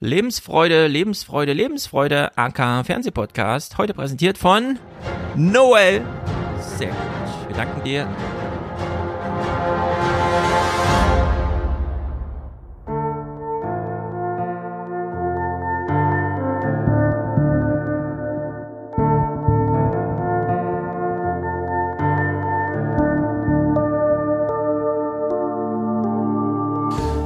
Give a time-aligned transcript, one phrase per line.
[0.00, 3.78] Lebensfreude, Lebensfreude, Lebensfreude, AK Fernsehpodcast.
[3.78, 4.78] Heute präsentiert von
[5.34, 6.02] Noel.
[6.60, 6.96] Sehr gut.
[7.48, 8.06] Wir danken dir.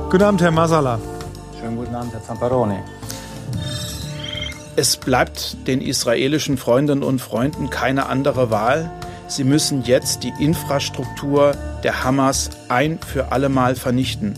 [0.08, 1.00] Guten Abend, Herr Masala.
[2.10, 2.78] Herr Zamparoni.
[4.76, 8.90] Es bleibt den israelischen Freundinnen und Freunden keine andere Wahl.
[9.26, 14.34] Sie müssen jetzt die Infrastruktur der Hamas ein für allemal vernichten.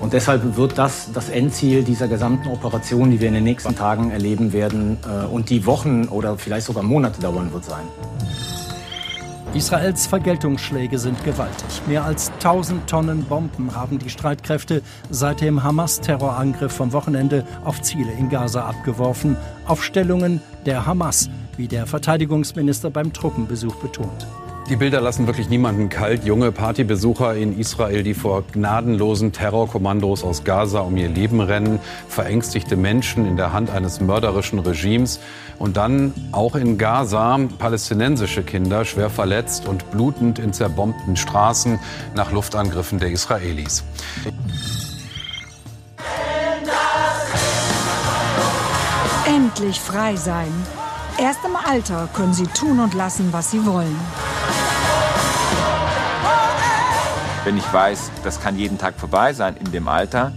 [0.00, 4.10] Und deshalb wird das das Endziel dieser gesamten Operation, die wir in den nächsten Tagen
[4.10, 7.84] erleben werden äh, und die Wochen oder vielleicht sogar Monate dauern wird sein.
[9.54, 11.82] Israels Vergeltungsschläge sind gewaltig.
[11.86, 18.12] Mehr als 1000 Tonnen Bomben haben die Streitkräfte seit dem Hamas-Terrorangriff vom Wochenende auf Ziele
[18.12, 24.26] in Gaza abgeworfen, auf Stellungen der Hamas, wie der Verteidigungsminister beim Truppenbesuch betont.
[24.68, 26.24] Die Bilder lassen wirklich niemanden kalt.
[26.24, 32.76] Junge Partybesucher in Israel, die vor gnadenlosen Terrorkommandos aus Gaza um ihr Leben rennen, verängstigte
[32.76, 35.20] Menschen in der Hand eines mörderischen Regimes
[35.58, 41.78] und dann auch in Gaza palästinensische Kinder schwer verletzt und blutend in zerbombten Straßen
[42.14, 43.84] nach Luftangriffen der Israelis.
[49.26, 50.52] Endlich frei sein.
[51.18, 53.96] Erst im Alter können sie tun und lassen, was sie wollen.
[57.44, 60.32] Wenn ich weiß, das kann jeden Tag vorbei sein in dem Alter,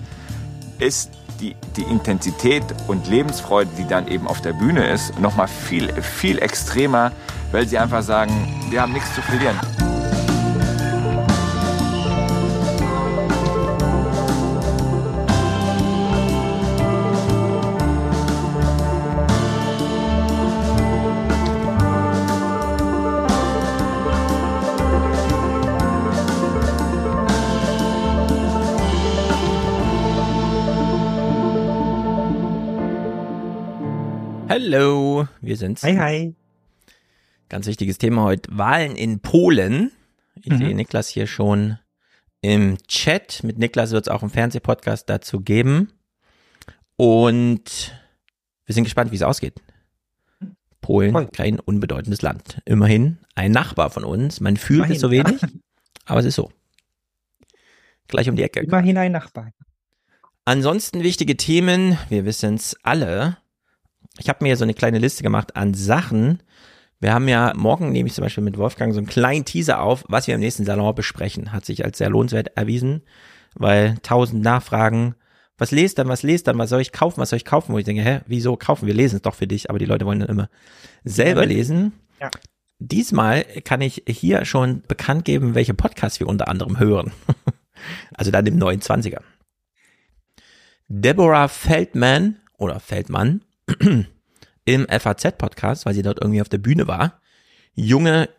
[0.79, 5.91] ist die, die Intensität und Lebensfreude, die dann eben auf der Bühne ist, nochmal viel,
[6.01, 7.11] viel extremer,
[7.51, 9.59] weil sie einfach sagen, wir haben nichts zu verlieren.
[35.51, 35.83] Wir sind's.
[35.83, 36.35] Hi, hi.
[37.49, 38.49] Ganz wichtiges Thema heute.
[38.57, 39.91] Wahlen in Polen.
[40.41, 40.57] Ich Mhm.
[40.59, 41.77] sehe Niklas hier schon
[42.39, 43.43] im Chat.
[43.43, 45.91] Mit Niklas wird es auch einen Fernsehpodcast dazu geben.
[46.95, 47.93] Und
[48.65, 49.59] wir sind gespannt, wie es ausgeht.
[50.79, 51.27] Polen, Voll.
[51.27, 52.61] kein unbedeutendes Land.
[52.63, 54.39] Immerhin ein Nachbar von uns.
[54.39, 55.61] Man fühlt es so Immerhin, wenig,
[56.05, 56.49] aber es ist so.
[58.07, 58.61] Gleich um die Ecke.
[58.61, 59.51] Immerhin ein Nachbar.
[60.45, 63.37] Ansonsten wichtige Themen, wir wissen es alle.
[64.21, 66.43] Ich habe mir so eine kleine Liste gemacht an Sachen.
[66.99, 70.05] Wir haben ja morgen, nehme ich zum Beispiel mit Wolfgang so einen kleinen Teaser auf,
[70.07, 71.51] was wir im nächsten Salon besprechen.
[71.51, 73.01] Hat sich als sehr lohnenswert erwiesen,
[73.55, 75.15] weil tausend Nachfragen,
[75.57, 77.79] was lest dann, was lest dann, was soll ich kaufen, was soll ich kaufen, wo
[77.79, 80.19] ich denke, hä, wieso kaufen, wir lesen es doch für dich, aber die Leute wollen
[80.19, 80.49] dann immer
[81.03, 81.93] selber lesen.
[82.19, 82.29] Ja.
[82.77, 87.11] Diesmal kann ich hier schon bekannt geben, welche Podcasts wir unter anderem hören.
[88.13, 89.21] also dann im 29er.
[90.87, 93.41] Deborah Feldman oder Feldmann
[94.65, 97.21] im FAZ-Podcast, weil sie dort irgendwie auf der Bühne war.
[97.73, 98.29] Junge,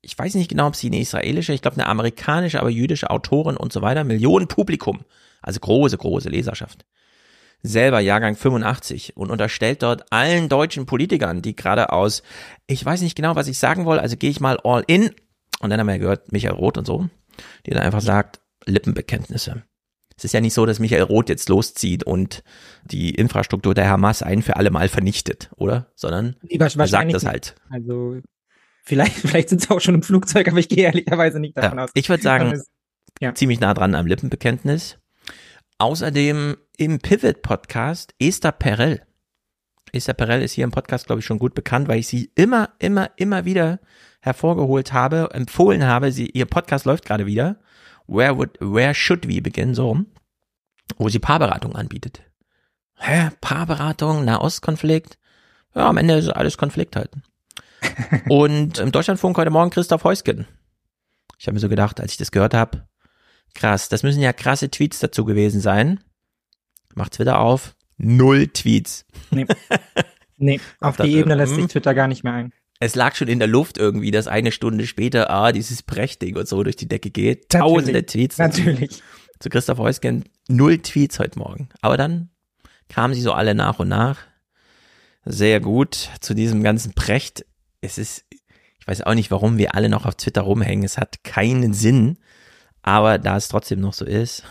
[0.00, 3.56] ich weiß nicht genau, ob sie eine israelische, ich glaube eine amerikanische, aber jüdische Autorin
[3.56, 4.04] und so weiter.
[4.04, 5.04] Millionen Publikum.
[5.42, 6.84] Also große, große Leserschaft.
[7.62, 12.22] Selber Jahrgang 85 und unterstellt dort allen deutschen Politikern, die gerade aus,
[12.68, 15.10] ich weiß nicht genau, was ich sagen will, also gehe ich mal all in.
[15.60, 17.08] Und dann haben wir gehört, Michael Roth und so,
[17.66, 19.64] die dann einfach sagt, Lippenbekenntnisse.
[20.18, 22.42] Es ist ja nicht so, dass Michael Roth jetzt loszieht und
[22.84, 25.90] die Infrastruktur der Hamas ein für alle Mal vernichtet, oder?
[25.94, 27.54] Sondern er sagt das halt.
[27.70, 28.16] Also,
[28.84, 31.84] vielleicht, vielleicht sind sie auch schon im Flugzeug, aber ich gehe ehrlicherweise nicht davon Ja,
[31.84, 31.90] aus.
[31.94, 32.68] ich würde sagen, ist-
[33.20, 33.32] ja.
[33.34, 34.98] ziemlich nah dran am Lippenbekenntnis.
[35.78, 39.02] Außerdem im Pivot-Podcast Esther Perel.
[39.92, 42.70] Esther Perel ist hier im Podcast, glaube ich, schon gut bekannt, weil ich sie immer,
[42.80, 43.78] immer, immer wieder
[44.20, 46.10] hervorgeholt habe, empfohlen habe.
[46.10, 47.60] Sie, ihr Podcast läuft gerade wieder.
[48.08, 49.74] Where would, where should we begin?
[49.74, 50.04] So.
[50.96, 52.22] Wo sie Paarberatung anbietet.
[52.96, 53.30] Hä?
[53.40, 55.18] Paarberatung, Nahostkonflikt?
[55.74, 57.10] Ja, am Ende ist alles Konflikt halt.
[58.28, 60.46] Und im Deutschlandfunk heute Morgen Christoph Heusgen.
[61.38, 62.88] Ich habe mir so gedacht, als ich das gehört habe,
[63.54, 66.00] krass, das müssen ja krasse Tweets dazu gewesen sein.
[66.94, 67.76] Macht's wieder auf.
[67.98, 69.04] Null Tweets.
[69.30, 69.46] Nee,
[70.38, 72.52] nee auf die Ebene lässt sich Twitter gar nicht mehr ein.
[72.80, 76.46] Es lag schon in der Luft irgendwie, dass eine Stunde später, ah, dieses Brechding und
[76.46, 77.48] so durch die Decke geht.
[77.50, 78.06] Tausende Natürlich.
[78.06, 78.36] Tweets.
[78.36, 78.60] dazu.
[78.60, 79.02] Natürlich.
[79.40, 80.24] Zu Christoph Heusgen.
[80.48, 81.68] Null Tweets heute Morgen.
[81.80, 82.30] Aber dann
[82.88, 84.18] kamen sie so alle nach und nach.
[85.24, 86.10] Sehr gut.
[86.20, 87.44] Zu diesem ganzen Brecht.
[87.80, 90.84] Es ist, ich weiß auch nicht, warum wir alle noch auf Twitter rumhängen.
[90.84, 92.18] Es hat keinen Sinn.
[92.82, 94.44] Aber da es trotzdem noch so ist,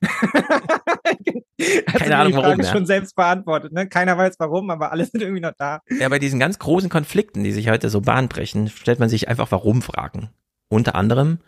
[1.86, 2.70] Keine Ahnung, warum, ja.
[2.70, 3.72] schon selbst beantwortet.
[3.72, 3.88] Ne?
[3.88, 5.80] Keiner weiß warum, aber alle sind irgendwie noch da.
[5.90, 9.50] Ja, bei diesen ganz großen Konflikten, die sich heute so bahnbrechen, stellt man sich einfach
[9.50, 10.30] Warum-Fragen.
[10.68, 11.38] Unter anderem,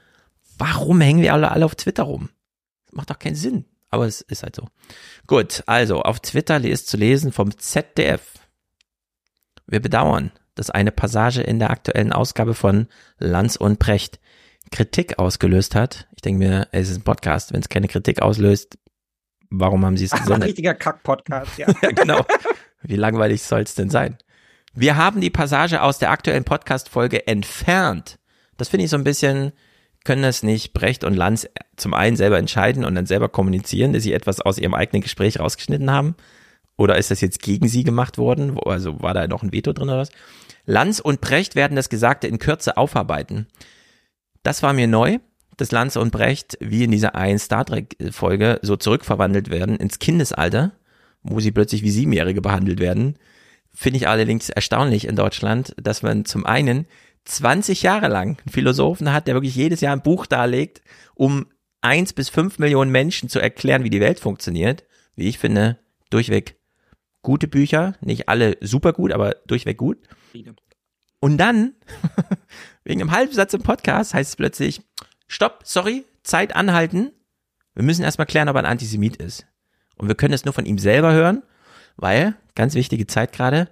[0.59, 2.31] warum hängen wir alle, alle auf Twitter rum?
[2.87, 3.65] Das macht doch keinen Sinn.
[3.91, 4.69] Aber es ist halt so.
[5.27, 8.35] Gut, also auf Twitter ist zu lesen vom ZDF.
[9.67, 12.87] Wir bedauern, dass eine Passage in der aktuellen Ausgabe von
[13.19, 14.21] Lanz und Precht
[14.71, 16.07] Kritik ausgelöst hat.
[16.15, 17.53] Ich denke mir, es ist ein Podcast.
[17.53, 18.79] Wenn es keine Kritik auslöst,
[19.51, 20.49] warum haben sie es Ein gesendet?
[20.49, 21.67] richtiger Kack-Podcast, ja.
[21.83, 22.25] ja, genau.
[22.83, 24.17] Wie langweilig soll es denn sein?
[24.75, 28.19] Wir haben die Passage aus der aktuellen Podcast-Folge entfernt.
[28.57, 29.53] Das finde ich so ein bisschen,
[30.05, 34.03] können das nicht Brecht und Lanz zum einen selber entscheiden und dann selber kommunizieren, dass
[34.05, 36.15] sie etwas aus ihrem eigenen Gespräch rausgeschnitten haben?
[36.77, 38.55] Oder ist das jetzt gegen sie gemacht worden?
[38.57, 40.11] Wo- Also war da noch ein Veto drin oder was?
[40.67, 43.49] Lanz und Brecht werden das Gesagte in Kürze aufarbeiten.
[44.43, 45.19] Das war mir neu,
[45.61, 50.73] dass Lanz und Brecht, wie in dieser einen Star Trek-Folge, so zurückverwandelt werden ins Kindesalter
[51.23, 53.17] wo sie plötzlich wie Siebenjährige behandelt werden.
[53.73, 56.87] Finde ich allerdings erstaunlich in Deutschland, dass man zum einen
[57.25, 60.83] 20 Jahre lang einen Philosophen hat, der wirklich jedes Jahr ein Buch darlegt,
[61.15, 61.47] um
[61.81, 64.85] eins bis fünf Millionen Menschen zu erklären, wie die Welt funktioniert.
[65.15, 65.79] Wie ich finde,
[66.09, 66.57] durchweg
[67.23, 69.99] gute Bücher, nicht alle super gut, aber durchweg gut.
[71.21, 71.75] Und dann,
[72.85, 74.81] wegen einem halben Satz im Podcast, heißt es plötzlich,
[75.31, 77.13] stopp, sorry, Zeit anhalten.
[77.75, 79.47] Wir müssen erstmal klären, ob er ein Antisemit ist.
[79.97, 81.43] Und wir können es nur von ihm selber hören,
[81.97, 83.69] weil, ganz wichtige Zeit gerade,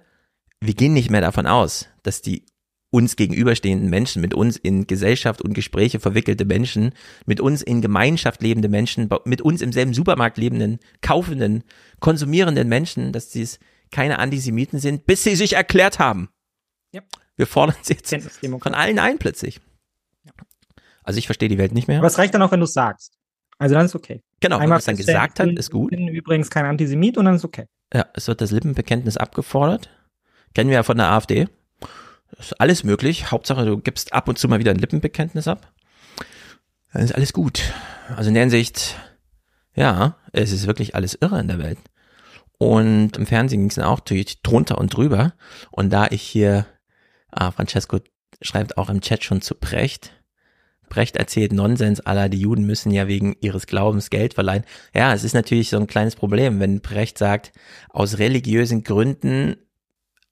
[0.61, 2.45] wir gehen nicht mehr davon aus, dass die
[2.91, 6.93] uns gegenüberstehenden Menschen, mit uns in Gesellschaft und Gespräche verwickelte Menschen,
[7.25, 11.63] mit uns in Gemeinschaft lebende Menschen, mit uns im selben Supermarkt lebenden, kaufenden,
[11.99, 13.59] konsumierenden Menschen, dass sie es
[13.91, 16.29] keine Antisemiten sind, bis sie sich erklärt haben.
[16.91, 17.01] Ja.
[17.35, 19.61] Wir fordern sie jetzt von allen ein plötzlich.
[21.09, 21.97] Also ich verstehe die Welt nicht mehr.
[21.97, 23.17] Aber es reicht dann auch, wenn du es sagst.
[23.57, 24.21] Also dann ist okay.
[24.41, 25.89] Genau, wenn man es dann gesagt hat, ich ist gut.
[25.89, 27.65] bin übrigens kein Antisemit und dann ist okay.
[27.91, 29.89] Ja, es wird das Lippenbekenntnis abgefordert.
[30.53, 31.47] Kennen wir ja von der AfD.
[32.37, 33.31] Ist alles möglich.
[33.31, 35.73] Hauptsache, du gibst ab und zu mal wieder ein Lippenbekenntnis ab.
[36.93, 37.73] Dann ist alles gut.
[38.15, 38.95] Also in der Hinsicht,
[39.73, 41.79] ja, es ist wirklich alles irre in der Welt.
[42.59, 45.33] Und im Fernsehen ging es dann auch durch, drunter und drüber.
[45.71, 46.67] Und da ich hier,
[47.31, 47.97] ah, Francesco
[48.43, 50.13] schreibt auch im Chat schon zu Brecht.
[50.89, 54.63] Brecht erzählt Nonsens aller, die Juden müssen ja wegen ihres Glaubens Geld verleihen.
[54.93, 57.51] Ja, es ist natürlich so ein kleines Problem, wenn Brecht sagt,
[57.89, 59.55] aus religiösen Gründen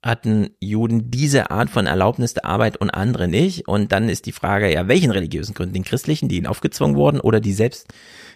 [0.04, 3.68] hatten Juden diese Art von Erlaubnis der Arbeit und andere nicht.
[3.68, 5.74] Und dann ist die Frage, ja, welchen religiösen Gründen?
[5.74, 7.54] Den christlichen, die ihnen aufgezwungen wurden oder die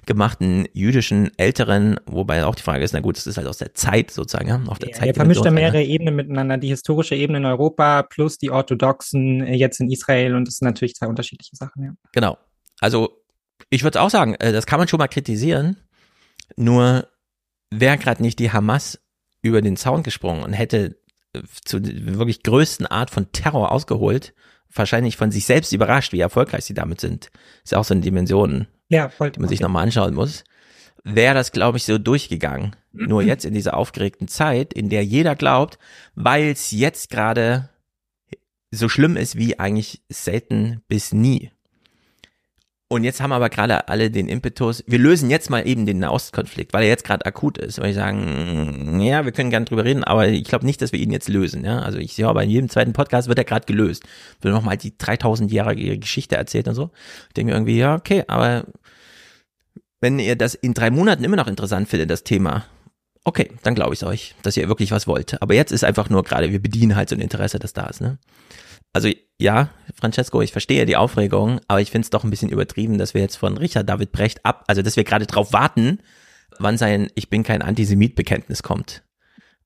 [0.01, 2.00] selbstgemachten jüdischen Älteren?
[2.06, 4.62] Wobei auch die Frage ist, na gut, das ist halt aus der Zeit sozusagen, ja,
[4.68, 5.06] auf der Ja, Zeit.
[5.07, 6.57] wir vermischt da mehrere Ebenen miteinander.
[6.57, 10.65] Die historische Ebene in Europa plus die orthodoxen äh, jetzt in Israel und das sind
[10.68, 11.92] natürlich zwei unterschiedliche Sachen, ja.
[12.13, 12.38] Genau.
[12.80, 13.24] Also
[13.69, 15.77] ich würde auch sagen, äh, das kann man schon mal kritisieren.
[16.57, 17.07] Nur
[17.69, 19.00] wäre gerade nicht die Hamas
[19.42, 20.98] über den Zaun gesprungen und hätte
[21.33, 24.33] äh, zu wirklich größten Art von Terror ausgeholt,
[24.74, 27.30] wahrscheinlich von sich selbst überrascht, wie erfolgreich sie damit sind.
[27.63, 29.31] Ist ja auch so eine Dimension, Ja, voll.
[29.31, 30.43] die man sich nochmal anschauen muss.
[31.03, 32.75] Wäre das, glaube ich, so durchgegangen.
[32.91, 35.79] Nur jetzt in dieser aufgeregten Zeit, in der jeder glaubt,
[36.13, 37.69] weil es jetzt gerade
[38.69, 41.51] so schlimm ist wie eigentlich selten bis nie.
[42.89, 46.73] Und jetzt haben aber gerade alle den Impetus, wir lösen jetzt mal eben den Nahostkonflikt,
[46.73, 47.79] weil er jetzt gerade akut ist.
[47.79, 51.00] Weil ich sagen, ja, wir können gerne drüber reden, aber ich glaube nicht, dass wir
[51.00, 51.63] ihn jetzt lösen.
[51.63, 51.79] Ja?
[51.79, 54.03] Also ich sehe aber in jedem zweiten Podcast wird er gerade gelöst.
[54.41, 56.89] Wird nochmal die 3000-jährige Geschichte erzählt und so.
[57.29, 58.65] Ich denke irgendwie, ja, okay, aber
[60.01, 62.65] wenn ihr das in drei Monaten immer noch interessant findet, das Thema,
[63.24, 65.41] okay, dann glaube ich euch, dass ihr wirklich was wollt.
[65.41, 68.01] Aber jetzt ist einfach nur gerade, wir bedienen halt so ein Interesse, das da ist.
[68.01, 68.17] Ne?
[68.93, 72.98] Also ja, Francesco, ich verstehe die Aufregung, aber ich finde es doch ein bisschen übertrieben,
[72.98, 76.00] dass wir jetzt von Richard David Brecht ab, also dass wir gerade drauf warten,
[76.60, 79.03] wann sein Ich bin kein Antisemit-Bekenntnis kommt.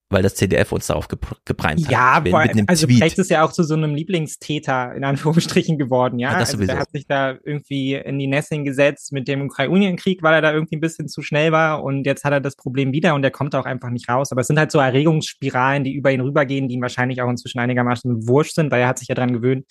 [0.09, 1.91] Weil das CDF uns darauf geprimt hat.
[1.91, 2.99] Ja, mit, vor- mit also Tweet.
[2.99, 6.31] Brecht ist ja auch zu so einem Lieblingstäter in Anführungsstrichen geworden, ja.
[6.31, 6.73] Ja, das also sowieso.
[6.73, 10.53] der hat sich da irgendwie in die Nesseln gesetzt mit dem Ukraine-Krieg, weil er da
[10.53, 13.31] irgendwie ein bisschen zu schnell war und jetzt hat er das Problem wieder und der
[13.31, 14.31] kommt auch einfach nicht raus.
[14.31, 17.57] Aber es sind halt so Erregungsspiralen, die über ihn rübergehen, die ihm wahrscheinlich auch inzwischen
[17.59, 19.65] einigermaßen wurscht sind, weil er hat sich ja dran gewöhnt.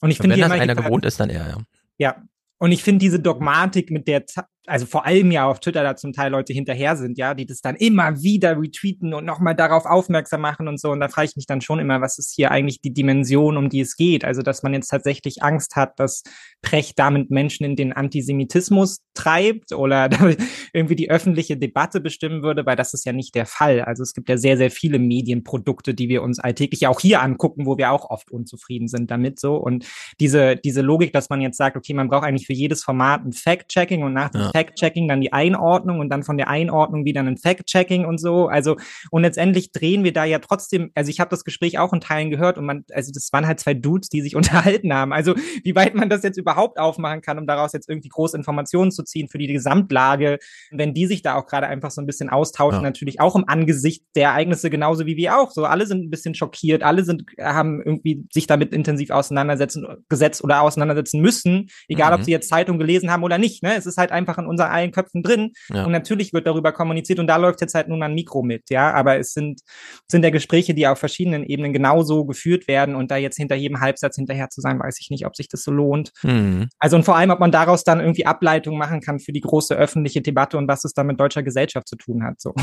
[0.00, 1.56] Und ich finde wenn das einer gewohnt ist, dann er, ja.
[1.98, 2.22] ja.
[2.58, 4.24] Und ich finde diese Dogmatik, mit der,
[4.66, 7.60] also vor allem ja auf Twitter da zum Teil Leute hinterher sind, ja, die das
[7.60, 10.90] dann immer wieder retweeten und nochmal darauf aufmerksam machen und so.
[10.90, 13.68] Und da frage ich mich dann schon immer, was ist hier eigentlich die Dimension, um
[13.68, 14.24] die es geht?
[14.24, 16.22] Also, dass man jetzt tatsächlich Angst hat, dass
[16.62, 20.08] Precht damit Menschen in den Antisemitismus treibt oder
[20.72, 23.80] irgendwie die öffentliche Debatte bestimmen würde, weil das ist ja nicht der Fall.
[23.82, 27.66] Also es gibt ja sehr, sehr viele Medienprodukte, die wir uns alltäglich auch hier angucken,
[27.66, 29.56] wo wir auch oft unzufrieden sind damit so.
[29.56, 29.86] Und
[30.20, 33.32] diese, diese Logik, dass man jetzt sagt, okay, man braucht eigentlich für jedes Format ein
[33.32, 34.51] Fact-Checking und nach Ja.
[34.52, 38.48] Fact-Checking, dann die Einordnung und dann von der Einordnung wieder ein Fact-Checking und so.
[38.48, 38.76] Also,
[39.10, 42.30] und letztendlich drehen wir da ja trotzdem, also ich habe das Gespräch auch in Teilen
[42.30, 45.12] gehört und man, also das waren halt zwei Dudes, die sich unterhalten haben.
[45.12, 48.90] Also, wie weit man das jetzt überhaupt aufmachen kann, um daraus jetzt irgendwie große Informationen
[48.90, 50.38] zu ziehen für die Gesamtlage,
[50.70, 52.88] wenn die sich da auch gerade einfach so ein bisschen austauschen, ja.
[52.88, 55.50] natürlich auch im Angesicht der Ereignisse genauso wie wir auch.
[55.50, 60.42] So, alle sind ein bisschen schockiert, alle sind, haben irgendwie sich damit intensiv auseinandersetzen, gesetzt
[60.44, 62.18] oder auseinandersetzen müssen, egal mhm.
[62.18, 63.62] ob sie jetzt Zeitung gelesen haben oder nicht.
[63.62, 63.74] Ne?
[63.76, 65.52] Es ist halt einfach in unseren allen Köpfen drin.
[65.72, 65.84] Ja.
[65.84, 68.92] Und natürlich wird darüber kommuniziert und da läuft jetzt halt nun ein Mikro mit, ja.
[68.92, 69.60] Aber es sind,
[70.08, 73.80] sind ja Gespräche, die auf verschiedenen Ebenen genauso geführt werden und da jetzt hinter jedem
[73.80, 76.12] Halbsatz hinterher zu sein, weiß ich nicht, ob sich das so lohnt.
[76.22, 76.68] Mhm.
[76.78, 79.74] Also und vor allem, ob man daraus dann irgendwie Ableitungen machen kann für die große
[79.74, 82.40] öffentliche Debatte und was es dann mit deutscher Gesellschaft zu tun hat.
[82.40, 82.54] So.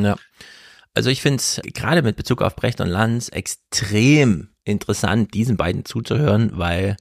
[0.00, 0.16] Ja.
[0.94, 5.84] Also ich finde es gerade mit Bezug auf Brecht und Lanz extrem interessant, diesen beiden
[5.84, 6.96] zuzuhören, weil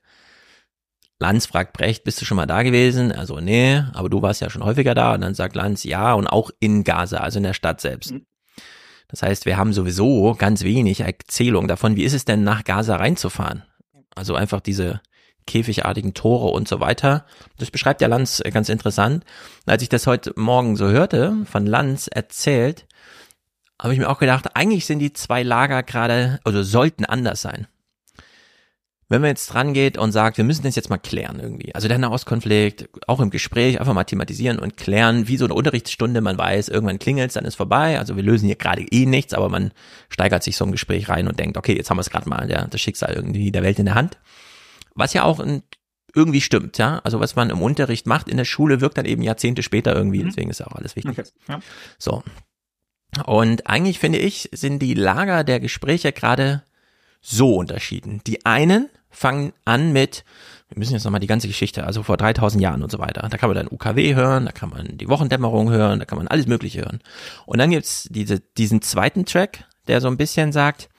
[1.20, 3.12] Lanz fragt Brecht, bist du schon mal da gewesen?
[3.12, 5.14] Also nee, aber du warst ja schon häufiger da.
[5.14, 8.12] Und dann sagt Lanz, ja, und auch in Gaza, also in der Stadt selbst.
[8.12, 8.26] Mhm.
[9.08, 12.96] Das heißt, wir haben sowieso ganz wenig Erzählung davon, wie ist es denn nach Gaza
[12.96, 13.64] reinzufahren?
[14.16, 15.02] Also einfach diese
[15.46, 17.26] käfigartigen Tore und so weiter.
[17.58, 19.24] Das beschreibt ja Lanz ganz interessant.
[19.66, 22.88] Als ich das heute Morgen so hörte, von Lanz erzählt,
[23.82, 27.68] habe ich mir auch gedacht, eigentlich sind die zwei Lager gerade, also sollten anders sein.
[29.14, 31.76] Wenn man jetzt dran geht und sagt, wir müssen das jetzt mal klären irgendwie.
[31.76, 36.20] Also der Nahostkonflikt, auch im Gespräch, einfach mal thematisieren und klären, wie so eine Unterrichtsstunde,
[36.20, 38.00] man weiß, irgendwann klingelt dann ist vorbei.
[38.00, 39.72] Also wir lösen hier gerade eh nichts, aber man
[40.10, 42.50] steigert sich so ein Gespräch rein und denkt, okay, jetzt haben wir es gerade mal,
[42.50, 44.18] ja, das Schicksal irgendwie der Welt in der Hand.
[44.96, 45.62] Was ja auch ein,
[46.16, 46.98] irgendwie stimmt, ja.
[47.04, 50.24] Also was man im Unterricht macht in der Schule, wirkt dann eben Jahrzehnte später irgendwie,
[50.24, 50.30] mhm.
[50.30, 51.20] deswegen ist auch alles wichtig.
[51.20, 51.30] Okay.
[51.50, 51.60] Ja.
[52.00, 52.24] So.
[53.28, 56.64] Und eigentlich finde ich, sind die Lager der Gespräche gerade
[57.22, 58.22] so unterschieden.
[58.26, 60.26] Die einen fangen an mit,
[60.70, 63.28] wir müssen jetzt nochmal die ganze Geschichte, also vor 3000 Jahren und so weiter.
[63.30, 66.28] Da kann man dann UKW hören, da kann man die Wochendämmerung hören, da kann man
[66.28, 67.00] alles Mögliche hören.
[67.46, 70.90] Und dann gibt's diese, diesen zweiten Track, der so ein bisschen sagt,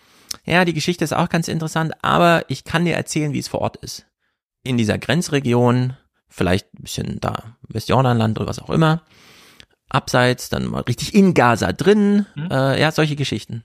[0.44, 3.60] ja, die Geschichte ist auch ganz interessant, aber ich kann dir erzählen, wie es vor
[3.60, 4.06] Ort ist.
[4.62, 5.96] In dieser Grenzregion,
[6.28, 9.02] vielleicht ein bisschen da Westjordanland oder was auch immer,
[9.88, 12.50] abseits, dann mal richtig in Gaza drin, mhm.
[12.50, 13.64] äh, ja, solche Geschichten.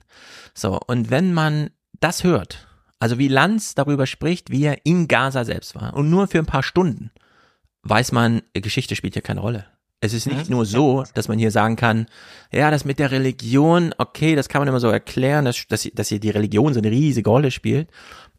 [0.54, 2.66] So, und wenn man das hört,
[3.00, 6.46] also wie Lanz darüber spricht, wie er in Gaza selbst war und nur für ein
[6.46, 7.10] paar Stunden,
[7.82, 9.66] weiß man, Geschichte spielt ja keine Rolle.
[10.02, 10.56] Es ist nicht mhm.
[10.56, 12.06] nur so, dass man hier sagen kann,
[12.52, 16.08] ja, das mit der Religion, okay, das kann man immer so erklären, dass, dass, dass
[16.08, 17.88] hier die Religion so eine riesige Rolle spielt.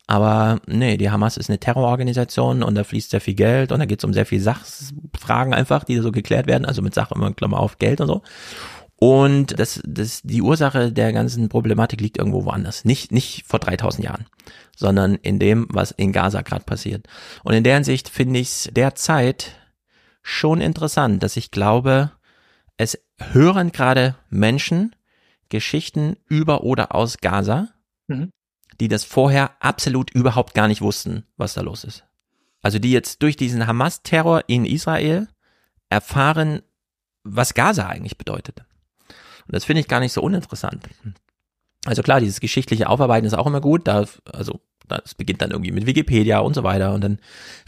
[0.07, 3.85] Aber nee, die Hamas ist eine Terrororganisation und da fließt sehr viel Geld und da
[3.85, 6.65] geht es um sehr viel Sachfragen einfach, die so geklärt werden.
[6.65, 8.21] Also mit Sache immer Klammer auf Geld und so.
[9.03, 12.85] Und das, das, die Ursache der ganzen Problematik liegt irgendwo woanders.
[12.85, 14.27] Nicht, nicht vor 3000 Jahren,
[14.77, 17.07] sondern in dem, was in Gaza gerade passiert.
[17.43, 19.55] Und in der Hinsicht finde ich es derzeit
[20.21, 22.11] schon interessant, dass ich glaube,
[22.77, 24.95] es hören gerade Menschen
[25.49, 27.69] Geschichten über oder aus Gaza,
[28.07, 28.29] mhm.
[28.79, 32.05] die das vorher absolut überhaupt gar nicht wussten, was da los ist.
[32.61, 35.27] Also die jetzt durch diesen Hamas-Terror in Israel
[35.89, 36.61] erfahren,
[37.23, 38.63] was Gaza eigentlich bedeutet.
[39.51, 40.87] Das finde ich gar nicht so uninteressant.
[41.85, 43.87] Also klar, dieses geschichtliche Aufarbeiten ist auch immer gut.
[43.87, 47.19] Da, also das beginnt dann irgendwie mit Wikipedia und so weiter und dann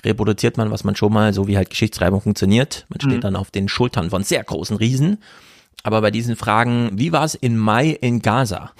[0.03, 2.85] reproduziert man, was man schon mal, so wie halt Geschichtsschreibung funktioniert.
[2.89, 3.21] Man steht mhm.
[3.21, 5.19] dann auf den Schultern von sehr großen Riesen.
[5.83, 8.71] Aber bei diesen Fragen, wie war es in Mai in Gaza?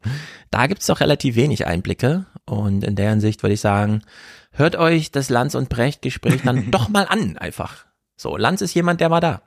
[0.50, 2.26] da gibt es doch relativ wenig Einblicke.
[2.44, 4.02] Und in der Hinsicht würde ich sagen,
[4.52, 7.86] hört euch das Lanz und Brecht Gespräch dann doch mal an, einfach.
[8.16, 9.42] So, Lanz ist jemand, der war da.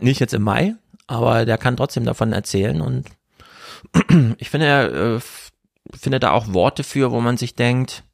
[0.00, 0.74] Nicht jetzt im Mai,
[1.06, 3.08] aber der kann trotzdem davon erzählen und
[4.38, 5.20] ich finde, er äh,
[5.94, 8.04] findet da auch Worte für, wo man sich denkt,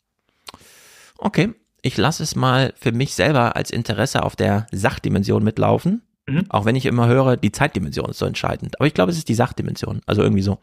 [1.18, 6.02] okay, ich lasse es mal für mich selber als Interesse auf der Sachdimension mitlaufen.
[6.26, 6.44] Mhm.
[6.48, 8.78] Auch wenn ich immer höre, die Zeitdimension ist so entscheidend.
[8.78, 10.02] Aber ich glaube, es ist die Sachdimension.
[10.06, 10.58] Also irgendwie so.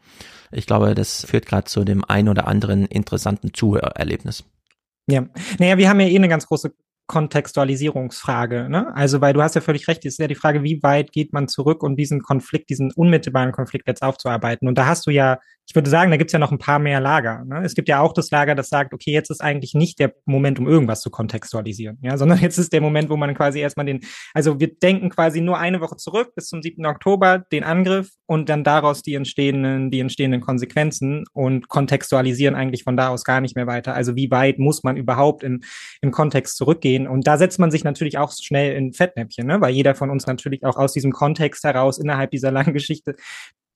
[0.52, 4.44] Ich glaube, das führt gerade zu dem ein oder anderen interessanten Zuhörerlebnis.
[5.10, 5.26] Ja,
[5.58, 6.74] naja, wir haben ja eh eine ganz große
[7.08, 8.70] Kontextualisierungsfrage.
[8.70, 8.94] Ne?
[8.96, 11.34] Also, weil du hast ja völlig recht, es ist ja die Frage, wie weit geht
[11.34, 14.68] man zurück, um diesen Konflikt, diesen unmittelbaren Konflikt jetzt aufzuarbeiten.
[14.68, 17.02] Und da hast du ja ich würde sagen, da gibt's ja noch ein paar mehr
[17.02, 17.44] Lager.
[17.44, 17.62] Ne?
[17.64, 20.60] Es gibt ja auch das Lager, das sagt, okay, jetzt ist eigentlich nicht der Moment,
[20.60, 24.00] um irgendwas zu kontextualisieren, ja, sondern jetzt ist der Moment, wo man quasi erstmal den,
[24.34, 26.86] also wir denken quasi nur eine Woche zurück bis zum 7.
[26.86, 32.96] Oktober, den Angriff und dann daraus die entstehenden, die entstehenden Konsequenzen und kontextualisieren eigentlich von
[32.96, 33.94] da aus gar nicht mehr weiter.
[33.94, 35.62] Also wie weit muss man überhaupt im,
[36.02, 37.08] im Kontext zurückgehen?
[37.08, 39.60] Und da setzt man sich natürlich auch schnell in Fettnäpfchen, ne?
[39.60, 43.16] weil jeder von uns natürlich auch aus diesem Kontext heraus innerhalb dieser langen Geschichte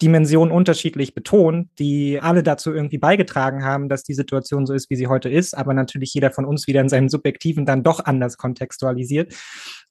[0.01, 4.95] Dimensionen unterschiedlich betont, die alle dazu irgendwie beigetragen haben, dass die Situation so ist, wie
[4.95, 8.37] sie heute ist, aber natürlich jeder von uns wieder in seinem Subjektiven dann doch anders
[8.37, 9.33] kontextualisiert.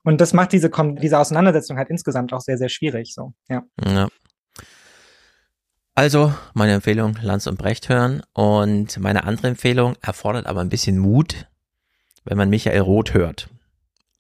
[0.03, 3.15] Und das macht diese, diese Auseinandersetzung halt insgesamt auch sehr, sehr schwierig.
[3.15, 3.63] So, ja.
[3.85, 4.09] ja.
[5.95, 8.23] Also, meine Empfehlung, Lanz und Brecht hören.
[8.33, 11.47] Und meine andere Empfehlung erfordert aber ein bisschen Mut,
[12.25, 13.51] wenn man Michael Roth hört.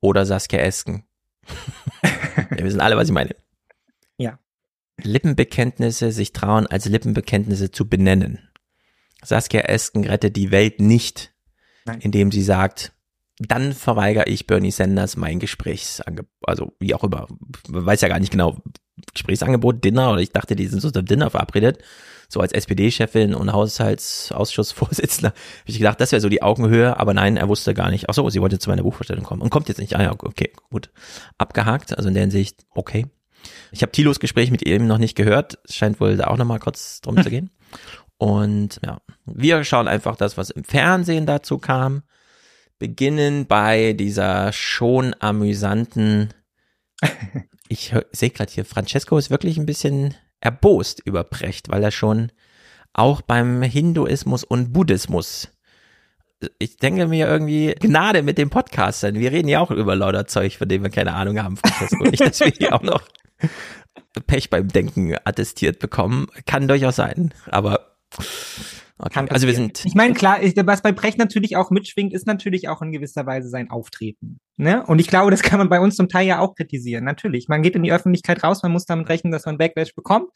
[0.00, 1.04] Oder Saskia Esken.
[2.50, 3.34] Wir wissen alle, was ich meine.
[5.04, 8.50] Lippenbekenntnisse sich trauen, als Lippenbekenntnisse zu benennen.
[9.22, 11.32] Saskia Esken rettet die Welt nicht,
[11.84, 12.00] Nein.
[12.00, 12.92] indem sie sagt,
[13.38, 17.26] dann verweigere ich Bernie Sanders mein Gesprächsangebot, also wie auch immer,
[17.68, 18.58] weiß ja gar nicht genau,
[19.14, 21.82] Gesprächsangebot, Dinner, oder ich dachte, die sind so zum Dinner verabredet,
[22.28, 25.30] so als SPD-Chefin und Haushaltsausschussvorsitzender,
[25.60, 28.14] habe ich gedacht, das wäre so die Augenhöhe, aber nein, er wusste gar nicht, ach
[28.14, 30.90] so, sie wollte zu meiner Buchvorstellung kommen und kommt jetzt nicht, ah ja, okay, gut,
[31.38, 33.06] abgehakt, also in der Hinsicht, okay.
[33.72, 36.58] Ich habe Thilos Gespräch mit ihm noch nicht gehört, es scheint wohl da auch nochmal
[36.58, 37.50] kurz drum zu gehen.
[38.18, 42.02] Und ja, wir schauen einfach das, was im Fernsehen dazu kam,
[42.78, 46.34] beginnen bei dieser schon amüsanten
[47.68, 52.32] ich sehe gerade hier, Francesco ist wirklich ein bisschen erbost über Brecht, weil er schon
[52.92, 55.48] auch beim Hinduismus und Buddhismus
[56.58, 59.16] ich denke mir irgendwie Gnade mit dem Podcastern.
[59.16, 62.04] Wir reden ja auch über lauter Zeug, von dem wir keine Ahnung haben, Francesco.
[62.04, 63.02] Nicht, dass wir hier auch noch
[64.26, 66.26] Pech beim Denken attestiert bekommen.
[66.46, 67.96] Kann durchaus sein, aber
[69.02, 69.26] Okay.
[69.30, 69.84] Also wir sind.
[69.86, 73.48] Ich meine, klar, was bei Brecht natürlich auch mitschwingt, ist natürlich auch in gewisser Weise
[73.48, 74.40] sein Auftreten.
[74.60, 74.84] Ne?
[74.84, 77.02] Und ich glaube, das kann man bei uns zum Teil ja auch kritisieren.
[77.02, 77.48] Natürlich.
[77.48, 80.28] Man geht in die Öffentlichkeit raus, man muss damit rechnen, dass man Backlash bekommt.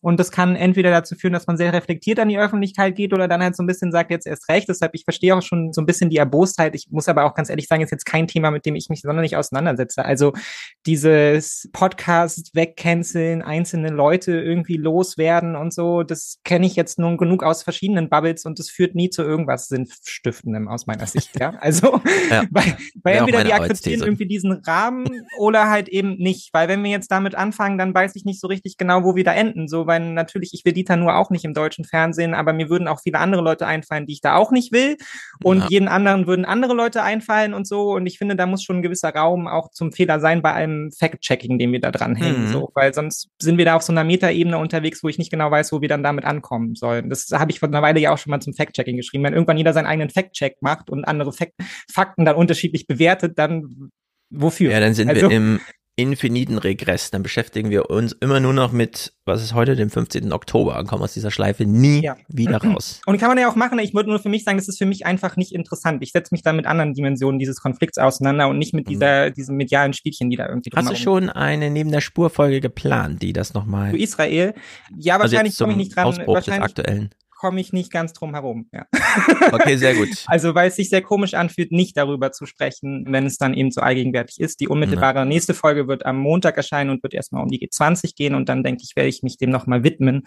[0.00, 3.26] Und das kann entweder dazu führen, dass man sehr reflektiert an die Öffentlichkeit geht oder
[3.26, 4.68] dann halt so ein bisschen sagt, jetzt erst recht.
[4.68, 6.76] Deshalb, ich verstehe auch schon so ein bisschen die Erbostheit.
[6.76, 9.00] Ich muss aber auch ganz ehrlich sagen, ist jetzt kein Thema, mit dem ich mich
[9.00, 10.04] sonderlich auseinandersetze.
[10.04, 10.32] Also
[10.86, 17.42] dieses Podcast wegcanceln, einzelne Leute irgendwie loswerden und so, das kenne ich jetzt nun genug
[17.42, 21.38] aus verschiedenen Bubbles und das führt nie zu irgendwas Sinnstiftendem aus meiner Sicht.
[21.40, 22.44] Ja, also ja.
[22.50, 26.90] weil, weil entweder die akzeptieren irgendwie diesen Rahmen oder halt eben nicht, weil wenn wir
[26.90, 29.68] jetzt damit anfangen, dann weiß ich nicht so richtig genau, wo wir da enden.
[29.68, 32.88] So, weil natürlich ich will Dieter nur auch nicht im deutschen Fernsehen, aber mir würden
[32.88, 34.96] auch viele andere Leute einfallen, die ich da auch nicht will
[35.42, 35.66] und ja.
[35.68, 38.82] jeden anderen würden andere Leute einfallen und so und ich finde, da muss schon ein
[38.82, 42.52] gewisser Raum auch zum Fehler sein bei allem Fact-Checking, den wir da dran hängen, mhm.
[42.52, 45.50] so, weil sonst sind wir da auf so einer Metaebene unterwegs, wo ich nicht genau
[45.50, 47.10] weiß, wo wir dann damit ankommen sollen.
[47.10, 49.24] Das habe ich vor einer Weile ja auch schon mal zum Fact-Checking geschrieben.
[49.24, 51.50] Wenn irgendwann jeder seinen eigenen Fact-Check macht und andere Fak
[51.92, 53.51] Fakten dann unterschiedlich bewertet, dann
[54.30, 54.70] wofür?
[54.70, 55.60] Ja, dann sind also, wir im
[55.96, 57.10] infiniten Regress.
[57.10, 60.32] Dann beschäftigen wir uns immer nur noch mit, was ist heute, dem 15.
[60.32, 62.16] Oktober und kommen aus dieser Schleife nie ja.
[62.28, 63.00] wieder raus.
[63.04, 64.86] Und kann man ja auch machen, ich würde nur für mich sagen, das ist für
[64.86, 66.02] mich einfach nicht interessant.
[66.02, 69.34] Ich setze mich da mit anderen Dimensionen dieses Konflikts auseinander und nicht mit dieser, mhm.
[69.34, 73.34] diesem medialen Spielchen, die da irgendwie Hast du schon eine neben der Spurfolge geplant, die
[73.34, 73.90] das nochmal.
[73.90, 74.54] Zu Israel?
[74.96, 76.06] Ja, also wahrscheinlich also komme ich nicht dran.
[76.06, 77.10] Ausbruch wahrscheinlich, des aktuellen
[77.42, 78.68] komme ich nicht ganz drum herum.
[78.72, 78.86] Ja.
[79.52, 80.08] Okay, sehr gut.
[80.26, 83.70] Also, weil es sich sehr komisch anfühlt, nicht darüber zu sprechen, wenn es dann eben
[83.70, 84.60] so allgegenwärtig ist.
[84.60, 85.24] Die unmittelbare ja.
[85.24, 88.62] nächste Folge wird am Montag erscheinen und wird erstmal um die G20 gehen und dann
[88.62, 90.22] denke ich, werde ich mich dem nochmal widmen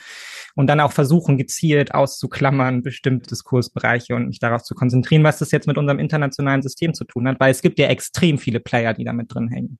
[0.56, 5.52] und dann auch versuchen, gezielt auszuklammern bestimmte Diskursbereiche und mich darauf zu konzentrieren, was das
[5.52, 8.94] jetzt mit unserem internationalen System zu tun hat, weil es gibt ja extrem viele Player,
[8.94, 9.80] die damit drin hängen.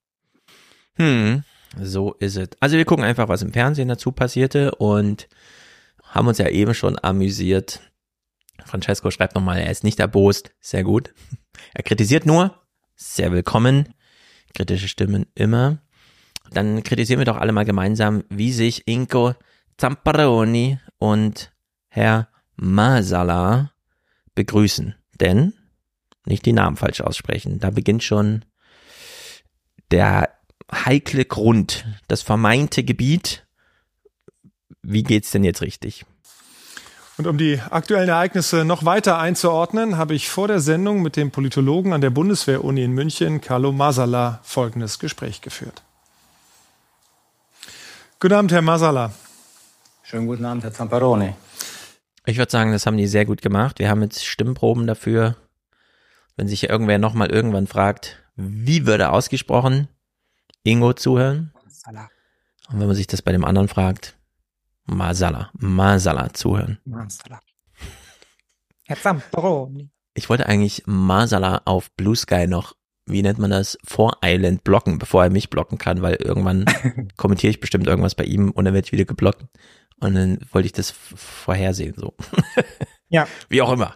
[0.96, 1.44] Hm,
[1.80, 2.50] so ist es.
[2.62, 5.28] Also wir gucken einfach, was im Fernsehen dazu passierte und
[6.16, 7.82] haben uns ja eben schon amüsiert.
[8.66, 10.56] Francesco schreibt nochmal, er ist nicht erbost.
[10.62, 11.14] Sehr gut.
[11.74, 12.62] Er kritisiert nur.
[12.96, 13.94] Sehr willkommen.
[14.54, 15.80] Kritische Stimmen immer.
[16.52, 19.34] Dann kritisieren wir doch alle mal gemeinsam, wie sich Inko
[19.78, 21.52] Zamparoni und
[21.90, 23.74] Herr Masala
[24.36, 24.96] begrüßen.
[25.20, 25.54] Denn,
[26.26, 28.46] nicht die Namen falsch aussprechen, da beginnt schon
[29.92, 30.30] der
[30.72, 33.45] heikle Grund, das vermeinte Gebiet,
[34.88, 36.06] wie geht's denn jetzt richtig?
[37.18, 41.32] Und um die aktuellen Ereignisse noch weiter einzuordnen, habe ich vor der Sendung mit dem
[41.32, 45.84] Politologen an der Bundeswehr-Uni in München, Carlo Masala, folgendes Gespräch geführt.
[48.20, 49.14] Guten Abend, Herr Masala.
[50.04, 51.36] Schönen guten Abend, Herr Zamparoni.
[52.26, 53.80] Ich würde sagen, das haben die sehr gut gemacht.
[53.80, 55.38] Wir haben jetzt Stimmproben dafür.
[56.36, 59.88] Wenn sich irgendwer nochmal irgendwann fragt, wie würde ausgesprochen,
[60.64, 61.54] Ingo zuhören.
[61.88, 64.16] Und wenn man sich das bei dem anderen fragt,
[64.86, 66.80] Masala, Masala zuhören.
[66.86, 67.40] Masala.
[68.84, 69.90] Herr Zamperoni.
[70.14, 74.98] Ich wollte eigentlich Masala auf Blue Sky noch, wie nennt man das, vor Island blocken,
[74.98, 76.66] bevor er mich blocken kann, weil irgendwann
[77.18, 79.46] kommentiere ich bestimmt irgendwas bei ihm und dann werde ich wieder geblockt.
[80.00, 82.16] Und dann wollte ich das vorhersehen, so.
[83.10, 83.28] ja.
[83.50, 83.96] Wie auch immer.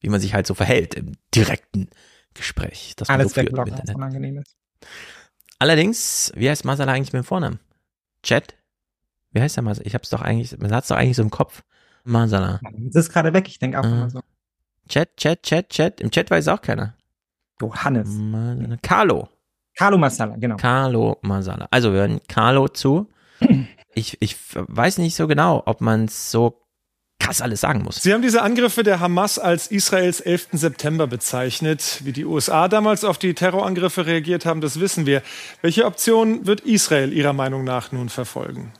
[0.00, 1.88] Wie man sich halt so verhält im direkten
[2.34, 2.94] Gespräch.
[2.96, 4.56] Das Alles so wegblocken, was unangenehm ist.
[5.58, 7.60] Allerdings, wie heißt Masala eigentlich mit dem Vornamen?
[8.22, 8.54] Chat?
[9.36, 9.86] Wie heißt der Masala?
[9.86, 11.62] Ich hab's doch eigentlich, man hat's doch eigentlich so im Kopf.
[12.04, 12.58] Masala.
[12.78, 13.88] Das ist gerade weg, ich denke auch Ah.
[13.88, 14.20] immer so.
[14.88, 16.00] Chat, Chat, Chat, Chat.
[16.00, 16.94] Im Chat weiß auch keiner.
[17.60, 18.08] Johannes.
[18.10, 18.76] Masala.
[18.82, 19.28] Carlo.
[19.76, 20.56] Carlo Masala, genau.
[20.56, 21.68] Carlo Masala.
[21.70, 23.08] Also wir hören Carlo zu.
[23.98, 26.60] Ich, ich weiß nicht so genau, ob man es so
[27.18, 27.96] krass alles sagen muss.
[28.02, 30.48] Sie haben diese Angriffe der Hamas als Israels 11.
[30.52, 32.02] September bezeichnet.
[32.04, 35.22] Wie die USA damals auf die Terrorangriffe reagiert haben, das wissen wir.
[35.62, 38.70] Welche Option wird Israel Ihrer Meinung nach nun verfolgen?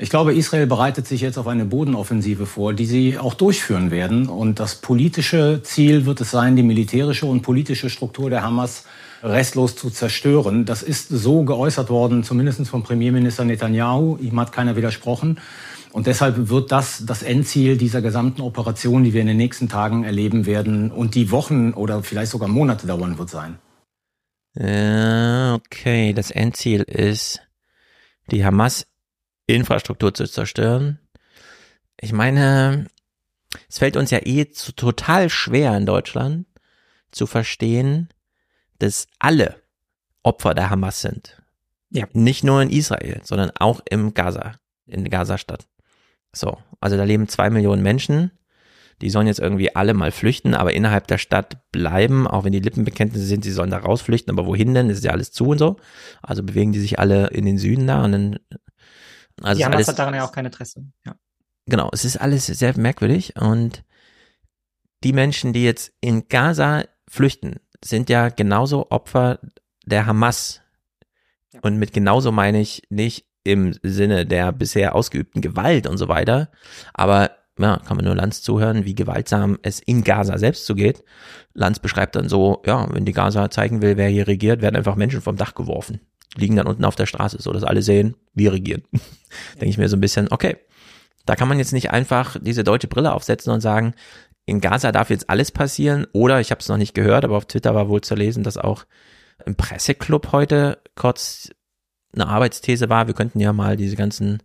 [0.00, 4.28] Ich glaube, Israel bereitet sich jetzt auf eine Bodenoffensive vor, die sie auch durchführen werden.
[4.28, 8.84] Und das politische Ziel wird es sein, die militärische und politische Struktur der Hamas
[9.24, 10.64] restlos zu zerstören.
[10.64, 14.18] Das ist so geäußert worden, zumindest vom Premierminister Netanyahu.
[14.18, 15.40] Ihm hat keiner widersprochen.
[15.90, 20.04] Und deshalb wird das das Endziel dieser gesamten Operation, die wir in den nächsten Tagen
[20.04, 23.58] erleben werden und die Wochen oder vielleicht sogar Monate dauern wird sein.
[24.54, 27.40] Okay, das Endziel ist,
[28.30, 28.44] die
[29.48, 30.98] Hamas-Infrastruktur zu zerstören.
[32.00, 32.86] Ich meine,
[33.68, 36.46] es fällt uns ja eh zu, total schwer in Deutschland
[37.10, 38.08] zu verstehen,
[38.78, 39.56] dass alle
[40.22, 41.42] Opfer der Hamas sind.
[41.90, 42.06] Ja.
[42.12, 44.56] Nicht nur in Israel, sondern auch im Gaza,
[44.86, 45.66] in der Gazastadt.
[46.34, 48.30] So, also da leben zwei Millionen Menschen.
[49.00, 52.60] Die sollen jetzt irgendwie alle mal flüchten, aber innerhalb der Stadt bleiben, auch wenn die
[52.60, 54.88] Lippenbekenntnisse sind, sie sollen da rausflüchten, aber wohin denn?
[54.88, 55.76] Das ist ja alles zu und so.
[56.20, 58.38] Also bewegen die sich alle in den Süden da und dann,
[59.42, 60.84] also die Hamas alles, hat daran ja auch kein Interesse.
[61.04, 61.14] Ja.
[61.66, 63.84] genau, es ist alles sehr merkwürdig und
[65.04, 69.38] die Menschen, die jetzt in Gaza flüchten, sind ja genauso Opfer
[69.86, 70.60] der Hamas.
[71.52, 71.60] Ja.
[71.62, 76.50] Und mit genauso meine ich nicht im Sinne der bisher ausgeübten Gewalt und so weiter,
[76.92, 81.02] aber ja, kann man nur Lanz zuhören, wie gewaltsam es in Gaza selbst zugeht.
[81.54, 84.94] Lanz beschreibt dann so, ja, wenn die Gaza zeigen will, wer hier regiert, werden einfach
[84.94, 86.00] Menschen vom Dach geworfen.
[86.36, 88.82] Liegen dann unten auf der Straße, so dass alle sehen, wir regieren.
[89.54, 90.56] Denke ich mir so ein bisschen, okay,
[91.26, 93.94] da kann man jetzt nicht einfach diese deutsche Brille aufsetzen und sagen,
[94.46, 96.06] in Gaza darf jetzt alles passieren.
[96.12, 98.56] Oder ich habe es noch nicht gehört, aber auf Twitter war wohl zu lesen, dass
[98.56, 98.86] auch
[99.44, 101.50] im Presseclub heute kurz
[102.14, 104.42] eine Arbeitsthese war, wir könnten ja mal diese ganzen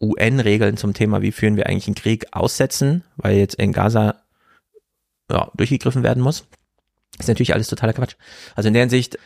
[0.00, 4.22] UN-Regeln zum Thema, wie führen wir eigentlich einen Krieg, aussetzen, weil jetzt in Gaza
[5.30, 6.46] ja, durchgegriffen werden muss.
[7.18, 8.16] Ist natürlich alles totaler Quatsch.
[8.56, 9.18] Also in der Hinsicht,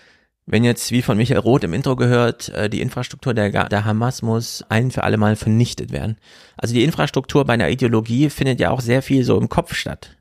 [0.51, 4.23] wenn jetzt, wie von Michael Roth im Intro gehört, äh, die Infrastruktur der, der Hamas
[4.23, 6.17] muss ein für alle Mal vernichtet werden.
[6.57, 10.17] Also die Infrastruktur bei einer Ideologie findet ja auch sehr viel so im Kopf statt.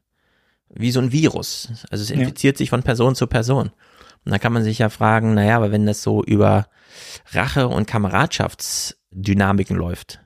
[0.69, 1.69] Wie so ein Virus.
[1.89, 3.71] Also es infiziert sich von Person zu Person.
[4.25, 6.67] Und da kann man sich ja fragen, naja, aber wenn das so über
[7.31, 10.19] Rache und Kameradschaftsdynamiken läuft,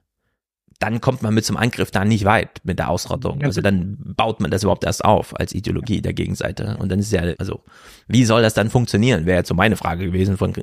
[0.82, 3.44] dann kommt man mit zum Angriff da nicht weit mit der Ausrottung.
[3.44, 6.76] Also dann baut man das überhaupt erst auf als Ideologie der Gegenseite.
[6.80, 7.64] Und dann ist ja, also,
[8.08, 9.28] wie soll das dann funktionieren?
[9.28, 10.54] Wäre jetzt so meine Frage gewesen von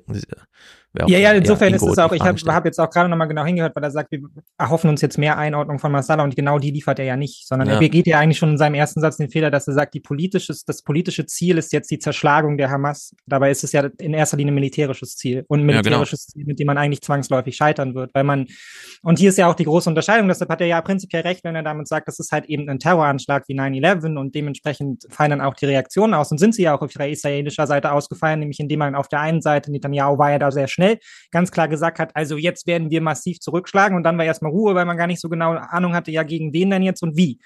[1.07, 3.77] Ja, ja, insofern ist es auch, ich habe hab jetzt auch gerade nochmal genau hingehört,
[3.77, 4.21] weil er sagt, wir
[4.57, 7.69] erhoffen uns jetzt mehr Einordnung von Masala und genau die liefert er ja nicht, sondern
[7.69, 7.75] Ja.
[7.75, 10.01] er begeht ja eigentlich schon in seinem ersten Satz den Fehler, dass er sagt, die
[10.01, 13.15] politisches, das politische Ziel ist jetzt die Zerschlagung der Hamas.
[13.27, 15.99] Dabei ist es ja in erster Linie ein militärisches Ziel und ein Ja, genau.
[15.99, 18.47] militärisches Ziel, mit dem man eigentlich zwangsläufig scheitern wird, weil man,
[19.03, 21.55] und hier ist ja auch die große Unterscheidung, deshalb hat er ja prinzipiell recht, wenn
[21.55, 25.41] er damit sagt, das ist halt eben ein Terroranschlag wie 9-11 und dementsprechend fallen dann
[25.43, 28.79] auch die Reaktionen aus und sind sie ja auch auf israelischer Seite ausgefallen, nämlich indem
[28.79, 30.99] man auf der einen Seite, Netanyahu war ja da sehr schnell,
[31.31, 34.75] ganz klar gesagt hat, also jetzt werden wir massiv zurückschlagen und dann war erstmal Ruhe,
[34.75, 37.41] weil man gar nicht so genau Ahnung hatte, ja gegen wen denn jetzt und wie.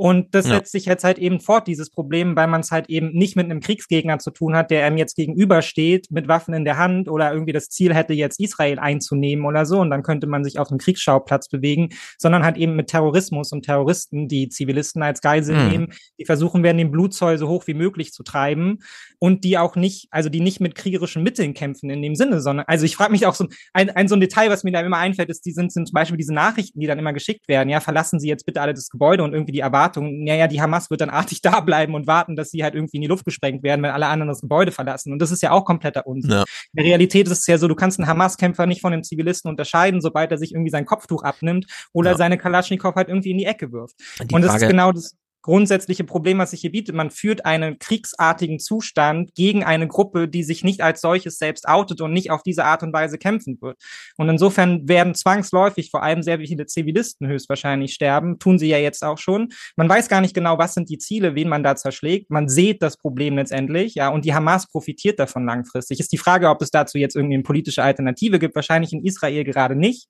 [0.00, 0.54] Und das Ja.
[0.54, 3.44] setzt sich jetzt halt eben fort, dieses Problem, weil man es halt eben nicht mit
[3.44, 7.30] einem Kriegsgegner zu tun hat, der einem jetzt gegenübersteht mit Waffen in der Hand oder
[7.30, 9.78] irgendwie das Ziel hätte, jetzt Israel einzunehmen oder so.
[9.78, 13.66] Und dann könnte man sich auf einem Kriegsschauplatz bewegen, sondern halt eben mit Terrorismus und
[13.66, 15.68] Terroristen, die Zivilisten als Geisel Mhm.
[15.68, 18.78] nehmen, die versuchen werden, den Blutzoll so hoch wie möglich zu treiben
[19.18, 22.64] und die auch nicht, also die nicht mit kriegerischen Mitteln kämpfen in dem Sinne, sondern,
[22.66, 24.96] also ich frage mich auch so, ein, ein so ein Detail, was mir da immer
[24.96, 27.80] einfällt, ist, die sind, sind zum Beispiel diese Nachrichten, die dann immer geschickt werden, ja,
[27.80, 31.00] verlassen Sie jetzt bitte alle das Gebäude und irgendwie die Erwartung, naja, die Hamas wird
[31.00, 33.82] dann artig da bleiben und warten, dass sie halt irgendwie in die Luft gesprengt werden,
[33.82, 35.12] wenn alle anderen das Gebäude verlassen.
[35.12, 36.30] Und das ist ja auch kompletter Unsinn.
[36.30, 36.40] Ja.
[36.42, 39.50] In der Realität ist es ja so, du kannst einen Hamas-Kämpfer nicht von einem Zivilisten
[39.50, 42.16] unterscheiden, sobald er sich irgendwie sein Kopftuch abnimmt oder Ja.
[42.16, 43.96] seine Kalaschnikow halt irgendwie in die Ecke wirft.
[44.22, 46.94] Die und das Frage- ist genau das grundsätzliche Problem, was sich hier bietet.
[46.94, 52.00] Man führt einen kriegsartigen Zustand gegen eine Gruppe, die sich nicht als solches selbst outet
[52.00, 53.78] und nicht auf diese Art und Weise kämpfen wird.
[54.16, 59.04] Und insofern werden zwangsläufig vor allem sehr viele Zivilisten höchstwahrscheinlich sterben, tun sie ja jetzt
[59.04, 59.48] auch schon.
[59.76, 62.30] Man weiß gar nicht genau, was sind die Ziele, wen man da zerschlägt.
[62.30, 66.00] Man sieht das Problem letztendlich, ja, und die Hamas profitiert davon langfristig.
[66.00, 68.54] Ist die Frage, ob es dazu jetzt irgendwie eine politische Alternative gibt.
[68.54, 70.08] Wahrscheinlich in Israel gerade nicht.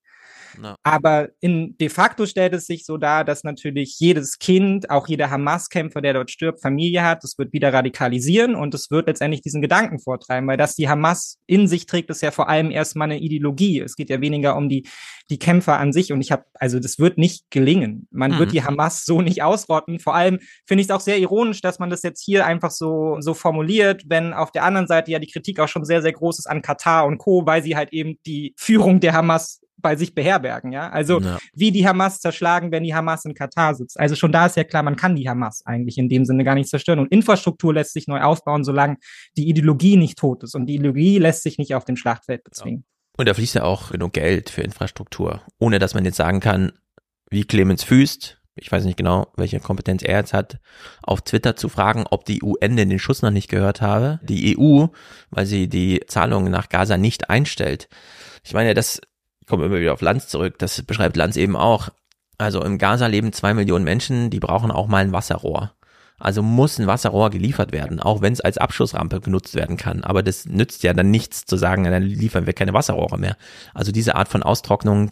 [0.82, 5.30] Aber in de facto stellt es sich so dar, dass natürlich jedes Kind, auch jeder
[5.30, 7.24] Hamas-Kämpfer, der dort stirbt, Familie hat.
[7.24, 11.38] Das wird wieder radikalisieren und es wird letztendlich diesen Gedanken vortreiben, weil das die Hamas
[11.46, 13.80] in sich trägt, ist ja vor allem erstmal eine Ideologie.
[13.80, 14.86] Es geht ja weniger um die
[15.30, 18.08] die Kämpfer an sich und ich habe, also das wird nicht gelingen.
[18.10, 18.38] Man mhm.
[18.40, 20.00] wird die Hamas so nicht ausrotten.
[20.00, 23.16] Vor allem finde ich es auch sehr ironisch, dass man das jetzt hier einfach so
[23.20, 26.40] so formuliert, wenn auf der anderen Seite ja die Kritik auch schon sehr sehr groß
[26.40, 30.14] ist an Katar und Co, weil sie halt eben die Führung der Hamas bei sich
[30.14, 30.90] beherbergen, ja.
[30.90, 31.38] Also ja.
[31.54, 33.98] wie die Hamas zerschlagen, wenn die Hamas in Katar sitzt.
[33.98, 36.54] Also schon da ist ja klar, man kann die Hamas eigentlich in dem Sinne gar
[36.54, 36.98] nicht zerstören.
[36.98, 38.96] Und Infrastruktur lässt sich neu aufbauen, solange
[39.36, 40.54] die Ideologie nicht tot ist.
[40.54, 42.84] Und die Ideologie lässt sich nicht auf dem Schlachtfeld bezwingen.
[43.16, 46.72] Und da fließt ja auch genug Geld für Infrastruktur, ohne dass man jetzt sagen kann,
[47.28, 50.58] wie Clemens Füst, ich weiß nicht genau, welche Kompetenz er jetzt hat,
[51.02, 54.20] auf Twitter zu fragen, ob die UN den Schuss noch nicht gehört habe.
[54.22, 54.86] Die EU,
[55.30, 57.88] weil sie die Zahlungen nach Gaza nicht einstellt.
[58.44, 59.00] Ich meine, das
[59.50, 61.90] komme immer wieder auf Lanz zurück, das beschreibt Lanz eben auch.
[62.38, 65.74] Also im Gaza leben zwei Millionen Menschen, die brauchen auch mal ein Wasserrohr.
[66.18, 70.04] Also muss ein Wasserrohr geliefert werden, auch wenn es als Abschussrampe genutzt werden kann.
[70.04, 73.36] Aber das nützt ja dann nichts zu sagen, dann liefern wir keine Wasserrohre mehr.
[73.74, 75.10] Also diese Art von Austrocknung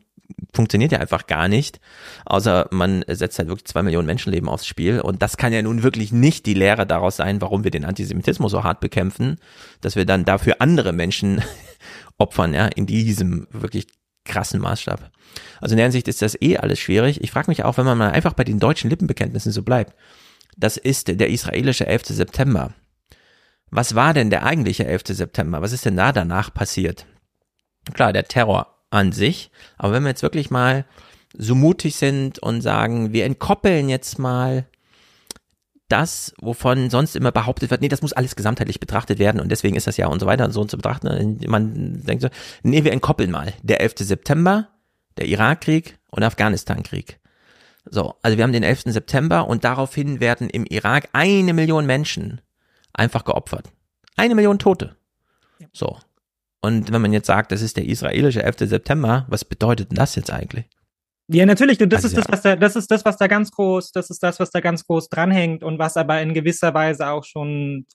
[0.53, 1.81] funktioniert ja einfach gar nicht,
[2.27, 5.01] außer man setzt halt wirklich zwei Millionen Menschenleben aufs Spiel.
[5.01, 8.53] Und das kann ja nun wirklich nicht die Lehre daraus sein, warum wir den Antisemitismus
[8.53, 9.37] so hart bekämpfen,
[9.81, 11.43] dass wir dann dafür andere Menschen
[12.19, 13.87] opfern, ja, in diesem wirklich
[14.29, 15.11] krassen Maßstab.
[15.61, 17.23] Also in der Hinsicht ist das eh alles schwierig.
[17.23, 19.95] Ich frage mich auch, wenn man mal einfach bei den deutschen Lippenbekenntnissen so bleibt.
[20.57, 22.07] Das ist der israelische 11.
[22.07, 22.73] September.
[23.71, 25.03] Was war denn der eigentliche 11.
[25.09, 25.61] September?
[25.63, 27.07] Was ist denn da danach passiert?
[27.93, 29.51] Klar, der Terror an sich.
[29.77, 30.85] Aber wenn wir jetzt wirklich mal
[31.37, 34.67] so mutig sind und sagen, wir entkoppeln jetzt mal
[35.89, 39.77] das, wovon sonst immer behauptet wird, nee, das muss alles gesamtheitlich betrachtet werden und deswegen
[39.77, 41.39] ist das ja und so weiter und so und zu betrachten.
[41.47, 42.29] Man denkt so,
[42.63, 43.55] nee, wir entkoppeln mal.
[43.63, 43.95] Der 11.
[43.99, 44.69] September,
[45.17, 47.19] der Irakkrieg und Afghanistan-Krieg.
[47.91, 48.83] So, also wir haben den 11.
[48.87, 52.41] September und daraufhin werden im Irak eine Million Menschen
[52.93, 53.71] einfach geopfert.
[54.17, 54.97] Eine Million Tote.
[55.73, 55.99] So.
[56.61, 58.69] Und wenn man jetzt sagt, das ist der israelische 11.
[58.69, 60.67] September, was bedeutet denn das jetzt eigentlich?
[61.29, 61.77] Ja, natürlich.
[61.79, 64.23] Das also, ist das, was da, das ist das, was da ganz groß, das ist
[64.23, 67.87] das, was da ganz groß dranhängt und was aber in gewisser Weise auch schon.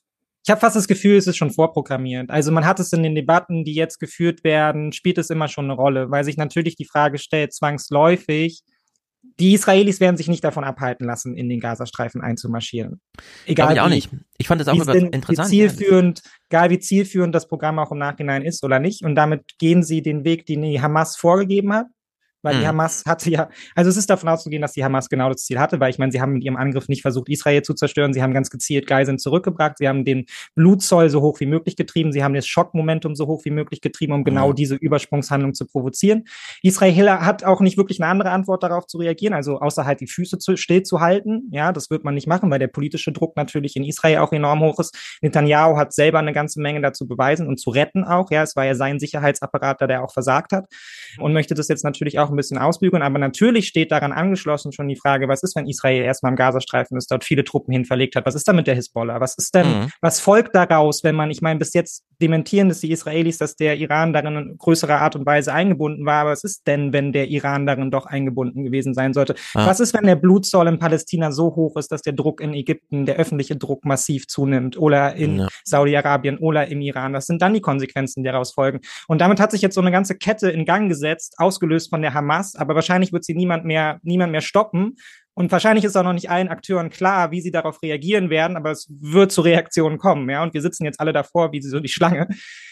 [0.46, 2.30] Ich habe fast das Gefühl, es ist schon vorprogrammiert.
[2.30, 5.64] Also man hat es in den Debatten, die jetzt geführt werden, spielt es immer schon
[5.64, 8.62] eine Rolle, weil sich natürlich die Frage stellt, zwangsläufig,
[9.40, 13.00] die Israelis werden sich nicht davon abhalten lassen, in den Gazastreifen einzumarschieren.
[13.46, 14.10] Egal ich auch wie, nicht.
[14.36, 15.28] Ich fand das auch interessant.
[15.28, 19.02] Wie zielführend, egal wie zielführend das Programm auch im Nachhinein ist oder nicht.
[19.02, 21.86] Und damit gehen sie den Weg, den die Hamas vorgegeben hat
[22.44, 22.60] weil mhm.
[22.60, 25.58] die Hamas hatte ja, also es ist davon auszugehen, dass die Hamas genau das Ziel
[25.58, 28.22] hatte, weil ich meine, sie haben mit ihrem Angriff nicht versucht, Israel zu zerstören, sie
[28.22, 32.22] haben ganz gezielt Geiseln zurückgebracht, sie haben den Blutzoll so hoch wie möglich getrieben, sie
[32.22, 34.54] haben das Schockmomentum so hoch wie möglich getrieben, um genau mhm.
[34.54, 36.24] diese Übersprungshandlung zu provozieren.
[36.62, 40.06] Israel hat auch nicht wirklich eine andere Antwort darauf zu reagieren, also außer halt die
[40.06, 41.48] Füße zu, still zu halten.
[41.50, 44.60] Ja, das wird man nicht machen, weil der politische Druck natürlich in Israel auch enorm
[44.60, 45.18] hoch ist.
[45.22, 48.30] Netanyahu hat selber eine ganze Menge dazu beweisen und zu retten auch.
[48.30, 50.66] Ja, es war ja sein Sicherheitsapparat, der auch versagt hat
[51.18, 53.02] und möchte das jetzt natürlich auch ein bisschen ausbügeln.
[53.02, 56.96] Aber natürlich steht daran angeschlossen schon die Frage, was ist, wenn Israel erstmal im Gazastreifen
[56.96, 58.26] ist, dort viele Truppen hin verlegt hat?
[58.26, 59.20] Was ist da mit der Hisbollah?
[59.20, 59.88] Was ist denn, mhm.
[60.00, 63.76] was folgt daraus, wenn man, ich meine, bis jetzt dementieren das die Israelis, dass der
[63.76, 66.22] Iran darin in größerer Art und Weise eingebunden war.
[66.22, 69.34] Aber was ist denn, wenn der Iran darin doch eingebunden gewesen sein sollte?
[69.54, 69.66] Ah.
[69.66, 73.06] Was ist, wenn der Blutzoll in Palästina so hoch ist, dass der Druck in Ägypten,
[73.06, 75.48] der öffentliche Druck massiv zunimmt oder in ja.
[75.64, 77.12] Saudi-Arabien oder im Iran?
[77.12, 78.80] Was sind dann die Konsequenzen, die daraus folgen?
[79.08, 82.14] Und damit hat sich jetzt so eine ganze Kette in Gang gesetzt, ausgelöst von der
[82.14, 82.23] Hamas.
[82.56, 84.96] Aber wahrscheinlich wird sie niemand mehr, niemand mehr stoppen.
[85.34, 88.70] Und wahrscheinlich ist auch noch nicht allen Akteuren klar, wie sie darauf reagieren werden, aber
[88.70, 90.44] es wird zu Reaktionen kommen, ja.
[90.44, 92.28] Und wir sitzen jetzt alle davor, wie so die Schlange,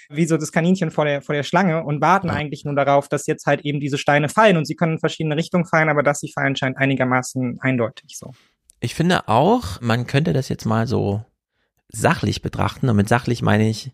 [0.08, 3.26] wie so das Kaninchen vor der, vor der Schlange und warten eigentlich nur darauf, dass
[3.26, 4.56] jetzt halt eben diese Steine fallen.
[4.56, 8.32] Und sie können in verschiedene Richtungen fallen, aber dass sie fallen, scheint einigermaßen eindeutig so.
[8.78, 11.24] Ich finde auch, man könnte das jetzt mal so
[11.88, 12.88] sachlich betrachten.
[12.88, 13.92] Und mit sachlich meine ich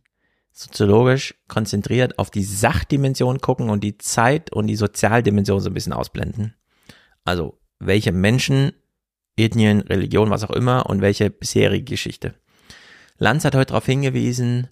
[0.59, 5.93] soziologisch konzentriert auf die Sachdimension gucken und die Zeit und die Sozialdimension so ein bisschen
[5.93, 6.55] ausblenden.
[7.25, 8.73] Also welche Menschen,
[9.37, 12.35] Ethnien, Religion, was auch immer und welche bisherige Geschichte.
[13.19, 14.67] Lanz hat heute darauf hingewiesen,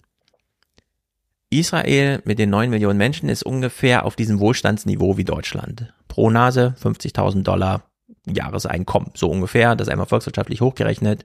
[1.49, 5.93] Israel mit den neun Millionen Menschen ist ungefähr auf diesem Wohlstandsniveau wie Deutschland.
[6.09, 7.89] Pro Nase 50.000 Dollar
[8.25, 11.23] Jahreseinkommen, so ungefähr, das einmal volkswirtschaftlich hochgerechnet.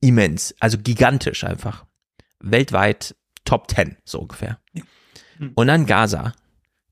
[0.00, 1.84] Immens, also gigantisch einfach.
[2.38, 3.16] Weltweit
[3.48, 4.58] Top 10, so ungefähr.
[4.74, 4.82] Ja.
[5.38, 5.52] Hm.
[5.54, 6.34] Und dann Gaza,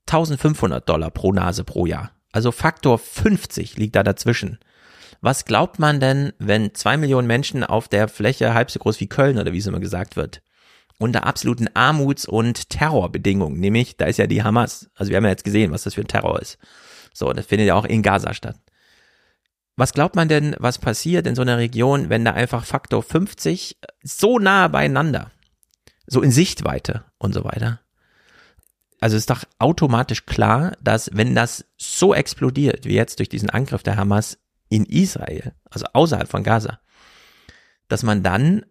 [0.07, 2.13] 1500 Dollar pro Nase pro Jahr.
[2.33, 4.59] Also Faktor 50 liegt da dazwischen.
[5.21, 9.07] Was glaubt man denn, wenn zwei Millionen Menschen auf der Fläche halb so groß wie
[9.07, 10.41] Köln oder wie es immer gesagt wird,
[10.99, 14.89] unter absoluten Armuts- und Terrorbedingungen, nämlich da ist ja die Hamas.
[14.95, 16.57] Also wir haben ja jetzt gesehen, was das für ein Terror ist.
[17.13, 18.57] So, das findet ja auch in Gaza statt.
[19.77, 23.77] Was glaubt man denn, was passiert in so einer Region, wenn da einfach Faktor 50
[24.03, 25.31] so nah beieinander,
[26.07, 27.81] so in Sichtweite und so weiter?
[29.01, 33.83] Also ist doch automatisch klar, dass wenn das so explodiert, wie jetzt durch diesen Angriff
[33.83, 34.39] der Hamas
[34.69, 36.81] in Israel, also außerhalb von Gaza,
[37.89, 38.65] dass man dann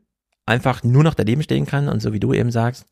[0.45, 2.85] einfach nur noch daneben stehen kann und so wie du eben sagst,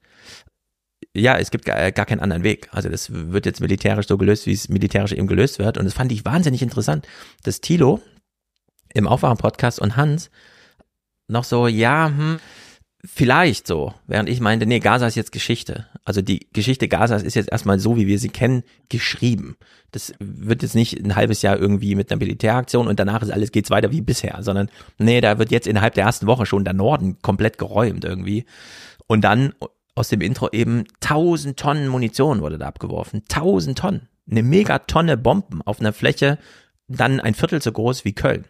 [1.15, 2.69] ja, es gibt gar, gar keinen anderen Weg.
[2.71, 5.77] Also das wird jetzt militärisch so gelöst, wie es militärisch eben gelöst wird.
[5.77, 7.08] Und das fand ich wahnsinnig interessant,
[7.43, 8.01] dass Tilo
[8.93, 10.32] im Aufwachen-Podcast und Hans
[11.27, 12.39] noch so, ja, hm,
[13.06, 15.88] vielleicht so, während ich meinte, nee, Gaza ist jetzt Geschichte.
[16.06, 19.58] Also die Geschichte Gazas ist jetzt erstmal so, wie wir sie kennen, geschrieben.
[19.92, 23.52] Das wird jetzt nicht ein halbes Jahr irgendwie mit einer Militäraktion und danach ist alles,
[23.52, 26.74] geht's weiter wie bisher, sondern nee, da wird jetzt innerhalb der ersten Woche schon der
[26.74, 28.46] Norden komplett geräumt irgendwie.
[29.08, 29.54] Und dann
[29.96, 33.24] aus dem Intro eben 1000 Tonnen Munition wurde da abgeworfen.
[33.30, 34.08] 1000 Tonnen.
[34.30, 36.39] Eine Megatonne Bomben auf einer Fläche,
[36.88, 38.46] dann ein Viertel so groß wie Köln.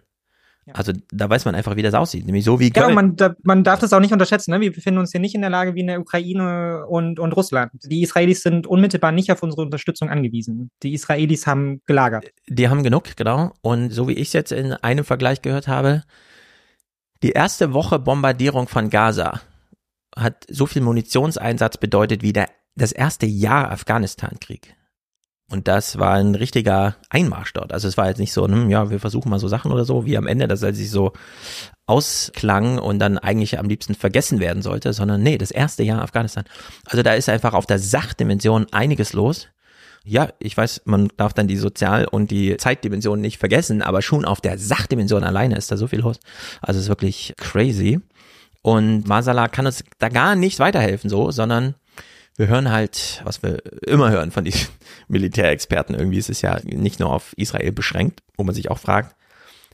[0.71, 2.89] Also da weiß man einfach, wie das aussieht, nämlich so wie Köln.
[2.89, 4.51] Ja, man, da, man darf das auch nicht unterschätzen.
[4.51, 4.61] Ne?
[4.61, 7.71] Wir befinden uns hier nicht in der Lage wie in der Ukraine und, und Russland.
[7.83, 10.71] Die Israelis sind unmittelbar nicht auf unsere Unterstützung angewiesen.
[10.81, 12.31] Die Israelis haben gelagert.
[12.47, 13.51] Die haben genug, genau.
[13.61, 16.03] Und so wie ich es jetzt in einem Vergleich gehört habe,
[17.23, 19.41] die erste Woche Bombardierung von Gaza
[20.15, 24.75] hat so viel Munitionseinsatz bedeutet wie der, das erste Jahr Afghanistan-Krieg.
[25.53, 27.73] Und das war ein richtiger Einmarsch dort.
[27.73, 30.03] Also es war jetzt nicht so, hm, ja, wir versuchen mal so Sachen oder so,
[30.03, 31.13] wie am Ende, dass er sich so
[31.85, 36.45] ausklang und dann eigentlich am liebsten vergessen werden sollte, sondern nee, das erste Jahr Afghanistan.
[36.85, 39.49] Also da ist einfach auf der Sachdimension einiges los.
[40.03, 44.25] Ja, ich weiß, man darf dann die Sozial- und die Zeitdimension nicht vergessen, aber schon
[44.25, 46.19] auf der Sachdimension alleine ist da so viel los.
[46.63, 47.99] Also es ist wirklich crazy.
[48.63, 51.75] Und Masala kann uns da gar nicht weiterhelfen so, sondern
[52.35, 54.67] wir hören halt, was wir immer hören von diesen
[55.07, 55.95] Militärexperten.
[55.95, 59.15] Irgendwie ist es ja nicht nur auf Israel beschränkt, wo man sich auch fragt,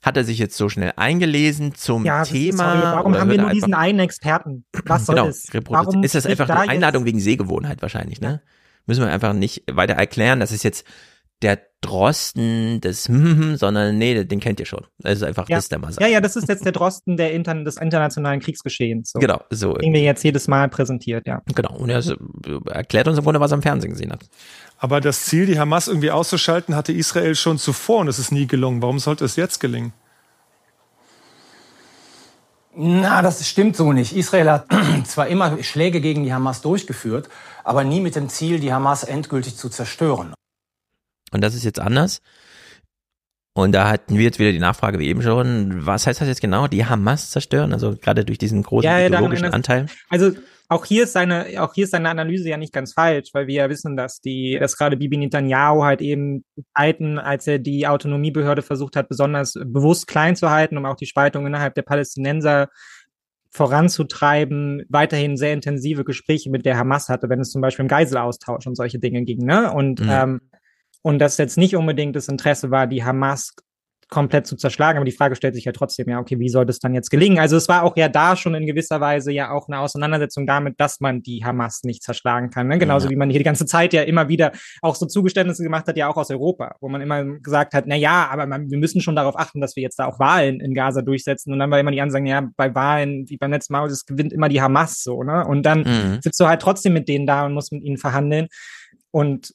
[0.01, 2.71] hat er sich jetzt so schnell eingelesen zum ja, Thema?
[2.71, 4.65] Sorry, warum haben wir nur diesen einen Experten?
[4.85, 5.47] Was soll genau, das?
[5.67, 8.41] Warum ist das einfach da eine Einladung wegen Sehgewohnheit wahrscheinlich, ne?
[8.85, 10.85] Müssen wir einfach nicht weiter erklären, das ist jetzt
[11.41, 14.85] der Drosten des hm, sondern nee, den kennt ihr schon.
[14.99, 15.55] Das ist einfach ja.
[15.55, 16.03] das der Masal.
[16.03, 19.11] Ja, ja, das ist jetzt der Drosten der Inter des internationalen Kriegsgeschehens.
[19.11, 19.19] So.
[19.19, 19.73] Genau, so.
[19.73, 21.41] Den wir jetzt jedes Mal präsentiert, ja.
[21.55, 22.03] Genau, und er
[22.69, 24.25] erklärt uns im Grunde, was er im Fernsehen gesehen hat.
[24.77, 28.47] Aber das Ziel, die Hamas irgendwie auszuschalten, hatte Israel schon zuvor und es ist nie
[28.47, 28.81] gelungen.
[28.81, 29.93] Warum sollte es jetzt gelingen?
[32.75, 34.15] Na, das stimmt so nicht.
[34.15, 34.65] Israel hat
[35.05, 37.29] zwar immer Schläge gegen die Hamas durchgeführt,
[37.63, 40.33] aber nie mit dem Ziel, die Hamas endgültig zu zerstören.
[41.31, 42.21] Und das ist jetzt anders.
[43.53, 46.41] Und da hatten wir jetzt wieder die Nachfrage wie eben schon, was heißt das jetzt
[46.41, 46.67] genau?
[46.67, 47.73] Die Hamas zerstören?
[47.73, 49.87] Also gerade durch diesen großen ja, ja, ideologischen Anteil?
[50.07, 50.31] Also
[50.69, 53.55] auch hier ist seine, auch hier ist seine Analyse ja nicht ganz falsch, weil wir
[53.55, 56.45] ja wissen, dass die, dass gerade Bibi Netanyahu halt eben
[56.77, 61.07] Zeiten, als er die Autonomiebehörde versucht hat, besonders bewusst klein zu halten, um auch die
[61.07, 62.69] Spaltung innerhalb der Palästinenser
[63.51, 68.67] voranzutreiben, weiterhin sehr intensive Gespräche mit der Hamas hatte, wenn es zum Beispiel um Geiselaustausch
[68.67, 69.73] und solche Dinge ging, ne?
[69.73, 70.09] Und mhm.
[70.09, 70.41] ähm,
[71.01, 73.53] und dass jetzt nicht unbedingt das Interesse war, die Hamas
[74.09, 76.79] komplett zu zerschlagen, aber die Frage stellt sich ja trotzdem, ja, okay, wie soll das
[76.79, 77.37] dann jetzt gelingen?
[77.37, 80.79] Also es war auch ja da schon in gewisser Weise ja auch eine Auseinandersetzung damit,
[80.79, 82.67] dass man die Hamas nicht zerschlagen kann.
[82.67, 82.79] Ne?
[82.79, 83.11] Genauso ja.
[83.11, 86.07] wie man hier die ganze Zeit ja immer wieder auch so Zugeständnisse gemacht hat, ja
[86.07, 89.15] auch aus Europa, wo man immer gesagt hat, na ja, aber man, wir müssen schon
[89.15, 91.53] darauf achten, dass wir jetzt da auch Wahlen in Gaza durchsetzen.
[91.53, 94.33] Und dann war immer die Ansagen, ja, bei Wahlen, wie beim letzten Mal, das gewinnt
[94.33, 95.45] immer die Hamas so, ne?
[95.45, 96.19] Und dann mhm.
[96.21, 98.47] sitzt du halt trotzdem mit denen da und musst mit ihnen verhandeln.
[99.11, 99.53] Und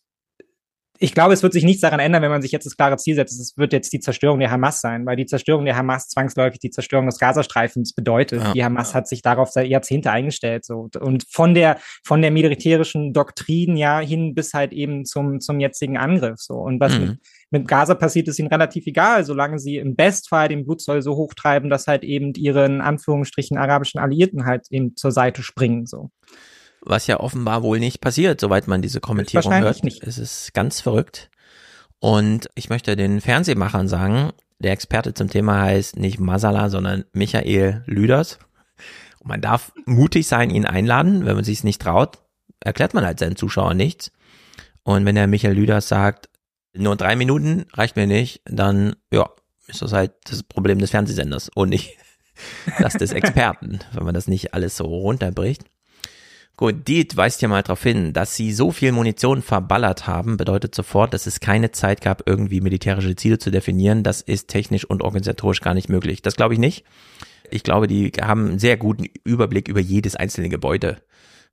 [1.04, 3.14] ich glaube, es wird sich nichts daran ändern, wenn man sich jetzt das klare Ziel
[3.14, 3.38] setzt.
[3.38, 6.70] Es wird jetzt die Zerstörung der Hamas sein, weil die Zerstörung der Hamas zwangsläufig die
[6.70, 8.42] Zerstörung des Gazastreifens bedeutet.
[8.42, 8.52] Ja.
[8.54, 10.88] Die Hamas hat sich darauf seit Jahrzehnte eingestellt, so.
[10.98, 15.98] Und von der, von der militärischen Doktrin ja hin bis halt eben zum, zum jetzigen
[15.98, 16.54] Angriff, so.
[16.54, 17.00] Und was mhm.
[17.00, 17.18] mit,
[17.50, 21.68] mit Gaza passiert, ist ihnen relativ egal, solange sie im Bestfall den Blutzoll so hochtreiben,
[21.68, 26.08] dass halt eben ihren Anführungsstrichen arabischen Alliierten halt eben zur Seite springen, so
[26.84, 29.84] was ja offenbar wohl nicht passiert, soweit man diese Kommentierung hört.
[29.84, 30.02] Nicht.
[30.02, 31.30] Es ist ganz verrückt.
[31.98, 37.82] Und ich möchte den Fernsehmachern sagen, der Experte zum Thema heißt nicht Masala, sondern Michael
[37.86, 38.38] Lüders.
[39.20, 41.24] Und man darf mutig sein, ihn einladen.
[41.24, 42.18] Wenn man sich es nicht traut,
[42.60, 44.12] erklärt man halt seinen Zuschauern nichts.
[44.82, 46.28] Und wenn der Michael Lüders sagt,
[46.74, 49.30] nur drei Minuten reicht mir nicht, dann, ja,
[49.66, 51.96] ist das halt das Problem des Fernsehsenders und nicht
[52.78, 55.64] das des Experten, wenn man das nicht alles so runterbricht.
[56.56, 60.72] Gut, Diet weist ja mal darauf hin, dass sie so viel Munition verballert haben, bedeutet
[60.72, 64.04] sofort, dass es keine Zeit gab, irgendwie militärische Ziele zu definieren.
[64.04, 66.22] Das ist technisch und organisatorisch gar nicht möglich.
[66.22, 66.84] Das glaube ich nicht.
[67.50, 70.98] Ich glaube, die haben einen sehr guten Überblick über jedes einzelne Gebäude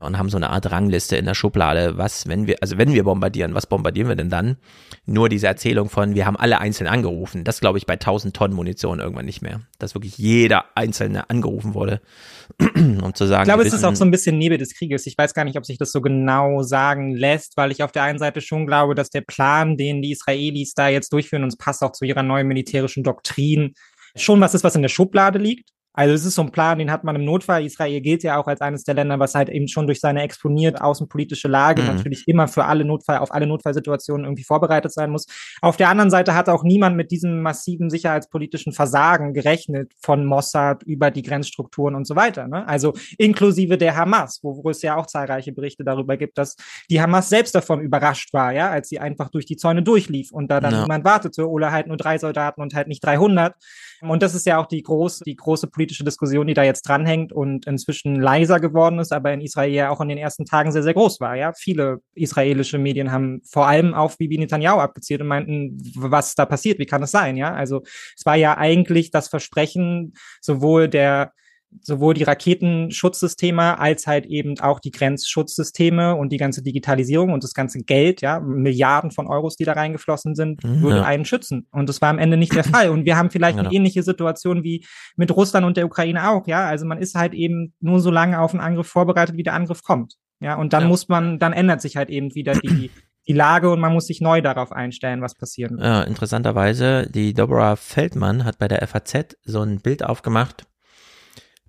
[0.02, 3.04] und haben so eine Art Rangliste in der Schublade, was, wenn wir, also wenn wir
[3.04, 4.58] bombardieren, was bombardieren wir denn dann?
[5.06, 8.56] Nur diese Erzählung von, wir haben alle einzeln angerufen, das glaube ich bei 1000 Tonnen
[8.56, 12.02] Munition irgendwann nicht mehr, dass wirklich jeder Einzelne angerufen wurde,
[12.76, 13.44] um zu sagen.
[13.44, 15.06] Ich glaube, es ist auch so ein bisschen Nebel des Krieges.
[15.06, 18.04] Ich weiß gar nicht, ob sich das so genau sagen lässt, weil ich auf der
[18.04, 21.58] einen Seite schon glaube, dass der Plan, den die Israelis da jetzt durchführen, und es
[21.58, 23.74] passt auch zu ihrer neuen militärischen Doktrin,
[24.16, 25.70] schon was ist, was in der Schublade liegt.
[25.94, 27.66] Also es ist so ein Plan, den hat man im Notfall.
[27.66, 30.82] Israel gilt ja auch als eines der Länder, was halt eben schon durch seine exponierte
[30.82, 31.88] außenpolitische Lage mhm.
[31.90, 35.26] natürlich immer für alle Notfall, auf alle Notfallsituationen irgendwie vorbereitet sein muss.
[35.62, 40.84] Auf der anderen Seite hat auch niemand mit diesem massiven sicherheitspolitischen Versagen gerechnet von Mossad
[40.84, 42.48] über die Grenzstrukturen und so weiter.
[42.48, 42.66] Ne?
[42.68, 46.56] Also inklusive der Hamas, wo, wo es ja auch zahlreiche Berichte darüber gibt, dass
[46.90, 50.50] die Hamas selbst davon überrascht war, ja, als sie einfach durch die Zäune durchlief und
[50.50, 50.82] da dann ja.
[50.84, 53.56] niemand wartete oder halt nur drei Soldaten und halt nicht 300.
[54.02, 57.32] Und das ist ja auch die große, die große politische Diskussion, die da jetzt dranhängt
[57.32, 60.84] und inzwischen leiser geworden ist, aber in Israel ja auch in den ersten Tagen sehr,
[60.84, 61.36] sehr groß war.
[61.36, 66.46] Ja, viele israelische Medien haben vor allem auf Bibi Netanyahu abgezielt und meinten, was da
[66.46, 67.38] passiert, wie kann es sein?
[67.38, 67.84] Ja, also
[68.18, 71.34] es war ja eigentlich das Versprechen sowohl der
[71.82, 77.54] sowohl die Raketenschutzsysteme als halt eben auch die Grenzschutzsysteme und die ganze Digitalisierung und das
[77.54, 81.06] ganze Geld, ja, Milliarden von Euros, die da reingeflossen sind, mhm, würde ja.
[81.06, 81.68] einen schützen.
[81.72, 82.90] Und das war am Ende nicht der Fall.
[82.90, 83.70] Und wir haben vielleicht genau.
[83.70, 86.66] eine ähnliche Situation wie mit Russland und der Ukraine auch, ja.
[86.66, 89.84] Also man ist halt eben nur so lange auf einen Angriff vorbereitet, wie der Angriff
[89.84, 90.16] kommt.
[90.40, 90.90] Ja, und dann ja.
[90.90, 92.90] muss man, dann ändert sich halt eben wieder die,
[93.28, 95.86] die Lage und man muss sich neu darauf einstellen, was passieren wird.
[95.86, 100.66] Ja, interessanterweise, die Deborah Feldmann hat bei der FAZ so ein Bild aufgemacht,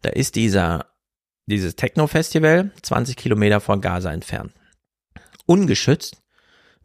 [0.02, 0.86] da ist dieser,
[1.46, 4.52] dieses Techno-Festival 20 Kilometer von Gaza entfernt.
[5.46, 6.22] Ungeschützt,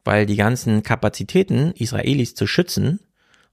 [0.03, 2.99] weil die ganzen Kapazitäten, Israelis zu schützen,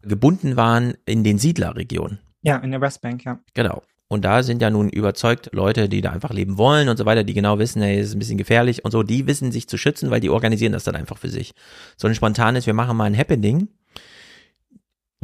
[0.03, 2.21] gebunden waren in den Siedlerregionen.
[2.43, 3.41] Ja, in der Westbank, ja.
[3.55, 3.83] Genau.
[4.09, 7.25] Und da sind ja nun überzeugt Leute, die da einfach leben wollen und so weiter,
[7.25, 9.79] die genau wissen, hey, es ist ein bisschen gefährlich und so, die wissen sich zu
[9.79, 11.53] schützen, weil die organisieren das dann einfach für sich.
[11.97, 13.69] So ein spontanes, wir machen mal ein Happening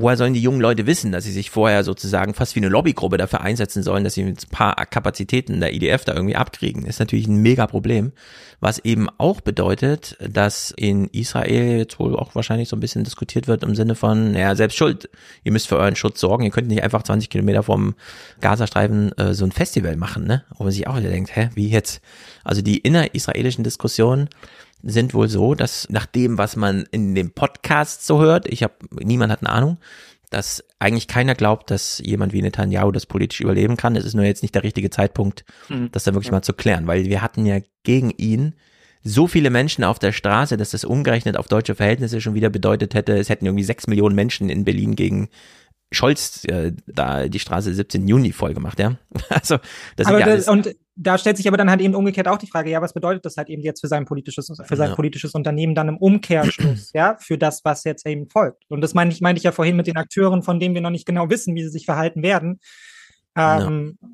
[0.01, 3.16] woher sollen die jungen Leute wissen, dass sie sich vorher sozusagen fast wie eine Lobbygruppe
[3.16, 6.86] dafür einsetzen sollen, dass sie ein paar Kapazitäten der IDF da irgendwie abkriegen?
[6.86, 8.12] Ist natürlich ein mega Problem.
[8.61, 13.48] Was eben auch bedeutet, dass in Israel jetzt wohl auch wahrscheinlich so ein bisschen diskutiert
[13.48, 15.09] wird im Sinne von, ja, selbst schuld.
[15.44, 16.44] Ihr müsst für euren Schutz sorgen.
[16.44, 17.94] Ihr könnt nicht einfach 20 Kilometer vom
[18.40, 20.44] Gazastreifen äh, so ein Festival machen, ne?
[20.57, 22.03] Wo man sich auch wieder denkt, hä, wie jetzt?
[22.44, 24.28] Also die innerisraelischen Diskussionen
[24.83, 28.74] sind wohl so, dass nach dem, was man in dem Podcast so hört, ich habe,
[28.91, 29.78] niemand hat eine Ahnung,
[30.31, 33.97] dass eigentlich keiner glaubt, dass jemand wie Netanyahu das politisch überleben kann.
[33.97, 35.91] Es ist nur jetzt nicht der richtige Zeitpunkt, mhm.
[35.93, 38.55] das dann wirklich mal zu klären, weil wir hatten ja gegen ihn
[39.03, 42.95] so viele Menschen auf der Straße, dass das umgerechnet auf deutsche Verhältnisse schon wieder bedeutet
[42.95, 45.28] hätte, es hätten irgendwie sechs Millionen Menschen in Berlin gegen
[45.93, 48.07] Scholz äh, da die Straße 17.
[48.07, 48.97] Juni voll gemacht, ja.
[49.28, 49.59] Also
[49.97, 52.47] das aber ist ja und da stellt sich aber dann halt eben umgekehrt auch die
[52.47, 54.95] Frage, ja, was bedeutet das halt eben jetzt für sein politisches für sein ja.
[54.95, 58.64] politisches Unternehmen dann im Umkehrschluss, ja, für das, was jetzt eben folgt.
[58.68, 60.91] Und das meine ich meine ich ja vorhin mit den Akteuren, von denen wir noch
[60.91, 62.61] nicht genau wissen, wie sie sich verhalten werden.
[63.36, 64.09] Ähm, ja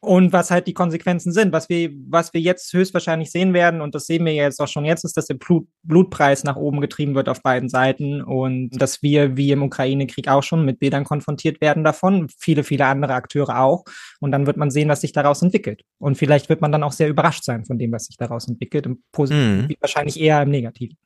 [0.00, 1.52] und was halt die Konsequenzen sind.
[1.52, 4.86] Was wir, was wir jetzt höchstwahrscheinlich sehen werden, und das sehen wir jetzt auch schon
[4.86, 9.02] jetzt, ist, dass der Blut, Blutpreis nach oben getrieben wird auf beiden Seiten und dass
[9.02, 13.60] wir, wie im Ukraine-Krieg auch schon, mit Bildern konfrontiert werden davon, viele, viele andere Akteure
[13.60, 13.84] auch.
[14.20, 15.82] Und dann wird man sehen, was sich daraus entwickelt.
[15.98, 18.86] Und vielleicht wird man dann auch sehr überrascht sein von dem, was sich daraus entwickelt,
[18.86, 19.76] im Positiven, mhm.
[19.80, 20.96] wahrscheinlich eher im Negativen.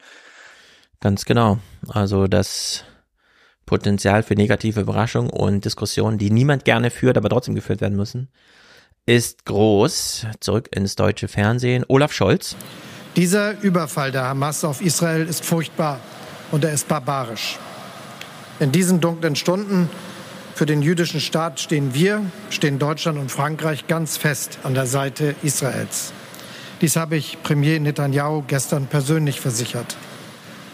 [1.01, 1.59] Ganz genau.
[1.89, 2.85] Also das
[3.67, 8.29] Potenzial für negative Überraschung und Diskussionen, die niemand gerne führt, aber trotzdem geführt werden müssen
[9.07, 10.27] ist groß.
[10.41, 11.85] Zurück ins deutsche Fernsehen.
[11.89, 12.57] Olaf Scholz.
[13.17, 16.01] Dieser Überfall der Hamas auf Israel ist furchtbar
[16.51, 17.59] und er ist barbarisch.
[18.61, 19.89] In diesen dunklen Stunden
[20.55, 25.35] für den jüdischen Staat stehen wir, stehen Deutschland und Frankreich ganz fest an der Seite
[25.43, 26.13] Israels.
[26.81, 29.97] Dies habe ich Premier Netanyahu gestern persönlich versichert.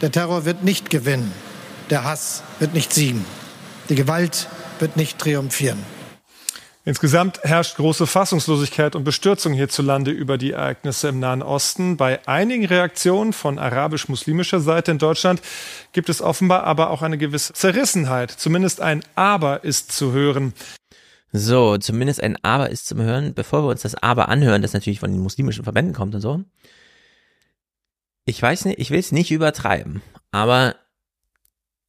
[0.03, 1.33] Der Terror wird nicht gewinnen,
[1.91, 3.25] der Hass wird nicht siegen,
[3.89, 5.79] die Gewalt wird nicht triumphieren.
[6.91, 11.97] Insgesamt herrscht große Fassungslosigkeit und Bestürzung hierzulande über die Ereignisse im Nahen Osten.
[11.97, 15.41] Bei einigen Reaktionen von arabisch-muslimischer Seite in Deutschland
[15.93, 18.33] gibt es offenbar aber auch eine gewisse Zerrissenheit.
[18.33, 20.53] Zumindest ein Aber ist zu hören.
[21.31, 23.35] So, zumindest ein Aber ist zu hören.
[23.35, 26.43] Bevor wir uns das Aber anhören, das natürlich von den muslimischen Verbänden kommt und so.
[28.25, 30.75] Ich weiß nicht, ich will es nicht übertreiben, aber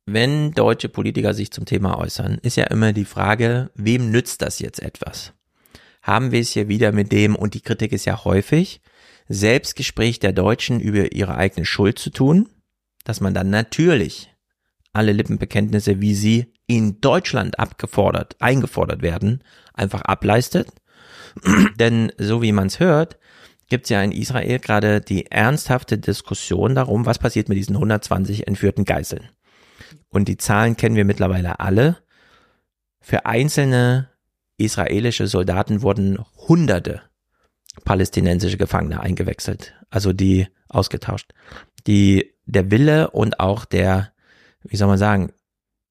[0.06, 4.60] wenn deutsche Politiker sich zum Thema äußern, ist ja immer die Frage, wem nützt das
[4.60, 5.34] jetzt etwas?
[6.02, 8.82] Haben wir es hier wieder mit dem, und die Kritik ist ja häufig,
[9.28, 12.49] Selbstgespräch der Deutschen über ihre eigene Schuld zu tun,
[13.04, 14.34] dass man dann natürlich
[14.93, 19.43] alle Lippenbekenntnisse, wie sie in Deutschland abgefordert, eingefordert werden,
[19.74, 20.68] einfach ableistet.
[21.80, 23.18] Denn so wie man es hört,
[23.70, 28.47] gibt es ja in Israel gerade die ernsthafte Diskussion darum, was passiert mit diesen 120
[28.47, 29.30] entführten Geiseln.
[30.10, 31.98] Und die Zahlen kennen wir mittlerweile alle.
[33.00, 34.10] Für einzelne
[34.58, 37.02] israelische Soldaten wurden Hunderte
[37.86, 41.34] palästinensische Gefangene eingewechselt, also die ausgetauscht.
[41.88, 44.12] Die, der Wille und auch der,
[44.64, 45.34] wie soll man sagen,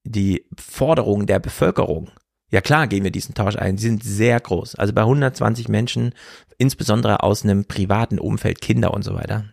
[0.05, 2.11] die Forderung der Bevölkerung
[2.51, 3.77] ja klar gehen wir diesen Tausch ein.
[3.77, 4.75] Die sind sehr groß.
[4.75, 6.15] Also bei 120 Menschen,
[6.59, 9.45] insbesondere aus einem privaten Umfeld, Kinder und so weiter,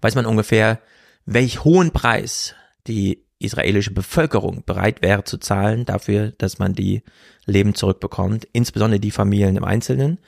[0.00, 0.80] weiß man ungefähr,
[1.24, 2.54] welch hohen Preis
[2.88, 7.02] die israelische Bevölkerung bereit wäre zu zahlen dafür, dass man die
[7.46, 10.18] Leben zurückbekommt, insbesondere die Familien im Einzelnen.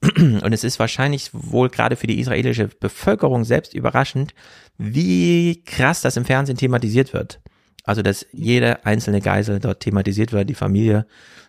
[0.00, 4.34] Und es ist wahrscheinlich wohl gerade für die israelische Bevölkerung selbst überraschend,
[4.78, 7.40] wie krass das im Fernsehen thematisiert wird.
[7.84, 11.06] Also, dass jede einzelne Geisel dort thematisiert wird, die Familie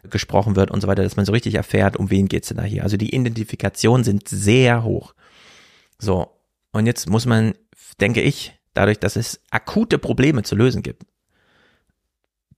[0.09, 2.63] gesprochen wird und so weiter, dass man so richtig erfährt, um wen geht's denn da
[2.63, 2.83] hier.
[2.83, 5.15] Also die Identifikationen sind sehr hoch.
[5.97, 6.27] So.
[6.73, 7.53] Und jetzt muss man,
[8.01, 11.03] denke ich, dadurch, dass es akute Probleme zu lösen gibt.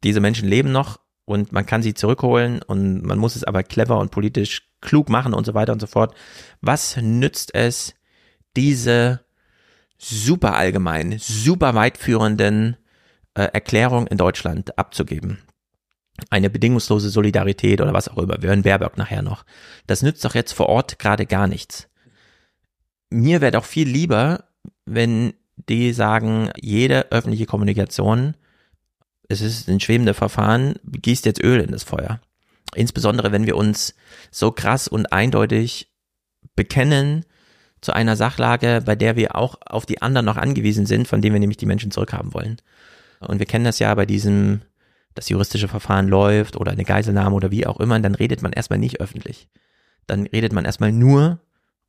[0.03, 3.99] Diese Menschen leben noch und man kann sie zurückholen und man muss es aber clever
[3.99, 6.15] und politisch klug machen und so weiter und so fort.
[6.61, 7.95] Was nützt es,
[8.55, 9.25] diese
[9.97, 12.77] super allgemein, super weitführenden
[13.33, 15.39] äh, Erklärung in Deutschland abzugeben?
[16.29, 18.41] Eine bedingungslose Solidarität oder was auch immer.
[18.41, 19.45] Wir hören Baerbock nachher noch.
[19.85, 21.89] Das nützt doch jetzt vor Ort gerade gar nichts.
[23.09, 24.45] Mir wäre doch viel lieber,
[24.85, 25.33] wenn
[25.69, 28.35] die sagen, jede öffentliche Kommunikation,
[29.27, 32.21] es ist ein schwebende Verfahren, gießt jetzt Öl in das Feuer.
[32.75, 33.95] Insbesondere wenn wir uns
[34.31, 35.91] so krass und eindeutig
[36.55, 37.25] bekennen
[37.81, 41.33] zu einer Sachlage, bei der wir auch auf die anderen noch angewiesen sind, von denen
[41.33, 42.57] wir nämlich die Menschen zurückhaben wollen.
[43.19, 44.61] Und wir kennen das ja bei diesem,
[45.15, 48.79] das juristische Verfahren läuft oder eine Geiselnahme oder wie auch immer, dann redet man erstmal
[48.79, 49.47] nicht öffentlich.
[50.05, 51.39] Dann redet man erstmal nur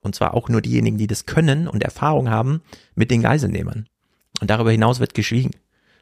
[0.01, 2.63] und zwar auch nur diejenigen, die das können und Erfahrung haben
[2.95, 3.87] mit den Geiselnehmern.
[4.41, 5.53] Und darüber hinaus wird geschwiegen.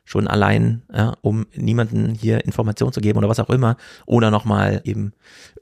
[0.04, 3.76] Schon allein, ja, um niemanden hier Informationen zu geben oder was auch immer.
[4.04, 5.12] Oder nochmal eben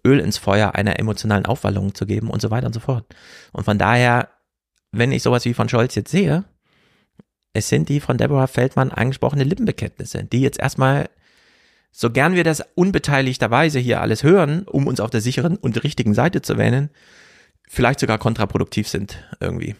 [0.04, 3.06] Öl ins Feuer einer emotionalen Aufwallung zu geben und so weiter und so fort.
[3.52, 4.28] Und von daher,
[4.92, 6.44] wenn ich sowas wie von Scholz jetzt sehe,
[7.54, 11.08] es sind die von Deborah Feldmann angesprochene Lippenbekenntnisse, die jetzt erstmal
[11.90, 16.12] so gern wir das unbeteiligterweise hier alles hören, um uns auf der sicheren und richtigen
[16.12, 16.90] Seite zu wählen,
[17.74, 19.74] vielleicht sogar kontraproduktiv sind irgendwie.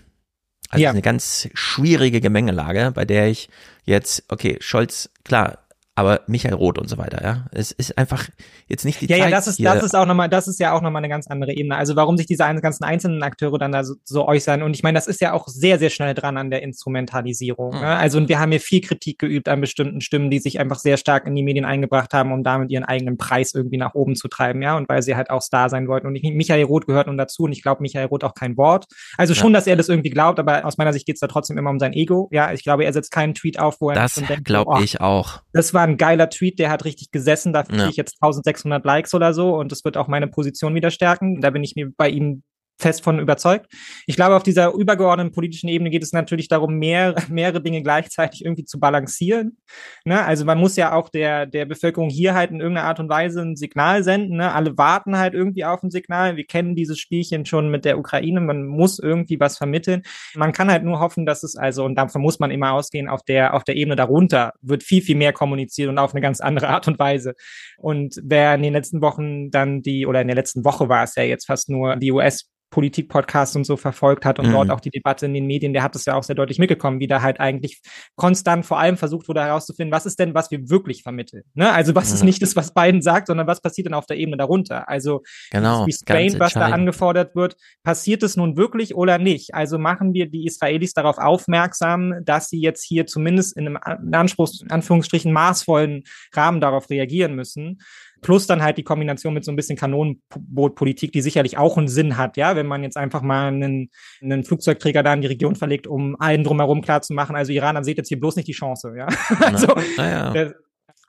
[0.71, 0.91] Also ja.
[0.91, 3.49] eine ganz schwierige Gemengelage, bei der ich
[3.85, 5.64] jetzt, okay, Scholz, klar,
[5.97, 7.47] aber Michael Roth und so weiter, ja.
[7.53, 8.29] Es ist einfach
[8.67, 9.27] jetzt nicht die ja, Zeit.
[9.27, 11.53] Ja, das ist, das ist auch nochmal, das ist ja auch nochmal eine ganz andere
[11.53, 11.77] Ebene.
[11.77, 14.63] Also warum sich diese ganzen einzelnen Akteure dann da so, so äußern.
[14.63, 17.75] Und ich meine, das ist ja auch sehr, sehr schnell dran an der Instrumentalisierung.
[17.75, 17.81] Mhm.
[17.81, 17.97] Ne?
[17.97, 20.97] Also und wir haben hier viel Kritik geübt an bestimmten Stimmen, die sich einfach sehr
[20.97, 24.27] stark in die Medien eingebracht haben, um damit ihren eigenen Preis irgendwie nach oben zu
[24.27, 24.77] treiben, ja.
[24.77, 26.09] Und weil sie halt auch Star sein wollten.
[26.09, 28.87] Und ich, Michael Roth gehört nun dazu und ich glaube Michael Roth auch kein Wort.
[29.17, 29.59] Also schon, ja.
[29.59, 31.79] dass er das irgendwie glaubt, aber aus meiner Sicht geht es da trotzdem immer um
[31.79, 32.29] sein Ego.
[32.33, 35.43] Ja, ich glaube, er setzt keinen Tweet auf, wo er das glaube oh, ich auch.
[35.53, 37.89] Das war ein geiler Tweet, der hat richtig gesessen, da kriege ja.
[37.89, 41.41] ich jetzt 1600 Likes oder so und das wird auch meine Position wieder stärken.
[41.41, 42.43] Da bin ich mir bei ihm
[42.79, 43.67] fest von überzeugt.
[44.07, 48.45] Ich glaube, auf dieser übergeordneten politischen Ebene geht es natürlich darum, mehr, mehrere Dinge gleichzeitig
[48.45, 49.59] irgendwie zu balancieren.
[50.05, 50.25] Ne?
[50.25, 53.43] Also man muss ja auch der, der Bevölkerung hier halt in irgendeiner Art und Weise
[53.43, 54.37] ein Signal senden.
[54.37, 54.53] Ne?
[54.53, 56.37] Alle warten halt irgendwie auf ein Signal.
[56.37, 58.41] Wir kennen dieses Spielchen schon mit der Ukraine.
[58.41, 60.03] Man muss irgendwie was vermitteln.
[60.35, 63.23] Man kann halt nur hoffen, dass es also, und davon muss man immer ausgehen, auf
[63.23, 66.69] der, auf der Ebene darunter wird viel, viel mehr kommuniziert und auf eine ganz andere
[66.69, 67.35] Art und Weise.
[67.79, 71.15] Und wer in den letzten Wochen dann die, oder in der letzten Woche war es
[71.15, 74.53] ja jetzt fast nur die US Politik-Podcast und so verfolgt hat und mhm.
[74.53, 76.99] dort auch die Debatte in den Medien, der hat das ja auch sehr deutlich mitgekommen,
[76.99, 77.81] wie da halt eigentlich
[78.17, 81.45] konstant vor allem versucht wurde herauszufinden, was ist denn, was wir wirklich vermitteln.
[81.55, 81.73] Ne?
[81.73, 82.15] Also was mhm.
[82.15, 84.89] ist nicht das, was Biden sagt, sondern was passiert denn auf der Ebene darunter?
[84.89, 85.23] Also
[85.53, 89.55] genau, Restraint, was da angefordert wird, passiert es nun wirklich oder nicht?
[89.55, 94.15] Also machen wir die Israelis darauf aufmerksam, dass sie jetzt hier zumindest in einem in
[94.17, 96.03] Anspruch, in Anführungsstrichen maßvollen
[96.33, 97.79] Rahmen darauf reagieren müssen.
[98.25, 102.17] Plus dann halt die Kombination mit so ein bisschen Kanonenbootpolitik, die sicherlich auch einen Sinn
[102.17, 103.91] hat, ja, wenn man jetzt einfach mal einen,
[104.23, 107.75] einen Flugzeugträger da in die Region verlegt, um allen drumherum klar zu machen, also Iran,
[107.75, 109.07] dann seht jetzt hier bloß nicht die Chance, ja.
[109.41, 110.53] also, na ja.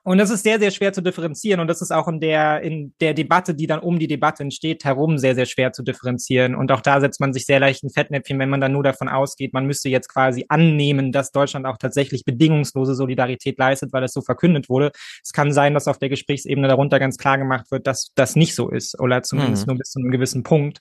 [0.06, 1.58] Und das ist sehr, sehr schwer zu differenzieren.
[1.58, 4.84] Und das ist auch in der, in der Debatte, die dann um die Debatte entsteht,
[4.84, 6.54] herum sehr, sehr schwer zu differenzieren.
[6.54, 9.08] Und auch da setzt man sich sehr leicht ein Fettnäpfchen, wenn man dann nur davon
[9.08, 14.12] ausgeht, man müsste jetzt quasi annehmen, dass Deutschland auch tatsächlich bedingungslose Solidarität leistet, weil es
[14.12, 14.92] so verkündet wurde.
[15.24, 18.54] Es kann sein, dass auf der Gesprächsebene darunter ganz klar gemacht wird, dass das nicht
[18.54, 19.72] so ist oder zumindest mhm.
[19.72, 20.78] nur bis zu einem gewissen Punkt.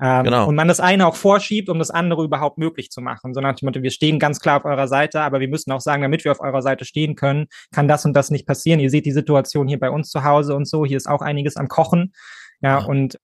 [0.00, 0.46] Ähm, genau.
[0.46, 3.34] Und man das eine auch vorschiebt, um das andere überhaupt möglich zu machen.
[3.34, 5.80] So nach dem Motto, wir stehen ganz klar auf eurer Seite, aber wir müssen auch
[5.80, 8.80] sagen, damit wir auf eurer Seite stehen können, kann das und das nicht passieren.
[8.80, 11.56] Ihr seht die Situation hier bei uns zu Hause und so, hier ist auch einiges
[11.56, 12.12] am Kochen.
[12.60, 12.84] Ja, ja.
[12.84, 13.18] und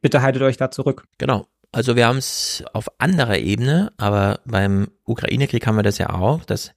[0.00, 1.04] bitte haltet euch da zurück.
[1.18, 1.46] Genau.
[1.72, 6.44] Also wir haben es auf anderer Ebene, aber beim Ukraine-Krieg haben wir das ja auch,
[6.44, 6.72] dass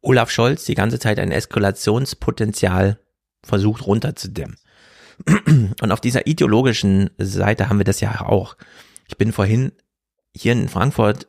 [0.00, 2.98] Olaf Scholz die ganze Zeit ein Eskalationspotenzial
[3.42, 4.56] versucht runterzudämmen.
[5.80, 8.56] Und auf dieser ideologischen Seite haben wir das ja auch.
[9.08, 9.72] Ich bin vorhin
[10.34, 11.26] hier in Frankfurt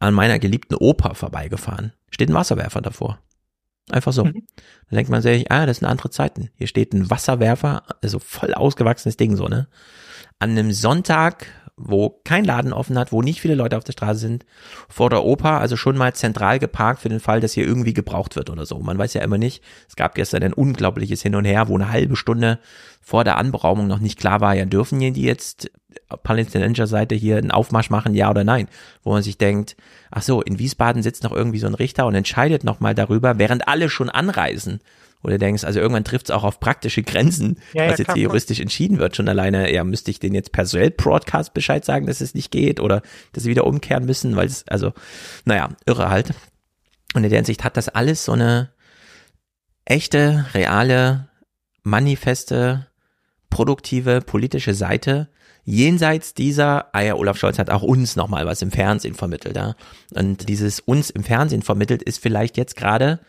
[0.00, 1.92] an meiner geliebten Oper vorbeigefahren.
[2.10, 3.20] Steht ein Wasserwerfer davor.
[3.90, 4.24] Einfach so.
[4.24, 4.46] Mhm.
[4.88, 6.50] Da denkt man sich, ah, das sind andere Zeiten.
[6.54, 9.68] Hier steht ein Wasserwerfer, also voll ausgewachsenes Ding so, ne?
[10.38, 11.46] An einem Sonntag
[11.82, 14.44] wo kein Laden offen hat, wo nicht viele Leute auf der Straße sind,
[14.88, 18.36] vor der Oper, also schon mal zentral geparkt für den Fall, dass hier irgendwie gebraucht
[18.36, 18.78] wird oder so.
[18.78, 19.62] Man weiß ja immer nicht.
[19.88, 22.58] Es gab gestern ein unglaubliches Hin und Her, wo eine halbe Stunde
[23.00, 25.70] vor der Anberaumung noch nicht klar war, ja, dürfen die jetzt
[26.22, 28.68] palästinensischer Seite hier einen Aufmarsch machen, ja oder nein?
[29.02, 29.76] Wo man sich denkt,
[30.10, 33.68] ach so, in Wiesbaden sitzt noch irgendwie so ein Richter und entscheidet nochmal darüber, während
[33.68, 34.80] alle schon anreisen
[35.28, 38.60] du denkst, also irgendwann trifft es auch auf praktische Grenzen, ja, was ja, jetzt juristisch
[38.60, 39.16] entschieden wird.
[39.16, 42.80] Schon alleine, ja, müsste ich den jetzt personell Broadcast Bescheid sagen, dass es nicht geht
[42.80, 43.02] oder
[43.32, 44.92] dass sie wieder umkehren müssen, weil es, also,
[45.44, 46.32] naja, irre halt.
[47.14, 48.70] Und in der Hinsicht hat das alles so eine
[49.84, 51.28] echte, reale,
[51.82, 52.86] manifeste,
[53.50, 55.28] produktive, politische Seite,
[55.64, 59.74] jenseits dieser, ah ja, Olaf Scholz hat auch uns nochmal was im Fernsehen vermittelt, ja.
[60.14, 63.20] Und dieses uns im Fernsehen vermittelt ist vielleicht jetzt gerade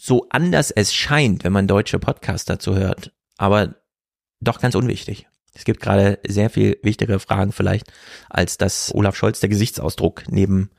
[0.00, 3.76] so anders es scheint, wenn man deutsche Podcasts dazu hört, aber
[4.40, 5.26] doch ganz unwichtig.
[5.54, 7.92] Es gibt gerade sehr viel wichtigere Fragen vielleicht,
[8.30, 10.70] als dass Olaf Scholz der Gesichtsausdruck neben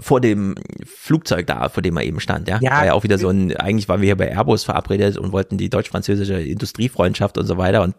[0.00, 2.58] vor dem Flugzeug da, vor dem er eben stand, ja.
[2.60, 5.32] ja war ja auch wieder so ein, eigentlich waren wir hier bei Airbus verabredet und
[5.32, 7.94] wollten die deutsch-französische Industriefreundschaft und so weiter und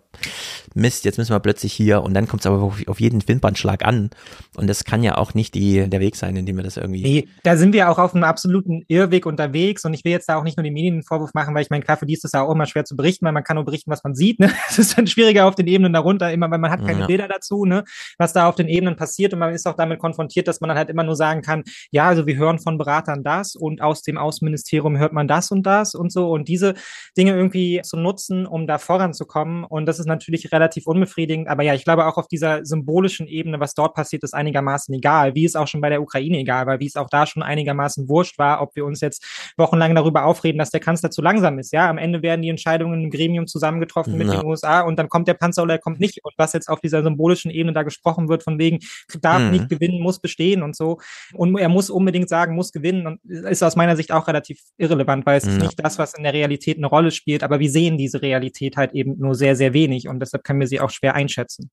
[0.75, 3.85] Mist, jetzt müssen wir plötzlich hier und dann kommt es aber auf, auf jeden Wimpernschlag
[3.85, 4.09] an
[4.55, 7.01] und das kann ja auch nicht die, der Weg sein, in dem wir das irgendwie.
[7.01, 10.37] Nee, da sind wir auch auf einem absoluten Irrweg unterwegs und ich will jetzt da
[10.37, 12.23] auch nicht nur den Medien einen Vorwurf machen, weil ich meine, klar, für die ist
[12.23, 14.39] das ja auch immer schwer zu berichten, weil man kann nur berichten, was man sieht,
[14.39, 14.51] ne.
[14.69, 17.07] Es ist dann schwieriger auf den Ebenen darunter, immer, weil man hat keine ja.
[17.07, 17.83] Bilder dazu, ne,
[18.17, 20.77] was da auf den Ebenen passiert und man ist auch damit konfrontiert, dass man dann
[20.77, 24.17] halt immer nur sagen kann, ja, also wir hören von Beratern das und aus dem
[24.17, 26.75] Außenministerium hört man das und das und so und diese
[27.17, 29.63] Dinge irgendwie zu nutzen, um da voranzukommen.
[29.63, 31.47] Und das ist natürlich relativ unbefriedigend.
[31.47, 35.35] Aber ja, ich glaube auch auf dieser symbolischen Ebene, was dort passiert, ist einigermaßen egal,
[35.35, 38.07] wie es auch schon bei der Ukraine egal war, wie es auch da schon einigermaßen
[38.07, 41.71] wurscht war, ob wir uns jetzt wochenlang darüber aufreden, dass der Kanzler zu langsam ist.
[41.73, 44.39] Ja, am Ende werden die Entscheidungen im Gremium zusammengetroffen mit ja.
[44.39, 46.23] den USA und dann kommt der Panzer oder er kommt nicht.
[46.23, 48.79] Und was jetzt auf dieser symbolischen Ebene da gesprochen wird, von wegen,
[49.21, 49.51] darf mhm.
[49.51, 50.99] nicht gewinnen, muss bestehen und so.
[51.33, 55.25] Und er muss unbedingt sagen, muss gewinnen und ist aus meiner Sicht auch relativ irrelevant,
[55.25, 55.51] weil es ja.
[55.51, 58.75] ist nicht das, was in der Realität eine Rolle spielt, aber wir sehen diese Realität
[58.75, 61.69] halt eben nur sehr, sehr wenig und deshalb können wir sie auch schwer einschätzen.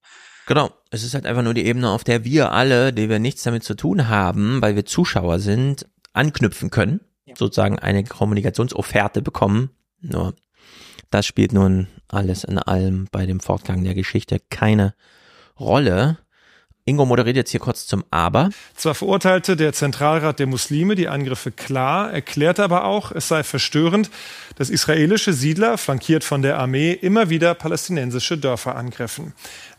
[0.47, 3.43] Genau, es ist halt einfach nur die Ebene, auf der wir alle, die wir nichts
[3.43, 7.35] damit zu tun haben, weil wir Zuschauer sind, anknüpfen können, ja.
[7.37, 9.71] sozusagen eine Kommunikationsofferte bekommen.
[10.01, 10.35] Nur
[11.11, 14.95] das spielt nun alles in allem bei dem Fortgang der Geschichte keine
[15.59, 16.19] Rolle.
[16.89, 18.51] Ingo moderiert jetzt hier kurz zum Aber.
[18.77, 24.09] Zwar verurteilte der Zentralrat der Muslime die Angriffe klar, erklärte aber auch, es sei verstörend,
[24.55, 29.33] dass israelische Siedler, flankiert von der Armee, immer wieder palästinensische Dörfer angriffen.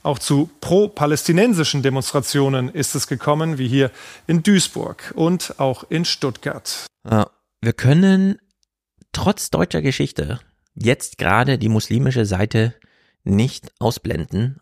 [0.04, 3.90] Auch zu pro-palästinensischen Demonstrationen ist es gekommen, wie hier
[4.28, 6.88] in Duisburg und auch in Stuttgart.
[7.62, 8.38] Wir können
[9.14, 10.42] trotz deutscher Geschichte
[10.76, 12.76] jetzt gerade die muslimische Seite
[13.24, 14.60] nicht ausblenden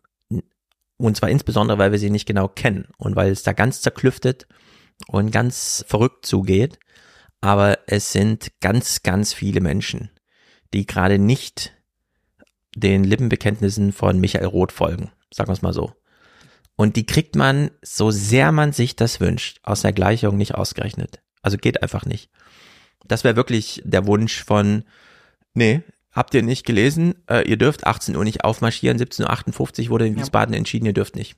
[0.98, 4.48] und zwar insbesondere, weil wir sie nicht genau kennen und weil es da ganz zerklüftet
[5.08, 6.80] und ganz verrückt zugeht.
[7.42, 10.10] Aber es sind ganz, ganz viele Menschen,
[10.74, 11.74] die gerade nicht
[12.76, 15.94] den Lippenbekenntnissen von Michael Roth folgen, sagen wir es mal so.
[16.76, 21.22] Und die kriegt man, so sehr man sich das wünscht, aus der Gleichung nicht ausgerechnet.
[21.42, 22.30] Also geht einfach nicht.
[23.06, 24.84] Das wäre wirklich der Wunsch von,
[25.54, 25.84] nee,
[26.16, 27.16] Habt ihr nicht gelesen?
[27.30, 28.98] Äh, ihr dürft 18 Uhr nicht aufmarschieren.
[28.98, 30.58] 17.58 Uhr wurde in Wiesbaden ja.
[30.58, 31.36] entschieden, ihr dürft nicht.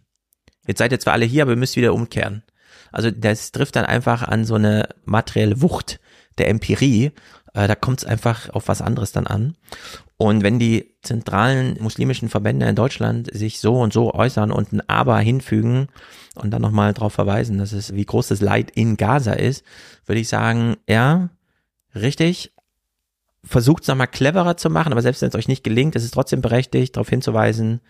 [0.68, 2.44] Jetzt seid ihr zwar alle hier, aber ihr müsst wieder umkehren.
[2.92, 6.00] Also das trifft dann einfach an so eine materielle Wucht
[6.38, 7.12] der Empirie.
[7.54, 9.58] Äh, da kommt es einfach auf was anderes dann an.
[10.18, 14.88] Und wenn die zentralen muslimischen Verbände in Deutschland sich so und so äußern und ein
[14.88, 15.88] Aber hinfügen
[16.36, 19.66] und dann nochmal darauf verweisen, dass es wie groß das Leid in Gaza ist,
[20.06, 21.30] würde ich sagen, ja,
[21.96, 22.52] richtig,
[23.44, 26.12] versucht es nochmal cleverer zu machen, aber selbst wenn es euch nicht gelingt, ist es
[26.12, 27.82] trotzdem berechtigt, darauf hinzuweisen,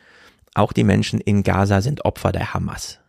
[0.53, 2.99] auch die Menschen in Gaza sind Opfer der Hamas.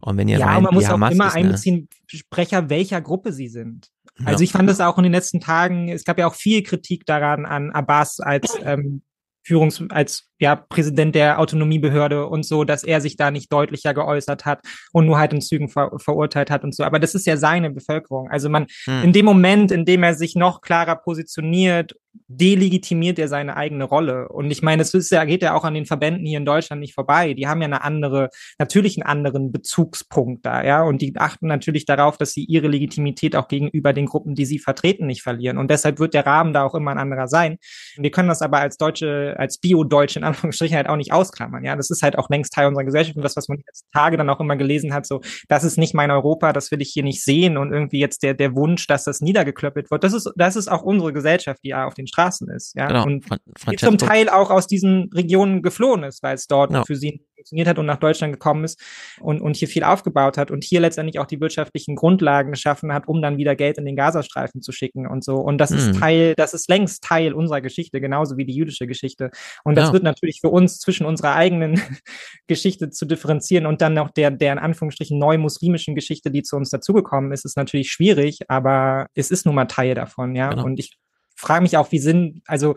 [0.00, 3.48] Und wenn ihr ja, meint, man muss auch Hamas immer einbeziehen, Sprecher welcher Gruppe sie
[3.48, 3.90] sind.
[4.24, 4.44] Also ja.
[4.44, 7.44] ich fand es auch in den letzten Tagen, es gab ja auch viel Kritik daran
[7.44, 9.02] an Abbas als ähm,
[9.46, 14.44] Führungs als ja Präsident der Autonomiebehörde und so, dass er sich da nicht deutlicher geäußert
[14.44, 14.60] hat
[14.92, 16.82] und nur halt in Zügen ver verurteilt hat und so.
[16.82, 18.28] Aber das ist ja seine Bevölkerung.
[18.28, 19.04] Also man hm.
[19.04, 21.94] in dem Moment, in dem er sich noch klarer positioniert,
[22.28, 24.28] delegitimiert er seine eigene Rolle.
[24.28, 26.80] Und ich meine, es ist ja, geht ja auch an den Verbänden hier in Deutschland
[26.80, 27.34] nicht vorbei.
[27.34, 30.82] Die haben ja eine andere, natürlich einen anderen Bezugspunkt da, ja.
[30.82, 34.58] Und die achten natürlich darauf, dass sie ihre Legitimität auch gegenüber den Gruppen, die sie
[34.58, 35.58] vertreten, nicht verlieren.
[35.58, 37.58] Und deshalb wird der Rahmen da auch immer ein anderer sein.
[37.96, 41.76] Wir können das aber als Deutsche, als Bio-Deutsche in Anführungsstrichen halt auch nicht ausklammern, ja.
[41.76, 44.30] Das ist halt auch längst Teil unserer Gesellschaft und das, was man jetzt Tage dann
[44.30, 47.22] auch immer gelesen hat, so, das ist nicht mein Europa, das will ich hier nicht
[47.22, 50.04] sehen und irgendwie jetzt der, der Wunsch, dass das niedergeklöppelt wird.
[50.04, 52.86] Das ist, das ist auch unsere Gesellschaft, die ja auf den Straßen ist, ja.
[52.88, 53.04] Genau.
[53.04, 53.38] Und Fran
[53.78, 56.84] zum Teil auch aus diesen Regionen geflohen ist, weil es dort Ja.
[56.84, 58.80] für sie funktioniert hat und nach Deutschland gekommen ist
[59.20, 63.06] und, und hier viel aufgebaut hat und hier letztendlich auch die wirtschaftlichen Grundlagen geschaffen hat,
[63.08, 65.36] um dann wieder Geld in den Gazastreifen zu schicken und so.
[65.36, 65.76] Und das Mhm.
[65.76, 69.30] ist Teil, das ist längst Teil unserer Geschichte, genauso wie die jüdische Geschichte.
[69.64, 69.92] Und das Ja.
[69.92, 71.74] wird natürlich für uns zwischen unserer eigenen
[72.48, 76.56] Geschichte zu differenzieren und dann noch der, der in Anführungsstrichen neu muslimischen Geschichte, die zu
[76.56, 80.50] uns dazugekommen ist, ist natürlich schwierig, aber es ist nun mal Teil davon, ja.
[80.50, 80.64] Genau.
[80.64, 80.96] Und ich
[81.36, 82.76] frage mich auch, wie Sinn, also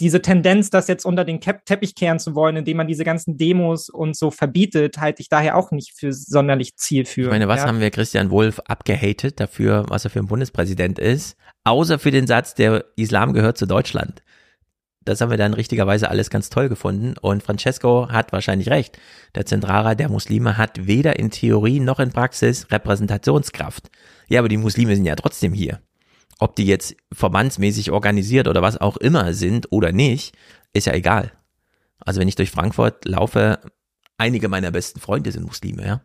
[0.00, 3.88] diese Tendenz, das jetzt unter den Teppich kehren zu wollen, indem man diese ganzen Demos
[3.88, 7.34] und so verbietet, halte ich daher auch nicht für sonderlich zielführend.
[7.34, 7.66] Ich meine, was ja?
[7.68, 11.36] haben wir Christian Wulff abgehatet dafür, was er für ein Bundespräsident ist?
[11.64, 14.22] Außer für den Satz, der Islam gehört zu Deutschland.
[15.04, 17.14] Das haben wir dann richtigerweise alles ganz toll gefunden.
[17.18, 18.98] Und Francesco hat wahrscheinlich recht.
[19.34, 23.90] Der Zentralrat der Muslime hat weder in Theorie noch in Praxis Repräsentationskraft.
[24.28, 25.80] Ja, aber die Muslime sind ja trotzdem hier.
[26.38, 30.36] Ob die jetzt verbandsmäßig organisiert oder was auch immer sind oder nicht,
[30.72, 31.32] ist ja egal.
[31.98, 33.60] Also wenn ich durch Frankfurt laufe,
[34.18, 36.00] einige meiner besten Freunde sind Muslime, ja.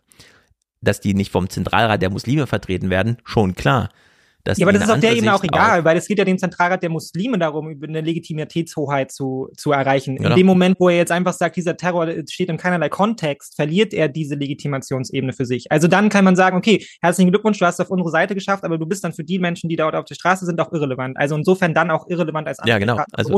[0.81, 3.89] Dass die nicht vom Zentralrat der Muslime vertreten werden, schon klar.
[4.43, 6.25] Dass Ja, aber das ist auf der andere Ebene auch egal, weil es geht ja
[6.25, 10.17] dem Zentralrat der Muslime darum, über eine Legitimitätshoheit zu, zu erreichen.
[10.17, 10.31] Genau.
[10.31, 13.93] In dem Moment, wo er jetzt einfach sagt, dieser Terror steht in keinerlei Kontext, verliert
[13.93, 15.71] er diese Legitimationsebene für sich.
[15.71, 18.65] Also dann kann man sagen, okay, herzlichen Glückwunsch, du hast es auf unsere Seite geschafft,
[18.65, 21.15] aber du bist dann für die Menschen, die dort auf der Straße sind, auch irrelevant.
[21.17, 23.01] Also insofern dann auch irrelevant als Ja, genau.
[23.13, 23.33] Also,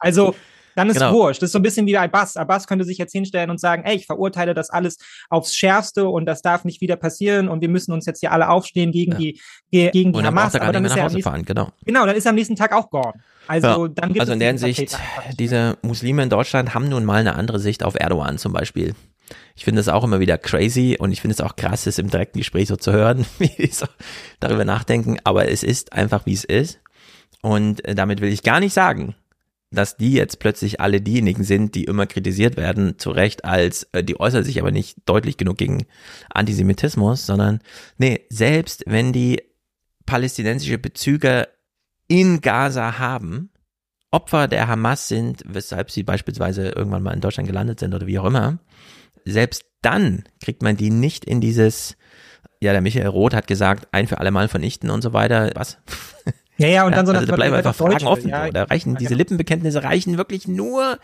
[0.00, 0.34] Also
[0.80, 1.12] dann ist Genau.
[1.14, 1.40] wurscht.
[1.42, 2.36] Das ist so ein bisschen wie bei Abbas.
[2.36, 6.26] Abbas könnte sich jetzt hinstellen und sagen, ey, ich verurteile das alles aufs Schärfste und
[6.26, 9.18] das darf nicht wieder passieren und wir müssen uns jetzt hier alle aufstehen gegen Ja.
[9.18, 10.54] die ge- gegen die Und braucht Hamas.
[10.54, 11.68] er Aber dann ist er nach am Hause nächsten, fahren, genau.
[11.84, 13.12] genau, dann ist er am nächsten Tag auch gone.
[13.46, 13.88] Also Ja.
[13.94, 14.98] dann gibt Also es in der Hinsicht,
[15.38, 18.94] diese Muslime in Deutschland haben nun mal eine andere Sicht auf Erdogan zum Beispiel.
[19.54, 22.10] Ich finde das auch immer wieder crazy und ich finde es auch krass, das im
[22.10, 23.86] direkten Gespräch so zu hören, wie die so
[24.40, 25.18] darüber nachdenken.
[25.24, 26.80] Aber es ist einfach, wie es ist.
[27.42, 29.14] Und äh, damit will ich gar nicht sagen,
[29.70, 34.02] dass die jetzt plötzlich alle diejenigen sind, die immer kritisiert werden, zu Recht als, äh,
[34.02, 35.86] die äußern sich aber nicht deutlich genug gegen
[36.30, 37.60] Antisemitismus, sondern
[37.96, 39.42] nee, selbst wenn die
[40.06, 41.48] palästinensische Bezüge
[42.08, 43.50] in Gaza haben,
[44.10, 48.18] Opfer der Hamas sind, weshalb sie beispielsweise irgendwann mal in Deutschland gelandet sind oder wie
[48.18, 48.58] auch immer,
[49.24, 51.96] selbst dann kriegt man die nicht in dieses,
[52.60, 55.50] ja, der Michael Roth hat gesagt, ein für alle Mal vernichten und so weiter.
[55.54, 55.78] Was?
[56.60, 58.28] Ja, ja, und dann so also da bleiben einfach Fragen offen.
[58.28, 58.52] Ja, so.
[58.52, 59.18] Da reichen ja, diese genau.
[59.18, 60.98] Lippenbekenntnisse reichen wirklich nur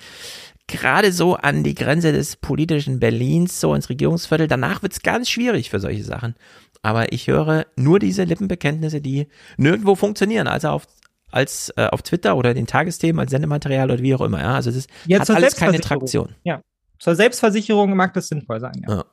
[0.69, 4.49] gerade so an die Grenze des politischen Berlins, so ins Regierungsviertel.
[4.49, 6.35] Danach wird's ganz schwierig für solche Sachen.
[6.83, 10.87] Aber ich höre nur diese Lippenbekenntnisse, die nirgendwo funktionieren, also auf
[11.33, 14.41] als äh, auf Twitter oder den Tagesthemen als Sendematerial oder wie auch immer.
[14.41, 15.81] Ja, also das Ja, hat alles keine.
[15.81, 16.35] Traktion.
[16.45, 16.61] Ja.
[16.99, 18.73] Zur Selbstversicherung mag das sinnvoll sein.
[18.89, 18.97] Ja.
[18.97, 19.05] Ja.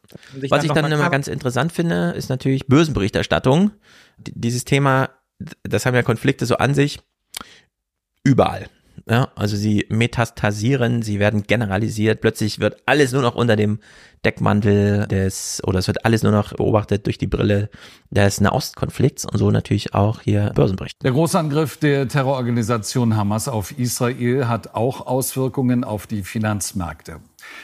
[0.50, 3.72] Was ich noch dann immer ganz interessant finde, ist natürlich Börsenberichterstattung.
[4.18, 5.10] D- Dieses Thema,
[5.64, 7.00] das haben ja Konflikte so an sich
[8.24, 8.68] überall.
[9.10, 13.80] Ja, also sie metastasieren, sie werden generalisiert, plötzlich wird alles nur noch unter dem
[14.24, 17.70] Deckmantel des, oder es wird alles nur noch beobachtet durch die Brille
[18.12, 21.04] des Nahostkonflikts und so natürlich auch hier Börsenbericht.
[21.04, 27.20] Der Großangriff der Terrororganisation Hamas auf Israel hat auch Auswirkungen auf die Finanzmärkte.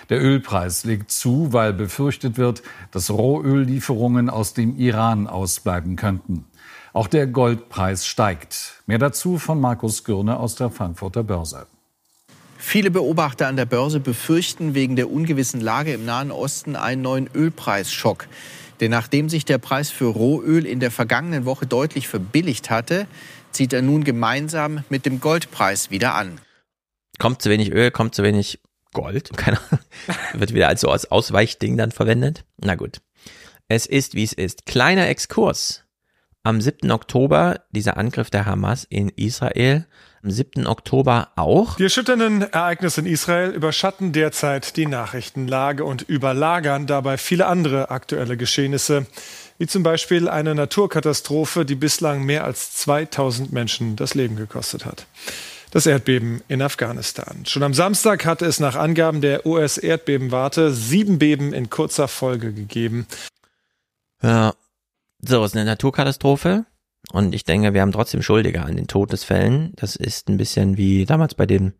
[0.09, 6.45] Der Ölpreis legt zu, weil befürchtet wird, dass Rohöllieferungen aus dem Iran ausbleiben könnten.
[6.93, 8.81] Auch der Goldpreis steigt.
[8.87, 11.67] Mehr dazu von Markus Gürne aus der Frankfurter Börse.
[12.57, 17.29] Viele Beobachter an der Börse befürchten wegen der ungewissen Lage im Nahen Osten einen neuen
[17.33, 18.27] Ölpreisschock.
[18.79, 23.07] Denn nachdem sich der Preis für Rohöl in der vergangenen Woche deutlich verbilligt hatte,
[23.51, 26.39] zieht er nun gemeinsam mit dem Goldpreis wieder an.
[27.17, 28.59] Kommt zu wenig Öl, kommt zu wenig
[28.93, 29.31] Gold.
[29.37, 29.79] Keine Ahnung.
[30.33, 32.45] Wird wieder als so als Ausweichding dann verwendet.
[32.57, 33.01] Na gut.
[33.67, 34.65] Es ist, wie es ist.
[34.65, 35.83] Kleiner Exkurs.
[36.43, 36.89] Am 7.
[36.91, 39.85] Oktober dieser Angriff der Hamas in Israel.
[40.23, 40.67] Am 7.
[40.67, 41.75] Oktober auch.
[41.75, 48.37] Die erschütternden Ereignisse in Israel überschatten derzeit die Nachrichtenlage und überlagern dabei viele andere aktuelle
[48.37, 49.05] Geschehnisse,
[49.57, 55.07] wie zum Beispiel eine Naturkatastrophe, die bislang mehr als 2000 Menschen das Leben gekostet hat.
[55.71, 57.45] Das Erdbeben in Afghanistan.
[57.45, 63.07] Schon am Samstag hatte es nach Angaben der US-Erdbebenwarte sieben Beben in kurzer Folge gegeben.
[64.23, 64.53] Ja.
[65.21, 66.65] So, ist eine Naturkatastrophe.
[67.11, 69.73] Und ich denke, wir haben trotzdem Schuldige an den Todesfällen.
[69.75, 71.73] Das ist ein bisschen wie damals bei den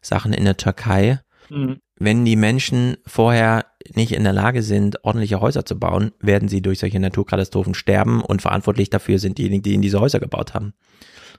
[0.00, 1.20] Sachen in der Türkei.
[1.48, 1.78] Mhm.
[1.98, 6.62] Wenn die Menschen vorher nicht in der Lage sind, ordentliche Häuser zu bauen, werden sie
[6.62, 10.74] durch solche Naturkatastrophen sterben und verantwortlich dafür sind diejenigen, die in diese Häuser gebaut haben.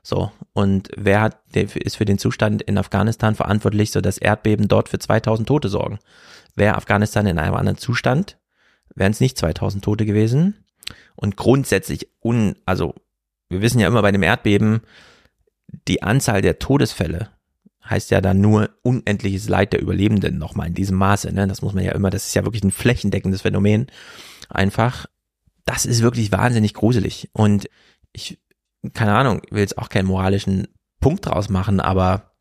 [0.01, 0.31] So.
[0.53, 4.99] Und wer hat, ist für den Zustand in Afghanistan verantwortlich, so dass Erdbeben dort für
[4.99, 5.99] 2000 Tote sorgen?
[6.55, 8.37] Wäre Afghanistan in einem anderen Zustand,
[8.95, 10.65] wären es nicht 2000 Tote gewesen.
[11.15, 12.95] Und grundsätzlich un, also
[13.49, 14.81] wir wissen ja immer bei dem Erdbeben,
[15.87, 17.29] die Anzahl der Todesfälle
[17.89, 21.33] heißt ja dann nur unendliches Leid der Überlebenden nochmal in diesem Maße.
[21.33, 21.47] Ne?
[21.47, 23.87] Das muss man ja immer, das ist ja wirklich ein flächendeckendes Phänomen.
[24.49, 25.07] Einfach,
[25.65, 27.29] das ist wirklich wahnsinnig gruselig.
[27.33, 27.67] Und
[28.13, 28.39] ich,
[28.93, 30.67] keine Ahnung, will jetzt auch keinen moralischen
[30.99, 32.31] Punkt draus machen, aber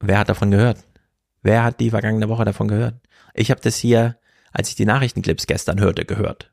[0.00, 0.78] wer hat davon gehört?
[1.42, 2.96] Wer hat die vergangene Woche davon gehört?
[3.32, 4.18] Ich habe das hier,
[4.52, 6.52] als ich die Nachrichtenclips gestern hörte, gehört.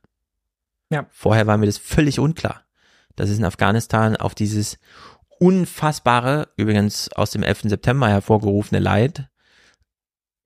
[0.94, 1.08] Ja.
[1.12, 2.64] Vorher war mir das völlig unklar
[3.16, 4.78] dass es in Afghanistan auf dieses
[5.40, 7.64] unfassbare, übrigens aus dem 11.
[7.64, 9.30] September hervorgerufene Leid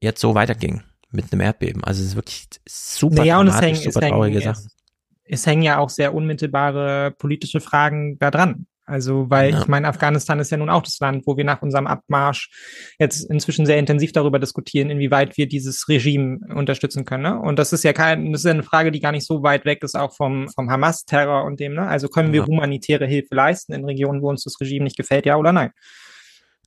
[0.02, 1.84] jetzt so weiterging mit einem Erdbeben.
[1.84, 4.72] Also es ist wirklich super naja, dramatisch, hängen, super traurige hängen, Sachen.
[5.24, 8.68] Es, es hängen ja auch sehr unmittelbare politische Fragen da dran.
[8.88, 9.60] Also, weil ja.
[9.60, 12.50] ich meine, Afghanistan ist ja nun auch das Land, wo wir nach unserem Abmarsch
[12.98, 17.24] jetzt inzwischen sehr intensiv darüber diskutieren, inwieweit wir dieses Regime unterstützen können.
[17.24, 17.38] Ne?
[17.38, 19.66] Und das ist ja kein, das ist ja eine Frage, die gar nicht so weit
[19.66, 21.86] weg ist, auch vom, vom Hamas-Terror und dem, ne?
[21.86, 22.48] Also können wir ja.
[22.48, 25.72] humanitäre Hilfe leisten in Regionen, wo uns das Regime nicht gefällt, ja oder nein?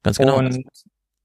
[0.02, 0.36] Ganz genau.
[0.36, 0.62] Und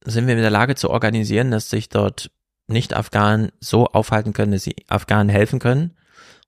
[0.06, 2.32] sind wir in der Lage zu organisieren, dass sich dort
[2.68, 5.98] Nicht-Afghanen so aufhalten können, dass sie Afghanen helfen können?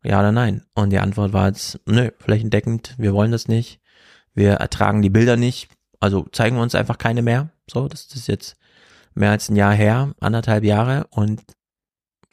[0.03, 0.63] Ja oder nein?
[0.73, 3.81] Und die Antwort war jetzt, nö, flächendeckend, wir wollen das nicht
[4.38, 5.69] wir ertragen die Bilder nicht,
[5.99, 7.49] also zeigen wir uns einfach keine mehr.
[7.69, 8.55] So, das ist jetzt
[9.15, 11.41] mehr als ein Jahr her, anderthalb Jahre und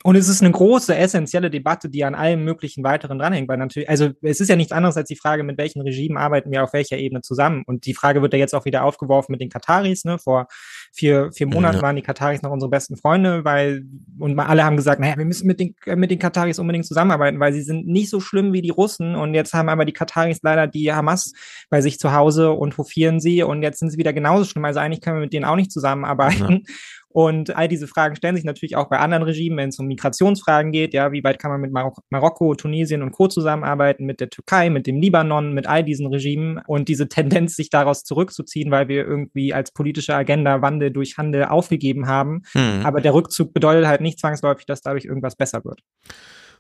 [0.06, 3.88] und es ist eine große, essentielle Debatte, die an allem möglichen weiteren dranhängt, weil natürlich,
[3.88, 6.74] also es ist ja nichts anderes als die Frage, mit welchen Regimen arbeiten wir auf
[6.74, 7.62] welcher Ebene zusammen.
[7.64, 10.18] Und die Frage wird ja jetzt auch wieder aufgeworfen mit den Kataris, ne?
[10.18, 10.46] Vor
[10.92, 11.82] vier, vier Monaten ja.
[11.82, 13.86] waren die Kataris noch unsere besten Freunde, weil,
[14.18, 17.54] und alle haben gesagt, naja, wir müssen mit den, mit den Kataris unbedingt zusammenarbeiten, weil
[17.54, 19.14] sie sind nicht so schlimm wie die Russen.
[19.14, 21.32] Und jetzt haben aber die Kataris leider die Hamas
[21.70, 23.42] bei sich zu Hause und hofieren sie.
[23.42, 24.66] Und jetzt sind sie wieder genauso schlimm.
[24.66, 26.62] Also eigentlich können wir mit denen auch nicht zusammenarbeiten.
[26.66, 26.74] Ja.
[27.14, 30.72] Und all diese Fragen stellen sich natürlich auch bei anderen Regimen, wenn es um Migrationsfragen
[30.72, 30.94] geht.
[30.94, 33.28] Ja, wie weit kann man mit Marok Marokko, Tunesien und Co.
[33.28, 37.70] zusammenarbeiten, mit der Türkei, mit dem Libanon, mit all diesen Regimen und diese Tendenz, sich
[37.70, 42.42] daraus zurückzuziehen, weil wir irgendwie als politische Agenda Wandel durch Handel aufgegeben haben.
[42.50, 42.84] Hm.
[42.84, 45.82] Aber der Rückzug bedeutet halt nicht zwangsläufig, dass dadurch irgendwas besser wird.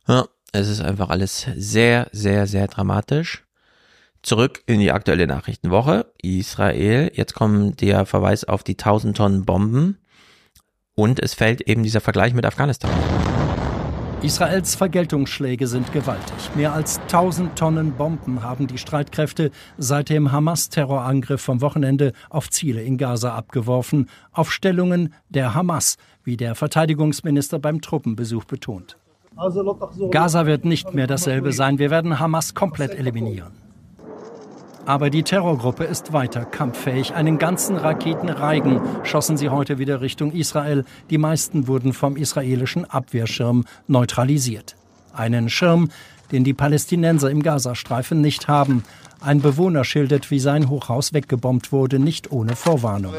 [0.06, 3.44] Ja, es ist einfach alles sehr, sehr, sehr dramatisch.
[4.22, 6.12] Zurück in die aktuelle Nachrichtenwoche.
[6.22, 7.10] Israel.
[7.12, 9.98] Jetzt kommt der Verweis auf die 1000 Tonnen Bomben
[10.94, 12.90] und es fällt eben dieser Vergleich mit Afghanistan.
[14.22, 16.56] Israels Vergeltungsschläge sind gewaltig.
[16.56, 22.82] Mehr als 1000 Tonnen Bomben haben die Streitkräfte seit dem Hamas-Terrorangriff vom Wochenende auf Ziele
[22.82, 28.96] in Gaza abgeworfen, auf Stellungen der Hamas, wie der Verteidigungsminister beim Truppenbesuch betont.
[30.10, 31.78] Gaza wird nicht mehr dasselbe sein.
[31.78, 33.63] Wir werden Hamas komplett eliminieren.
[34.86, 37.14] Aber die Terrorgruppe ist weiter kampffähig.
[37.14, 40.84] Einen ganzen Raketenreigen schossen sie heute wieder Richtung Israel.
[41.08, 44.76] Die meisten wurden vom israelischen Abwehrschirm neutralisiert.
[45.14, 45.90] Einen Schirm,
[46.32, 48.84] den die Palästinenser im Gazastreifen nicht haben.
[49.20, 53.14] Ein Bewohner schildert, wie sein Hochhaus weggebombt wurde, nicht ohne Vorwarnung.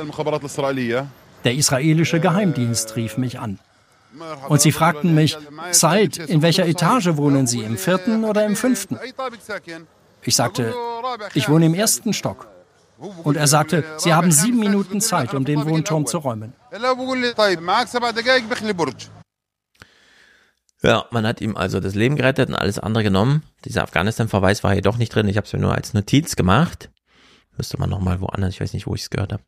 [1.44, 3.60] Der israelische Geheimdienst rief mich an.
[4.48, 5.38] Und sie fragten mich,
[5.72, 8.98] Said, in welcher Etage wohnen Sie, im vierten oder im fünften?
[10.26, 10.74] Ich sagte,
[11.34, 12.48] ich wohne im ersten Stock.
[13.24, 16.54] Und er sagte, Sie haben sieben Minuten Zeit, um den Wohnturm zu räumen.
[20.82, 23.44] Ja, man hat ihm also das Leben gerettet und alles andere genommen.
[23.66, 25.28] Dieser Afghanistan-Verweis war hier doch nicht drin.
[25.28, 26.90] Ich habe es mir nur als Notiz gemacht.
[27.58, 29.44] Müsste man nochmal woanders, ich weiß nicht, wo ich es gehört habe.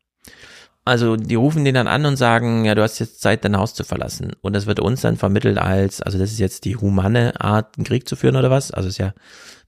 [0.84, 3.74] Also die rufen den dann an und sagen, ja, du hast jetzt Zeit, dein Haus
[3.74, 4.32] zu verlassen.
[4.40, 7.84] Und das wird uns dann vermittelt als, also das ist jetzt die humane Art, einen
[7.84, 8.70] Krieg zu führen oder was?
[8.70, 9.12] Also ist ja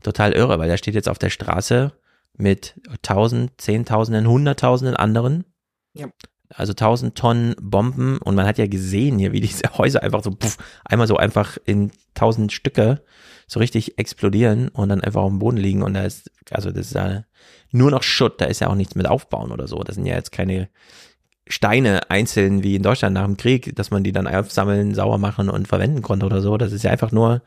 [0.02, 1.92] total irre, weil der steht jetzt auf der Straße
[2.36, 5.44] mit tausend, zehntausenden, hunderttausenden anderen.
[5.94, 6.08] Ja.
[6.52, 10.32] Also tausend Tonnen Bomben und man hat ja gesehen hier, wie diese Häuser einfach so
[10.32, 13.02] puff, einmal so einfach in tausend Stücke
[13.46, 16.86] so richtig explodieren und dann einfach auf dem Boden liegen und da ist, also das
[16.86, 17.24] ist ja
[17.70, 19.78] nur noch Schutt, da ist ja auch nichts mit aufbauen oder so.
[19.84, 20.68] Das sind ja jetzt keine
[21.46, 25.48] Steine einzeln wie in Deutschland nach dem Krieg, dass man die dann aufsammeln, sauer machen
[25.50, 26.56] und verwenden konnte oder so.
[26.56, 27.42] Das ist ja einfach nur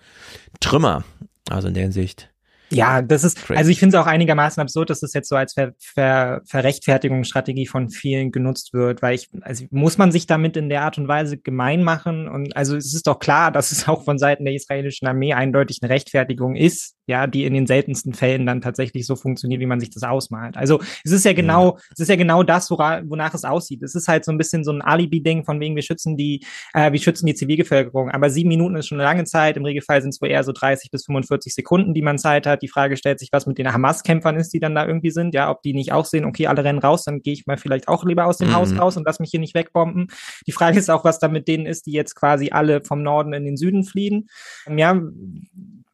[0.59, 1.03] Trümmer.
[1.49, 2.32] Also in der Hinsicht
[2.73, 5.53] ja, das ist, also ich finde es auch einigermaßen absurd, dass das jetzt so als
[5.53, 10.69] Ver Ver Verrechtfertigungsstrategie von vielen genutzt wird, weil ich, also muss man sich damit in
[10.69, 12.27] der Art und Weise gemein machen?
[12.27, 15.79] Und also es ist doch klar, dass es auch von Seiten der israelischen Armee eindeutig
[15.81, 19.79] eine Rechtfertigung ist, ja, die in den seltensten Fällen dann tatsächlich so funktioniert, wie man
[19.79, 20.55] sich das ausmalt.
[20.55, 21.83] Also es ist ja genau, ja.
[21.91, 23.83] es ist ja genau das, wonach es aussieht.
[23.83, 26.91] Es ist halt so ein bisschen so ein Alibi-Ding von wegen, wir schützen die, äh,
[26.91, 28.09] wir schützen die Zivilbevölkerung.
[28.09, 29.57] Aber sieben Minuten ist schon eine lange Zeit.
[29.57, 32.61] Im Regelfall sind es wohl eher so 30 bis 45 Sekunden, die man Zeit hat.
[32.61, 35.33] Die Frage stellt sich, was mit den Hamas-Kämpfern ist, die dann da irgendwie sind.
[35.33, 37.87] Ja, ob die nicht auch sehen, okay, alle rennen raus, dann gehe ich mal vielleicht
[37.87, 38.55] auch lieber aus dem mhm.
[38.55, 40.07] Haus raus und lass mich hier nicht wegbomben.
[40.47, 43.33] Die Frage ist auch, was da mit denen ist, die jetzt quasi alle vom Norden
[43.33, 44.29] in den Süden fliehen.
[44.69, 45.01] Ja,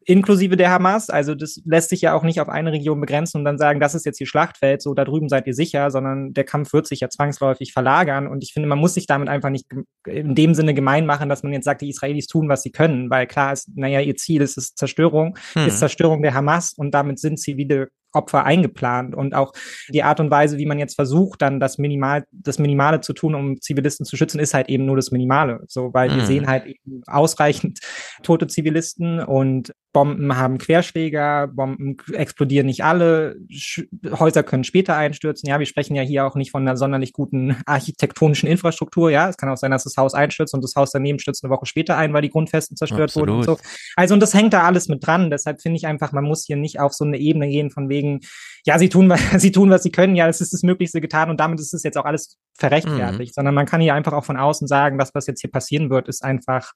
[0.10, 1.12] inklusive der Hamas.
[1.12, 3.94] Also das lässt sich ja auch nicht auf eine Region begrenzen und dann sagen, das
[3.94, 7.02] ist jetzt hier Schlachtfeld, so da drüben seid ihr sicher, sondern der Kampf wird sich
[7.02, 8.28] ja zwangsläufig verlagern.
[8.28, 9.68] Und ich finde, man muss sich damit einfach nicht
[10.08, 13.12] in dem Sinne gemein machen, dass man jetzt sagt, die Israelis tun, was sie können,
[13.12, 15.68] weil klar ist, naja, ihr Ziel ist es Zerstörung, hm.
[15.68, 19.54] ist Zerstörung der Hamas und damit sind zivile Opfer eingeplant und auch
[19.90, 23.36] die Art und Weise, wie man jetzt versucht, dann das Minimal, das Minimale zu tun,
[23.36, 25.64] um Zivilisten zu schützen, ist halt eben nur das Minimale.
[25.68, 26.16] So, weil mhm.
[26.16, 27.80] wir sehen halt eben ausreichend
[28.24, 33.82] tote Zivilisten und Bomben haben Querschläger, Bomben explodieren nicht alle, Sch
[34.12, 35.50] Häuser können später einstürzen.
[35.50, 39.10] Ja, wir sprechen ja hier auch nicht von einer sonderlich guten architektonischen Infrastruktur.
[39.10, 41.52] Ja, es kann auch sein, dass das Haus einstürzt und das Haus daneben stürzt eine
[41.52, 43.30] Woche später ein, weil die Grundfesten zerstört Absolut.
[43.30, 43.58] wurden und so.
[43.96, 45.32] Also, und das hängt da alles mit dran.
[45.32, 48.20] Deshalb finde ich einfach, man muss hier nicht auf so eine Ebene gehen von wegen,
[48.66, 50.16] ja, sie tun, sie tun, was sie können.
[50.16, 53.34] Ja, es ist das Möglichste getan und damit ist es jetzt auch alles verrechtfertigt, mhm.
[53.34, 56.08] sondern man kann hier einfach auch von außen sagen, das, was jetzt hier passieren wird,
[56.08, 56.74] ist einfach,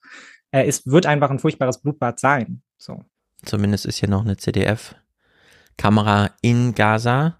[0.52, 2.64] äh, es wird einfach ein furchtbares Blutbad sein.
[2.84, 3.06] So.
[3.46, 7.40] Zumindest ist hier noch eine CDF-Kamera in Gaza.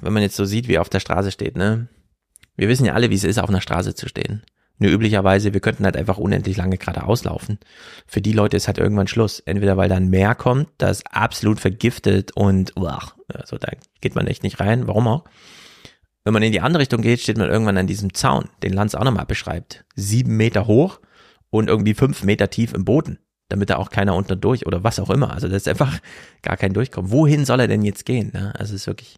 [0.00, 1.88] Wenn man jetzt so sieht, wie er auf der Straße steht, ne?
[2.56, 4.44] Wir wissen ja alle, wie es ist, auf einer Straße zu stehen.
[4.78, 7.58] Nur üblicherweise, wir könnten halt einfach unendlich lange gerade auslaufen.
[8.06, 9.40] Für die Leute ist halt irgendwann Schluss.
[9.40, 14.44] Entweder weil dann Meer kommt, das absolut vergiftet und, uah, also da geht man echt
[14.44, 14.86] nicht rein.
[14.86, 15.24] Warum auch?
[16.22, 18.94] Wenn man in die andere Richtung geht, steht man irgendwann an diesem Zaun, den Lanz
[18.94, 19.84] auch nochmal beschreibt.
[19.96, 21.00] Sieben Meter hoch
[21.50, 23.18] und irgendwie fünf Meter tief im Boden
[23.48, 25.32] damit da auch keiner unter durch oder was auch immer.
[25.32, 25.98] Also das ist einfach
[26.42, 27.10] gar kein Durchkommen.
[27.10, 28.30] Wohin soll er denn jetzt gehen?
[28.32, 28.52] Ne?
[28.58, 29.16] Also es ist wirklich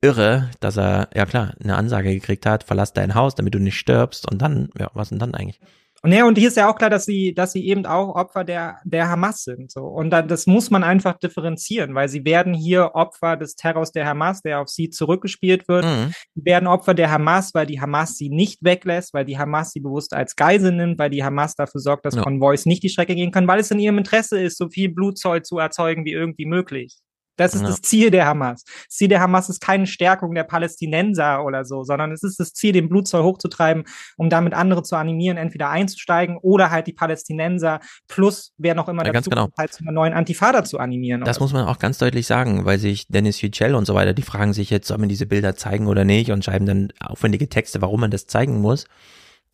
[0.00, 3.78] irre, dass er, ja klar, eine Ansage gekriegt hat, verlass dein Haus, damit du nicht
[3.78, 5.60] stirbst und dann, ja, was denn dann eigentlich?
[6.04, 8.44] Und ja, und hier ist ja auch klar, dass sie, dass sie eben auch Opfer
[8.44, 9.72] der, der Hamas sind.
[9.72, 9.84] So.
[9.84, 14.04] Und dann, das muss man einfach differenzieren, weil sie werden hier Opfer des Terrors der
[14.04, 15.86] Hamas, der auf sie zurückgespielt wird.
[15.86, 16.12] Mhm.
[16.34, 19.80] Sie werden Opfer der Hamas, weil die Hamas sie nicht weglässt, weil die Hamas sie
[19.80, 22.22] bewusst als Geisel nimmt, weil die Hamas dafür sorgt, dass ja.
[22.22, 25.40] Konvois nicht die Strecke gehen können, weil es in ihrem Interesse ist, so viel Blutzoll
[25.40, 26.98] zu erzeugen wie irgendwie möglich.
[27.36, 27.68] Das ist ja.
[27.68, 28.64] das Ziel der Hamas.
[28.64, 32.52] Das Ziel der Hamas ist keine Stärkung der Palästinenser oder so, sondern es ist das
[32.52, 33.84] Ziel, den Blutzoll hochzutreiben,
[34.16, 39.04] um damit andere zu animieren, entweder einzusteigen oder halt die Palästinenser plus wer noch immer
[39.04, 39.48] ja, dazu genau.
[39.58, 41.24] halt zu einer neuen Antifada zu animieren.
[41.24, 44.22] Das muss man auch ganz deutlich sagen, weil sich Dennis Yücel und so weiter, die
[44.22, 47.82] fragen sich jetzt, soll man diese Bilder zeigen oder nicht und schreiben dann aufwendige Texte,
[47.82, 48.86] warum man das zeigen muss.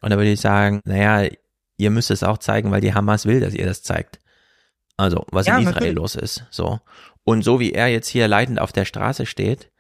[0.03, 1.31] Und da würde ich sagen, naja,
[1.77, 4.19] ihr müsst es auch zeigen, weil die Hamas will, dass ihr das zeigt.
[4.97, 5.95] Also, was ja, in Israel natürlich.
[5.97, 6.45] los ist.
[6.51, 6.79] So.
[7.25, 9.71] Und so wie er jetzt hier leidend auf der Straße steht,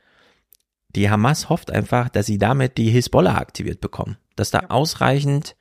[0.95, 4.17] die Hamas hofft einfach, dass sie damit die Hisbollah aktiviert bekommen.
[4.37, 5.57] Dass da ausreichend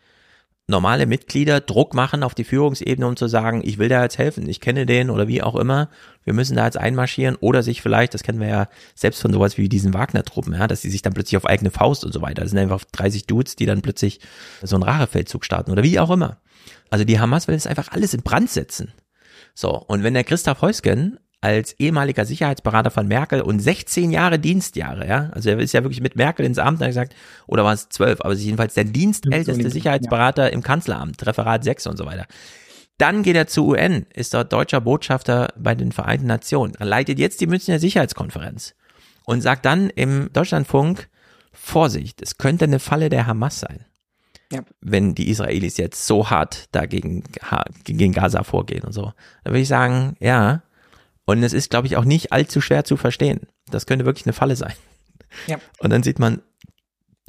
[0.69, 4.47] normale Mitglieder Druck machen auf die Führungsebene, um zu sagen, ich will da jetzt helfen,
[4.47, 5.89] ich kenne den oder wie auch immer,
[6.23, 9.57] wir müssen da jetzt einmarschieren oder sich vielleicht, das kennen wir ja selbst von sowas
[9.57, 12.43] wie diesen Wagner-Truppen, ja, dass sie sich dann plötzlich auf eigene Faust und so weiter,
[12.43, 14.19] das sind einfach 30 Dudes, die dann plötzlich
[14.61, 16.37] so einen Rachefeldzug starten oder wie auch immer.
[16.91, 18.93] Also die Hamas will es einfach alles in Brand setzen.
[19.55, 25.07] So, und wenn der Christoph Heusgen als ehemaliger Sicherheitsberater von Merkel und 16 Jahre Dienstjahre,
[25.07, 25.29] ja.
[25.31, 27.15] Also er ist ja wirklich mit Merkel ins Amt, hat gesagt,
[27.47, 30.49] oder war es 12, aber jedenfalls der dienstälteste Sicherheitsberater ja.
[30.49, 32.25] im Kanzleramt, Referat 6 und so weiter.
[32.97, 37.19] Dann geht er zur UN, ist dort deutscher Botschafter bei den Vereinten Nationen, er leitet
[37.19, 38.75] jetzt die Münchner Sicherheitskonferenz
[39.25, 41.07] und sagt dann im Deutschlandfunk,
[41.53, 43.85] Vorsicht, es könnte eine Falle der Hamas sein.
[44.51, 44.61] Ja.
[44.81, 47.23] Wenn die Israelis jetzt so hart dagegen
[47.83, 49.13] gegen Gaza vorgehen und so.
[49.43, 50.63] Da würde ich sagen, ja,
[51.29, 53.41] und es ist, glaube ich, auch nicht allzu schwer zu verstehen.
[53.69, 54.73] Das könnte wirklich eine Falle sein.
[55.45, 55.57] Ja.
[55.77, 56.41] Und dann sieht man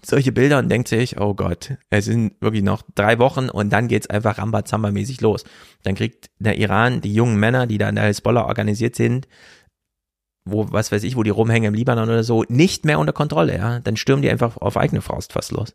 [0.03, 3.89] solche Bilder und denkt sich, oh Gott, es sind wirklich noch drei Wochen und dann
[3.89, 5.45] geht's einfach Rambazamba-mäßig los.
[5.83, 9.29] Dann kriegt der Iran die jungen Männer, die da in der Hezbollah organisiert sind,
[10.47, 13.59] wo, was weiß ich, wo die rumhängen im Libanon oder so, nicht mehr unter Kontrolle,
[13.59, 13.81] ja.
[13.81, 15.75] Dann stürmen die einfach auf eigene Faust fast los.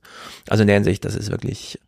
[0.50, 1.80] Also in der Hinsicht, das ist wirklich,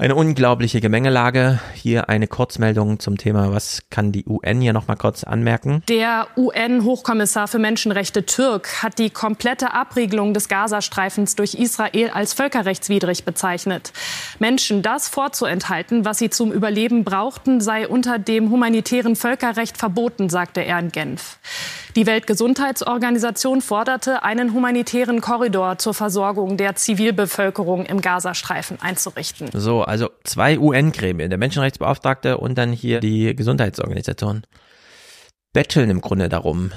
[0.00, 1.60] eine unglaubliche Gemengelage.
[1.74, 5.82] Hier eine Kurzmeldung zum Thema, was kann die UN hier nochmal kurz anmerken?
[5.90, 13.24] Der UN-Hochkommissar für Menschenrechte Türk hat die komplette Abriegelung des Gazastreifens durch Israel als völkerrechtswidrig
[13.24, 13.92] bezeichnet.
[14.38, 20.62] Menschen das vorzuenthalten, was sie zum Überleben brauchten, sei unter dem humanitären Völkerrecht verboten, sagte
[20.64, 21.38] er in Genf.
[21.96, 29.48] Die Weltgesundheitsorganisation forderte, einen humanitären Korridor zur Versorgung der Zivilbevölkerung im Gazastreifen einzurichten.
[29.52, 34.42] So, also zwei UN-Gremien, der Menschenrechtsbeauftragte und dann hier die Gesundheitsorganisation.
[35.52, 36.70] betteln im Grunde darum,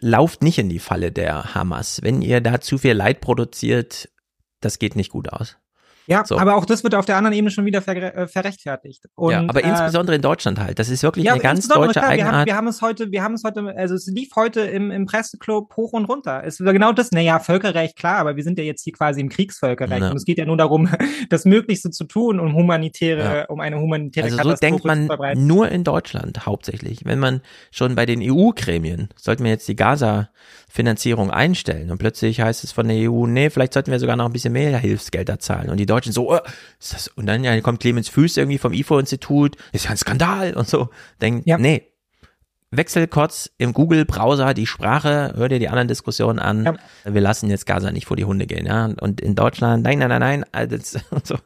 [0.00, 2.00] lauft nicht in die Falle der Hamas.
[2.02, 4.10] Wenn ihr da zu viel Leid produziert,
[4.60, 5.56] das geht nicht gut aus.
[6.06, 6.38] Ja, so.
[6.38, 9.04] aber auch das wird auf der anderen Ebene schon wieder ver äh, verrechtfertigt.
[9.14, 10.78] Und, ja, aber äh, insbesondere in Deutschland halt.
[10.78, 12.32] Das ist wirklich ja, eine ganz deutsche klar, Eigenart.
[12.32, 14.90] Wir haben, wir haben, es heute, wir haben es heute, also es lief heute im,
[14.90, 16.42] im Presseclub hoch und runter.
[16.44, 19.28] Es war genau das, naja, Völkerrecht, klar, aber wir sind ja jetzt hier quasi im
[19.28, 20.02] Kriegsvölkerrecht.
[20.02, 20.10] Ja.
[20.10, 20.88] Und es geht ja nur darum,
[21.30, 23.44] das Möglichste zu tun, um humanitäre, ja.
[23.46, 27.04] um eine humanitäre also so denkt man nur in Deutschland hauptsächlich.
[27.04, 30.30] Wenn man schon bei den EU-Gremien, sollten wir jetzt die Gaza
[30.72, 31.90] Finanzierung einstellen.
[31.90, 34.54] Und plötzlich heißt es von der EU, nee, vielleicht sollten wir sogar noch ein bisschen
[34.54, 35.68] mehr Hilfsgelder zahlen.
[35.68, 36.38] Und die Deutschen so, oh,
[36.80, 40.54] ist das, und dann ja, kommt Clemens Füß irgendwie vom IFO-Institut, ist ja ein Skandal
[40.54, 40.88] und so.
[41.20, 41.58] Denken, ja.
[41.58, 41.92] nee,
[42.70, 46.64] wechsel kurz im Google-Browser die Sprache, hör dir die anderen Diskussionen an.
[46.64, 46.74] Ja.
[47.04, 48.86] Wir lassen jetzt Gaza nicht vor die Hunde gehen, ja.
[48.98, 50.78] Und in Deutschland, nein, nein, nein, nein, also,
[51.22, 51.36] so.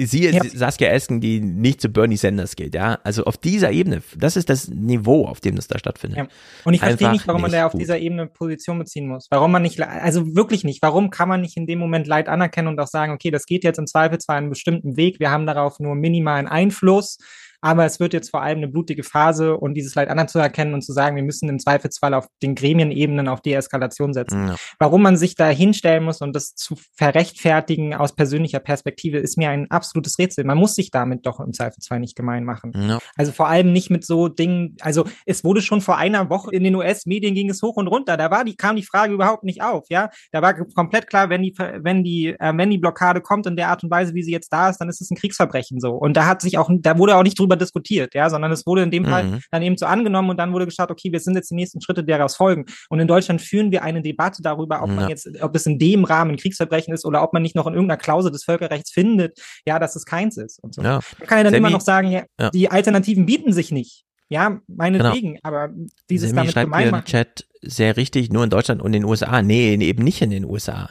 [0.00, 0.44] Siehe ja.
[0.44, 2.98] Saskia Esken, die nicht zu Bernie Sanders geht, ja.
[3.02, 6.18] Also auf dieser Ebene, das ist das Niveau, auf dem das da stattfindet.
[6.18, 6.28] Ja.
[6.64, 7.80] Und ich verstehe nicht, warum nicht man da auf gut.
[7.80, 9.26] dieser Ebene Position beziehen muss.
[9.30, 12.68] Warum man nicht, also wirklich nicht, warum kann man nicht in dem Moment Leid anerkennen
[12.68, 15.46] und auch sagen, okay, das geht jetzt im Zweifel zwar einen bestimmten Weg, wir haben
[15.46, 17.18] darauf nur minimalen Einfluss,
[17.60, 20.92] aber es wird jetzt vor allem eine blutige Phase und dieses Leid anzuerkennen und zu
[20.92, 24.48] sagen, wir müssen im Zweifelsfall auf den Gremienebenen auf Deeskalation setzen.
[24.48, 24.56] Ja.
[24.78, 29.50] Warum man sich da hinstellen muss und das zu verrechtfertigen aus persönlicher Perspektive, ist mir
[29.50, 30.44] ein absolutes Rätsel.
[30.44, 32.72] Man muss sich damit doch im Zweifelsfall nicht gemein machen.
[32.74, 32.98] Ja.
[33.16, 36.64] Also vor allem nicht mit so Dingen, also es wurde schon vor einer Woche in
[36.64, 38.16] den US-Medien ging es hoch und runter.
[38.16, 40.10] Da war die, kam die Frage überhaupt nicht auf, ja.
[40.32, 43.68] Da war komplett klar, wenn die, wenn die, äh, wenn die Blockade kommt in der
[43.68, 45.92] Art und Weise, wie sie jetzt da ist, dann ist es ein Kriegsverbrechen so.
[45.92, 48.66] Und da hat sich auch, da wurde auch nicht drüber drüber diskutiert, ja, sondern es
[48.66, 49.08] wurde in dem mhm.
[49.08, 51.80] Fall dann eben so angenommen und dann wurde geschaut, okay, wir sind jetzt die nächsten
[51.80, 52.66] Schritte, die daraus folgen.
[52.90, 54.94] Und in Deutschland führen wir eine Debatte darüber, ob ja.
[54.94, 57.74] man jetzt, ob es in dem Rahmen Kriegsverbrechen ist oder ob man nicht noch in
[57.74, 60.82] irgendeiner Klausel des Völkerrechts findet, ja, dass es keins ist und so.
[60.82, 61.00] Ja.
[61.18, 64.04] Man kann ja dann Sammy, immer noch sagen, ja, ja, die Alternativen bieten sich nicht.
[64.30, 65.40] Ja, meinetwegen, genau.
[65.42, 65.70] aber
[66.10, 67.00] dieses Sammy damit schreibt gemein machen.
[67.00, 69.40] im Chat sehr richtig, nur in Deutschland und in den USA.
[69.40, 70.90] Nee, eben nicht in den USA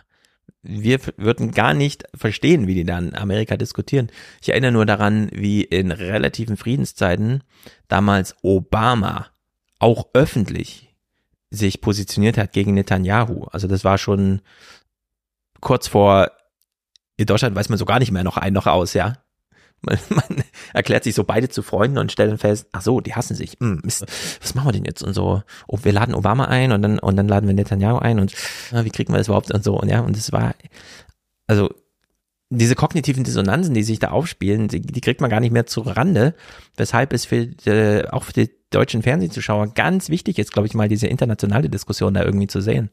[0.61, 4.11] wir würden gar nicht verstehen, wie die da in Amerika diskutieren.
[4.41, 7.43] Ich erinnere nur daran, wie in relativen Friedenszeiten
[7.87, 9.27] damals Obama
[9.79, 10.95] auch öffentlich
[11.49, 13.45] sich positioniert hat gegen Netanyahu.
[13.45, 14.41] Also das war schon
[15.61, 16.31] kurz vor,
[17.15, 19.13] in Deutschland weiß man so gar nicht mehr noch ein noch aus, ja.
[19.87, 23.15] Man, man erklärt sich so beide zu Freunden und stellt dann fest, ach so, die
[23.15, 23.57] hassen sich.
[23.59, 24.05] Hm, Mist,
[24.41, 25.03] was machen wir denn jetzt?
[25.03, 28.19] Und so, oh, wir laden Obama ein und dann, und dann laden wir Netanyahu ein
[28.19, 28.33] und
[28.71, 29.79] ah, wie kriegen wir das überhaupt und so.
[29.79, 30.53] Und ja, und es war,
[31.47, 31.69] also
[32.49, 35.81] diese kognitiven Dissonanzen, die sich da aufspielen, die, die kriegt man gar nicht mehr zu
[35.81, 36.33] Rande,
[36.77, 40.89] weshalb es für äh, auch für die deutschen Fernsehzuschauer ganz wichtig ist, glaube ich mal,
[40.89, 42.89] diese internationale Diskussion da irgendwie zu sehen.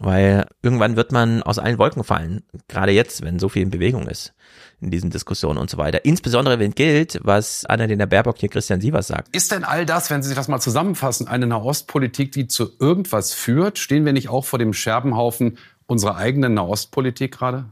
[0.00, 4.08] Weil irgendwann wird man aus allen Wolken fallen, gerade jetzt, wenn so viel in Bewegung
[4.08, 4.34] ist
[4.80, 6.04] in diesen Diskussionen und so weiter.
[6.04, 9.34] Insbesondere wenn gilt, was Annalena Baerbock hier Christian Sievers sagt.
[9.34, 13.32] Ist denn all das, wenn Sie sich das mal zusammenfassen, eine Nahostpolitik, die zu irgendwas
[13.32, 13.78] führt?
[13.78, 17.66] Stehen wir nicht auch vor dem Scherbenhaufen unserer eigenen Nahostpolitik gerade?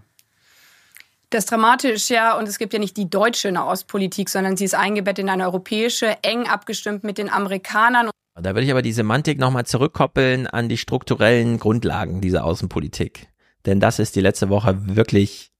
[1.35, 2.39] Das ist dramatisch, ja.
[2.39, 6.17] Und es gibt ja nicht die deutsche Nahostpolitik, sondern sie ist eingebettet in eine europäische,
[6.23, 8.09] eng abgestimmt mit den Amerikanern.
[8.41, 13.27] Da würde ich aber die Semantik nochmal zurückkoppeln an die strukturellen Grundlagen dieser Außenpolitik.
[13.67, 15.51] Denn das ist die letzte Woche wirklich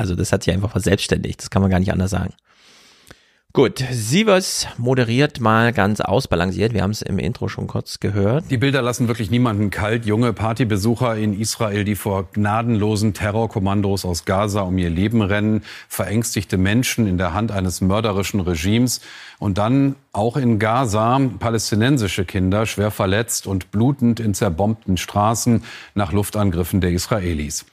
[0.00, 2.32] also das hat sich einfach verselbstständigt, das kann man gar nicht anders sagen.
[3.52, 6.72] Gut, Sievers moderiert mal ganz ausbalanciert.
[6.72, 8.44] Wir haben es im Intro schon kurz gehört.
[8.48, 10.06] Die Bilder lassen wirklich niemanden kalt.
[10.06, 16.58] Junge Partybesucher in Israel, die vor gnadenlosen Terrorkommandos aus Gaza um ihr Leben rennen, verängstigte
[16.58, 19.00] Menschen in der Hand eines mörderischen Regimes
[19.40, 25.64] und dann auch in Gaza palästinensische Kinder schwer verletzt und blutend in zerbombten Straßen
[25.96, 27.66] nach Luftangriffen der Israelis.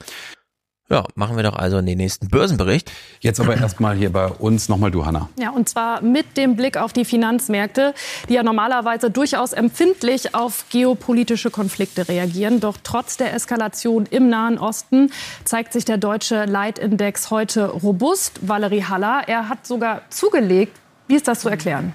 [0.90, 2.90] Ja, machen wir doch also den nächsten Börsenbericht.
[3.20, 5.28] Jetzt aber erstmal hier bei uns nochmal du, Hanna.
[5.38, 7.92] Ja, und zwar mit dem Blick auf die Finanzmärkte,
[8.30, 12.60] die ja normalerweise durchaus empfindlich auf geopolitische Konflikte reagieren.
[12.60, 15.12] Doch trotz der Eskalation im Nahen Osten
[15.44, 18.48] zeigt sich der deutsche Leitindex heute robust.
[18.48, 20.72] Valerie Haller, er hat sogar zugelegt.
[21.06, 21.92] Wie ist das zu erklären?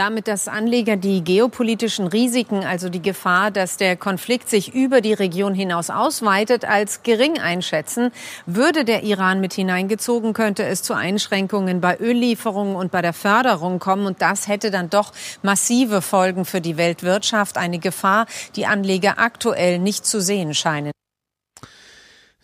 [0.00, 5.12] Damit, dass Anleger die geopolitischen Risiken, also die Gefahr, dass der Konflikt sich über die
[5.12, 8.10] Region hinaus ausweitet, als gering einschätzen.
[8.46, 13.78] Würde der Iran mit hineingezogen, könnte es zu Einschränkungen bei Öllieferungen und bei der Förderung
[13.78, 14.06] kommen.
[14.06, 15.12] Und das hätte dann doch
[15.42, 17.58] massive Folgen für die Weltwirtschaft.
[17.58, 18.24] Eine Gefahr,
[18.56, 20.92] die Anleger aktuell nicht zu sehen scheinen.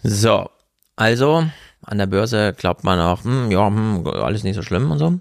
[0.03, 0.51] So,
[0.95, 1.47] also
[1.81, 5.19] an der Börse glaubt man auch, hm, ja, hm, alles nicht so schlimm und so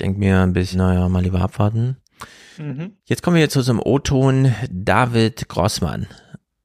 [0.00, 1.96] denke mir ein bisschen, naja, mal lieber abwarten.
[2.58, 2.96] Mhm.
[3.04, 6.06] Jetzt kommen wir jetzt zu so einem O-Ton David Grossmann.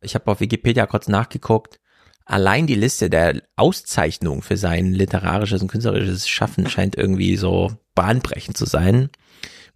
[0.01, 1.79] Ich habe auf Wikipedia kurz nachgeguckt.
[2.25, 8.57] Allein die Liste der Auszeichnungen für sein literarisches und künstlerisches Schaffen scheint irgendwie so bahnbrechend
[8.57, 9.09] zu sein.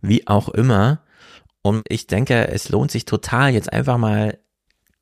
[0.02, 1.04] Wie auch immer.
[1.62, 4.38] Und ich denke, es lohnt sich total, jetzt einfach mal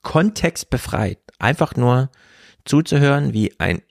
[0.02, 2.10] kontextbefreit, einfach nur
[2.64, 3.82] zuzuhören, wie ein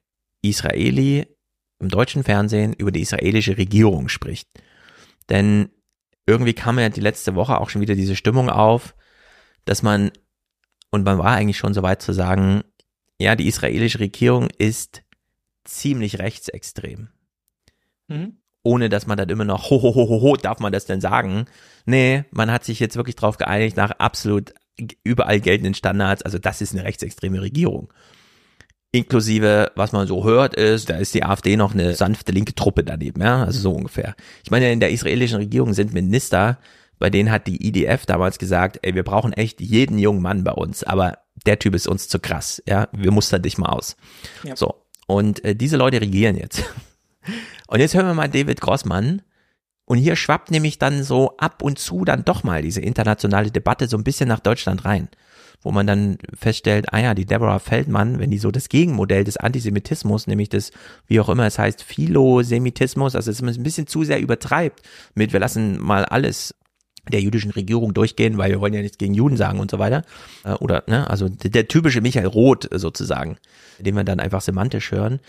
[0.42, 1.26] Israeli
[1.78, 4.48] im deutschen Fernsehen über die israelische Regierung spricht.
[5.28, 5.70] Denn
[6.26, 8.94] irgendwie kam ja die letzte Woche auch schon wieder diese Stimmung auf,
[9.64, 10.10] dass man,
[10.90, 12.62] und man war eigentlich schon so weit zu sagen,
[13.18, 15.02] ja, die israelische Regierung ist
[15.64, 17.08] ziemlich rechtsextrem.
[18.08, 18.38] Mhm.
[18.62, 21.00] Ohne dass man dann immer noch, ho, ho, ho, ho, ho, darf man das denn
[21.00, 21.46] sagen?
[21.84, 24.54] Nee, man hat sich jetzt wirklich darauf geeinigt, nach absolut
[25.04, 27.92] überall geltenden Standards, also das ist eine rechtsextreme Regierung.
[28.94, 32.84] Inklusive, was man so hört, ist, da ist die AfD noch eine sanfte linke Truppe
[32.84, 34.14] daneben, ja, also so ungefähr.
[34.44, 36.58] Ich meine, in der israelischen Regierung sind Minister,
[37.00, 40.52] bei denen hat die IDF damals gesagt, ey, wir brauchen echt jeden jungen Mann bei
[40.52, 43.96] uns, aber der Typ ist uns zu krass, ja, wir mustern dich mal aus.
[44.44, 44.54] Ja.
[44.54, 44.86] So.
[45.08, 46.62] Und äh, diese Leute regieren jetzt.
[47.66, 49.22] Und jetzt hören wir mal David Grossmann.
[49.86, 53.88] Und hier schwappt nämlich dann so ab und zu dann doch mal diese internationale Debatte
[53.88, 55.08] so ein bisschen nach Deutschland rein
[55.64, 59.38] wo man dann feststellt, ah ja, die Deborah Feldmann, wenn die so das Gegenmodell des
[59.38, 60.70] Antisemitismus, nämlich das,
[61.08, 64.82] wie auch immer es heißt, Philosemitismus, also es ein bisschen zu sehr übertreibt
[65.14, 66.54] mit, wir lassen mal alles
[67.10, 70.04] der jüdischen Regierung durchgehen, weil wir wollen ja nichts gegen Juden sagen und so weiter.
[70.44, 73.36] Äh, oder, ne, also der typische Michael Roth sozusagen,
[73.78, 75.20] den wir dann einfach semantisch hören.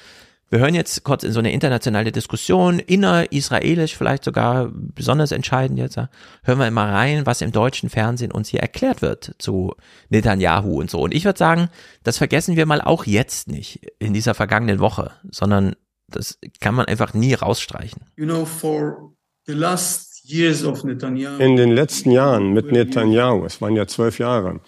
[0.56, 5.98] Wir hören jetzt kurz in so eine internationale Diskussion, inner-israelisch vielleicht sogar besonders entscheidend jetzt,
[5.98, 9.76] hören wir mal rein, was im deutschen Fernsehen uns hier erklärt wird zu
[10.08, 11.02] Netanyahu und so.
[11.02, 11.68] Und ich würde sagen,
[12.04, 15.76] das vergessen wir mal auch jetzt nicht in dieser vergangenen Woche, sondern
[16.10, 18.04] das kann man einfach nie rausstreichen.
[18.16, 19.12] You know, for
[19.48, 24.62] the last in den letzten Jahren mit Netanyahu, es waren ja zwölf Jahre,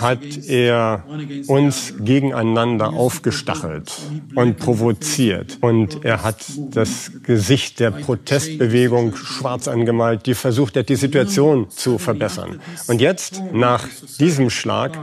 [0.00, 1.04] hat er
[1.48, 3.92] uns gegeneinander aufgestachelt
[4.36, 5.58] und provoziert.
[5.60, 11.98] Und er hat das Gesicht der Protestbewegung schwarz angemalt, die versucht hat, die Situation zu
[11.98, 12.60] verbessern.
[12.86, 13.88] Und jetzt, nach
[14.20, 14.96] diesem Schlag,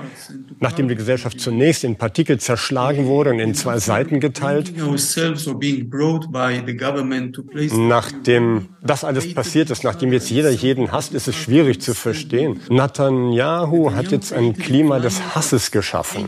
[0.61, 4.71] nachdem die Gesellschaft zunächst in Partikel zerschlagen wurde und in zwei Seiten geteilt,
[7.73, 12.60] nachdem das alles passiert ist, nachdem jetzt jeder jeden hasst, ist es schwierig zu verstehen.
[12.69, 16.27] Netanyahu hat jetzt ein Klima des Hasses geschaffen.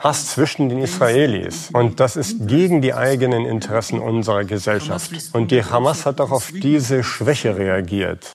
[0.00, 1.70] Hass zwischen den Israelis.
[1.72, 5.10] Und das ist gegen die eigenen Interessen unserer Gesellschaft.
[5.32, 8.32] Und die Hamas hat auch auf diese Schwäche reagiert.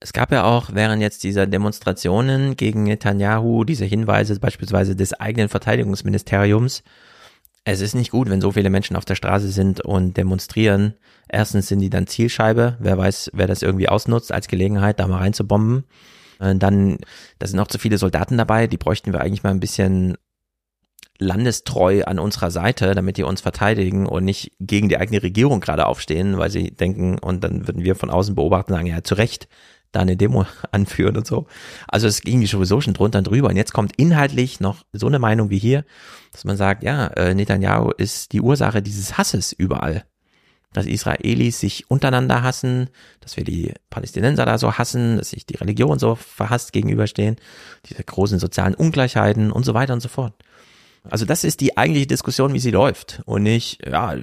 [0.00, 5.48] Es gab ja auch während jetzt dieser Demonstrationen gegen Netanyahu diese Hinweise beispielsweise des eigenen
[5.48, 6.82] Verteidigungsministeriums,
[7.68, 10.94] es ist nicht gut, wenn so viele Menschen auf der Straße sind und demonstrieren.
[11.28, 12.76] Erstens sind die dann Zielscheibe.
[12.78, 15.84] Wer weiß, wer das irgendwie ausnutzt als Gelegenheit, da mal reinzubomben.
[16.38, 16.98] Und dann,
[17.40, 18.68] da sind noch zu viele Soldaten dabei.
[18.68, 20.16] Die bräuchten wir eigentlich mal ein bisschen
[21.18, 25.86] landestreu an unserer Seite, damit die uns verteidigen und nicht gegen die eigene Regierung gerade
[25.86, 29.48] aufstehen, weil sie denken, und dann würden wir von außen beobachten sagen, ja, zu Recht,
[29.96, 31.46] da eine Demo anführen und so.
[31.88, 33.48] Also es ging sowieso schon drunter und drüber.
[33.48, 35.84] Und jetzt kommt inhaltlich noch so eine Meinung wie hier,
[36.32, 40.04] dass man sagt, ja, äh, Netanyahu ist die Ursache dieses Hasses überall.
[40.72, 42.90] Dass Israelis sich untereinander hassen,
[43.20, 47.36] dass wir die Palästinenser da so hassen, dass sich die Religion so verhasst gegenüberstehen,
[47.88, 50.34] diese großen sozialen Ungleichheiten und so weiter und so fort.
[51.10, 54.14] Also das ist die eigentliche Diskussion, wie sie läuft und nicht, ja,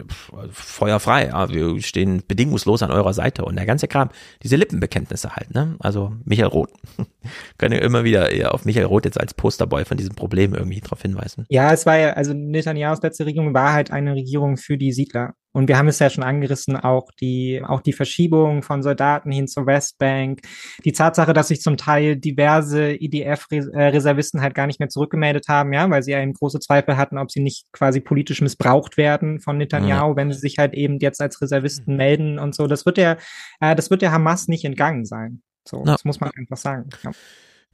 [0.51, 4.10] feuerfrei, ja, wir stehen bedingungslos an eurer Seite und der ganze Kram,
[4.41, 5.76] diese Lippenbekenntnisse halt, ne?
[5.80, 6.72] Also Michael Roth.
[7.57, 11.45] Können immer wieder auf Michael Roth jetzt als Posterboy von diesem Problem irgendwie drauf hinweisen.
[11.49, 15.35] Ja, es war ja, also Netanyahu's letzte Regierung war halt eine Regierung für die Siedler.
[15.53, 19.47] Und wir haben es ja schon angerissen, auch die, auch die Verschiebung von Soldaten hin
[19.47, 20.41] zur Westbank,
[20.84, 25.88] die Tatsache, dass sich zum Teil diverse IDF-Reservisten halt gar nicht mehr zurückgemeldet haben, ja,
[25.89, 29.57] weil sie ja eben große Zweifel hatten, ob sie nicht quasi politisch missbraucht werden von
[29.57, 30.15] Netanyahu, mhm.
[30.17, 32.65] wenn sie sich halt eben jetzt als Reservisten melden und so.
[32.65, 33.17] Das wird ja,
[33.59, 35.43] äh, das wird der Hamas nicht entgangen sein.
[35.67, 35.93] So, ja.
[35.93, 36.89] das muss man einfach sagen.
[37.03, 37.11] Ja.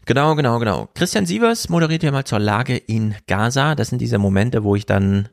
[0.06, 0.89] Genau, genau, genau.
[0.95, 3.76] Christian Sievers moderiert ja mal zur Lage in Gaza.
[3.76, 5.30] Das sind diese Momente, wo ich dann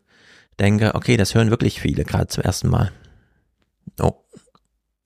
[0.61, 2.93] denke, okay, das hören wirklich viele gerade zum ersten Mal.
[4.01, 4.15] Oh,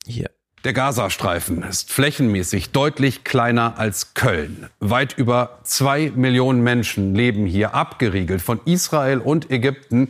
[0.05, 0.29] hier.
[0.63, 4.69] Der Gazastreifen ist flächenmäßig deutlich kleiner als Köln.
[4.79, 10.09] Weit über zwei Millionen Menschen leben hier abgeriegelt von Israel und Ägypten.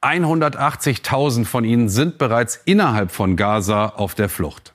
[0.00, 4.72] 180.000 von ihnen sind bereits innerhalb von Gaza auf der Flucht.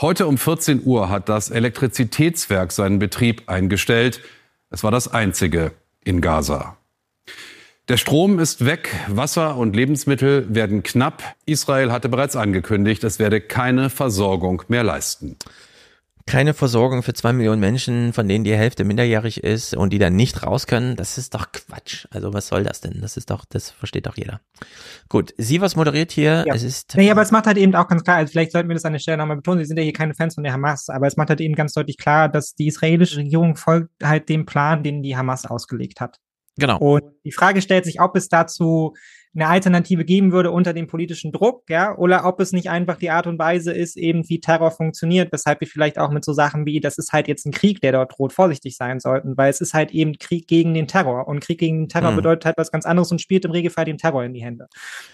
[0.00, 4.20] Heute um 14 Uhr hat das Elektrizitätswerk seinen Betrieb eingestellt.
[4.70, 5.72] Es war das einzige
[6.04, 6.76] in Gaza.
[7.88, 11.22] Der Strom ist weg, Wasser und Lebensmittel werden knapp.
[11.46, 15.36] Israel hatte bereits angekündigt, es werde keine Versorgung mehr leisten.
[16.28, 20.16] keine Versorgung für zwei Millionen Menschen, von denen die Hälfte minderjährig ist und die dann
[20.16, 22.06] nicht raus können, das ist doch Quatsch.
[22.10, 23.00] Also was soll das denn?
[23.00, 24.40] Das ist doch, das versteht doch jeder.
[25.08, 26.44] Gut, sie was moderiert hier.
[26.44, 26.54] Ja.
[26.54, 26.96] Es ist.
[26.96, 28.94] Nee, aber es macht halt eben auch ganz klar, also vielleicht sollten wir das an
[28.94, 31.16] der Stelle nochmal betonen, Sie sind ja hier keine Fans von der Hamas, aber es
[31.16, 35.02] macht halt eben ganz deutlich klar, dass die israelische Regierung folgt halt dem Plan, den
[35.04, 36.18] die Hamas ausgelegt hat.
[36.58, 36.78] Genau.
[36.78, 38.94] Und die Frage stellt sich, ob es dazu
[39.34, 43.10] eine Alternative geben würde unter dem politischen Druck, ja, oder ob es nicht einfach die
[43.10, 46.64] Art und Weise ist, eben wie Terror funktioniert, weshalb wir vielleicht auch mit so Sachen
[46.64, 49.60] wie, das ist halt jetzt ein Krieg, der dort droht, vorsichtig sein sollten, weil es
[49.60, 52.16] ist halt eben Krieg gegen den Terror und Krieg gegen den Terror Mhm.
[52.16, 54.68] bedeutet halt was ganz anderes und spielt im Regelfall den Terror in die Hände.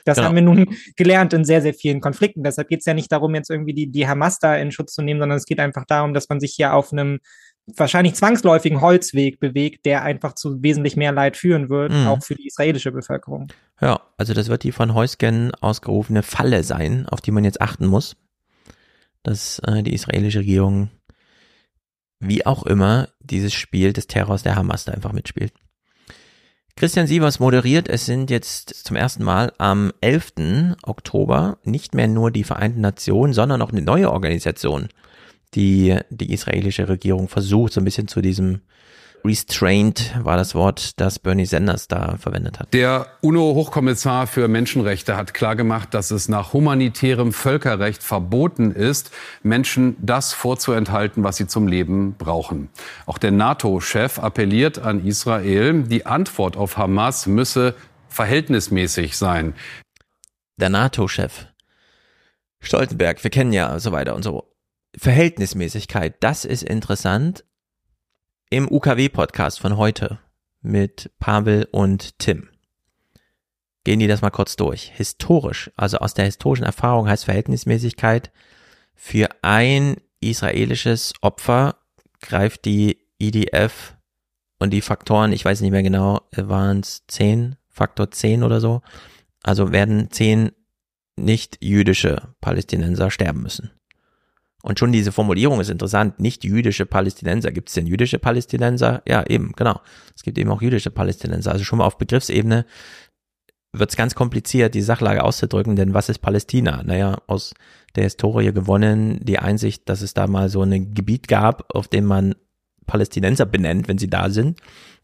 [0.04, 0.28] Das Genau.
[0.28, 2.44] haben wir nun gelernt in sehr, sehr vielen Konflikten.
[2.44, 5.02] Deshalb geht es ja nicht darum, jetzt irgendwie die, die Hamas da in Schutz zu
[5.02, 7.18] nehmen, sondern es geht einfach darum, dass man sich hier auf einem
[7.66, 12.06] wahrscheinlich zwangsläufigen Holzweg bewegt, der einfach zu wesentlich mehr Leid führen wird, Mhm.
[12.08, 13.48] auch für die israelische Bevölkerung.
[13.80, 17.86] Ja, also das wird die von Heusgen ausgerufene Falle sein, auf die man jetzt achten
[17.86, 18.16] muss,
[19.22, 20.90] dass äh, die israelische Regierung
[22.18, 25.52] wie auch immer dieses Spiel des Terrors der Hamas da einfach mitspielt.
[26.76, 30.76] Christian Sievers moderiert, es sind jetzt zum ersten Mal am 11.
[30.84, 34.88] Oktober nicht mehr nur die Vereinten Nationen, sondern auch eine neue Organisation,
[35.54, 38.60] die die israelische Regierung versucht, so ein bisschen zu diesem
[39.24, 42.74] Restraint war das Wort, das Bernie Sanders da verwendet hat.
[42.74, 49.12] Der UNO-Hochkommissar für Menschenrechte hat klargemacht, dass es nach humanitärem Völkerrecht verboten ist,
[49.42, 52.68] Menschen das vorzuenthalten, was sie zum Leben brauchen.
[53.06, 57.74] Auch der NATO-Chef appelliert an Israel, die Antwort auf Hamas müsse
[58.08, 59.54] verhältnismäßig sein.
[60.56, 61.46] Der NATO-Chef
[62.60, 64.51] Stoltenberg, wir kennen ja so weiter und so.
[64.96, 67.44] Verhältnismäßigkeit, das ist interessant.
[68.50, 70.18] Im UKW-Podcast von heute
[70.60, 72.48] mit Pavel und Tim
[73.84, 74.92] gehen die das mal kurz durch.
[74.94, 78.30] Historisch, also aus der historischen Erfahrung heißt Verhältnismäßigkeit,
[78.94, 81.76] für ein israelisches Opfer
[82.20, 83.96] greift die IDF
[84.58, 88.82] und die Faktoren, ich weiß nicht mehr genau, waren es 10, Faktor 10 oder so,
[89.42, 90.52] also werden 10
[91.16, 93.72] nicht jüdische Palästinenser sterben müssen.
[94.62, 96.20] Und schon diese Formulierung ist interessant.
[96.20, 97.50] Nicht jüdische Palästinenser.
[97.50, 99.02] Gibt es denn jüdische Palästinenser?
[99.06, 99.80] Ja, eben, genau.
[100.14, 101.50] Es gibt eben auch jüdische Palästinenser.
[101.52, 102.64] Also schon mal auf Begriffsebene
[103.72, 106.82] wird es ganz kompliziert, die Sachlage auszudrücken, denn was ist Palästina?
[106.82, 107.54] Naja, aus
[107.96, 112.04] der Historie gewonnen, die Einsicht, dass es da mal so ein Gebiet gab, auf dem
[112.04, 112.34] man
[112.86, 114.60] Palästinenser benennt, wenn sie da sind.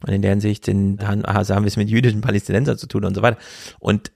[0.06, 3.22] Und in der Hinsicht sind, haben wir es mit jüdischen Palästinensern zu tun und so
[3.22, 3.38] weiter.
[3.80, 4.12] Und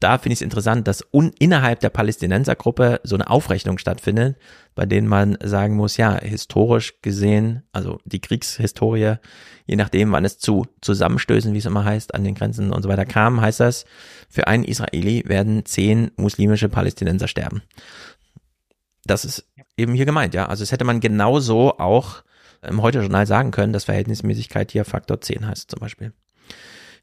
[0.00, 4.36] da finde ich es interessant, dass un innerhalb der Palästinensergruppe so eine Aufrechnung stattfindet,
[4.74, 9.16] bei denen man sagen muss, ja, historisch gesehen, also die Kriegshistorie,
[9.66, 12.88] je nachdem, wann es zu Zusammenstößen, wie es immer heißt, an den Grenzen und so
[12.88, 13.84] weiter kam, heißt das,
[14.28, 17.62] für einen Israeli werden zehn muslimische Palästinenser sterben.
[19.04, 19.46] Das ist
[19.76, 20.46] eben hier gemeint, ja.
[20.46, 22.22] Also es hätte man genauso auch
[22.62, 26.12] im Heute-Journal sagen können, dass Verhältnismäßigkeit hier Faktor 10 heißt zum Beispiel.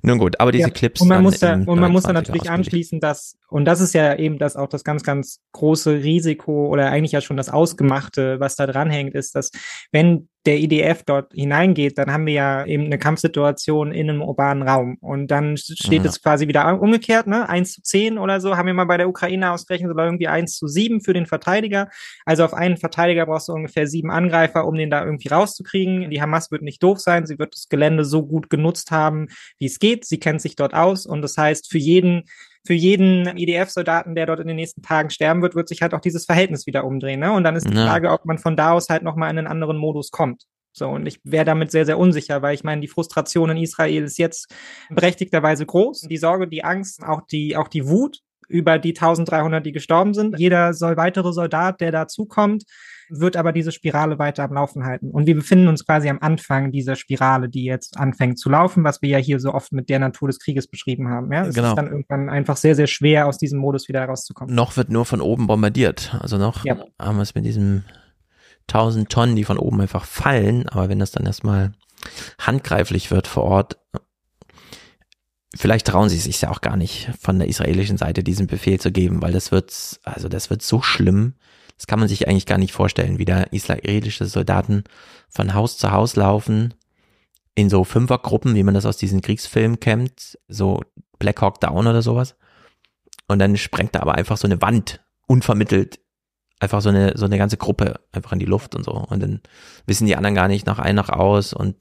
[0.04, 1.02] Nun gut, aber diese Ja, Clips.
[1.02, 3.94] Und man muss da, und man muss da 23er natürlich anschließen, dass, und das ist
[3.94, 8.40] ja eben das auch das ganz, ganz große Risiko oder eigentlich ja schon das Ausgemachte,
[8.40, 9.52] was da dranhängt, ist, dass
[9.92, 14.68] wenn der IDF dort hineingeht, dann haben wir ja eben eine Kampfsituation in einem urbanen
[14.68, 14.98] Raum.
[15.00, 16.08] Und dann steht Mhm.
[16.08, 17.48] es quasi wieder umgekehrt, ne?
[17.48, 20.58] 1 zu 10 oder so, haben wir mal bei der Ukraine ausgerechnet, oder irgendwie 1
[20.58, 21.90] zu 7 für den Verteidiger.
[22.26, 26.10] Also auf einen Verteidiger brauchst du ungefähr sieben Angreifer, um den da irgendwie rauszukriegen.
[26.10, 29.28] Die Hamas wird nicht doof sein, sie wird das Gelände so gut genutzt haben,
[29.60, 30.06] wie es geht.
[30.06, 32.24] Sie kennt sich dort aus und das heißt, für jeden
[32.66, 36.02] für jeden IDF-Soldaten, der dort in den nächsten Tagen sterben wird, wird sich halt auch
[36.02, 37.20] dieses Verhältnis wieder umdrehen.
[37.20, 37.32] Ne?
[37.32, 37.88] Und dann ist die Ja.
[37.88, 40.44] Frage, ob man von da aus halt nochmal in einen anderen Modus kommt.
[40.74, 44.04] So, und ich wäre damit sehr, sehr unsicher, weil ich meine, die Frustration in Israel
[44.04, 44.54] ist jetzt
[44.90, 46.02] berechtigterweise groß.
[46.02, 50.38] Die Sorge, die Angst, auch die, auch die Wut über die 1300, die gestorben sind.
[50.40, 52.64] Jeder soll weitere Soldat, der dazukommt,
[53.14, 55.12] wird aber diese Spirale weiter am Laufen halten.
[55.12, 59.02] Und wir befinden uns quasi am Anfang dieser Spirale, die jetzt anfängt zu laufen, was
[59.02, 61.32] wir ja hier so oft mit der Natur des Krieges beschrieben haben.
[61.32, 61.70] Ja, es Genau.
[61.70, 64.56] ist dann irgendwann einfach sehr, sehr schwer, aus diesem Modus wieder herauszukommen.
[64.56, 66.16] Noch wird nur von oben bombardiert.
[66.22, 66.78] Also noch Ja.
[67.00, 67.84] haben wir es mit diesem
[68.68, 70.70] 1000 Tonnen, die von oben einfach fallen.
[70.70, 71.74] Aber wenn das dann erstmal
[72.40, 73.78] handgreiflich wird vor Ort,
[75.56, 78.92] vielleicht trauen sie sich ja auch gar nicht von der israelischen Seite diesen Befehl zu
[78.92, 81.34] geben, weil das wird, also das wird so schlimm.
[81.82, 84.84] Das kann man sich eigentlich gar nicht vorstellen, wie da israelische Soldaten
[85.30, 86.76] von Haus zu Haus laufen,
[87.56, 90.82] in so Fünfergruppen, wie man das aus diesen Kriegsfilmen kennt, so
[91.18, 92.36] Black Hawk Down oder sowas.
[93.28, 96.00] Und dann sprengt da aber einfach so eine Wand unvermittelt
[96.60, 99.42] einfach so eine so eine ganze Gruppe einfach in die Luft und so und dann
[99.88, 101.76] wissen die anderen gar nicht nach ein nach aus und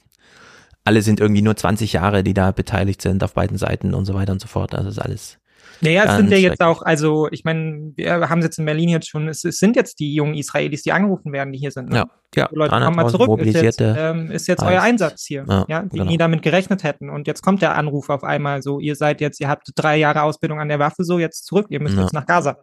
[0.84, 4.14] alle sind irgendwie nur 20 Jahre, die da beteiligt sind auf beiden Seiten und so
[4.14, 4.74] weiter und so fort.
[4.74, 5.38] Also ist alles
[5.80, 8.88] Naja, es sind ja jetzt auch, also ich meine, wir haben es jetzt in Berlin
[8.88, 11.90] jetzt schon, es, es, sind jetzt die jungen Israelis, die angerufen werden, die hier sind.
[11.90, 11.96] Ne?
[11.96, 12.48] Ja, ja.
[12.48, 15.82] Die Leute, kommen mal zurück, ist jetzt, ähm, ist jetzt euer Einsatz hier, ja, ja
[15.82, 16.04] die genau.
[16.04, 17.08] nie damit gerechnet hätten.
[17.08, 20.22] Und jetzt kommt der Anruf auf einmal so, ihr seid jetzt, ihr habt drei Jahre
[20.22, 22.02] Ausbildung an der Waffe, so jetzt zurück, ihr müsst ja.
[22.02, 22.58] jetzt nach Gaza.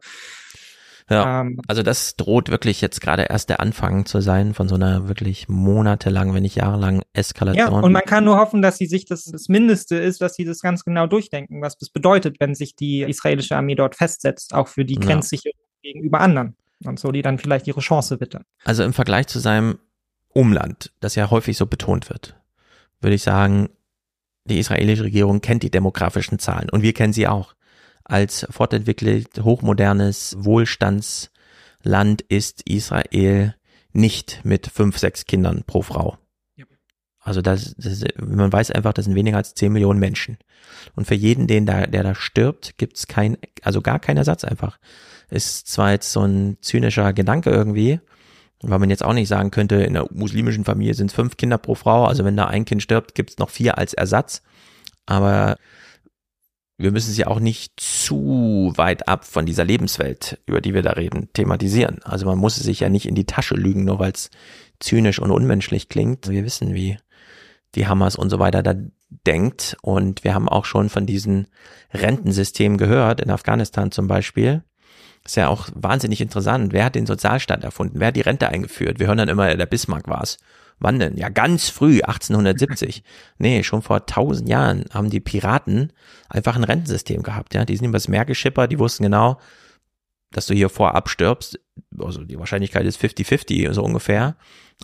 [1.10, 4.76] Ja, ähm, also das droht wirklich jetzt gerade erst der Anfang zu sein von so
[4.76, 7.74] einer wirklich monatelang, wenn nicht jahrelang Eskalation.
[7.74, 10.44] Ja, und man kann nur hoffen, dass sie sich das, das Mindeste ist, dass sie
[10.44, 14.68] das ganz genau durchdenken, was das bedeutet, wenn sich die israelische Armee dort festsetzt, auch
[14.68, 15.94] für die Grenzsicherung ja.
[15.94, 16.56] gegenüber anderen.
[16.84, 18.42] Und so die dann vielleicht ihre Chance bitte.
[18.64, 19.80] Also im Vergleich zu seinem
[20.34, 22.36] Umland, das ja häufig so betont wird,
[23.02, 23.70] würde ich sagen,
[24.46, 27.56] die israelische Regierung kennt die demografischen Zahlen und wir kennen sie auch
[28.08, 33.56] als fortentwickelt, hochmodernes Wohlstandsland ist Israel
[33.92, 36.18] nicht mit fünf, sechs Kindern pro Frau.
[37.20, 40.38] Also das, das, man weiß einfach, das sind weniger als zehn Millionen Menschen.
[40.96, 44.78] Und für jeden, den da, der da stirbt, gibt's kein, also gar keinen Ersatz einfach.
[45.30, 48.00] Ist zwar jetzt so ein zynischer Gedanke irgendwie,
[48.62, 51.58] weil man jetzt auch nicht sagen könnte, in einer muslimischen Familie sind es fünf Kinder
[51.58, 54.42] pro Frau, also wenn da ein Kind stirbt, gibt's noch vier als Ersatz.
[55.06, 55.58] Aber
[56.78, 60.91] wir müssen sie auch nicht zu weit ab von dieser Lebenswelt, über die wir da
[60.91, 62.04] reden, thematisieren.
[62.04, 64.30] Also man muss sich ja nicht in die Tasche lügen, nur weil es
[64.80, 66.30] zynisch und unmenschlich klingt.
[66.30, 66.98] Wir wissen, wie
[67.74, 68.76] die Hamas und so weiter da
[69.26, 69.76] denkt.
[69.82, 71.48] Und wir haben auch schon von diesen
[71.94, 74.64] Rentensystemen gehört, in Afghanistan zum Beispiel.
[75.26, 76.74] Ist ja auch wahnsinnig interessant.
[76.74, 77.99] Wer hat den Sozialstaat erfunden?
[77.99, 78.99] Wer hat die Rente eingeführt?
[78.99, 80.38] Wir hören dann immer, der Bismarck war's.
[80.80, 81.18] Wann denn?
[81.18, 83.04] Ja, ganz früh, 1870.
[83.38, 85.91] nee, schon vor tausend Jahren haben die Piraten
[86.30, 87.66] einfach ein Rentensystem gehabt, ja.
[87.66, 89.40] Die sind übers Meer geschippert, die wussten genau,
[90.32, 91.60] dass du hier vorab stirbst.
[91.98, 94.36] Also die Wahrscheinlichkeit ist 50-50, so ungefähr.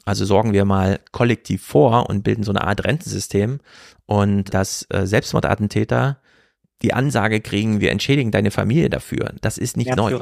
[0.06, 3.60] Also sorgen wir mal kollektiv vor und bilden so eine Art Rentensystem
[4.06, 6.18] und dass äh, Selbstmordattentäter
[6.84, 9.34] die Ansage kriegen, wir entschädigen deine Familie dafür.
[9.42, 10.16] Das ist nicht neu.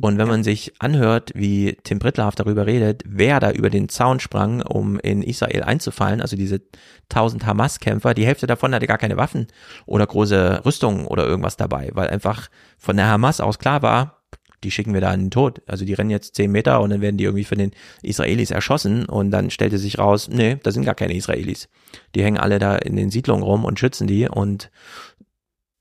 [0.00, 4.18] Und wenn man sich anhört, wie Tim Brittlaff darüber redet, wer da über den Zaun
[4.18, 6.62] sprang, um in Israel einzufallen, also diese
[7.10, 9.46] tausend Hamas-Kämpfer, die Hälfte davon hatte gar keine Waffen
[9.84, 12.48] oder große Rüstungen oder irgendwas dabei, weil einfach
[12.78, 14.16] von der Hamas aus klar war,
[14.64, 15.60] die schicken wir da in den Tod.
[15.66, 17.72] Also die rennen jetzt zehn Meter und dann werden die irgendwie von den
[18.02, 21.68] Israelis erschossen und dann stellte sich raus, nee, da sind gar keine Israelis.
[22.14, 24.70] Die hängen alle da in den Siedlungen rum und schützen die und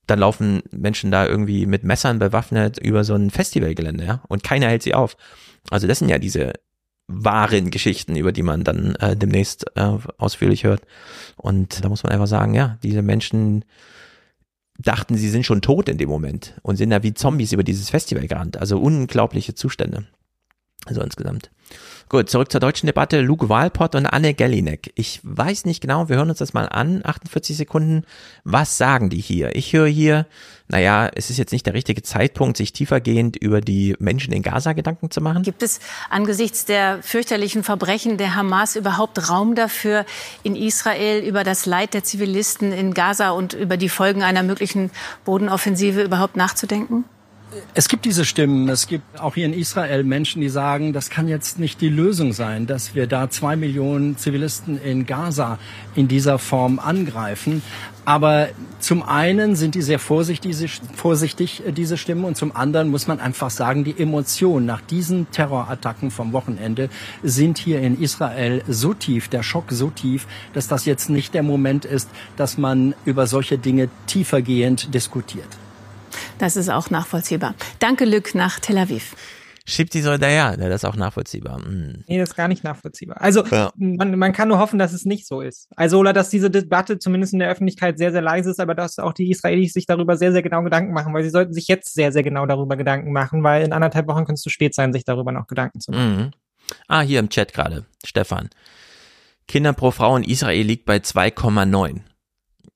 [0.07, 4.67] dann laufen Menschen da irgendwie mit Messern bewaffnet über so ein Festivalgelände, ja, und keiner
[4.67, 5.17] hält sie auf.
[5.69, 6.53] Also das sind ja diese
[7.07, 10.81] wahren Geschichten, über die man dann äh, demnächst äh, ausführlich hört.
[11.37, 13.63] Und da muss man einfach sagen, ja, diese Menschen
[14.77, 17.89] dachten, sie sind schon tot in dem Moment und sind da wie Zombies über dieses
[17.89, 18.57] Festival gerannt.
[18.57, 20.07] Also unglaubliche Zustände.
[20.85, 21.51] Also insgesamt.
[22.07, 23.21] Gut, zurück zur deutschen Debatte.
[23.21, 24.91] Luke Walpott und Anne Gellinek.
[24.93, 28.05] Ich weiß nicht genau, wir hören uns das mal an, 48 Sekunden.
[28.43, 29.55] Was sagen die hier?
[29.55, 30.27] Ich höre hier,
[30.67, 34.73] naja, es ist jetzt nicht der richtige Zeitpunkt, sich tiefergehend über die Menschen in Gaza
[34.73, 35.41] Gedanken zu machen.
[35.41, 35.79] Gibt es
[36.11, 40.05] angesichts der fürchterlichen Verbrechen der Hamas überhaupt Raum dafür,
[40.43, 44.91] in Israel über das Leid der Zivilisten in Gaza und über die Folgen einer möglichen
[45.23, 47.05] Bodenoffensive überhaupt nachzudenken?
[47.73, 48.69] Es gibt diese Stimmen.
[48.69, 52.33] Es gibt auch hier in Israel Menschen, die sagen, das kann jetzt nicht die Lösung
[52.33, 55.59] sein, dass wir da zwei Millionen Zivilisten in Gaza
[55.95, 57.61] in dieser Form angreifen.
[58.05, 58.49] Aber
[58.79, 63.19] zum einen sind die sehr vorsichtig, vorsichtig, äh, diese Stimmen, und zum anderen muss man
[63.19, 66.89] einfach sagen, die Emotionen nach diesen Terrorattacken vom Wochenende
[67.23, 71.43] sind hier in Israel so tief, der Schock so tief, dass das jetzt nicht der
[71.43, 75.49] Moment ist, dass man über solche Dinge tiefergehend diskutiert.
[76.37, 77.55] Das ist auch nachvollziehbar.
[77.79, 79.15] Danke, Lück, nach Tel Aviv.
[79.67, 81.57] Schiebt die so hinterher, das ist auch nachvollziehbar.
[81.57, 82.03] Hm.
[82.07, 83.19] Nee, das ist gar nicht nachvollziehbar.
[83.19, 83.71] Also ja.
[83.77, 85.69] man, man kann nur hoffen, dass es nicht so ist.
[85.75, 88.99] Also oder dass diese Debatte zumindest in der Öffentlichkeit sehr, sehr leise ist, aber dass
[88.99, 91.95] auch die Israelis sich darüber sehr, sehr genau Gedanken machen, weil sie sollten sich jetzt
[91.95, 94.93] sehr, sehr genau darüber Gedanken machen, weil in anderthalb Wochen könnte es zu spät sein,
[94.93, 96.15] sich darüber noch Gedanken zu machen.
[96.15, 96.31] Mhm.
[96.87, 98.49] Ah, hier im Chat gerade, Stefan.
[99.47, 102.01] Kinder pro Frau in Israel liegt bei 2,9.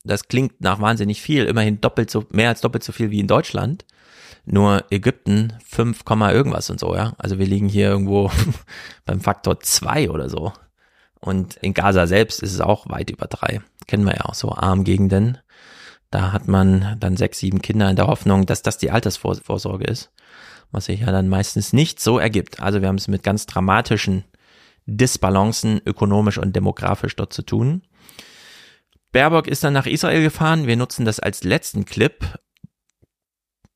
[0.09, 3.27] Das klingt nach wahnsinnig viel, immerhin doppelt so, mehr als doppelt so viel wie in
[3.27, 3.85] Deutschland.
[4.43, 7.13] Nur Ägypten 5, irgendwas und so, ja.
[7.19, 8.31] Also wir liegen hier irgendwo
[9.05, 10.51] beim Faktor 2 oder so.
[11.19, 13.61] Und in Gaza selbst ist es auch weit über drei.
[13.85, 15.37] Kennen wir ja auch so Armgegenden.
[16.09, 20.11] Da hat man dann sechs, sieben Kinder in der Hoffnung, dass das die Altersvorsorge ist.
[20.71, 22.61] Was sich ja dann meistens nicht so ergibt.
[22.61, 24.23] Also wir haben es mit ganz dramatischen
[24.87, 27.83] Disbalancen ökonomisch und demografisch dort zu tun.
[29.11, 30.67] Baerbock ist dann nach Israel gefahren.
[30.67, 32.23] Wir nutzen das als letzten Clip.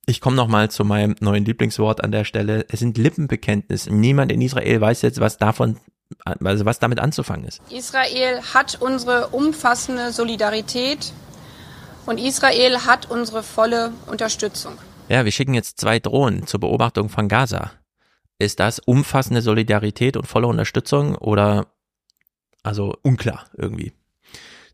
[0.06, 2.66] Ich komme nochmal zu meinem neuen Lieblingswort an der Stelle.
[2.70, 3.94] Es sind Lippenbekenntnisse.
[3.94, 5.80] Niemand in Israel weiß jetzt, was davon,
[6.26, 7.62] also was damit anzufangen ist.
[7.72, 11.14] Israel hat unsere umfassende Solidarität
[12.06, 14.74] und Israel hat unsere volle Unterstützung.
[15.10, 17.72] Ja, wir schicken jetzt zwei Drohnen zur Beobachtung von Gaza.
[18.40, 21.68] Ist das umfassende Solidarität und volle Unterstützung oder
[22.62, 23.94] also unklar irgendwie?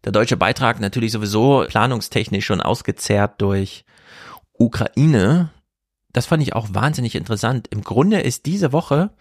[0.05, 3.85] Der deutsche Beitrag natürlich sowieso planungstechnisch schon ausgezehrt durch
[4.53, 5.49] Ukraine.
[6.11, 7.67] Das fand ich auch wahnsinnig interessant.
[7.69, 9.11] Im Grunde ist diese Woche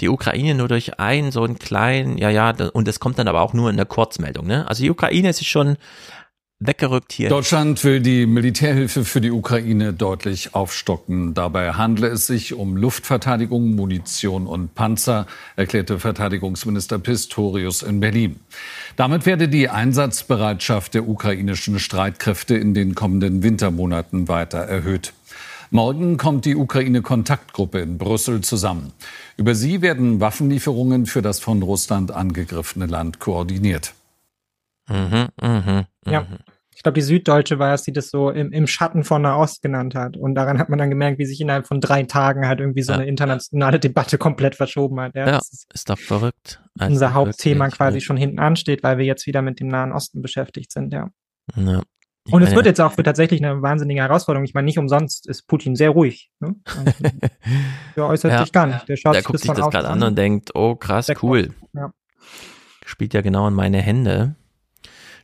[0.00, 3.40] die Ukraine nur durch einen so einen kleinen, ja, ja, und das kommt dann aber
[3.40, 4.68] auch nur in der Kurzmeldung, ne?
[4.68, 5.76] Also die Ukraine ist schon
[6.58, 7.28] weggerückt hier.
[7.28, 11.34] Deutschland will die Militärhilfe für die Ukraine deutlich aufstocken.
[11.34, 15.26] Dabei handle es sich um Luftverteidigung, Munition und Panzer,
[15.56, 18.40] erklärte Verteidigungsminister Pistorius in Berlin.
[18.96, 25.12] Damit werde die Einsatzbereitschaft der ukrainischen Streitkräfte in den kommenden Wintermonaten weiter erhöht.
[25.70, 28.92] Morgen kommt die Ukraine-Kontaktgruppe in Brüssel zusammen.
[29.36, 33.92] Über sie werden Waffenlieferungen für das von Russland angegriffene Land koordiniert.
[34.88, 36.26] Mhm, mh, Ja.
[36.76, 39.94] Ich glaube, die Süddeutsche war es, die das so im, im Schatten von Nahost genannt
[39.94, 40.16] hat.
[40.18, 42.92] Und daran hat man dann gemerkt, wie sich innerhalb von drei Tagen halt irgendwie so
[42.92, 42.98] Ja.
[42.98, 45.14] eine internationale Debatte komplett verschoben hat.
[45.14, 46.60] Ja, Ja, das ist ist doch verrückt.
[46.78, 50.20] Also unser Hauptthema quasi schon hinten ansteht, weil wir jetzt wieder mit dem Nahen Osten
[50.20, 51.08] beschäftigt sind, ja.
[51.56, 51.82] Ja.
[52.26, 54.44] Ich Und es wird jetzt auch für tatsächlich eine wahnsinnige Herausforderung.
[54.44, 56.30] Ich meine, nicht umsonst ist Putin sehr ruhig.
[56.40, 56.56] Ne?
[57.96, 58.40] Der äußert Ja.
[58.42, 58.88] sich gar nicht.
[58.88, 61.22] Der schaut Der sich guckt das sich das gerade an und denkt, oh krass, Der
[61.22, 61.50] cool.
[61.72, 61.92] Ja.
[62.84, 64.34] Spielt ja genau in meine Hände.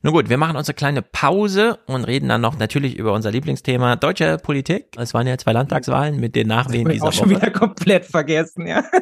[0.05, 3.95] Nun gut, wir machen unsere kleine Pause und reden dann noch natürlich über unser Lieblingsthema
[3.95, 4.97] deutsche Politik.
[4.99, 7.53] Es waren ja zwei Landtagswahlen mit den Nachwehen Hab ich dieser auch schon wieder Woche.
[7.53, 8.83] komplett vergessen, ja.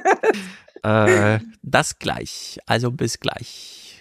[0.82, 2.59] Äh, das gleich.
[2.64, 4.01] Also bis gleich.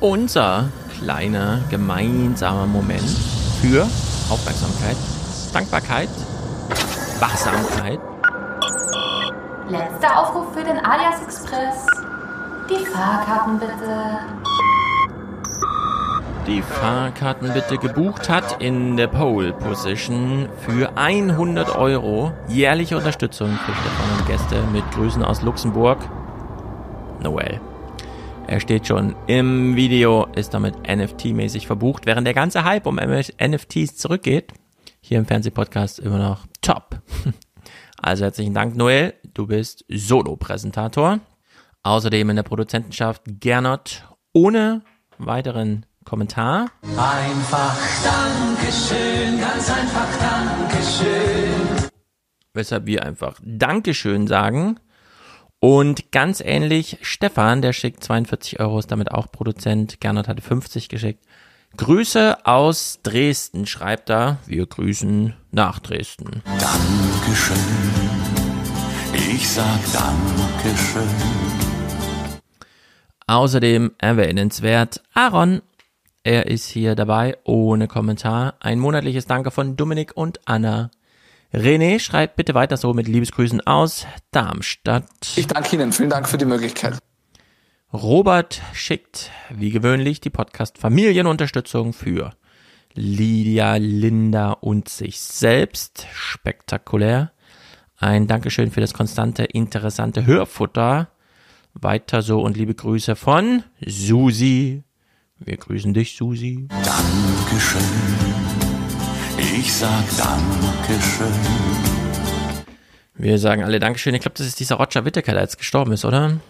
[0.00, 3.08] Unser kleiner gemeinsamer Moment
[3.60, 3.82] für
[4.28, 4.96] Aufmerksamkeit,
[5.52, 6.08] Dankbarkeit,
[7.20, 8.00] Wachsamkeit.
[9.68, 11.86] Letzter Aufruf für den Alias Express.
[12.68, 14.18] Die Fahrkarten bitte.
[16.46, 23.72] Die Fahrkarten bitte gebucht hat in der Pole Position für 100 Euro jährliche Unterstützung für
[23.72, 25.98] Stefan und Gäste mit Grüßen aus Luxemburg.
[27.22, 27.60] Noel.
[28.46, 33.96] Er steht schon im Video, ist damit NFT-mäßig verbucht, während der ganze Hype um NFTs
[33.96, 34.52] zurückgeht.
[35.00, 37.00] Hier im Fernsehpodcast immer noch top.
[37.96, 39.14] Also herzlichen Dank, Noel.
[39.32, 41.20] Du bist Solo-Präsentator.
[41.84, 44.04] Außerdem in der Produzentenschaft Gernot
[44.34, 44.82] ohne
[45.16, 46.70] weiteren Kommentar.
[46.96, 51.90] Einfach Dankeschön, ganz einfach Dankeschön.
[52.52, 54.78] Weshalb wir einfach Dankeschön sagen.
[55.60, 60.00] Und ganz ähnlich Stefan, der schickt 42 Euro, ist damit auch Produzent.
[60.00, 61.24] Gernot hatte 50 geschickt.
[61.76, 64.38] Grüße aus Dresden, schreibt er.
[64.46, 66.42] Wir grüßen nach Dresden.
[66.44, 67.56] Dankeschön.
[69.14, 71.02] Ich sag Dankeschön.
[73.26, 75.62] Außerdem erwähnenswert Aaron.
[76.26, 78.54] Er ist hier dabei ohne Kommentar.
[78.60, 80.90] Ein monatliches Danke von Dominik und Anna.
[81.52, 85.04] René schreibt bitte weiter so mit Liebesgrüßen aus Darmstadt.
[85.36, 85.92] Ich danke Ihnen.
[85.92, 86.96] Vielen Dank für die Möglichkeit.
[87.92, 92.30] Robert schickt wie gewöhnlich die Podcast Familienunterstützung für
[92.94, 96.06] Lydia, Linda und sich selbst.
[96.10, 97.32] Spektakulär.
[97.98, 101.10] Ein Dankeschön für das konstante, interessante Hörfutter.
[101.74, 104.84] Weiter so und liebe Grüße von Susi.
[105.44, 106.66] Wir grüßen dich, Susi.
[106.70, 107.82] Dankeschön.
[109.58, 111.26] Ich sag Dankeschön.
[113.14, 114.14] Wir sagen alle Dankeschön.
[114.14, 116.40] Ich glaube, das ist dieser Roger Whittaker, der jetzt gestorben ist, oder?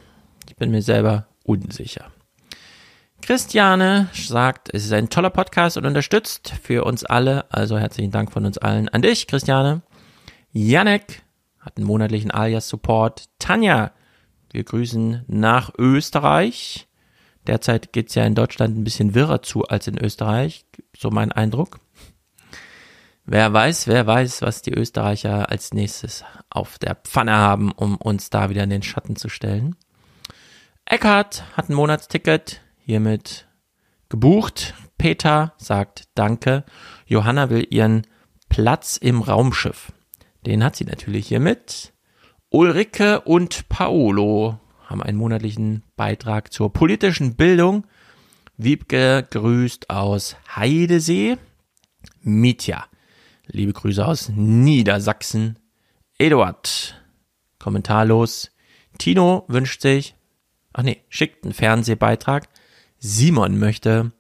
[0.49, 2.13] Ich bin mir selber unsicher.
[3.21, 7.51] Christiane sagt, es ist ein toller Podcast und unterstützt für uns alle.
[7.53, 9.83] Also herzlichen Dank von uns allen an dich, Christiane.
[10.53, 11.23] Janek
[11.59, 13.25] hat einen monatlichen Alias-Support.
[13.41, 13.91] Tanja,
[14.53, 16.87] wir grüßen nach Österreich.
[17.47, 20.65] Derzeit geht's ja in Deutschland ein bisschen wirrer zu als in Österreich,
[20.97, 21.81] so mein Eindruck.
[23.27, 28.29] Wer weiß, wer weiß, was die Österreicher als nächstes auf der Pfanne haben, um uns
[28.29, 29.77] da wieder in den Schatten zu stellen.
[30.85, 33.49] Eckhard hat ein Monatsticket hiermit
[34.11, 34.75] gebucht.
[34.99, 36.65] Peter sagt Danke.
[37.07, 38.07] Johanna will ihren
[38.51, 39.93] Platz im Raumschiff.
[40.45, 41.95] Den hat sie natürlich hiermit.
[42.51, 44.61] Ulrike und Paolo
[44.95, 47.85] haben einen monatlichen Beitrag zur politischen Bildung.
[48.57, 51.37] Wiebke grüßt aus Heidesee.
[52.21, 52.85] Mitya,
[53.49, 55.59] liebe Grüße aus Niedersachsen.
[56.17, 57.03] Eduard,
[57.59, 58.53] kommentarlos.
[58.99, 60.15] Tino wünscht sich,
[60.73, 62.49] ach nee, schickt einen Fernsehbeitrag.
[63.01, 64.13] Simon möchte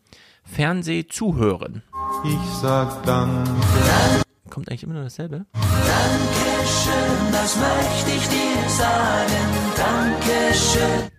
[0.43, 1.85] Fernseh zuhören.
[2.25, 4.24] Ich sag Danke.
[4.55, 5.47] Kommt eigentlich immer nur dasselbe?
[5.53, 9.49] Dankeschön, das möchte ich dir sagen.
[9.77, 11.11] Dankeschön.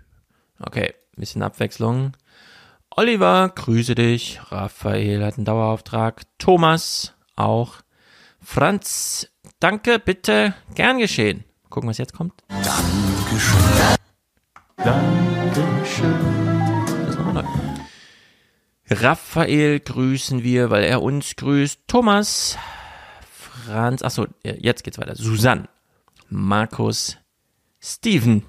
[0.62, 2.14] Okay, bisschen Abwechslung.
[2.92, 4.40] Oliver, grüße dich.
[4.52, 6.22] Raphael hat einen Dauerauftrag.
[6.38, 7.82] Thomas auch.
[8.42, 9.28] Franz,
[9.60, 11.44] danke, bitte, gern geschehen.
[11.70, 12.42] Gucken, was jetzt kommt.
[12.48, 13.60] Dankeschön.
[14.78, 16.16] Dankeschön.
[17.02, 17.50] Das ist nochmal neu.
[18.92, 21.82] Raphael grüßen wir, weil er uns grüßt.
[21.88, 22.58] Thomas,
[23.66, 25.16] Franz, achso, jetzt geht's weiter.
[25.16, 25.68] Susanne,
[26.30, 27.18] Markus,
[27.80, 28.44] Steven,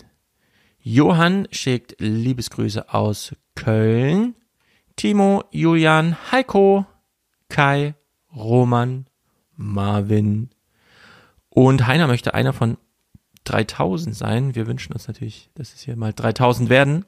[0.79, 4.35] Johann schickt Liebesgrüße aus Köln.
[4.97, 6.87] Timo, Julian, Heiko,
[7.49, 7.95] Kai,
[8.35, 9.07] Roman,
[9.57, 10.51] Marvin
[11.57, 12.77] und Heiner möchte einer von
[13.45, 14.55] 3000 sein.
[14.55, 17.07] Wir wünschen uns natürlich, dass es hier mal 3000 werden.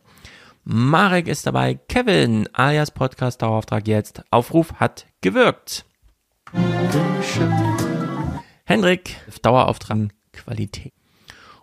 [0.64, 1.74] Marek ist dabei.
[1.74, 4.22] Kevin, alias Podcast Dauerauftrag jetzt.
[4.30, 5.84] Aufruf hat gewirkt.
[8.68, 10.92] Henrik, Dauerauftrag Qualität.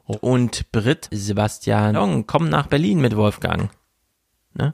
[0.08, 3.70] Und Britt, Sebastian Long kommen nach Berlin mit Wolfgang.
[4.56, 4.74] Ne?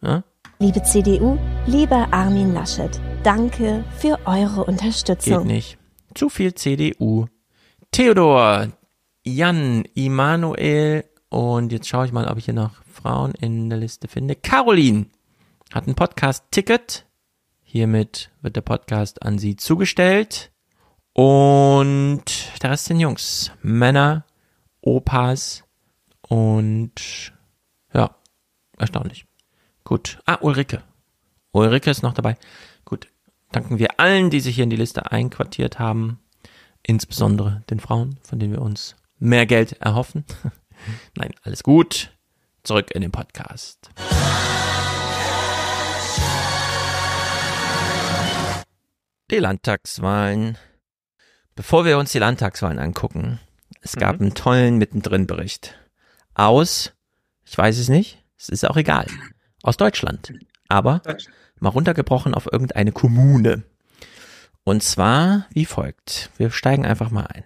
[0.00, 0.24] Ne?
[0.58, 5.40] Liebe CDU, lieber Armin Laschet, danke für eure Unterstützung.
[5.40, 5.78] Geht nicht.
[6.14, 7.26] Zu viel CDU.
[7.90, 8.68] Theodor,
[9.22, 14.08] Jan, Immanuel und jetzt schaue ich mal, ob ich hier noch Frauen in der Liste
[14.08, 14.34] finde.
[14.34, 15.04] Caroline
[15.74, 17.04] hat ein Podcast-Ticket.
[17.64, 20.52] Hiermit wird der Podcast an sie zugestellt.
[21.18, 22.22] Und
[22.62, 23.50] der Rest sind Jungs.
[23.60, 24.24] Männer,
[24.82, 25.64] Opas
[26.28, 27.32] und
[27.92, 28.14] ja,
[28.76, 29.26] erstaunlich.
[29.82, 30.20] Gut.
[30.26, 30.80] Ah, Ulrike.
[31.50, 32.36] Ulrike ist noch dabei.
[32.84, 33.08] Gut.
[33.50, 36.20] Danken wir allen, die sich hier in die Liste einquartiert haben.
[36.84, 40.24] Insbesondere den Frauen, von denen wir uns mehr Geld erhoffen.
[41.16, 42.16] Nein, alles gut.
[42.62, 43.90] Zurück in den Podcast.
[49.32, 50.56] Die Landtagswahlen.
[51.58, 53.40] Bevor wir uns die Landtagswahlen angucken,
[53.80, 54.26] es gab Mhm.
[54.26, 55.74] einen tollen Mittendrin-Bericht.
[56.34, 56.92] Aus,
[57.44, 59.08] ich weiß es nicht, es ist auch egal,
[59.64, 60.32] aus Deutschland.
[60.68, 61.02] Aber
[61.58, 63.64] mal runtergebrochen auf irgendeine Kommune.
[64.62, 66.30] Und zwar wie folgt.
[66.36, 67.42] Wir steigen einfach mal ein.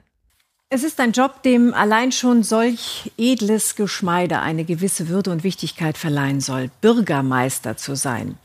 [0.69, 5.97] Es ist ein Job, dem allein schon solch edles Geschmeide eine gewisse Würde und Wichtigkeit
[5.97, 8.37] verleihen soll, Bürgermeister zu sein.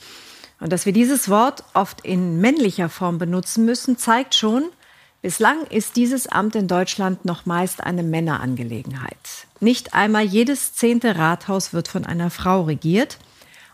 [0.61, 4.69] Und dass wir dieses Wort oft in männlicher Form benutzen müssen, zeigt schon,
[5.27, 9.17] bislang ist dieses Amt in Deutschland noch meist eine Männerangelegenheit.
[9.59, 13.17] Nicht einmal jedes zehnte Rathaus wird von einer Frau regiert.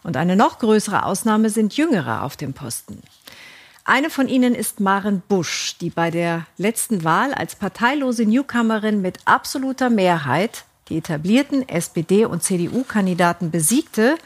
[0.02, 3.04] Und eine noch größere Ausnahme sind Jüngere auf dem Posten.
[3.86, 9.20] Eine von ihnen ist Maren Busch, die bei der letzten Wahl als parteilose Newcomerin mit
[9.26, 14.18] absoluter Mehrheit die etablierten SPD- und CDU-Kandidaten besiegte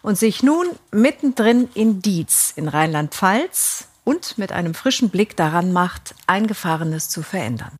[0.00, 6.14] und sich nun mittendrin in Dietz in Rheinland-Pfalz und mit einem frischen Blick daran macht,
[6.26, 7.76] Eingefahrenes zu verändern.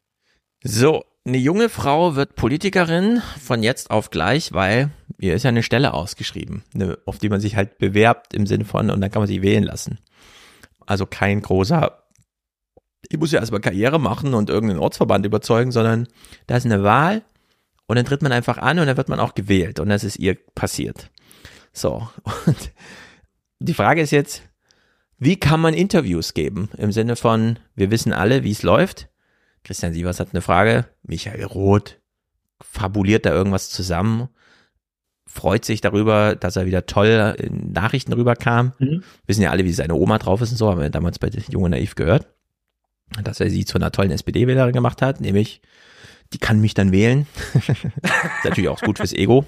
[0.62, 5.62] So, eine junge Frau wird Politikerin von jetzt auf gleich, weil ihr ist ja eine
[5.62, 6.64] Stelle ausgeschrieben,
[7.06, 9.64] auf die man sich halt bewerbt im Sinne von, und dann kann man sie wählen
[9.64, 9.98] lassen.
[10.86, 12.02] Also kein großer,
[13.08, 16.08] ich muss ja erstmal Karriere machen und irgendeinen Ortsverband überzeugen, sondern
[16.48, 17.22] da ist eine Wahl
[17.86, 20.18] und dann tritt man einfach an und dann wird man auch gewählt und das ist
[20.18, 21.10] ihr passiert.
[21.72, 22.08] So,
[22.46, 22.72] und
[23.60, 24.42] die Frage ist jetzt,
[25.22, 26.68] wie kann man Interviews geben?
[26.76, 29.08] Im Sinne von, wir wissen alle, wie es läuft.
[29.62, 30.86] Christian Sievers hat eine Frage.
[31.04, 32.00] Michael Roth
[32.60, 34.28] fabuliert da irgendwas zusammen,
[35.24, 38.72] freut sich darüber, dass er wieder toll in Nachrichten rüberkam.
[38.80, 39.04] Mhm.
[39.26, 41.70] Wissen ja alle, wie seine Oma drauf ist und so, haben wir damals bei Junge
[41.70, 42.26] Naiv gehört.
[43.22, 45.62] Dass er sie zu einer tollen SPD-Wählerin gemacht hat, nämlich,
[46.32, 47.26] die kann mich dann wählen.
[47.54, 47.84] ist
[48.42, 49.46] natürlich auch gut fürs Ego.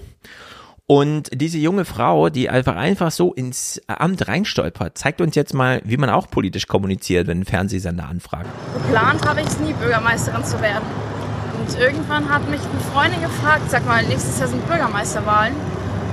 [0.87, 5.81] Und diese junge Frau, die einfach einfach so ins Amt reinstolpert, zeigt uns jetzt mal,
[5.83, 8.47] wie man auch politisch kommuniziert, wenn ein Fernsehsender anfragt.
[8.73, 10.83] Geplant habe ich es nie, Bürgermeisterin zu werden.
[11.59, 15.55] Und irgendwann hat mich eine Freundin gefragt, sag mal, nächstes Jahr sind Bürgermeisterwahlen.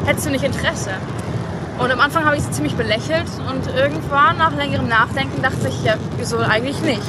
[0.06, 0.92] Hättest du nicht Interesse?
[1.78, 5.84] Und am Anfang habe ich sie ziemlich belächelt und irgendwann nach längerem Nachdenken dachte ich,
[5.84, 7.02] ja, wieso eigentlich nicht?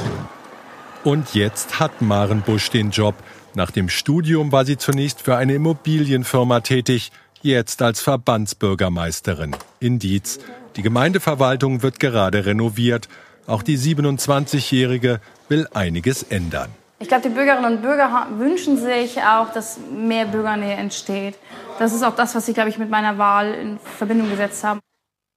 [1.02, 3.14] Und jetzt hat Maren Busch den Job.
[3.54, 7.12] Nach dem Studium war sie zunächst für eine Immobilienfirma tätig,
[7.44, 10.38] jetzt als Verbandsbürgermeisterin in Dietz.
[10.76, 13.08] Die Gemeindeverwaltung wird gerade renoviert.
[13.46, 16.70] Auch die 27-Jährige will einiges ändern.
[16.98, 21.34] Ich glaube, die Bürgerinnen und Bürger wünschen sich auch, dass mehr Bürgernähe entsteht.
[21.78, 24.80] Das ist auch das, was sie, glaube ich, mit meiner Wahl in Verbindung gesetzt haben.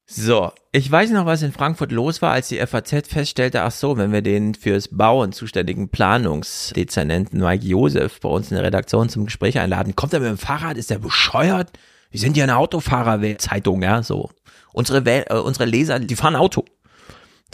[0.10, 3.98] So, ich weiß noch, was in Frankfurt los war, als die FAZ feststellte, ach so,
[3.98, 9.26] wenn wir den fürs Bauen zuständigen Planungsdezernenten Mike Josef bei uns in der Redaktion zum
[9.26, 11.72] Gespräch einladen, kommt er mit dem Fahrrad, ist der bescheuert?
[12.10, 14.30] Wir sind ja eine Autofahrerzeitung, ja, so.
[14.74, 16.66] Unsere, Wähl äh, unsere Leser, die fahren Auto.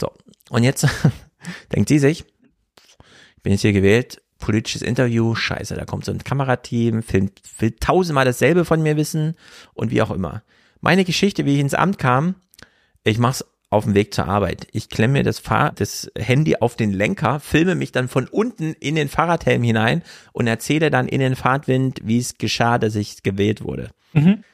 [0.00, 0.12] So,
[0.50, 0.86] und jetzt
[1.74, 2.24] denkt sie sich,
[3.36, 7.72] ich bin jetzt hier gewählt, politisches Interview, scheiße, da kommt so ein Kamerateam, filmt, will
[7.72, 9.36] tausendmal dasselbe von mir wissen
[9.72, 10.42] und wie auch immer.
[10.80, 12.34] Meine Geschichte, wie ich ins Amt kam,
[13.04, 13.44] ich mach's
[13.74, 14.66] auf dem Weg zur Arbeit.
[14.72, 18.72] Ich klemme mir das, Fahr das Handy auf den Lenker, filme mich dann von unten
[18.74, 20.02] in den Fahrradhelm hinein
[20.32, 23.90] und erzähle dann in den Fahrtwind, wie es geschah, dass ich gewählt wurde.
[24.12, 24.44] Mhm.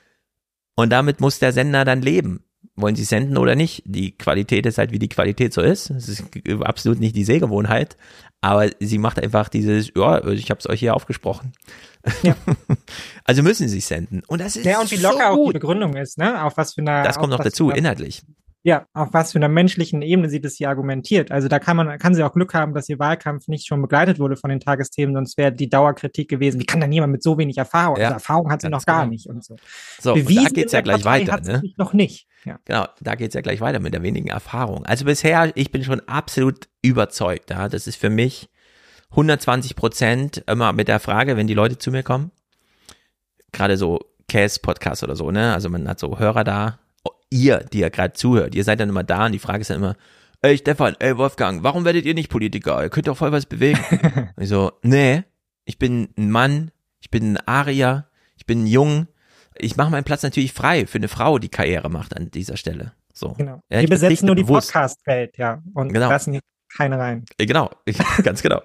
[0.75, 2.45] Und damit muss der Sender dann leben.
[2.77, 3.83] Wollen sie senden oder nicht?
[3.85, 5.91] Die Qualität ist halt, wie die Qualität so ist.
[5.91, 6.25] Es ist
[6.63, 7.99] absolut nicht die Sehgewohnheit.
[8.41, 11.53] Aber sie macht einfach dieses, ja, ich habe es euch hier aufgesprochen.
[12.23, 12.35] Ja.
[13.25, 14.23] also müssen sie senden.
[14.27, 15.49] Und das ist Ja, und wie so locker auch gut.
[15.49, 16.43] die Begründung ist, ne?
[16.43, 17.03] Auf was für einer.
[17.03, 18.23] Das kommt noch dazu, inhaltlich.
[18.63, 21.33] Ja, auf was für einer menschlichen Ebene sie das hier argumentiert.
[21.33, 24.19] Also da kann man, kann sie auch Glück haben, dass ihr Wahlkampf nicht schon begleitet
[24.19, 26.61] wurde von den Tagesthemen, sonst wäre die Dauerkritik gewesen.
[26.61, 27.97] Wie kann denn jemand mit so wenig Erfahrung?
[27.97, 29.13] Ja, also Erfahrung hat sie noch gar genau.
[29.13, 29.57] nicht und so.
[29.99, 31.63] So, und da Bewiesen geht's ja gleich Partei weiter, ne?
[31.79, 32.27] noch nicht.
[32.45, 32.59] Ja.
[32.67, 34.85] Genau, da geht's ja gleich weiter mit der wenigen Erfahrung.
[34.85, 37.49] Also bisher, ich bin schon absolut überzeugt.
[37.49, 38.51] Ja, das ist für mich
[39.13, 42.31] 120 Prozent immer mit der Frage, wenn die Leute zu mir kommen,
[43.53, 45.55] gerade so Cast-Podcast oder so, ne?
[45.55, 46.79] Also man hat so Hörer da,
[47.31, 49.79] ihr, die ja gerade zuhört, ihr seid dann immer da und die Frage ist dann
[49.79, 49.97] immer,
[50.43, 52.83] ey Stefan, ey Wolfgang, warum werdet ihr nicht Politiker?
[52.83, 53.81] Ihr könnt doch voll was bewegen.
[54.39, 55.23] Ich so, nee,
[55.65, 56.71] ich bin ein Mann,
[57.01, 59.07] ich bin ein Arier, ich bin jung,
[59.57, 62.93] ich mache meinen Platz natürlich frei für eine Frau, die Karriere macht an dieser Stelle.
[63.13, 63.35] So.
[63.35, 63.63] Genau.
[63.69, 64.45] Ja, Wir ich besetzen nur die.
[64.45, 65.63] Podcast-Welt, ja.
[65.75, 66.09] Und Genau.
[66.09, 66.41] lassen hier
[66.77, 67.25] keine rein.
[67.39, 68.63] Äh, Genau, ich, ganz genau.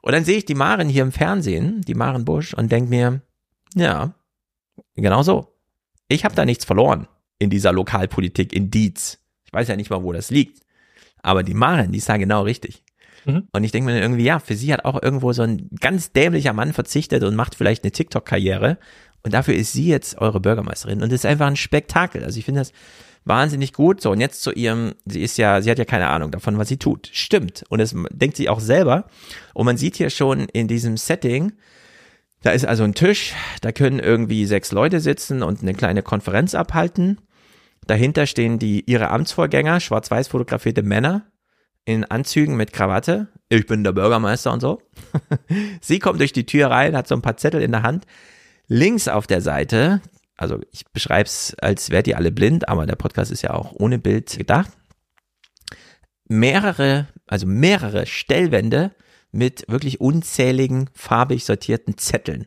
[0.00, 3.20] Und dann sehe ich die Maren hier im Fernsehen, die Maren Busch, und denke mir,
[3.74, 4.14] ja,
[4.96, 5.54] genau so.
[6.08, 7.06] Ich habe da nichts verloren
[7.38, 9.18] in dieser Lokalpolitik in Dietz.
[9.44, 10.60] Ich weiß ja nicht mal, wo das liegt.
[11.22, 12.82] Aber die Maren, die ist da genau richtig.
[13.24, 13.48] Mhm.
[13.52, 16.52] Und ich denke mir irgendwie, ja, für sie hat auch irgendwo so ein ganz dämlicher
[16.52, 18.78] Mann verzichtet und macht vielleicht eine TikTok-Karriere.
[19.22, 21.02] Und dafür ist sie jetzt eure Bürgermeisterin.
[21.02, 22.24] Und das ist einfach ein Spektakel.
[22.24, 22.72] Also ich finde das
[23.24, 24.02] wahnsinnig gut.
[24.02, 26.68] So, und jetzt zu ihrem, sie ist ja, sie hat ja keine Ahnung davon, was
[26.68, 27.08] sie tut.
[27.12, 27.64] Stimmt.
[27.70, 29.06] Und das denkt sie auch selber.
[29.54, 31.52] Und man sieht hier schon in diesem Setting,
[32.44, 36.54] da ist also ein Tisch, da können irgendwie sechs Leute sitzen und eine kleine Konferenz
[36.54, 37.18] abhalten.
[37.86, 41.26] Dahinter stehen die ihre Amtsvorgänger, schwarz-weiß fotografierte Männer
[41.86, 43.28] in Anzügen mit Krawatte.
[43.48, 44.82] Ich bin der Bürgermeister und so.
[45.80, 48.04] Sie kommt durch die Tür rein, hat so ein paar Zettel in der Hand.
[48.66, 50.02] Links auf der Seite,
[50.36, 53.72] also ich beschreibe es, als wärt ihr alle blind, aber der Podcast ist ja auch
[53.72, 54.70] ohne Bild gedacht.
[56.28, 58.90] Mehrere, also mehrere Stellwände
[59.34, 62.46] mit wirklich unzähligen farbig sortierten Zetteln.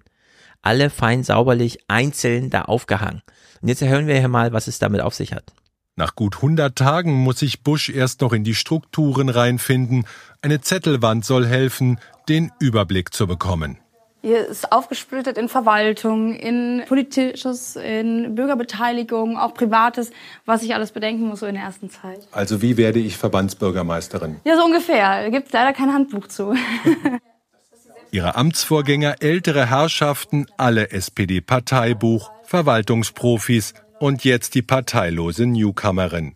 [0.61, 3.21] Alle fein sauberlich einzeln da aufgehangen.
[3.61, 5.53] Und jetzt hören wir hier mal, was es damit auf sich hat.
[5.95, 10.05] Nach gut 100 Tagen muss sich Bush erst noch in die Strukturen reinfinden.
[10.41, 11.99] Eine Zettelwand soll helfen,
[12.29, 13.79] den Überblick zu bekommen.
[14.21, 20.11] Hier ist aufgesplittet in Verwaltung, in Politisches, in Bürgerbeteiligung, auch Privates,
[20.45, 22.27] was ich alles bedenken muss so in der ersten Zeit.
[22.31, 24.37] Also wie werde ich Verbandsbürgermeisterin?
[24.43, 25.23] Ja, so ungefähr.
[25.23, 26.55] Da gibt es leider kein Handbuch zu.
[28.11, 36.35] Ihre Amtsvorgänger, ältere Herrschaften, alle SPD-Parteibuch, Verwaltungsprofis und jetzt die parteilose Newcomerin.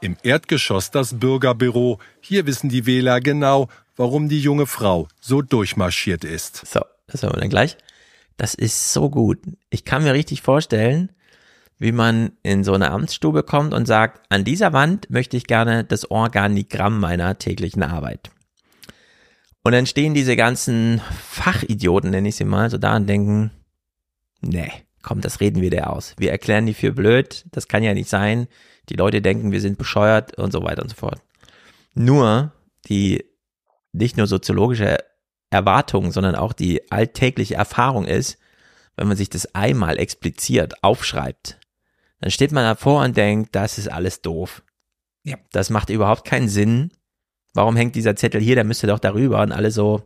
[0.00, 2.00] Im Erdgeschoss das Bürgerbüro.
[2.20, 6.66] Hier wissen die Wähler genau, warum die junge Frau so durchmarschiert ist.
[6.66, 7.76] So, das hören wir dann gleich.
[8.36, 9.38] Das ist so gut.
[9.70, 11.12] Ich kann mir richtig vorstellen,
[11.78, 15.84] wie man in so eine Amtsstube kommt und sagt, an dieser Wand möchte ich gerne
[15.84, 18.30] das Organigramm meiner täglichen Arbeit.
[19.64, 23.50] Und dann stehen diese ganzen Fachidioten, nenne ich sie mal, so da und denken,
[24.40, 24.70] nee,
[25.02, 26.14] komm, das reden wir dir aus.
[26.18, 28.48] Wir erklären die für blöd, das kann ja nicht sein.
[28.88, 31.20] Die Leute denken, wir sind bescheuert und so weiter und so fort.
[31.94, 32.52] Nur
[32.88, 33.24] die
[33.92, 34.98] nicht nur soziologische
[35.50, 38.38] Erwartung, sondern auch die alltägliche Erfahrung ist,
[38.96, 41.58] wenn man sich das einmal expliziert aufschreibt,
[42.20, 44.62] dann steht man davor und denkt, das ist alles doof.
[45.24, 45.36] Ja.
[45.52, 46.90] Das macht überhaupt keinen Sinn.
[47.54, 48.54] Warum hängt dieser Zettel hier?
[48.54, 50.02] Der müsste doch darüber und alle so,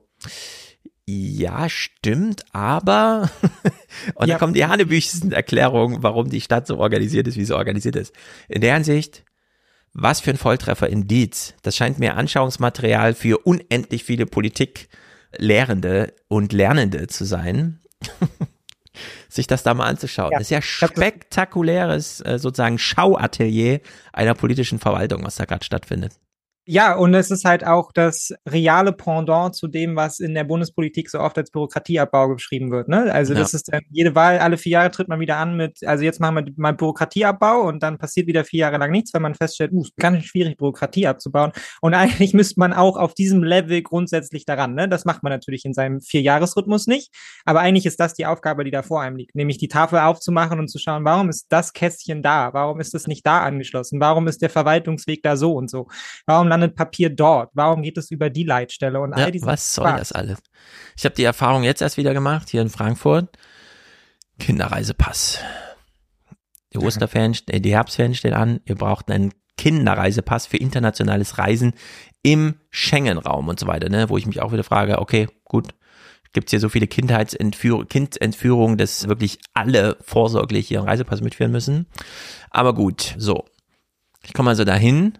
[1.09, 3.31] ja, stimmt, aber
[4.15, 4.35] und Ja.
[4.35, 8.13] dann kommen die hanebüchsten Erklärungen, warum die Stadt so organisiert ist, wie sie organisiert ist.
[8.49, 9.25] In der Hinsicht,
[9.98, 11.55] was für ein Volltreffer in Dietz.
[11.62, 17.81] Das scheint mir Anschauungsmaterial für unendlich viele Politiklehrende und Lernende zu sein.
[19.28, 20.32] sich das da mal anzuschauen.
[20.32, 23.81] Ja, das ist ja spektakuläres äh, sozusagen Schauatelier
[24.12, 26.12] einer politischen Verwaltung, was da gerade stattfindet.
[26.68, 31.09] Ja, und es ist halt auch das reale Pendant zu dem, was in der Bundespolitik
[31.09, 32.88] so oft als Bürokratieabbau beschrieben wird.
[32.88, 33.12] Ne?
[33.12, 33.38] Also Ja.
[33.38, 36.18] das ist dann jede Wahl, alle vier Jahre tritt man wieder an mit, also jetzt
[36.20, 39.70] machen wir mal Bürokratieabbau und dann passiert wieder vier Jahre lang nichts, weil man feststellt,
[39.72, 41.52] uh, ist ganz schwierig, Bürokratie abzubauen.
[41.80, 44.74] Und eigentlich müsste man auch auf diesem Level grundsätzlich daran.
[44.74, 44.88] Ne?
[44.88, 47.14] Das macht man natürlich in seinem Vierjahresrhythmus nicht.
[47.44, 50.59] Aber eigentlich ist das die Aufgabe, die da vor einem liegt, nämlich die Tafel aufzumachen
[50.59, 52.52] und zu schauen, warum ist das Kästchen da?
[52.55, 54.01] Warum ist es nicht da angeschlossen?
[54.01, 55.86] Warum ist der Verwaltungsweg da so und so?
[56.26, 57.51] Warum landet Papier dort?
[57.55, 59.01] Warum geht es über die Leitstelle?
[59.01, 60.39] Und Ja, all diese was soll das alles?
[60.97, 63.37] Ich habe die Erfahrung jetzt erst wieder gemacht, hier in Frankfurt.
[64.39, 65.41] Kinderreisepass.
[66.73, 68.61] Die Osterferien, äh, die Herbstferien stehen an.
[68.65, 71.73] Ihr braucht einen Kinderreisepass für internationales Reisen
[72.23, 74.11] im Schengen-Raum und so weiter, ne?
[74.11, 75.69] Wo ich mich auch wieder frage, okay, gut,
[76.33, 81.87] gibt's hier so viele Kindheitsentführungen, Kindentführungen, dass wirklich alle vorsorglich ihren Reisepass mitführen müssen.
[82.51, 83.47] Aber gut, so.
[84.23, 85.16] Ich komme also dahin.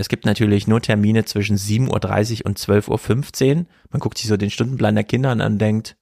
[0.00, 3.66] Es gibt natürlich nur Termine zwischen 7.30 Uhr und 12.15 Uhr.
[3.90, 5.94] Man guckt sich so den Stundenplan der Kinder an und denkt,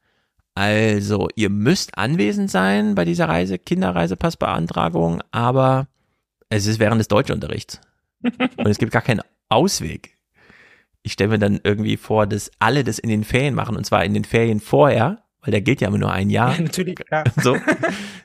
[0.54, 5.88] also ihr müsst anwesend sein bei dieser Reise, Kinderreisepassbeantragung, aber
[6.48, 7.80] es ist während des Deutschunterrichts.
[8.22, 10.16] und es gibt gar keinen Ausweg.
[11.02, 14.04] Ich stelle mir dann irgendwie vor, dass alle das in den Ferien machen und zwar
[14.04, 16.54] in den Ferien vorher, weil der gilt ja immer nur ein Jahr.
[16.54, 17.24] Ja, natürlich, klar.
[17.42, 17.56] So.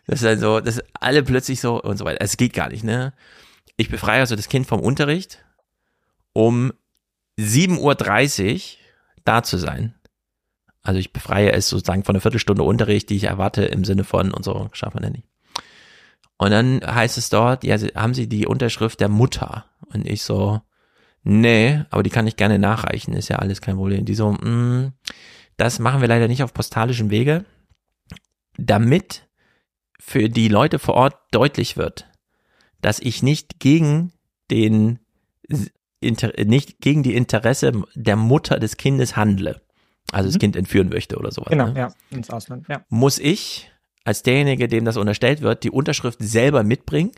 [0.06, 2.20] Das ist also, dass alle plötzlich so und so weiter.
[2.20, 3.14] Es geht gar nicht, ne?
[3.78, 5.44] Ich befreie also das Kind vom Unterricht,
[6.34, 6.74] um
[7.40, 8.80] 7.30 Uhr
[9.24, 9.96] da zu sein.
[10.82, 14.34] Also ich befreie es sozusagen von einer Viertelstunde Unterricht, die ich erwarte im Sinne von
[14.34, 15.28] und so, schafft man ja nicht.
[16.38, 19.66] Und dann heißt es dort, ja, haben Sie die Unterschrift der Mutter?
[19.94, 20.62] Und ich so,
[21.24, 24.04] nee, aber die kann ich gerne nachreichen, ist ja alles kein Problem.
[24.04, 24.92] Die so, mm,
[25.56, 27.46] das machen wir leider nicht auf postalischem Wege,
[28.58, 29.30] damit
[30.00, 32.10] für die Leute vor Ort deutlich wird,
[32.82, 34.12] dass ich nicht gegen
[34.52, 35.00] den
[36.04, 39.62] Inter nicht gegen die Interesse der Mutter des Kindes handle.
[40.12, 40.40] Also das Mhm.
[40.40, 41.50] Kind entführen möchte oder sowas.
[41.50, 41.80] Genau, ne?
[41.80, 42.86] ja, ins Ausland, ja.
[42.90, 43.72] Muss ich
[44.04, 47.12] als derjenige, dem das unterstellt wird, die Unterschrift selber mitbringen?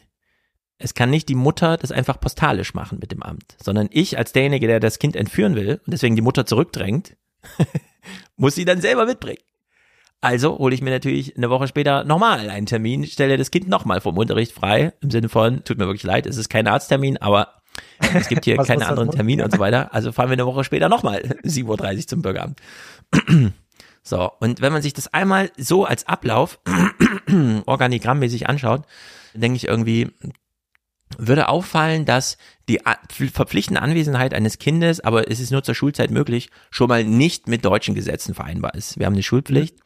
[0.77, 4.33] Es kann nicht die Mutter das einfach postalisch machen mit dem Amt, sondern ich als
[4.33, 7.15] derjenige, der das Kind entführen will und deswegen die Mutter zurückdrängt,
[8.35, 9.41] muss sie dann selber mitbringen.
[10.21, 14.01] Also hole ich mir natürlich eine Woche später nochmal einen Termin, stelle das Kind nochmal
[14.01, 17.61] vom Unterricht frei, im Sinne von, tut mir wirklich leid, es ist kein Arzttermin, aber
[18.13, 19.15] es gibt hier Was keine anderen wohl?
[19.15, 19.93] Termine und so weiter.
[19.93, 22.61] Also fahren wir eine Woche später nochmal 7.30 Uhr zum Bürgeramt.
[24.07, 26.59] So, und wenn man sich das einmal so als Ablauf
[27.65, 28.83] organigrammmäßig anschaut,
[29.33, 30.11] denke ich irgendwie,
[31.17, 32.37] würde auffallen, dass
[32.69, 32.81] die
[33.33, 37.65] verpflichtende Anwesenheit eines Kindes, aber es ist nur zur Schulzeit möglich, schon mal nicht mit
[37.65, 38.99] deutschen Gesetzen vereinbar ist.
[38.99, 39.79] Wir haben eine Schulpflicht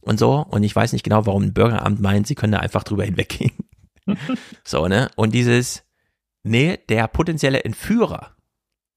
[0.00, 2.84] und so, und ich weiß nicht genau, warum ein Bürgeramt meint, sie können da einfach
[2.84, 3.52] drüber hinweggehen.
[4.64, 5.10] so, ne?
[5.16, 5.82] Und dieses,
[6.44, 8.36] nee, der potenzielle Entführer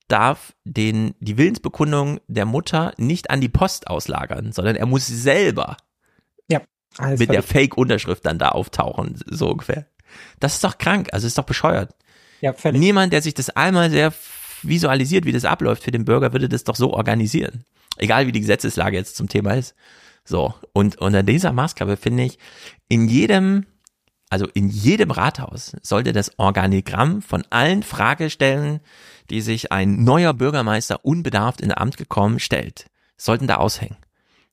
[0.07, 5.77] darf den, die Willensbekundung der Mutter nicht an die Post auslagern, sondern er muss selber
[6.47, 6.61] Ja,
[7.17, 9.87] mit der Fake-Unterschrift dann da auftauchen, so ungefähr.
[10.39, 11.93] Das ist doch krank, also ist doch bescheuert.
[12.39, 12.79] Ja, völlig.
[12.79, 14.13] Niemand, der sich das einmal sehr
[14.63, 17.65] visualisiert, wie das abläuft für den Bürger, würde das doch so organisieren.
[17.97, 19.75] Egal wie die Gesetzeslage jetzt zum Thema ist.
[20.23, 22.37] So, und unter dieser Maßgabe finde ich,
[22.89, 23.65] in jedem,
[24.29, 28.81] also in jedem Rathaus sollte das Organigramm von allen Fragestellen,
[29.29, 32.87] die sich ein neuer Bürgermeister unbedarft in Amt gekommen stellt,
[33.17, 33.97] sollten da aushängen.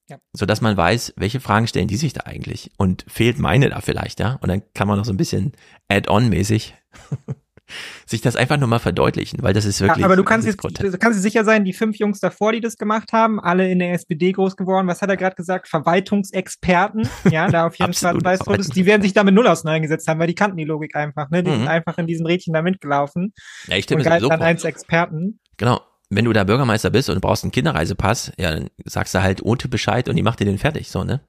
[0.09, 0.18] Ja.
[0.32, 3.80] So dass man weiß, welche Fragen stellen die sich da eigentlich und fehlt meine da
[3.80, 4.38] vielleicht, ja?
[4.42, 5.52] Und dann kann man noch so ein bisschen
[5.88, 6.74] add-on-mäßig
[8.07, 10.01] sich das einfach nur mal verdeutlichen, weil das ist wirklich.
[10.01, 12.77] Ja, aber du kannst jetzt, du kannst sicher sein, die fünf Jungs davor, die das
[12.77, 14.86] gemacht haben, alle in der SPD groß geworden.
[14.86, 15.69] Was hat er gerade gesagt?
[15.69, 17.09] Verwaltungsexperten.
[17.31, 18.41] Ja, da auf jeden Fall weiß.
[18.70, 21.31] Die werden sich damit null auseinandergesetzt haben, weil die kannten die Logik einfach.
[21.31, 21.43] Ne?
[21.43, 21.57] Die Mhm.
[21.61, 23.32] sind einfach in diesem Rädchen da mitgelaufen
[23.69, 24.47] Ja, ich stelle und mir so dann vor.
[24.47, 25.41] als Experten.
[25.57, 25.81] Genau.
[26.11, 29.43] Wenn du da Bürgermeister bist und du brauchst einen Kinderreisepass, ja, dann sagst du halt
[29.45, 31.20] Ote Bescheid und die macht dir den fertig, so, ne?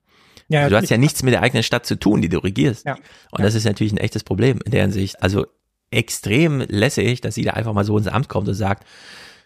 [0.47, 2.85] Ja, Also du hast ja nichts mit der eigenen Stadt zu tun, die du regierst.
[2.85, 2.95] Ja.
[3.31, 5.23] Und das ist natürlich ein echtes Problem in der Hinsicht.
[5.23, 5.47] Also
[5.91, 8.85] extrem lässig, dass sie da einfach mal so ins Amt kommt und sagt,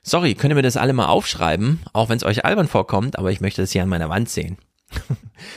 [0.04, 3.32] sorry, könnt ihr mir das alle mal aufschreiben, auch wenn es euch albern vorkommt, aber
[3.32, 4.58] ich möchte das hier an meiner Wand sehen.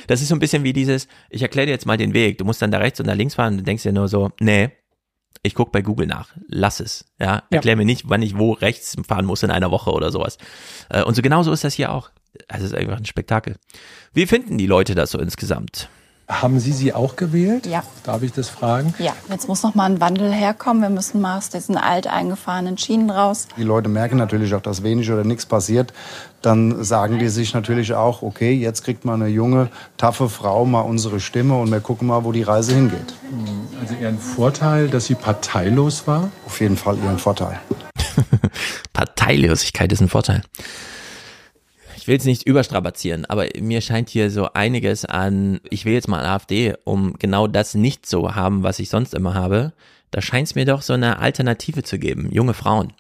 [0.07, 2.45] Das ist so ein bisschen wie dieses, ich erkläre dir jetzt mal den Weg, du
[2.45, 4.71] musst dann da rechts und da links fahren und du denkst dir nur so, nee,
[5.43, 8.97] ich guck bei Google nach, lass es, ja, erklär mir nicht, wann ich wo rechts
[9.09, 10.39] fahren muss in einer Woche oder sowas.
[10.89, 12.11] Äh, Und so genauso ist das hier auch.
[12.47, 13.57] Es ist einfach ein Spektakel.
[14.13, 15.89] Wie finden die Leute das so insgesamt?
[16.41, 17.67] Haben Sie sie auch gewählt?
[17.67, 17.83] Ja.
[18.05, 18.95] Darf ich das fragen?
[18.99, 20.83] Ja, jetzt muss noch mal ein Wandel herkommen.
[20.83, 23.49] Wir müssen mal aus diesen alt eingefahrenen Schienen raus.
[23.57, 25.93] Die Leute merken natürlich auch, dass wenig oder nichts passiert.
[26.41, 30.81] Dann sagen die sich natürlich auch, okay, jetzt kriegt mal eine junge, taffe Frau mal
[30.81, 33.15] unsere Stimme und wir gucken mal, wo die Reise hingeht.
[33.81, 36.31] Also Ihren Vorteil, dass sie parteilos war?
[36.47, 37.61] Auf jeden Fall ihren Vorteil.
[38.93, 40.43] Parteilosigkeit ist ein Vorteil.
[42.03, 46.09] Ich will es nicht überstrapazieren, aber mir scheint hier so einiges an, ich will jetzt
[46.09, 49.73] mal AfD, um genau das nicht so haben, was ich sonst immer habe.
[50.11, 52.29] Da scheint es mir doch so eine Alternative zu geben.
[52.33, 52.93] Junge Frauen.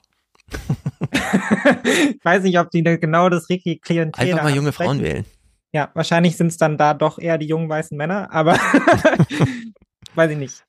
[1.10, 4.70] Ich weiß nicht, ob die da genau das richtige Klientel Einfach mal junge.
[4.70, 5.24] Frauen wählen.
[5.72, 8.52] Ja, wahrscheinlich sind es dann da doch eher die jungen weißen Männer, aber
[10.14, 10.64] weiß ich nicht.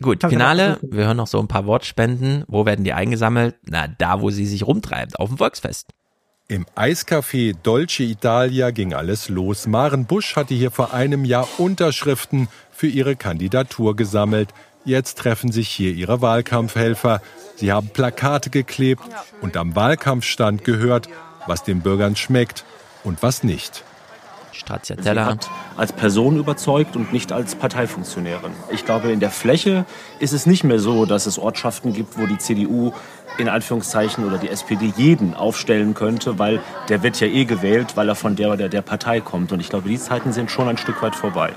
[0.00, 0.78] Gut, Finale.
[0.80, 2.44] Wir hören noch so ein paar Wortspenden.
[2.48, 3.56] Wo werden die eingesammelt?
[3.66, 5.92] Na, da, wo sie sich rumtreibt, auf dem Volksfest.
[6.50, 9.66] Im Eiscafé Dolce Italia ging alles los.
[9.66, 14.48] Maren Busch hatte hier vor einem Jahr Unterschriften für ihre Kandidatur gesammelt.
[14.86, 17.20] Jetzt treffen sich hier ihre Wahlkampfhelfer.
[17.56, 19.02] Sie haben Plakate geklebt
[19.42, 21.10] und am Wahlkampfstand gehört,
[21.46, 22.64] was den Bürgern schmeckt
[23.04, 23.84] und was nicht.
[24.52, 25.24] Stracciatella.
[25.24, 28.52] Sie hat als Person überzeugt und nicht als Parteifunktionärin.
[28.70, 29.84] Ich glaube, in der Fläche
[30.18, 32.92] ist es nicht mehr so, dass es Ortschaften gibt, wo die CDU
[33.38, 38.08] in Anführungszeichen oder die SPD jeden aufstellen könnte, weil der wird ja eh gewählt, weil
[38.08, 39.52] er von der oder der Partei kommt.
[39.52, 41.52] Und ich glaube, die Zeiten sind schon ein Stück weit vorbei.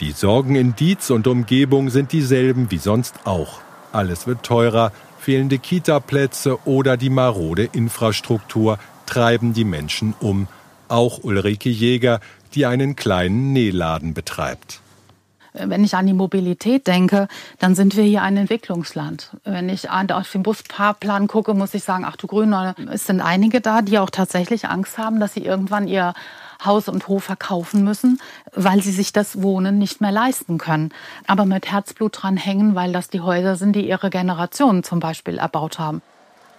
[0.00, 3.60] Die Sorgen in Dietz und Umgebung sind dieselben wie sonst auch.
[3.92, 10.48] Alles wird teurer, fehlende Kita-Plätze oder die marode Infrastruktur treiben die Menschen um
[10.88, 12.20] auch Ulrike Jäger,
[12.54, 14.80] die einen kleinen Nähladen betreibt.
[15.52, 17.28] Wenn ich an die Mobilität denke,
[17.58, 19.30] dann sind wir hier ein Entwicklungsland.
[19.44, 23.60] Wenn ich auf den Busfahrplan gucke, muss ich sagen, ach du Grüne, es sind einige
[23.60, 26.14] da, die auch tatsächlich Angst haben, dass sie irgendwann ihr
[26.64, 28.20] Haus und Hof verkaufen müssen,
[28.52, 30.90] weil sie sich das Wohnen nicht mehr leisten können.
[31.26, 35.38] Aber mit Herzblut dran hängen, weil das die Häuser sind, die ihre Generationen zum Beispiel
[35.38, 36.02] erbaut haben.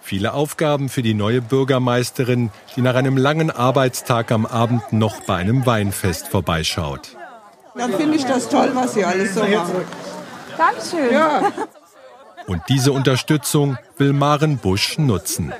[0.00, 5.36] Viele Aufgaben für die neue Bürgermeisterin, die nach einem langen Arbeitstag am Abend noch bei
[5.36, 7.16] einem Weinfest vorbeischaut.
[7.74, 9.84] Dann finde ich das toll, was Sie alles so machen.
[10.56, 11.12] Dankeschön.
[11.12, 11.42] Ja.
[12.46, 15.52] Und diese Unterstützung will Maren Busch nutzen.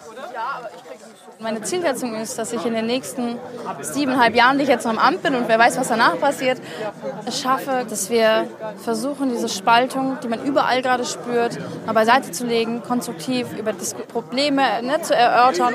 [1.43, 3.37] Meine Zielsetzung ist, dass ich in den nächsten
[3.81, 6.61] siebeneinhalb Jahren, die ich jetzt noch im Amt bin und wer weiß, was danach passiert,
[7.27, 8.47] es schaffe, dass wir
[8.85, 13.85] versuchen, diese Spaltung, die man überall gerade spürt, mal beiseite zu legen, konstruktiv über die
[14.13, 15.75] Probleme ne, zu erörtern.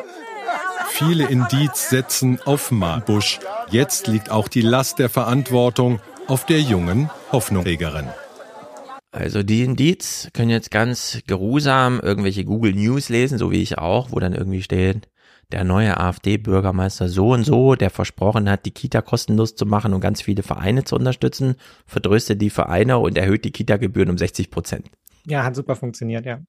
[0.88, 3.40] Viele in Dietz setzen auf Marbusch.
[3.70, 8.08] Jetzt liegt auch die Last der Verantwortung auf der jungen Hoffnungsträgerin.
[9.12, 13.78] Also die in Dietz können jetzt ganz geruhsam irgendwelche Google News lesen, so wie ich
[13.78, 15.08] auch, wo dann irgendwie steht,
[15.54, 20.02] der neue AfD-Bürgermeister so und so, der versprochen hat, die Kita kostenlos zu machen und
[20.02, 21.56] ganz viele Vereine zu unterstützen,
[21.86, 24.92] verdröstet die Vereine und erhöht die Kita-Gebühren um 60 Prozent.
[25.26, 26.42] Ja, hat super funktioniert, ja.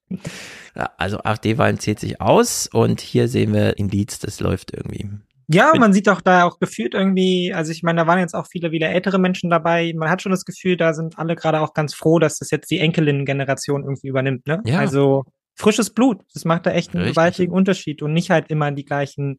[0.96, 5.10] Also AfD-Wahlen zählt sich aus und hier sehen wir Indiz, das läuft irgendwie.
[5.50, 8.46] Ja, man sieht auch da auch gefühlt irgendwie, also ich meine, da waren jetzt auch
[8.46, 9.92] viele, viele ältere Menschen dabei.
[9.96, 12.70] Man hat schon das Gefühl, da sind alle gerade auch ganz froh, dass das jetzt
[12.70, 14.60] die Enkelin-Generation irgendwie übernimmt, ne?
[14.66, 14.78] Ja.
[14.78, 16.22] Also frisches Blut.
[16.34, 17.14] Das macht da echt einen Richtig.
[17.16, 19.38] gewaltigen Unterschied und nicht halt immer die gleichen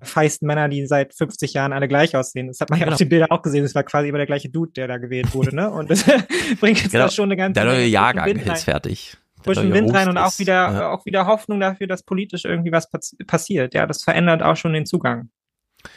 [0.00, 2.46] feisten Männer, die seit 50 Jahren alle gleich aussehen.
[2.48, 2.94] Das hat man ja Genau.
[2.94, 3.62] auf den Bildern auch gesehen.
[3.64, 5.70] Das war quasi immer der gleiche Dude, der da gewählt wurde, ne?
[5.70, 6.04] Und das
[6.60, 7.04] bringt jetzt Genau.
[7.06, 9.16] da schon eine ganze Der neue Jahrgang ist fertig.
[9.42, 10.90] Frischen Wind rein und auch wieder, ja.
[10.90, 13.74] auch wieder Hoffnung dafür, dass politisch irgendwie was pass passiert.
[13.74, 15.30] Ja, das verändert auch schon den Zugang.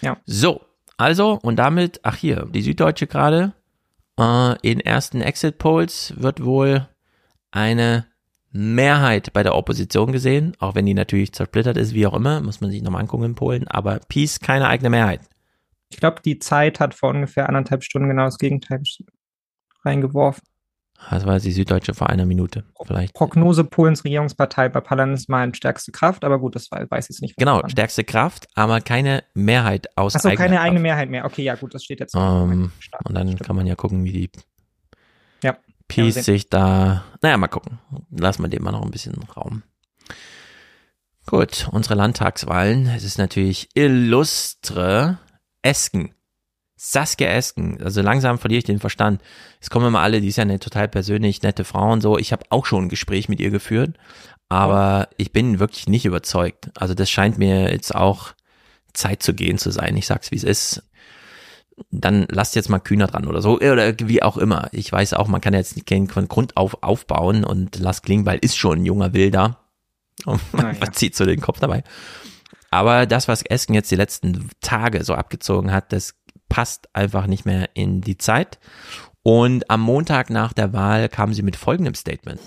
[0.01, 0.17] Ja.
[0.25, 0.61] So,
[0.97, 3.53] also und damit, ach hier, die Süddeutsche gerade,
[4.19, 6.87] äh, in ersten Exit Polls wird wohl
[7.51, 8.05] eine
[8.51, 12.61] Mehrheit bei der Opposition gesehen, auch wenn die natürlich zersplittert ist, wie auch immer, muss
[12.61, 15.21] man sich nochmal angucken in Polen, aber Peace keine eigene Mehrheit.
[15.89, 18.81] Ich glaube, die Zeit hat vor ungefähr anderthalb Stunden genau das Gegenteil
[19.83, 20.43] reingeworfen.
[21.09, 23.13] Das war die Süddeutsche vor einer Minute, vielleicht.
[23.13, 27.37] Prognose Polens Regierungspartei bei Parlamentswahlen stärkste Kraft, aber gut, das weiß ich jetzt nicht.
[27.37, 30.65] Genau, stärkste Kraft, aber keine Mehrheit aus Achso, keine Kraft.
[30.65, 31.25] eigene Mehrheit mehr.
[31.25, 32.15] Okay, ja, gut, das steht jetzt.
[32.15, 32.71] Ähm,
[33.05, 34.29] und dann kann man ja gucken, wie die
[35.43, 35.57] Ja.
[35.87, 37.03] Peace sich da.
[37.21, 37.79] Naja, mal gucken.
[38.11, 39.63] Lassen wir dem mal noch ein bisschen Raum.
[41.25, 42.87] Gut, unsere Landtagswahlen.
[42.87, 45.17] Es ist natürlich illustre
[45.61, 46.13] Esken.
[46.81, 47.77] Saskia Esken.
[47.83, 49.21] Also langsam verliere ich den Verstand.
[49.59, 52.17] Es kommen immer alle, die ist ja eine total persönlich nette Frau und so.
[52.17, 53.97] Ich habe auch schon ein Gespräch mit ihr geführt,
[54.47, 56.71] aber ich bin wirklich nicht überzeugt.
[56.75, 58.33] Also das scheint mir jetzt auch
[58.93, 59.97] Zeit zu gehen zu sein.
[59.97, 60.83] Ich sag's, wie es ist
[61.91, 64.67] dann lasst jetzt mal Kühner dran oder so, oder wie auch immer.
[64.71, 68.39] Ich weiß auch, man kann jetzt nicht keinen von Grund auf aufbauen und Lars Klingbeil
[68.41, 69.59] ist schon ein junger Wilder.
[70.25, 71.83] Und man zieht so den Kopf dabei.
[72.71, 76.15] Aber das, was Esken jetzt die letzten Tage so abgezogen hat, das
[76.49, 78.59] passt einfach nicht mehr in die Zeit.
[79.23, 82.39] Und am Montag nach der Wahl kam sie mit folgendem Statement.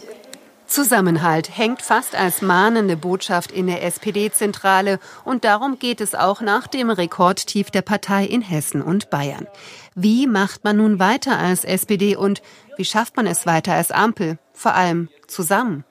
[0.67, 6.67] Zusammenhalt hängt fast als mahnende Botschaft in der SPD-Zentrale und darum geht es auch nach
[6.67, 9.47] dem Rekordtief der Partei in Hessen und Bayern.
[9.95, 12.41] Wie macht man nun weiter als SPD und
[12.79, 14.39] wie schafft man es weiter als Ampel?
[14.55, 15.85] Vor allem zusammen.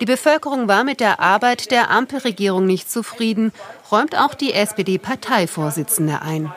[0.00, 3.52] Die Bevölkerung war mit der Arbeit der Ampelregierung nicht zufrieden,
[3.92, 6.50] räumt auch die SPD-Parteivorsitzende ein.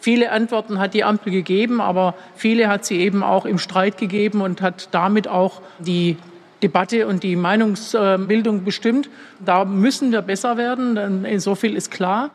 [0.00, 4.40] Viele Antworten hat die Ampel gegeben, aber viele hat sie eben auch im Streit gegeben
[4.40, 6.16] und hat damit auch die
[6.62, 9.10] Debatte und die Meinungsbildung bestimmt.
[9.44, 12.30] Da müssen wir besser werden, so viel ist klar.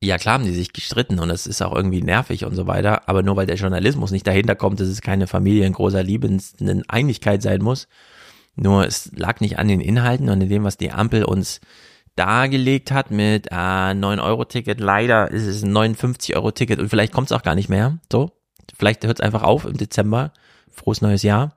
[0.00, 3.08] Ja, klar haben die sich gestritten und es ist auch irgendwie nervig und so weiter,
[3.08, 6.88] aber nur weil der Journalismus nicht dahinter kommt, dass es keine Familie in großer liebenden
[6.88, 7.88] Einigkeit sein muss.
[8.54, 11.60] Nur es lag nicht an den Inhalten und in dem, was die Ampel uns
[12.18, 14.80] dargelegt hat mit äh, 9-Euro-Ticket.
[14.80, 17.98] Leider ist es ein 59-Euro-Ticket und vielleicht kommt es auch gar nicht mehr.
[18.12, 18.32] So,
[18.76, 20.32] vielleicht hört es einfach auf im Dezember.
[20.70, 21.56] Frohes neues Jahr.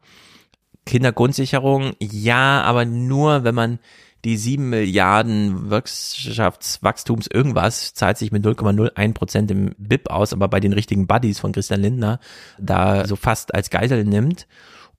[0.86, 3.80] Kindergrundsicherung, ja, aber nur, wenn man
[4.24, 10.60] die sieben Milliarden Wirtschaftswachstums irgendwas zahlt sich mit 0,01 Prozent im BIP aus, aber bei
[10.60, 12.20] den richtigen Buddies von Christian Lindner
[12.60, 14.48] da so fast als Geisel nimmt.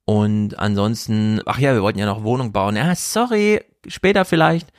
[0.04, 2.74] Und ansonsten, ach ja, wir wollten ja noch Wohnung bauen.
[2.74, 4.72] Ja, sorry, später vielleicht.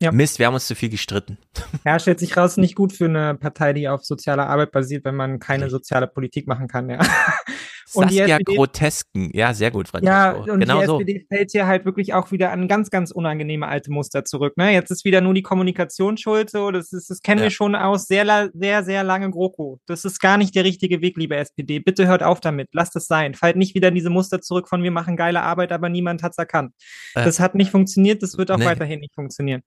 [0.00, 0.12] Ja.
[0.12, 1.38] Mist, wir haben uns zu viel gestritten.
[1.84, 5.14] Ja, stellt sich raus, nicht gut für eine Partei, die auf sozialer Arbeit basiert, wenn
[5.14, 6.98] man keine soziale Politik machen kann, ja.
[7.94, 10.12] Und Saskia SPD, Grotesken, ja, sehr gut, Franzisko.
[10.12, 11.00] Ja, und genau die so.
[11.00, 14.56] SPD fällt hier halt wirklich auch wieder an ganz, ganz unangenehme alte Muster zurück.
[14.56, 14.72] Ne?
[14.72, 17.44] Jetzt ist wieder nur die Kommunikation schuld, so, das, ist, das kennen ja.
[17.44, 19.78] wir schon aus sehr, sehr, sehr lange GroKo.
[19.86, 21.78] Das ist gar nicht der richtige Weg, liebe SPD.
[21.78, 23.34] Bitte hört auf damit, lasst es sein.
[23.34, 26.38] Fallt nicht wieder in diese Muster zurück von wir machen geile Arbeit, aber niemand hat's
[26.38, 26.72] erkannt.
[27.14, 28.64] Äh, das hat nicht funktioniert, das wird auch nee.
[28.64, 29.62] weiterhin nicht funktionieren.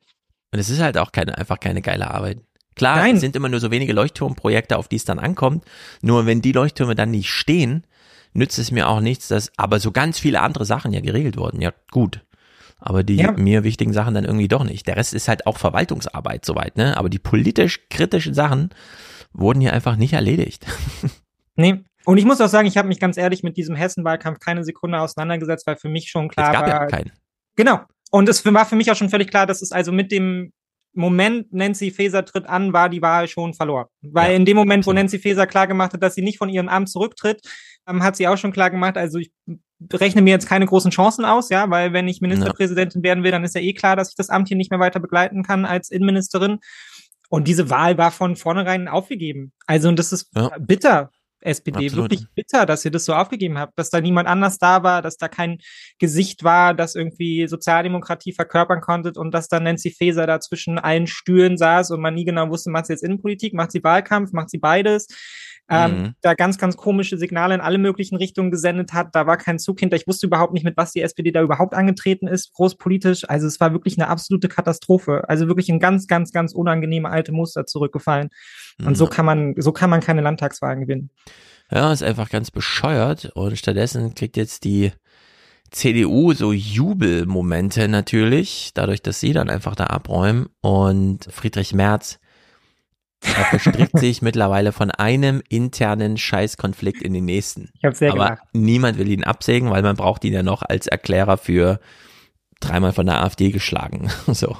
[0.52, 2.40] Und es ist halt auch keine, einfach keine geile Arbeit.
[2.76, 3.16] Klar, Nein.
[3.16, 5.66] es sind immer nur so wenige Leuchtturmprojekte, auf die es dann ankommt.
[6.02, 7.86] Nur wenn die Leuchttürme dann nicht stehen,
[8.34, 11.62] nützt es mir auch nichts, dass aber so ganz viele andere Sachen ja geregelt wurden.
[11.62, 12.26] Ja, gut.
[12.80, 13.34] Aber die ja.
[13.34, 14.88] mir wichtigen Sachen dann irgendwie doch nicht.
[14.88, 16.96] Der Rest ist halt auch Verwaltungsarbeit soweit, ne?
[16.96, 18.70] Aber die politisch kritischen Sachen
[19.34, 20.66] wurden hier einfach nicht erledigt.
[21.60, 21.84] Nee.
[22.06, 25.02] Und ich muss auch sagen, ich habe mich ganz ehrlich mit diesem Hessen-Wahlkampf keine Sekunde
[25.02, 26.70] auseinandergesetzt, weil für mich schon klar es gab war.
[26.70, 27.12] Ja keinen.
[27.58, 27.82] Genau.
[28.10, 30.52] Und es war für mich auch schon völlig klar, dass es also mit dem
[30.94, 33.86] Moment, Nancy Faeser tritt an, war die Wahl schon verloren.
[34.02, 36.50] Weil ja, in dem Moment, wo Nancy Faeser klar gemacht hat, dass sie nicht von
[36.50, 37.42] ihrem Amt zurücktritt,
[37.88, 39.32] ähm, hat sie auch schon klar gemacht, also ich
[39.94, 43.44] rechne mir jetzt keine großen Chancen aus, ja, weil wenn ich Ministerpräsidentin werden will, dann
[43.44, 45.90] ist ja eh klar, dass ich das Amt hier nicht mehr weiter begleiten kann als
[45.90, 46.60] Innenministerin.
[47.30, 49.54] Und diese Wahl war von vornherein aufgegeben.
[49.68, 50.52] Also, und das ist ja.
[50.60, 51.12] bitter.
[51.42, 52.12] SPD, Absolut.
[52.12, 55.18] wirklich bitter, dass ihr das so aufgegeben habt, dass da niemand anders da war, dass
[55.18, 55.60] da kein
[55.98, 61.08] Gesicht war, das irgendwie Sozialdemokratie verkörpern konnte und dass dann Nancy Faeser da zwischen allen
[61.08, 64.50] Stühlen saß und man nie genau wusste, macht sie jetzt Innenpolitik, macht sie Wahlkampf, macht
[64.50, 65.08] sie beides
[65.70, 66.14] ähm, mhm.
[66.22, 69.10] da ganz, ganz komische Signale in alle möglichen Richtungen gesendet hat.
[69.14, 69.96] Da war kein Zug hinter.
[69.96, 73.30] Ich wusste überhaupt nicht, mit was die SPD da überhaupt angetreten ist, großpolitisch.
[73.30, 75.24] Also es war wirklich eine absolute Katastrophe.
[75.28, 78.30] Also wirklich ein ganz, ganz, ganz unangenehme alte Muster zurückgefallen.
[78.80, 78.96] Und mhm.
[78.96, 81.12] so kann man, so kann man keine Landtagswahlen gewinnen.
[81.72, 83.32] Ja, ist einfach ganz bescheuert.
[83.36, 84.92] Und stattdessen kriegt jetzt die
[85.72, 92.20] CDU so Jubelmomente natürlich, dadurch, dass sie dann einfach da abräumen und Friedrich Merz
[93.22, 97.70] er verstrickt sich mittlerweile von einem internen Scheißkonflikt in den nächsten.
[97.78, 98.44] Ich hab's sehr Aber gemacht.
[98.54, 101.80] niemand will ihn absägen, weil man braucht ihn ja noch als Erklärer für
[102.60, 104.10] dreimal von der AfD geschlagen.
[104.32, 104.56] So.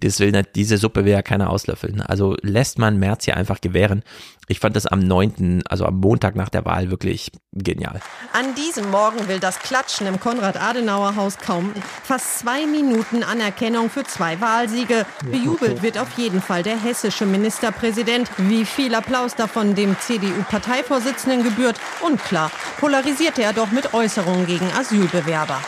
[0.00, 2.00] Das will nicht, diese Suppe will ja keiner auslöffeln.
[2.00, 4.02] Also lässt man Merz hier einfach gewähren.
[4.48, 8.00] Ich fand das am 9., also am Montag nach der Wahl wirklich genial.
[8.32, 14.40] An diesem Morgen will das Klatschen im Konrad-Adenauer-Haus kaum fast zwei Minuten Anerkennung für zwei
[14.40, 15.06] Wahlsiege.
[15.30, 18.28] Bejubelt wird auf jeden Fall der hessische Ministerpräsident.
[18.38, 21.78] Wie viel Applaus davon dem CDU-Parteivorsitzenden gebührt.
[22.04, 22.50] Und klar,
[22.80, 25.60] polarisierte er doch mit Äußerungen gegen Asylbewerber.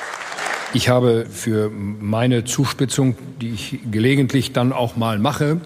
[0.75, 5.61] Ich habe für meine Zuspitzung, die ich gelegentlich dann auch mal mache,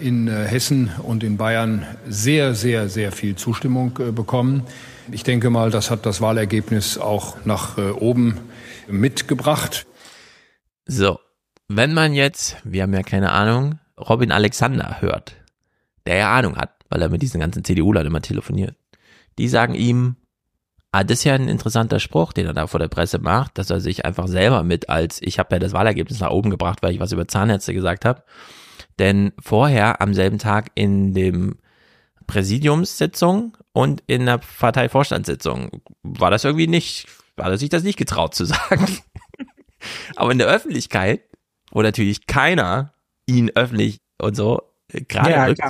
[0.00, 4.62] in äh, Hessen und in Bayern sehr, sehr, sehr viel Zustimmung äh, bekommen.
[5.10, 8.38] Ich denke mal, das hat das Wahlergebnis auch nach äh, oben
[8.86, 9.84] mitgebracht.
[10.86, 11.18] So,
[11.66, 15.34] wenn man jetzt, wir haben ja keine Ahnung, Robin Alexander hört,
[16.06, 18.76] der ja Ahnung hat, weil er mit diesen ganzen CDU-Lern immer telefoniert,
[19.38, 20.14] die sagen ihm,
[20.94, 23.70] Ah, das ist ja ein interessanter Spruch, den er da vor der Presse macht, dass
[23.70, 26.92] er sich einfach selber mit als, ich habe ja das Wahlergebnis nach oben gebracht, weil
[26.92, 28.22] ich was über Zahnärzte gesagt habe.
[28.98, 31.56] Denn vorher am selben Tag in dem
[32.26, 37.06] Präsidiumssitzung und in der Parteivorstandssitzung war das irgendwie nicht,
[37.40, 38.98] hat er sich das nicht getraut zu sagen.
[40.14, 41.22] Aber in der Öffentlichkeit,
[41.70, 42.92] wo natürlich keiner
[43.24, 45.62] ihn öffentlich und so äh, gerade ja, rückt,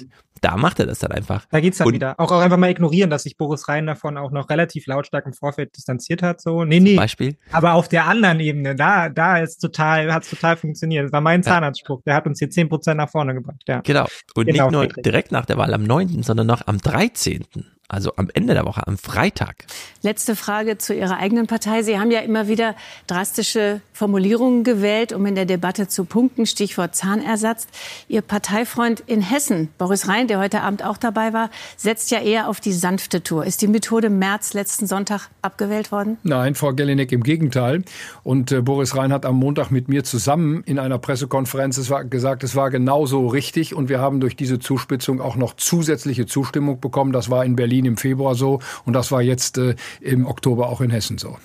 [0.42, 1.46] da macht er das dann einfach.
[1.50, 2.18] Da geht's dann und wieder.
[2.18, 5.32] Auch, auch einfach mal ignorieren, dass sich Boris Rhein davon auch noch relativ lautstark im
[5.32, 6.40] Vorfeld distanziert hat.
[6.40, 6.96] So, nee, nee.
[6.96, 7.36] Beispiel.
[7.52, 11.04] Aber auf der anderen Ebene, da, da ist total, hat's total funktioniert.
[11.04, 12.02] Das war mein Zahnarztspruch.
[12.04, 13.62] Der hat uns hier zehn Prozent nach vorne gebracht.
[13.68, 13.80] Ja.
[13.80, 14.06] Genau.
[14.34, 17.44] Und genau, nicht nur direkt nach der Wahl am 9., sondern noch am 13
[17.92, 19.66] also am Ende der Woche, am Freitag.
[20.02, 21.82] Letzte Frage zu Ihrer eigenen Partei.
[21.82, 22.74] Sie haben ja immer wieder
[23.06, 26.46] drastische Formulierungen gewählt, um in der Debatte zu punkten.
[26.46, 27.66] Stichwort Zahnersatz.
[28.08, 32.48] Ihr Parteifreund in Hessen, Boris Rhein, der heute Abend auch dabei war, setzt ja eher
[32.48, 33.44] auf die sanfte Tour.
[33.44, 36.16] Ist die Methode März letzten Sonntag abgewählt worden?
[36.22, 37.84] Nein, Frau Gellinek, im Gegenteil.
[38.22, 42.04] Und äh, Boris Rhein hat am Montag mit mir zusammen in einer Pressekonferenz es war,
[42.04, 43.74] gesagt, es war genauso richtig.
[43.74, 47.12] Und wir haben durch diese Zuspitzung auch noch zusätzliche Zustimmung bekommen.
[47.12, 50.68] Das war in Berlin Berlin im Februar so und das war jetzt äh, im Oktober
[50.68, 51.38] auch in Hessen so.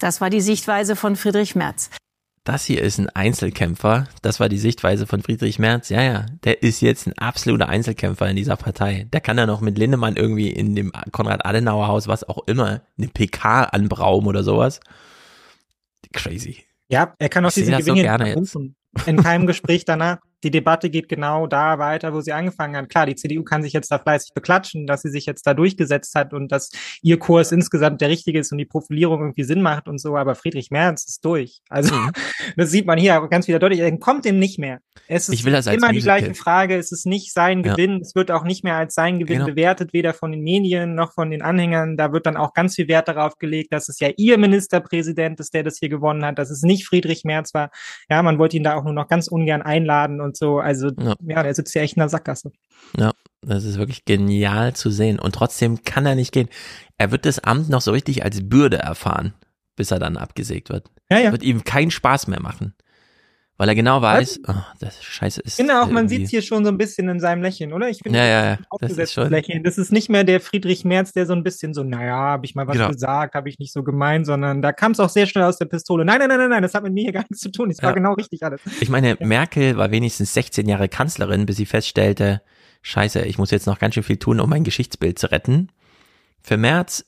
[0.00, 1.90] Das war die Sichtweise von Friedrich Merz.
[2.44, 4.08] Das hier ist ein Einzelkämpfer.
[4.22, 5.90] Das war die Sichtweise von Friedrich Merz.
[5.90, 9.06] Ja, ja, der ist jetzt ein absoluter Einzelkämpfer in dieser Partei.
[9.12, 13.64] Der kann ja noch mit Lindemann irgendwie in dem Konrad-Adenauer-Haus, was auch immer, eine PK
[13.64, 14.80] anbraumen oder sowas.
[16.14, 16.64] crazy.
[16.88, 18.64] Ja, er kann auch Ich sehe diese das so.
[19.06, 20.18] In keinem Gespräch danach.
[20.42, 22.88] Die Debatte geht genau da weiter, wo sie angefangen hat.
[22.88, 26.14] Klar, die CDU kann sich jetzt da fleißig beklatschen, dass sie sich jetzt da durchgesetzt
[26.14, 26.70] hat und dass
[27.02, 30.16] ihr Kurs insgesamt der richtige ist und die Profilierung irgendwie Sinn macht und so.
[30.16, 31.60] Aber Friedrich Merz ist durch.
[31.68, 32.10] Also Mhm.
[32.56, 33.80] das sieht man hier auch ganz wieder deutlich.
[33.80, 34.78] Er kommt dem nicht mehr.
[35.08, 36.18] Es ist Ich will das als immer die Musical.
[36.20, 36.76] gleiche Frage.
[36.76, 37.72] Es ist nicht sein Ja.
[37.74, 38.00] Gewinn.
[38.00, 39.46] Es wird auch nicht mehr als sein Gewinn Genau.
[39.50, 41.96] bewertet, weder von den Medien noch von den Anhängern.
[41.96, 45.54] Da wird dann auch ganz viel Wert darauf gelegt, dass es ja ihr Ministerpräsident ist,
[45.54, 47.70] der das hier gewonnen hat, dass es nicht Friedrich Merz war.
[48.08, 50.58] Ja, man wollte ihn da auch nur noch ganz ungern einladen und so.
[50.58, 51.14] Also Ja.
[51.26, 52.52] ja, der sitzt ja echt in der Sackgasse.
[52.96, 53.12] Ja,
[53.42, 55.18] das ist wirklich genial zu sehen.
[55.18, 56.48] Und trotzdem kann er nicht gehen.
[56.98, 59.34] Er wird das Amt noch so richtig als Bürde erfahren,
[59.76, 60.90] bis er dann abgesägt wird.
[61.10, 61.32] Ja, ja.
[61.32, 62.74] Wird ihm keinen Spaß mehr machen.
[63.60, 65.60] Weil er genau weiß, oh, das Scheiße ist.
[65.70, 67.90] Auch, man sieht hier schon so ein bisschen in seinem Lächeln, oder?
[67.90, 68.52] Ich finde, Ja, ja, ja.
[68.52, 69.62] ein Das ist schon- Lächeln.
[69.64, 72.54] Das ist nicht mehr der Friedrich Merz, der so ein bisschen so, naja, habe ich
[72.54, 72.88] mal was Genau.
[72.88, 75.66] gesagt, habe ich nicht so gemeint, sondern da kam es auch sehr schnell aus der
[75.66, 76.06] Pistole.
[76.06, 77.68] Nein, nein, nein, nein, nein, das hat mit mir hier gar nichts zu tun.
[77.68, 77.94] Das war Ja.
[77.94, 78.62] genau richtig alles.
[78.80, 82.40] Ich meine, Merkel war wenigstens 16 Jahre Kanzlerin, bis sie feststellte,
[82.80, 85.68] scheiße, ich muss jetzt noch ganz schön viel tun, um mein Geschichtsbild zu retten.
[86.40, 87.04] Für Merz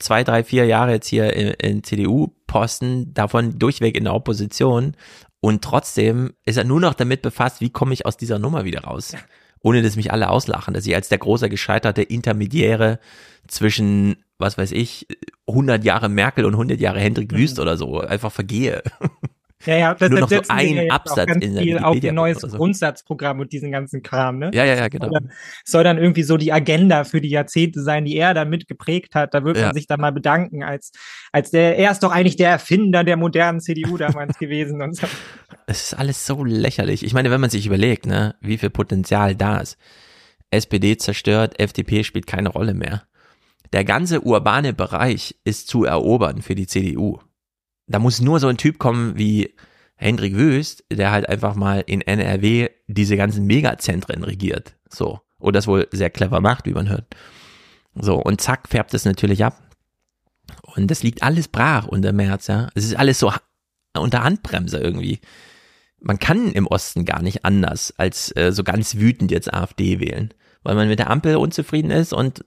[0.00, 4.96] zwei, drei, vier Jahre jetzt hier in, in CDU-Posten, davon durchweg in der Opposition.
[5.44, 8.84] Und trotzdem ist er nur noch damit befasst, wie komme ich aus dieser Nummer wieder
[8.84, 9.16] raus.
[9.60, 13.00] Ohne dass mich alle auslachen, dass ich als der große gescheiterte Intermediäre
[13.48, 15.08] zwischen, was weiß ich,
[15.48, 18.84] 100 Jahre Merkel und 100 Jahre Hendrik Wüst oder so einfach vergehe.
[19.64, 22.48] Ja, ja, Nur deshalb noch so ein Absatz ganz in viel auf ihr neues so.
[22.48, 24.50] Grundsatzprogramm und diesen ganzen Kram, ne?
[24.54, 25.06] Ja, ja, ja, genau.
[25.06, 25.32] Soll dann,
[25.64, 29.14] soll dann irgendwie so die Agenda für die Jahrzehnte sein, die er da mit geprägt
[29.14, 29.34] hat.
[29.34, 29.66] Da wird Ja.
[29.66, 30.92] man sich dann mal bedanken, als,
[31.32, 35.06] als der, er ist doch eigentlich der Erfinder der modernen CDU damals gewesen und so.
[35.66, 37.04] Es ist alles so lächerlich.
[37.04, 39.76] Ich meine, wenn man sich überlegt, ne, wie viel Potenzial da ist.
[40.50, 43.04] SPD zerstört, FDP spielt keine Rolle mehr.
[43.72, 47.20] Der ganze urbane Bereich ist zu erobern für die CDU.
[47.92, 49.54] Da muss nur so ein Typ kommen wie
[49.96, 54.74] Hendrik Wüst, der halt einfach mal in NRW diese ganzen Megazentren regiert.
[54.88, 55.20] So.
[55.38, 57.14] Und das wohl sehr clever macht, wie man hört.
[57.94, 58.16] So.
[58.16, 59.60] Und zack, färbt es natürlich ab.
[60.74, 62.68] Und das liegt alles brach unter März, ja.
[62.74, 63.32] Es ist alles so
[63.94, 65.20] unter Handbremse irgendwie
[66.02, 70.34] man kann im Osten gar nicht anders als äh, so ganz wütend jetzt AfD wählen,
[70.62, 72.44] weil man mit der Ampel unzufrieden ist und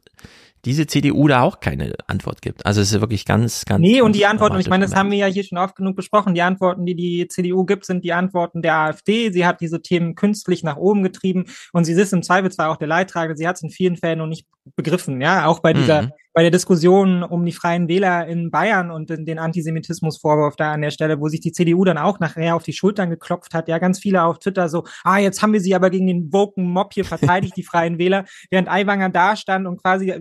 [0.66, 2.66] diese CDU da auch keine Antwort gibt.
[2.66, 3.82] Also es ist wirklich ganz, ganz.
[3.82, 6.34] Nee, und die Antworten, ich meine, das haben wir ja hier schon oft genug besprochen.
[6.34, 9.32] Die Antworten, die die CDU gibt, sind die Antworten der AfD.
[9.32, 12.78] Sie hat diese Themen künstlich nach oben getrieben und sie ist im Zweifel zwar auch
[12.78, 15.22] der Leidtragende, sie hat es in vielen Fällen noch nicht begriffen.
[15.22, 16.12] Ja, auch bei dieser, Mhm.
[16.36, 20.92] Bei der Diskussion um die Freien Wähler in Bayern und den, Antisemitismusvorwurf da an der
[20.92, 23.70] Stelle, wo sich die CDU dann auch nachher auf die Schultern geklopft hat.
[23.70, 26.66] Ja, ganz viele auf Twitter so, ah, jetzt haben wir sie aber gegen den woken
[26.66, 30.14] Mob hier verteidigt, die Freien Wähler, während Aiwanger da stand und quasi,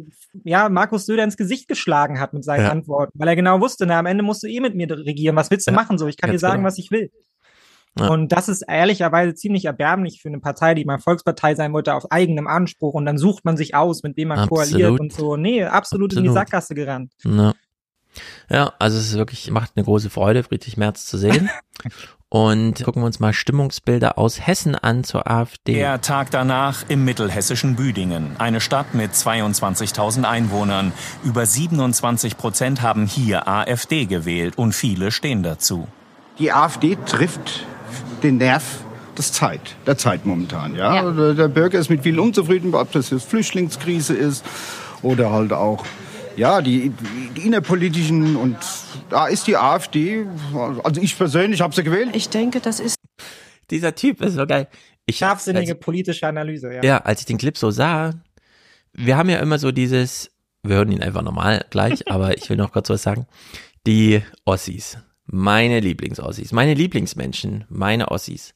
[0.45, 2.71] ja, Markus Söder ins Gesicht geschlagen hat mit seinen Ja.
[2.71, 5.35] Antworten, weil er genau wusste, na, am Ende musst du eh mit mir regieren.
[5.35, 5.99] Was willst du Ja, machen?
[5.99, 6.69] So, ich kann dir sagen, genau.
[6.69, 7.11] was ich will.
[7.99, 8.09] Ja.
[8.09, 12.11] Und das ist ehrlicherweise ziemlich erbärmlich für eine Partei, die mal Volkspartei sein wollte, auf
[12.11, 12.95] eigenem Anspruch.
[12.95, 14.71] Und dann sucht man sich aus, mit wem man Absolut.
[14.71, 15.37] koaliert und so.
[15.37, 16.35] Nee, absolut, in die Absolut.
[16.35, 17.13] Sackgasse gerannt.
[17.25, 17.53] Ja.
[18.51, 21.51] ja, also es ist wirklich, macht eine große Freude, Friedrich Merz zu sehen.
[22.35, 25.75] Und gucken wir uns mal Stimmungsbilder aus Hessen an zur AfD.
[25.75, 30.93] Der Tag danach im mittelhessischen Büdingen, eine Stadt mit 22.000 Einwohnern.
[31.23, 35.87] Über 27 Prozent haben hier AfD gewählt und viele stehen dazu.
[36.41, 37.65] Die AfD trifft
[38.23, 38.63] den Nerv
[39.17, 40.75] des Zeit, der Zeit momentan.
[40.75, 40.95] Ja?
[41.05, 41.11] Ja.
[41.13, 44.45] Der- Der Bürger ist mit viel unzufrieden, ob das jetzt Flüchtlingskrise ist
[45.03, 45.85] oder halt auch
[46.37, 46.91] ja, die,
[47.37, 48.57] die innerpolitischen und
[49.09, 50.27] da ist die AfD,
[50.83, 52.11] also ich persönlich habe sie gewählt.
[52.15, 52.97] Ich denke, das ist
[53.71, 54.67] Dieser Typ ist so geil.
[55.07, 56.83] Ich, Scharfsinnige politische Analyse, ja.
[56.83, 58.11] Ja, als ich den Clip so sah,
[58.93, 60.31] wir haben ja immer so dieses,
[60.65, 63.27] wir hören ihn einfach normal gleich, aber ich will noch kurz was sagen.
[63.87, 68.55] Die Ossis, meine Lieblingsossis, meine Lieblingsmenschen, meine Ossis.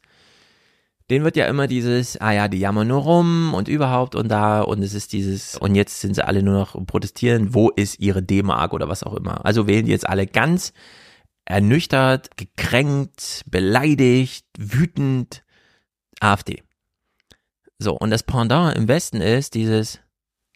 [1.10, 4.60] Den wird ja immer dieses, ah ja, die jammern nur rum und überhaupt und da
[4.60, 8.22] und es ist dieses, und jetzt sind sie alle nur noch protestieren, wo ist ihre
[8.22, 9.44] D-Mark oder was auch immer.
[9.46, 10.74] Also wählen die jetzt alle ganz
[11.46, 15.44] ernüchtert, gekränkt, beleidigt, wütend
[16.20, 16.62] AfD.
[17.78, 20.00] So, und das Pendant im Westen ist dieses,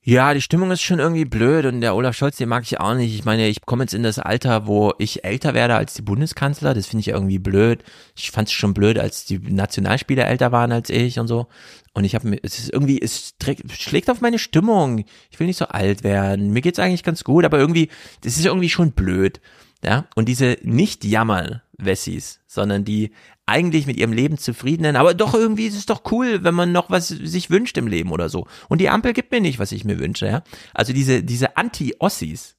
[0.05, 2.95] ja, die Stimmung ist schon irgendwie blöd und der Olaf Scholz, den mag ich auch
[2.95, 3.15] nicht.
[3.15, 6.75] Ich meine, ich komme jetzt in das Alter, wo ich älter werde als die Bundeskanzler.
[6.75, 7.85] Das finde ich irgendwie blöd.
[8.17, 11.47] Ich fand es schon blöd, als die Nationalspieler älter waren als ich und so.
[11.95, 13.35] Und ich habe es ist irgendwie, es
[13.79, 15.05] schlägt auf meine Stimmung.
[15.31, 16.53] Ich will nicht so alt werden.
[16.53, 17.89] Mir geht's eigentlich ganz gut, aber irgendwie,
[18.23, 19.41] das ist irgendwie schon blöd.
[19.85, 23.13] Ja, und diese nicht jammern Wessis, sondern die
[23.53, 26.91] eigentlich mit ihrem Leben zufriedenen, aber doch irgendwie ist es doch cool, wenn man noch
[26.91, 28.47] was sich wünscht im Leben oder so.
[28.69, 30.43] Und die Ampel gibt mir nicht, was ich mir wünsche, ja.
[30.75, 32.57] Also diese, diese Anti-Ossis,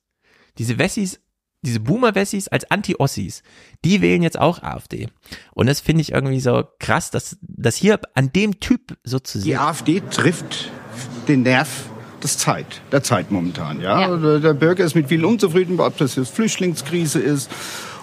[0.57, 1.19] diese Wessis
[1.65, 3.41] diese Boomer-Wessis als Anti-Ossis,
[3.85, 5.07] die wählen jetzt auch AfD.
[5.53, 9.49] Und das finde ich irgendwie so krass, dass, dass hier an dem Typ sozusagen.
[9.49, 10.69] Die AfD trifft
[11.27, 11.89] den Nerv
[12.21, 13.81] des Zeit, der Zeit momentan.
[13.81, 14.13] Ja?
[14.15, 14.39] ja.
[14.39, 17.49] Der Bürger ist mit vielen unzufrieden, ob das jetzt Flüchtlingskrise ist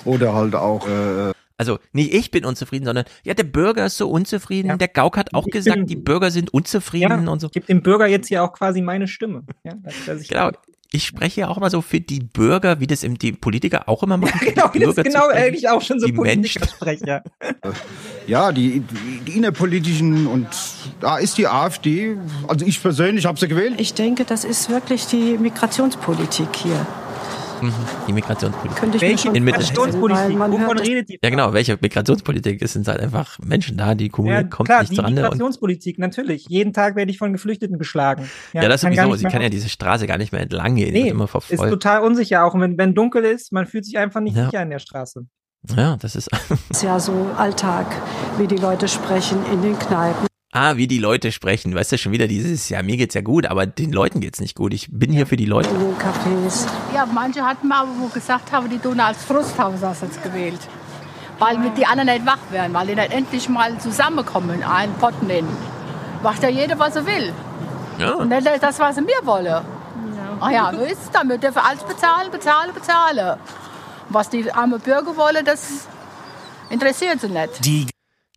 [0.05, 0.87] oder halt auch.
[0.89, 4.69] Äh also nicht ich bin unzufrieden, sondern ja, der Bürger ist so unzufrieden.
[4.69, 4.77] Ja.
[4.79, 7.49] Der Gauk hat auch ich gesagt, bin, die Bürger sind unzufrieden ja, und so.
[7.49, 9.45] Ich gebe dem Bürger jetzt hier auch quasi meine Stimme.
[9.63, 10.53] Ja, dass, dass genau.
[10.91, 14.03] Ich spreche ja auch immer so für die Bürger, wie das im, die Politiker auch
[14.03, 14.41] immer machen.
[14.57, 17.23] Ja, genau, das ist genau eigentlich auch schon so die Politikersprecher.
[18.27, 18.83] Ja, die,
[19.27, 20.47] die innerpolitischen und
[21.01, 22.17] da ist die AfD,
[22.47, 23.75] also ich persönlich habe sie gewählt.
[23.79, 26.87] Ich denke, das ist wirklich die Migrationspolitik hier.
[27.63, 27.75] Mhm.
[28.07, 28.79] Die Migrationspolitik.
[28.79, 30.39] Könnte ich welche in Migrationspolitik?
[30.39, 31.19] Wovon redet die?
[31.23, 31.53] Ja, genau.
[31.53, 32.63] Welche Migrationspolitik?
[32.63, 35.23] Es sind halt einfach Menschen da, die Kommune ja, kommt klar, nicht die zurande.
[35.23, 36.47] Migrationspolitik, natürlich.
[36.49, 38.29] Jeden Tag werde ich von Geflüchteten geschlagen.
[38.53, 39.15] Ja, ja das ist sowieso.
[39.15, 40.93] Sie kann ja diese Straße gar nicht mehr entlang gehen.
[40.93, 41.63] Nee, immer verfolgt.
[41.63, 42.45] ist total unsicher.
[42.45, 44.47] Auch wenn, wenn dunkel ist, man fühlt sich einfach nicht ja.
[44.47, 45.27] sicher in der Straße.
[45.77, 46.31] Ja, das ist.
[46.33, 47.87] das ist ja so Alltag,
[48.39, 51.75] wie die Leute sprechen in den Kneipen ah, wie die Leute sprechen.
[51.75, 54.57] Weißt du, schon wieder dieses, ja, mir geht's ja gut, aber den Leuten geht's nicht
[54.57, 54.75] gut.
[54.75, 55.69] Ich bin hier für die Leute.
[56.95, 60.61] Ja, manche hatten mal, wo gesagt haben, die tun als Frusthausersatz gewählt.
[61.39, 65.23] Weil mit die anderen nicht wach werden, weil die nicht endlich mal zusammenkommen, einen Pott
[65.23, 65.49] nehmen.
[66.23, 67.33] Macht ja jeder, was er will.
[67.99, 68.15] Ja.
[68.15, 69.47] Und nicht das, was sie mir wollen.
[69.47, 69.65] Ja.
[70.41, 71.29] Ach ja, so ist es dann.
[71.29, 73.39] Wir dürfen alles bezahlen, bezahlen, bezahlen.
[74.11, 75.87] Was die armen Bürger wollen, das
[76.69, 77.65] interessiert sie nicht.
[77.65, 77.87] Die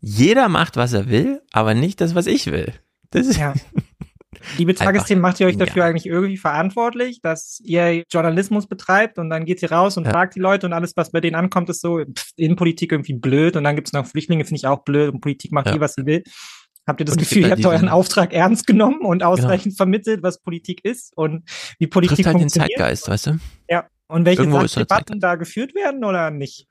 [0.06, 2.74] jeder macht, was er will, aber nicht das, was ich will.
[3.12, 3.54] Das ist ja.
[4.58, 5.90] Liebe Tagesthemen, macht ihr euch dafür ja.
[5.90, 10.12] eigentlich irgendwie verantwortlich, dass ihr Journalismus betreibt und dann geht ihr raus und ja.
[10.12, 13.56] fragt die Leute und alles, was bei denen ankommt, ist so pff, Innenpolitik irgendwie blöd
[13.56, 15.80] und dann gibt es noch Flüchtlinge, finde ich auch blöd und Politik macht ja.
[15.80, 16.24] was sie will.
[16.86, 19.32] Habt ihr das und Gefühl, ihr habt euren Auftrag ernst genommen und genau.
[19.32, 19.78] ausreichend genau.
[19.78, 21.50] vermittelt, was Politik ist und
[21.80, 22.72] wie Politik Trifft halt funktioniert?
[22.72, 23.38] den Zeitgeist, weißt du?
[23.70, 23.88] Ja.
[24.08, 26.68] Und welche Debatten da geführt werden oder nicht?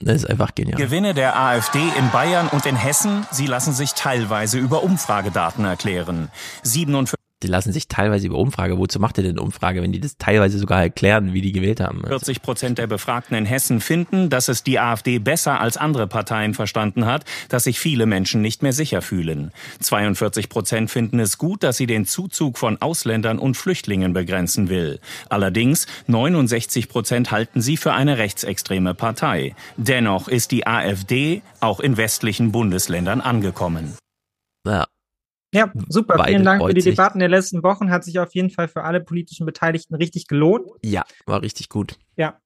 [0.00, 0.80] Das ist einfach genial.
[0.80, 6.30] Gewinne der AfD in Bayern und in Hessen, sie lassen sich teilweise über Umfragedaten erklären.
[6.62, 8.78] 47 die lassen sich teilweise über Umfrage.
[8.78, 12.02] Wozu macht ihr denn Umfrage, wenn die das teilweise sogar erklären, wie die gewählt haben?
[12.06, 16.54] 40 Prozent der Befragten in Hessen finden, dass es die AfD besser als andere Parteien
[16.54, 19.52] verstanden hat, dass sich viele Menschen nicht mehr sicher fühlen.
[19.80, 25.00] 42 Prozent finden es gut, dass sie den Zuzug von Ausländern und Flüchtlingen begrenzen will.
[25.28, 29.54] Allerdings 69 Prozent halten sie für eine rechtsextreme Partei.
[29.76, 33.96] Dennoch ist die AfD auch in westlichen Bundesländern angekommen.
[34.66, 34.86] Ja,
[35.52, 36.24] ja, super.
[36.24, 37.90] Vielen Dank für die Debatten der letzten Wochen.
[37.90, 40.66] Hat sich auf jeden Fall für alle politischen Beteiligten richtig gelohnt.
[40.84, 41.98] Ja, war richtig gut.
[42.16, 42.38] Ja.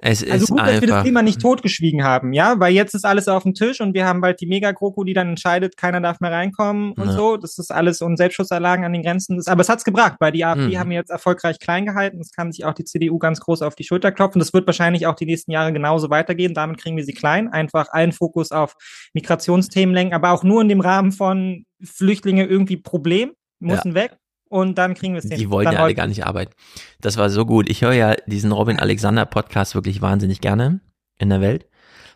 [0.00, 3.04] Es also ist gut, dass wir das Thema nicht totgeschwiegen haben, ja, weil jetzt ist
[3.04, 6.20] alles auf dem Tisch und wir haben bald die Megakroko, die dann entscheidet, keiner darf
[6.20, 7.12] mehr reinkommen und ja.
[7.12, 7.36] so.
[7.36, 9.42] Das ist alles und Selbstschussanlagen an den Grenzen.
[9.46, 10.78] aber es hat's gebracht, weil die AfD mhm.
[10.78, 12.18] haben jetzt erfolgreich klein gehalten.
[12.18, 14.38] Das kann sich auch die CDU ganz groß auf die Schulter klopfen.
[14.38, 16.54] Das wird wahrscheinlich auch die nächsten Jahre genauso weitergehen.
[16.54, 17.48] Damit kriegen wir sie klein.
[17.48, 18.76] Einfach allen Fokus auf
[19.14, 23.94] Migrationsthemen lenken, aber auch nur in dem Rahmen von Flüchtlinge irgendwie Problem, müssen ja.
[23.94, 24.16] weg
[24.48, 25.38] und dann kriegen wir es hin.
[25.38, 26.52] Die wollen ja alle gar nicht arbeiten.
[27.00, 27.68] Das war so gut.
[27.68, 30.80] Ich höre ja diesen Robin Alexander Podcast wirklich wahnsinnig gerne
[31.18, 31.66] in der Welt,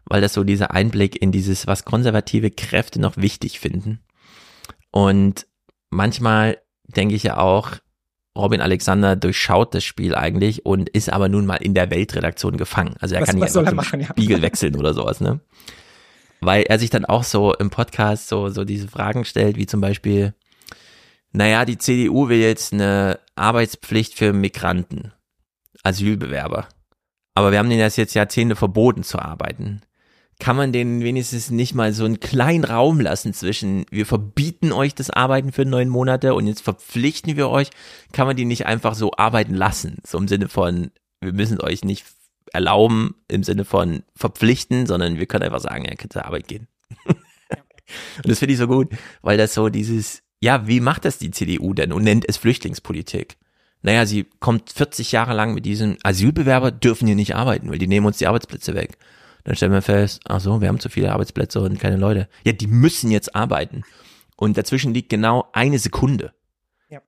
[0.05, 4.01] weil das so dieser Einblick in dieses, was konservative Kräfte noch wichtig finden.
[4.91, 5.47] Und
[5.91, 7.71] manchmal denke ich ja auch,
[8.37, 12.95] Robin Alexander durchschaut das Spiel eigentlich und ist aber nun mal in der Weltredaktion gefangen.
[12.99, 14.07] Also er was, kann nicht einfach machen, ja.
[14.07, 15.41] Spiegel wechseln oder sowas, ne?
[16.41, 19.81] Weil er sich dann auch so im Podcast so, so diese Fragen stellt, wie zum
[19.81, 20.35] Beispiel,
[21.33, 25.13] naja, die CDU will jetzt eine Arbeitspflicht für Migranten,
[25.83, 26.69] Asylbewerber.
[27.35, 29.81] Aber wir haben denen das jetzt Jahrzehnte verboten zu arbeiten.
[30.39, 34.95] Kann man denen wenigstens nicht mal so einen kleinen Raum lassen zwischen, wir verbieten euch
[34.95, 37.71] das Arbeiten für neun Monate und jetzt verpflichten wir euch?
[38.13, 39.99] Kann man die nicht einfach so arbeiten lassen?
[40.05, 40.91] So im Sinne von,
[41.21, 42.05] wir müssen euch nicht
[42.53, 46.67] erlauben, im Sinne von verpflichten, sondern wir können einfach sagen, ja, könnt zur Arbeit gehen.
[47.07, 47.19] und
[48.25, 48.91] das finde ich so gut,
[49.23, 53.37] weil das so dieses, ja, wie macht das die CDU denn und nennt es Flüchtlingspolitik?
[53.83, 57.87] Naja, sie kommt 40 Jahre lang mit diesen Asylbewerber, dürfen hier nicht arbeiten, weil die
[57.87, 58.99] nehmen uns die Arbeitsplätze weg.
[59.45, 62.29] Dann stellen wir fest, ach so, wir haben zu viele Arbeitsplätze und keine Leute.
[62.45, 63.83] Ja, die müssen jetzt arbeiten.
[64.37, 66.33] Und dazwischen liegt genau eine Sekunde.
[66.89, 67.01] Ja.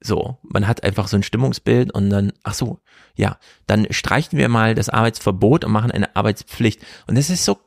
[0.00, 2.78] So, man hat einfach so ein Stimmungsbild und dann, ach so,
[3.16, 6.80] ja, dann streichen wir mal das Arbeitsverbot und machen eine Arbeitspflicht.
[7.08, 7.58] Und das ist so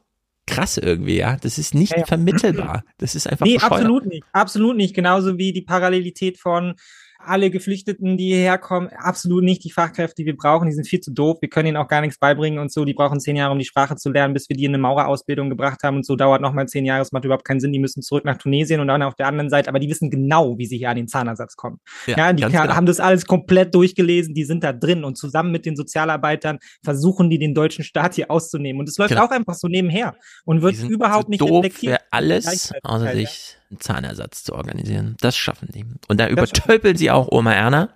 [0.48, 1.38] krass irgendwie, ja.
[1.38, 2.06] Das ist nicht ja, ja.
[2.06, 2.84] vermittelbar.
[2.98, 3.74] Das ist einfach Nee, bescheuert.
[3.74, 4.24] absolut nicht.
[4.32, 4.96] Absolut nicht.
[4.96, 6.76] Genauso wie die Parallelität von
[7.26, 10.68] alle Geflüchteten, die hierher kommen, absolut nicht die Fachkräfte, die wir brauchen.
[10.68, 11.38] Die sind viel zu doof.
[11.42, 12.86] Wir können ihnen auch gar nichts beibringen und so.
[12.86, 15.50] Die brauchen zehn Jahre, um die Sprache zu lernen, bis wir die in eine Maurerausbildung
[15.50, 17.02] gebracht haben und so dauert nochmal zehn Jahre.
[17.02, 17.72] Es macht überhaupt keinen Sinn.
[17.72, 19.70] Die müssen zurück nach Tunesien und dann auf der anderen Seite.
[19.70, 21.80] Aber die wissen genau, wie sie hier an den Zahnersatz kommen.
[22.08, 22.68] Ja, ja die genau.
[22.68, 24.34] haben das alles komplett durchgelesen.
[24.34, 28.32] Die sind da drin und zusammen mit den Sozialarbeitern versuchen die den deutschen Staat hier
[28.32, 28.80] auszunehmen.
[28.80, 29.26] Und es läuft genau.
[29.26, 30.16] auch einfach so nebenher
[30.46, 32.02] und wird überhaupt nicht doof reflektiert.
[32.02, 35.16] Für alles, außer sich einen Zahnersatz zu organisieren.
[35.22, 35.86] Das schaffen die.
[36.08, 37.90] Und da übertölpeln sie auch Oma Erna,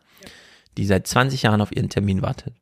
[0.78, 2.54] die seit 20 Jahren auf ihren Termin wartet.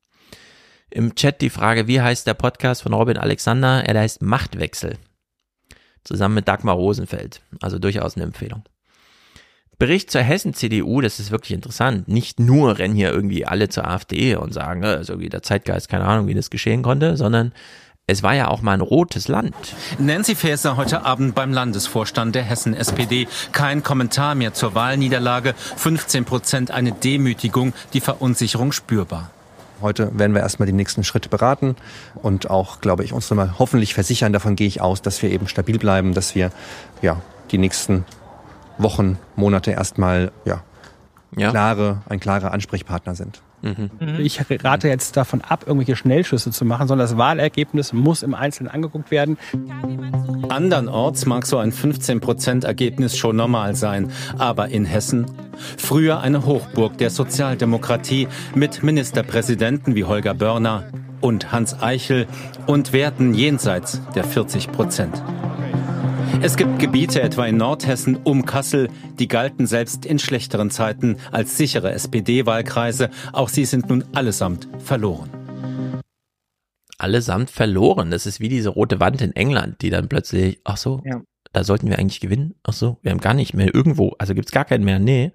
[0.90, 3.84] Im Chat die Frage, wie heißt der Podcast von Robin Alexander?
[3.84, 4.98] Er heißt Machtwechsel.
[6.03, 7.41] Zusammen mit Dagmar Rosenfeld.
[7.61, 8.64] Also durchaus eine Empfehlung.
[9.80, 12.07] Bericht zur Hessen-CDU, das ist wirklich interessant.
[12.07, 15.90] Nicht nur rennen hier irgendwie alle zur AfD und sagen, äh, so wie der Zeitgeist,
[15.90, 17.53] keine Ahnung, wie das geschehen konnte, sondern
[18.06, 19.56] es war ja auch mal ein rotes Land.
[19.98, 23.30] Nancy Faeser heute Abend beim Landesvorstand der Hessen SPD.
[23.54, 25.54] Kein Kommentar mehr zur Wahlniederlage.
[25.78, 29.32] 15 Prozent eine Demütigung, die Verunsicherung spürbar.
[29.82, 31.78] Heute werden wir erstmal die nächsten Schritte beraten
[32.16, 34.34] und auch, glaube ich, uns nochmal hoffentlich versichern.
[34.34, 36.52] Davon gehe ich aus, dass wir eben stabil bleiben, dass wir
[37.02, 37.22] ja
[37.52, 38.04] die nächsten
[38.78, 40.62] Wochen, Monate erstmal ja,
[41.38, 41.52] ja.
[41.52, 43.42] klare, ein klarer Ansprechpartner sind.
[43.64, 43.90] Mhm.
[44.19, 48.69] Ich rate jetzt davon ab, irgendwelche Schnellschüsse zu machen, sondern das Wahlergebnis muss im Einzelnen
[48.69, 49.38] angeguckt werden.
[50.49, 55.26] Andernorts mag so ein 15% Ergebnis schon normal sein, aber in Hessen
[55.77, 60.84] früher eine Hochburg der Sozialdemokratie mit Ministerpräsidenten wie Holger Börner
[61.22, 62.27] und Hans Eichel
[62.68, 65.23] und Werten jenseits der 40 Prozent.
[66.42, 68.90] Es gibt Gebiete etwa in Nordhessen um Kassel,
[69.20, 73.10] die galten selbst in schlechteren Zeiten als sichere SPD-Wahlkreise.
[73.32, 75.30] Auch sie sind nun allesamt verloren.
[76.98, 78.12] Allesamt verloren.
[78.12, 81.22] Das ist wie diese rote Wand in England, die dann plötzlich, ach so, ja.
[81.54, 82.56] da sollten wir eigentlich gewinnen.
[82.64, 85.00] Ach so, wir haben gar nicht mehr irgendwo, also gibt's gar keinen mehr.
[85.00, 85.32] Nee.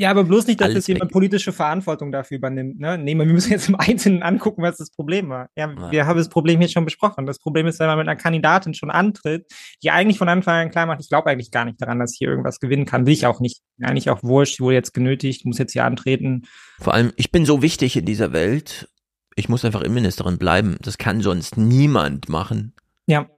[0.00, 2.80] Ja, aber bloß nicht, dass jetzt jemand politische Verantwortung dafür übernimmt.
[2.80, 2.96] Ne?
[2.96, 5.50] Nee, wir müssen jetzt im Einzelnen angucken, was das Problem war.
[5.56, 5.90] Ja, ja.
[5.90, 7.26] wir haben das Problem jetzt schon besprochen.
[7.26, 9.52] Das Problem ist, wenn man mit einer Kandidatin schon antritt,
[9.82, 12.18] die eigentlich von Anfang an klar macht, ich glaube eigentlich gar nicht daran, dass ich
[12.18, 13.04] hier irgendwas gewinnen kann.
[13.04, 13.60] Will ich auch nicht.
[13.82, 16.46] Eigentlich auch wurscht, ich wurde jetzt genötigt, muss jetzt hier antreten.
[16.78, 18.88] Vor allem, ich bin so wichtig in dieser Welt.
[19.36, 20.78] Ich muss einfach Innenministerin bleiben.
[20.80, 22.72] Das kann sonst niemand machen.
[23.06, 23.28] Ja.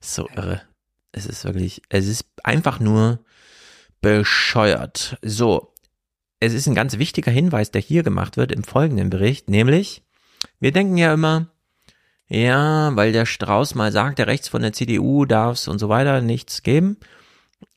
[0.00, 0.62] So irre.
[1.12, 3.22] Es ist wirklich, es ist einfach nur
[4.02, 5.16] bescheuert.
[5.22, 5.72] So,
[6.40, 10.02] es ist ein ganz wichtiger Hinweis, der hier gemacht wird im folgenden Bericht, nämlich,
[10.60, 11.46] wir denken ja immer,
[12.28, 15.88] ja, weil der Strauß mal sagt, der rechts von der CDU darf es und so
[15.88, 16.96] weiter nichts geben.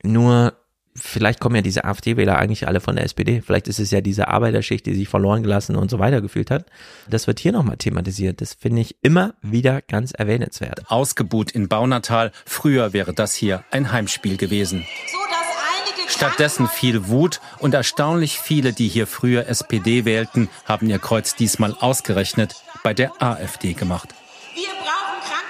[0.02, 0.54] Nur
[0.96, 3.42] vielleicht kommen ja diese AfD-Wähler eigentlich alle von der SPD.
[3.42, 6.66] Vielleicht ist es ja diese Arbeiterschicht, die sich verloren gelassen und so weiter gefühlt hat.
[7.10, 8.40] Das wird hier nochmal thematisiert.
[8.40, 10.90] Das finde ich immer wieder ganz erwähnenswert.
[10.90, 12.32] Ausgebuht in Baunatal.
[12.46, 14.86] Früher wäre das hier ein Heimspiel gewesen.
[15.12, 15.18] So,
[16.08, 21.76] Stattdessen viel Wut und erstaunlich viele, die hier früher SPD wählten, haben ihr Kreuz diesmal
[21.80, 24.14] ausgerechnet bei der AfD gemacht.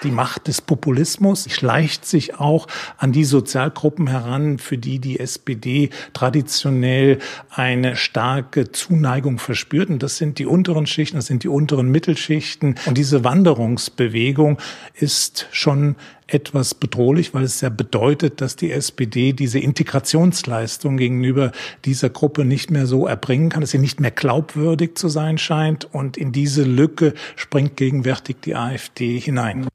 [0.06, 2.68] Die Macht des Populismus schleicht sich auch
[2.98, 7.18] an die Sozialgruppen heran, für die die SPD traditionell
[7.49, 9.90] eine starke Zuneigung verspürt.
[9.90, 12.76] Und das sind die unteren Schichten, das sind die unteren Mittelschichten.
[12.86, 14.60] Und diese Wanderungsbewegung
[14.94, 15.95] ist schon
[16.27, 21.52] etwas bedrohlich, weil es ja bedeutet, dass die SPD diese Integrationsleistung gegenüber
[21.85, 25.85] dieser Gruppe nicht mehr so erbringen kann, dass sie nicht mehr glaubwürdig zu sein scheint.
[25.93, 29.68] Und in diese Lücke springt gegenwärtig die AfD hinein.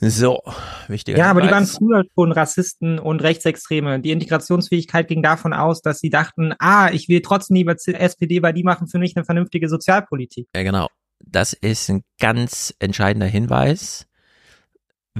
[0.00, 0.40] So,
[0.86, 4.00] wichtiger Ja, aber die waren früher schon Rassisten und Rechtsextreme.
[4.00, 8.52] Die Integrationsfähigkeit ging davon aus, dass sie dachten, ah, ich will trotzdem lieber SPD, weil
[8.52, 10.46] die machen für mich eine vernünftige Sozialpolitik.
[10.54, 10.86] Ja, genau.
[11.24, 14.07] Das ist ein ganz entscheidender Hinweis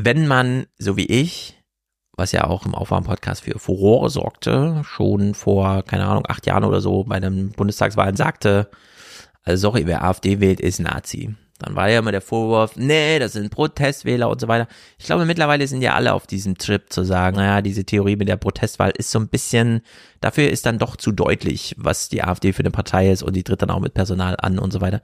[0.05, 1.63] wenn man, so wie ich,
[2.17, 6.81] was ja auch im Aufwärmpodcast für Furore sorgte, schon vor, keine Ahnung, acht Jahren oder
[6.81, 8.71] so bei den Bundestagswahlen sagte,
[9.45, 11.35] also sorry, wer AfD wählt, ist Nazi.
[11.59, 14.69] Dann war ja immer der Vorwurf, nee, das sind Protestwähler und so weiter.
[14.97, 18.29] Ich glaube, mittlerweile sind ja alle auf diesem Trip zu sagen, naja, diese Theorie mit
[18.29, 19.81] der Protestwahl ist so ein bisschen,
[20.21, 23.43] dafür ist dann doch zu deutlich, was die AfD für eine Partei ist und die
[23.43, 25.03] tritt dann auch mit Personal an und so weiter.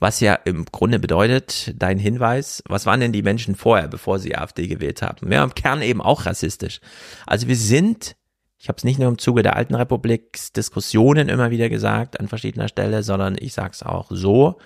[0.00, 4.36] Was ja im Grunde bedeutet, dein Hinweis, was waren denn die Menschen vorher, bevor sie
[4.36, 5.30] AfD gewählt haben?
[5.32, 6.80] Ja, im Kern eben auch rassistisch.
[7.26, 8.16] Also wir sind,
[8.58, 12.28] ich habe es nicht nur im Zuge der alten Republik Diskussionen immer wieder gesagt an
[12.28, 14.58] verschiedener Stelle, sondern ich sage es auch so,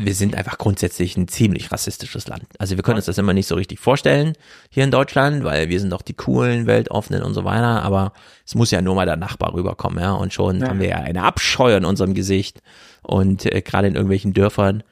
[0.00, 2.44] wir sind einfach grundsätzlich ein ziemlich rassistisches Land.
[2.58, 4.34] Also wir können uns das immer nicht so richtig vorstellen
[4.70, 8.12] hier in Deutschland, weil wir sind doch die coolen, weltoffenen und so weiter, aber
[8.46, 10.68] es muss ja nur mal der Nachbar rüberkommen, ja, und schon ja.
[10.68, 12.62] haben wir ja eine Abscheu in unserem Gesicht
[13.02, 14.84] und äh, gerade in irgendwelchen Dörfern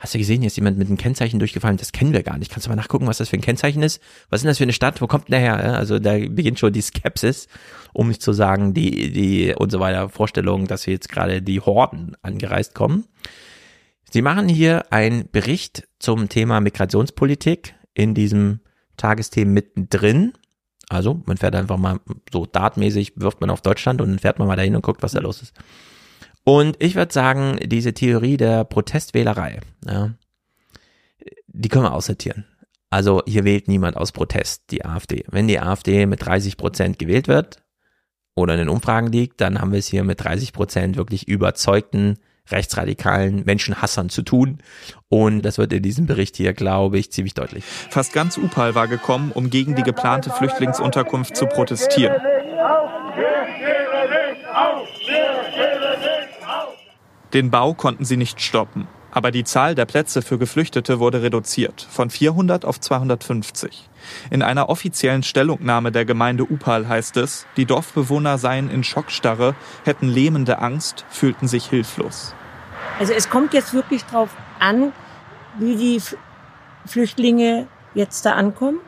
[0.00, 2.50] Hast du gesehen, hier ist jemand mit einem Kennzeichen durchgefallen, das kennen wir gar nicht.
[2.50, 4.00] Kannst du mal nachgucken, was das für ein Kennzeichen ist?
[4.30, 5.02] Was ist denn das für eine Stadt?
[5.02, 5.76] Wo kommt denn der her?
[5.76, 7.48] Also da beginnt schon die Skepsis,
[7.92, 11.60] um nicht zu sagen, die, die und so weiter Vorstellung, dass wir jetzt gerade die
[11.60, 13.04] Horden angereist kommen.
[14.12, 18.60] Sie machen hier einen Bericht zum Thema Migrationspolitik in diesem
[18.96, 20.32] Tagesthemen mittendrin.
[20.88, 22.00] Also man fährt einfach mal
[22.32, 25.12] so dartmäßig, wirft man auf Deutschland und dann fährt man mal dahin und guckt, was
[25.12, 25.54] da los ist.
[26.42, 30.10] Und ich würde sagen, diese Theorie der Protestwählerei, ja,
[31.46, 32.46] die können wir aussortieren.
[32.88, 35.24] Also hier wählt niemand aus Protest die AfD.
[35.28, 37.62] Wenn die AfD mit 30 Prozent gewählt wird
[38.34, 42.18] oder in den Umfragen liegt, dann haben wir es hier mit 30 Prozent wirklich überzeugten
[42.50, 44.58] rechtsradikalen Menschenhassern zu tun.
[45.08, 47.64] Und das wird in diesem Bericht hier, glaube ich, ziemlich deutlich.
[47.64, 52.16] Fast ganz Upal war gekommen, um gegen die geplante Flüchtlingsunterkunft zu protestieren.
[57.32, 58.88] Den Bau konnten sie nicht stoppen.
[59.12, 63.88] Aber die Zahl der Plätze für Geflüchtete wurde reduziert, von 400 auf 250.
[64.30, 70.08] In einer offiziellen Stellungnahme der Gemeinde Upal heißt es, die Dorfbewohner seien in Schockstarre, hätten
[70.08, 72.34] lähmende Angst, fühlten sich hilflos.
[72.98, 74.92] Also es kommt jetzt wirklich darauf an,
[75.58, 76.00] wie die
[76.86, 78.78] Flüchtlinge jetzt da ankommen.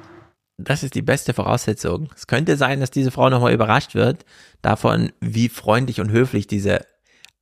[0.59, 2.11] Das ist die beste Voraussetzung.
[2.15, 4.25] Es könnte sein, dass diese Frau nochmal überrascht wird
[4.61, 6.85] davon, wie freundlich und höflich diese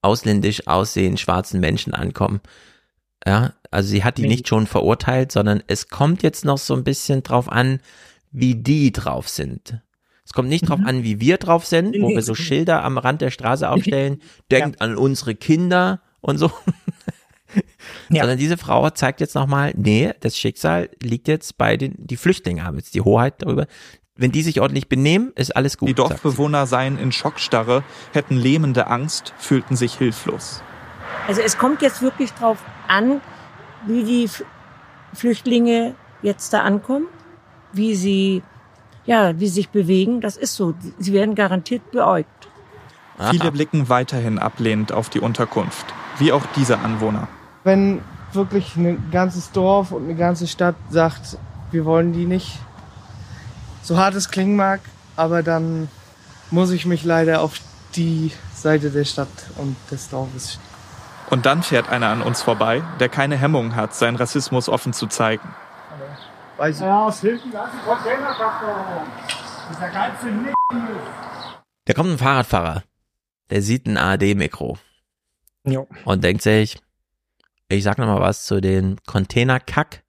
[0.01, 2.41] ausländisch aussehenden schwarzen Menschen ankommen.
[3.27, 6.85] Ja, also sie hat die nicht schon verurteilt, sondern es kommt jetzt noch so ein
[6.85, 7.81] bisschen drauf an,
[8.31, 9.81] wie die drauf sind.
[10.25, 10.87] Es kommt nicht drauf Mhm.
[10.87, 14.81] an, wie wir drauf sind, wo wir so Schilder am Rand der Straße aufstellen, denkt
[14.81, 16.51] an unsere Kinder und so.
[18.09, 22.65] Sondern diese Frau zeigt jetzt nochmal, nee, das Schicksal liegt jetzt bei den, die Flüchtlinge
[22.65, 23.67] haben jetzt die Hoheit darüber.
[24.17, 25.89] Wenn die sich ordentlich benehmen, ist alles gut.
[25.89, 27.83] Die Dorfbewohner seien in Schockstarre,
[28.13, 30.63] hätten lähmende Angst, fühlten sich hilflos.
[31.27, 33.21] Also es kommt jetzt wirklich darauf an,
[33.87, 34.29] wie die
[35.15, 37.07] Flüchtlinge jetzt da ankommen,
[37.73, 38.43] wie sie,
[39.07, 40.21] ja, wie sie sich bewegen.
[40.21, 40.75] Das ist so.
[40.99, 42.49] Sie werden garantiert beäugt.
[43.31, 45.87] Viele blicken weiterhin ablehnend auf die Unterkunft,
[46.21, 47.27] wie auch diese Anwohner.
[47.65, 48.03] Wenn
[48.33, 51.39] wirklich ein ganzes Dorf und eine ganze Stadt sagt,
[51.71, 52.59] wir wollen die nicht,
[53.83, 54.81] so hart es klingen mag,
[55.17, 55.89] aber dann
[56.51, 57.61] muss ich mich leider auf
[57.97, 60.59] die Seite der Stadt und des Dorfes
[61.31, 65.07] Und dann fährt einer an uns vorbei, der keine Hemmung hat, seinen Rassismus offen zu
[65.07, 65.49] zeigen.
[66.57, 66.83] Weiß ich.
[66.83, 69.07] Ja, aus hinten ganzen Containerfaktor.
[69.71, 70.55] Dieser ganze Nick.
[71.87, 72.83] Da kommt ein Fahrradfahrer,
[73.51, 74.77] der sieht ein ARD-Mikro
[75.65, 75.87] Jo.
[76.05, 76.79] und denkt sich,
[77.69, 80.03] ich sag noch mal was zu den Containerkack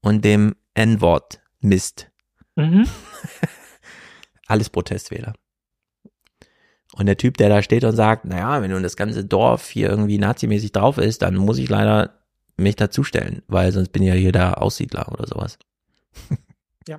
[0.00, 2.10] und dem N-Wort Mist.
[2.56, 2.88] Mhm.
[4.46, 5.34] Alles Protestwähler.
[6.94, 9.88] Und der Typ, der da steht und sagt, naja, wenn nun das ganze Dorf hier
[9.88, 12.20] irgendwie nazimäßig drauf ist, dann muss ich leider
[12.56, 15.58] mich dazustellen, weil sonst bin ich ja hier der Aussiedler oder sowas.
[16.86, 16.98] Ja.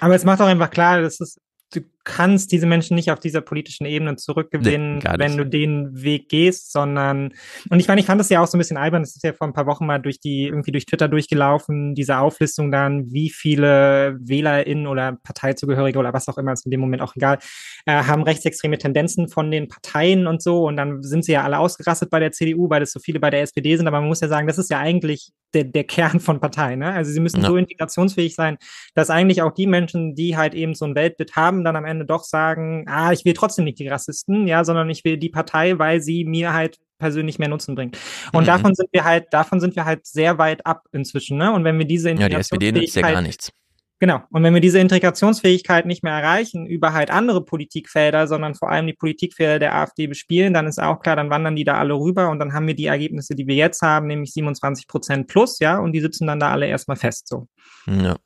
[0.00, 1.40] Aber es macht auch einfach klar, dass es,
[1.72, 6.28] du kannst diese Menschen nicht auf dieser politischen Ebene zurückgewinnen, Nee, wenn du den Weg
[6.28, 7.32] gehst, sondern,
[7.70, 9.32] und ich meine, ich fand das ja auch so ein bisschen albern, das ist ja
[9.32, 13.30] vor ein paar Wochen mal durch die, irgendwie durch Twitter durchgelaufen, diese Auflistung dann, wie
[13.30, 17.38] viele WählerInnen oder Parteizugehörige oder was auch immer, ist in dem Moment auch egal,
[17.86, 21.58] äh, haben rechtsextreme Tendenzen von den Parteien und so, und dann sind sie ja alle
[21.58, 24.20] ausgerastet bei der CDU, weil es so viele bei der SPD sind, aber man muss
[24.20, 26.92] ja sagen, das ist ja eigentlich der, der Kern von Parteien, ne?
[26.92, 27.48] Also sie müssen Ja.
[27.48, 28.56] so integrationsfähig sein,
[28.94, 31.91] dass eigentlich auch die Menschen, die halt eben so ein Weltbild haben, dann am Ende
[32.00, 35.78] doch sagen, ah, ich will trotzdem nicht die Rassisten, ja, sondern ich will die Partei,
[35.78, 37.98] weil sie mir halt persönlich mehr Nutzen bringt.
[38.32, 38.46] Und Mhm.
[38.46, 41.52] davon sind wir halt, davon sind wir halt sehr weit ab inzwischen, ne?
[41.52, 43.52] Und wenn wir diese Ja, die SPD nützt ja gar Integrationsfähigkeit- nichts.
[43.98, 44.20] Genau.
[44.30, 48.88] Und wenn wir diese Integrationsfähigkeit nicht mehr erreichen über halt andere Politikfelder, sondern vor allem
[48.88, 52.28] die Politikfelder der AfD bespielen, dann ist auch klar, dann wandern die da alle rüber
[52.30, 55.78] und dann haben wir die Ergebnisse, die wir jetzt haben, nämlich 27 Prozent plus, ja,
[55.78, 57.46] und die sitzen dann da alle erstmal fest, so.
[57.86, 58.16] Ja.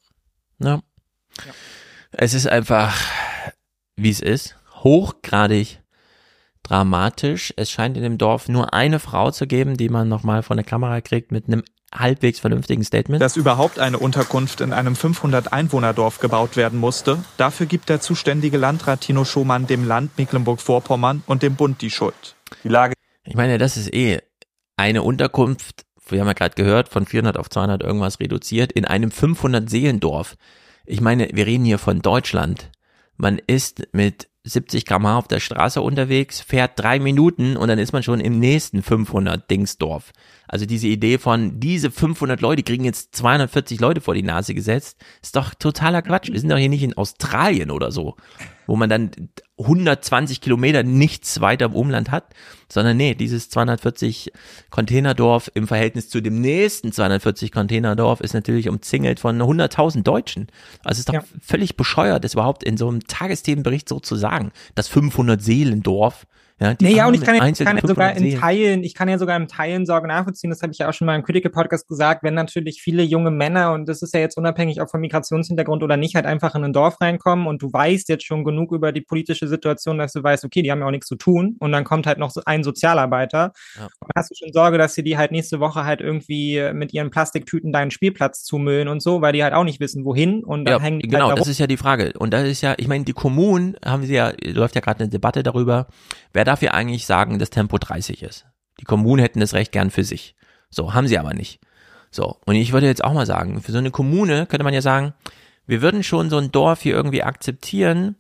[0.61, 0.81] ja.
[2.13, 2.99] Es ist einfach,
[3.97, 5.81] wie es ist, hochgradig
[6.63, 7.53] dramatisch.
[7.57, 10.65] Es scheint in dem Dorf nur eine Frau zu geben, die man nochmal von der
[10.65, 11.63] Kamera kriegt mit einem
[11.95, 13.23] halbwegs vernünftigen Statement.
[13.23, 19.03] Dass überhaupt eine Unterkunft in einem 500-Einwohner-Dorf gebaut werden musste, dafür gibt der zuständige Landrat
[19.03, 22.37] Tino Schumann dem Land Mecklenburg-Vorpommern und dem Bund die Schuld.
[22.65, 22.95] Die Lage.
[23.25, 24.21] Ich meine, das ist eh
[24.77, 29.11] eine Unterkunft, wir haben ja gerade gehört, von 400 auf 200 irgendwas reduziert, in einem
[29.11, 30.37] 500 Seelendorf.
[30.85, 32.71] Ich meine, wir reden hier von Deutschland.
[33.17, 37.93] Man ist mit 70 km/h auf der Straße unterwegs, fährt drei Minuten und dann ist
[37.93, 40.13] man schon im nächsten 500 Dingsdorf.
[40.47, 44.99] Also diese Idee von, diese 500 Leute kriegen jetzt 240 Leute vor die Nase gesetzt,
[45.21, 46.31] ist doch totaler Quatsch.
[46.31, 48.17] Wir sind doch hier nicht in Australien oder so.
[48.67, 49.11] Wo man dann
[49.59, 52.35] 120 Kilometer nichts weiter im Umland hat,
[52.71, 54.33] sondern nee, dieses 240
[54.71, 60.49] Containerdorf im Verhältnis zu dem nächsten 240 Containerdorf ist natürlich umzingelt von 100.000 Deutschen.
[60.85, 61.25] Also es ist doch Ja.
[61.41, 66.27] völlig bescheuert, das überhaupt in so einem Tagesthemenbericht so zu sagen, das 500 Seelendorf.
[66.59, 68.41] Ja, die Nee, ja, und ich kann ja, ich kann ja sogar 500 in.
[68.41, 71.05] Teilen, ich kann ja sogar in Teilen Sorge nachvollziehen, das habe ich ja auch schon
[71.05, 74.81] mal im Critical-Podcast gesagt, wenn natürlich viele junge Männer, und das ist ja jetzt unabhängig
[74.81, 78.25] ob vom Migrationshintergrund oder nicht, halt einfach in ein Dorf reinkommen und du weißt jetzt
[78.25, 81.09] schon genug über die politische Situation, dass du weißt, okay, die haben ja auch nichts
[81.09, 83.83] zu tun und dann kommt halt noch so ein Sozialarbeiter Ja.
[83.85, 86.95] und dann hast du schon Sorge, dass sie die halt nächste Woche halt irgendwie mit
[86.95, 90.65] ihren Plastiktüten deinen Spielplatz zumüllen und so, weil die halt auch nicht wissen, wohin und
[90.65, 92.15] dann Ja, hängen die genau, halt da das ist ja die Frage.
[92.19, 95.11] Und das ist ja, ich meine, die Kommunen haben sie ja, läuft ja gerade eine
[95.11, 95.89] Debatte darüber,
[96.33, 98.47] wer darf ja eigentlich sagen, dass Tempo 30 ist.
[98.81, 100.35] Die Kommunen hätten das Recht gern für sich.
[100.71, 101.61] So, haben sie aber nicht.
[102.11, 104.83] So, und ich würde jetzt auch mal sagen, für so eine Kommune könnte man ja
[104.83, 105.15] sagen,
[105.67, 108.17] wir würden schon so ein Dorf hier irgendwie akzeptieren,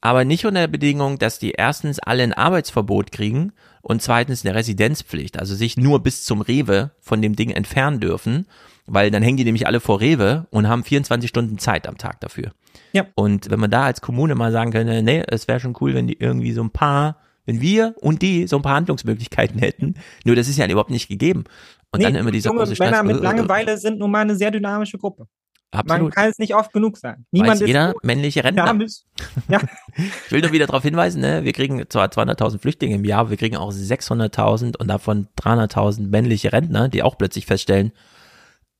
[0.00, 3.52] aber nicht unter der Bedingung, dass die erstens alle ein Arbeitsverbot kriegen
[3.82, 8.46] und zweitens eine Residenzpflicht, also sich nur bis zum Rewe von dem Ding entfernen dürfen,
[8.86, 12.20] weil dann hängen die nämlich alle vor Rewe und haben 24 Stunden Zeit am Tag
[12.20, 12.52] dafür.
[12.92, 13.06] Ja.
[13.14, 16.06] Und wenn man da als Kommune mal sagen könnte, nee, es wäre schon cool, wenn
[16.06, 19.94] die irgendwie so ein paar, wenn wir und die so ein paar Handlungsmöglichkeiten hätten,
[20.24, 21.44] nur das ist ja überhaupt nicht gegeben.
[21.92, 22.90] Und dann immer dieser junge große Stress.
[22.90, 25.26] Männer mit äh, Langeweile sind nun mal eine sehr dynamische Gruppe.
[25.72, 26.14] Man Absolut.
[26.14, 27.26] kann es nicht oft genug sagen.
[27.32, 28.72] Niemand Weiß jeder ist männliche Rentner.
[29.48, 29.60] Ja.
[29.96, 33.36] Ich will nur wieder darauf hinweisen, ne, wir kriegen zwar 200.000 Flüchtlinge im Jahr, wir
[33.36, 37.92] kriegen auch 600.000 und davon 300.000 männliche Rentner, die auch plötzlich feststellen,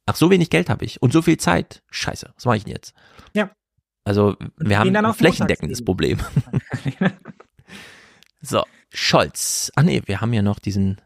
[0.07, 1.83] ach, so wenig Geld habe ich und so viel Zeit.
[1.91, 2.95] Scheiße, was mache ich denn jetzt?
[3.35, 3.51] Ja.
[4.05, 6.19] Also wir haben ein flächendeckendes Problem.
[8.49, 8.63] so,
[8.93, 9.71] Scholz.
[9.77, 10.99] Ah nee, wir haben ja noch diesen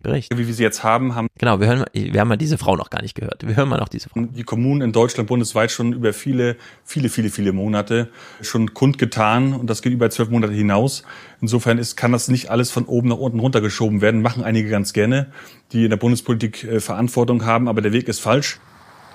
[0.00, 0.36] Bericht.
[0.36, 2.74] Wie wir sie jetzt haben, haben Genau, wir hören, mal- wir haben mal diese Frau
[2.76, 3.46] noch gar nicht gehört.
[3.46, 4.20] Wir hören mal noch diese Frau.
[4.20, 8.08] die Kommunen in Deutschland bundesweit schon über viele, viele, viele, viele Monate
[8.40, 11.04] schon kundgetan und das geht über zwölf Monate hinaus.
[11.40, 14.22] Insofern ist, kann das nicht alles von oben nach unten runtergeschoben werden.
[14.22, 15.30] Machen einige ganz gerne,
[15.70, 18.58] die in der Bundespolitik äh, Verantwortung haben, aber der Weg ist falsch.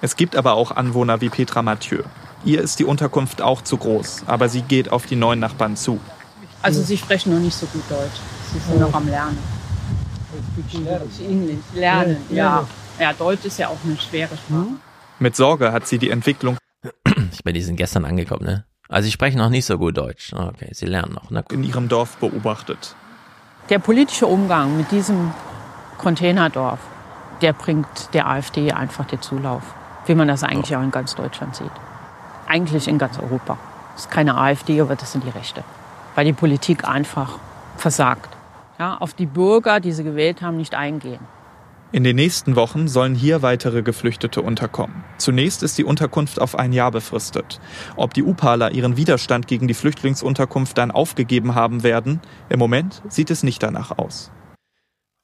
[0.02, 2.04] Es gibt aber auch Anwohner wie Petra Mathieu.
[2.46, 6.00] Ihr ist die Unterkunft auch zu groß, aber sie geht auf die neuen Nachbarn zu.
[6.62, 8.20] Also sie sprechen noch nicht so gut Deutsch.
[8.52, 9.38] Sie sind noch am Lernen.
[11.20, 12.68] Englisch, lernen, ja.
[13.00, 14.68] Ja, Deutsch ist ja auch eine schwere Sprache.
[15.20, 16.58] Mit Sorge hat sie die Entwicklung
[17.32, 18.66] Ich meine, die sind gestern angekommen, ne?
[18.90, 20.34] Also sie sprechen noch nicht so gut Deutsch.
[20.34, 21.30] Okay, sie lernen noch.
[21.30, 21.52] Na gut.
[21.52, 22.96] in ihrem Dorf beobachtet.
[23.70, 25.34] Der politische Umgang mit diesem
[25.98, 26.80] Containerdorf,
[27.42, 29.64] der bringt der AfD einfach den Zulauf.
[30.06, 31.72] Wie man das eigentlich auch in ganz Deutschland sieht.
[32.48, 33.58] Eigentlich in ganz Europa.
[33.94, 35.64] Das ist keine AfD, aber das sind die Rechte.
[36.18, 37.38] Weil die Politik einfach
[37.76, 38.36] versagt.
[38.80, 41.20] Ja, auf die Bürger, die sie gewählt haben, nicht eingehen.
[41.92, 45.04] In den nächsten Wochen sollen hier weitere Geflüchtete unterkommen.
[45.20, 47.60] Zunächst ist die Unterkunft auf ein Jahr befristet.
[47.98, 52.20] Ob die Upaler ihren Widerstand gegen die Flüchtlingsunterkunft dann aufgegeben haben werden,
[52.50, 54.32] im Moment sieht es nicht danach aus.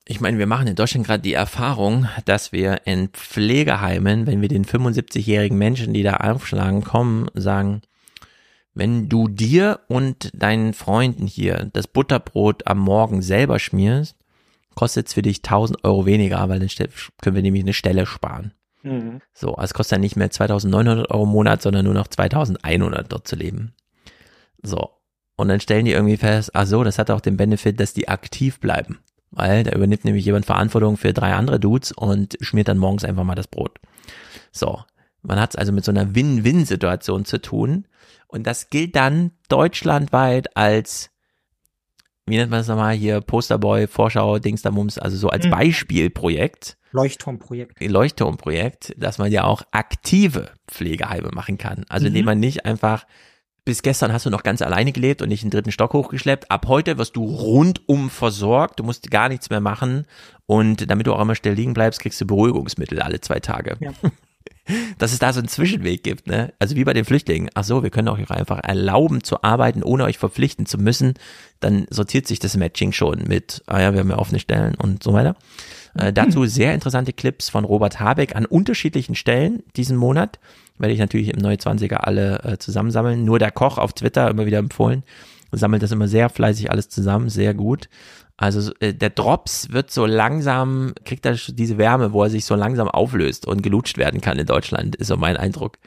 [0.05, 4.47] Ich meine, wir machen in Deutschland gerade die Erfahrung, dass wir in Pflegeheimen, wenn wir
[4.47, 7.81] den 75-jährigen Menschen, die da aufschlagen, kommen, sagen,
[8.73, 14.15] wenn du dir und deinen Freunden hier das Butterbrot am Morgen selber schmierst,
[14.75, 16.69] kostet es für dich 1000 Euro weniger, weil dann
[17.21, 18.53] können wir nämlich eine Stelle sparen.
[18.81, 19.21] Mhm.
[19.33, 23.11] So, also es kostet dann nicht mehr 2900 Euro im Monat, sondern nur noch 2100
[23.11, 23.73] dort zu leben.
[24.61, 24.89] So.
[25.35, 28.07] Und dann stellen die irgendwie fest, ach so, das hat auch den Benefit, dass die
[28.07, 28.99] aktiv bleiben.
[29.31, 33.23] Weil da übernimmt nämlich jemand Verantwortung für drei andere Dudes und schmiert dann morgens einfach
[33.23, 33.79] mal das Brot.
[34.51, 34.81] So.
[35.23, 37.87] Man hat es also mit so einer Win-Win-Situation zu tun.
[38.33, 41.11] Und das gilt dann deutschlandweit als,
[42.25, 45.51] wie nennt man das nochmal hier, Posterboy, Vorschau, Dingstermums, also so als Mhm.
[45.51, 46.77] Beispielprojekt.
[46.91, 47.79] Leuchtturmprojekt.
[47.81, 51.85] Leuchtturmprojekt, dass man ja auch aktive Pflegeheime machen kann.
[51.89, 52.25] Also indem Mhm.
[52.25, 53.05] man nicht einfach,
[53.65, 56.49] bis gestern hast du noch ganz alleine gelebt und nicht den dritten Stock hochgeschleppt.
[56.49, 60.05] Ab heute wirst du rundum versorgt, du musst gar nichts mehr machen
[60.47, 63.77] und damit du auch immer still liegen bleibst, kriegst du Beruhigungsmittel alle zwei Tage.
[63.79, 63.91] Ja.
[64.97, 66.53] Dass es da so einen Zwischenweg gibt, ne?
[66.57, 67.49] Also wie bei den Flüchtlingen.
[67.53, 71.15] Ach so, wir können euch auch einfach erlauben zu arbeiten, ohne euch verpflichten zu müssen.
[71.59, 75.03] Dann sortiert sich das Matching schon mit, ah ja, wir haben ja offene Stellen und
[75.03, 75.35] so weiter.
[75.95, 80.39] Äh, dazu sehr interessante Clips von Robert Habeck an unterschiedlichen Stellen diesen Monat.
[80.77, 83.25] Werde ich natürlich im Neue 20er alle äh, zusammensammeln.
[83.25, 85.03] Nur der Koch auf Twitter immer wieder empfohlen.
[85.51, 87.87] Sammelt das immer sehr fleißig alles zusammen, sehr gut.
[88.37, 92.55] Also äh, der Drops wird so langsam, kriegt er diese Wärme, wo er sich so
[92.55, 95.77] langsam auflöst und gelutscht werden kann in Deutschland, ist so mein Eindruck.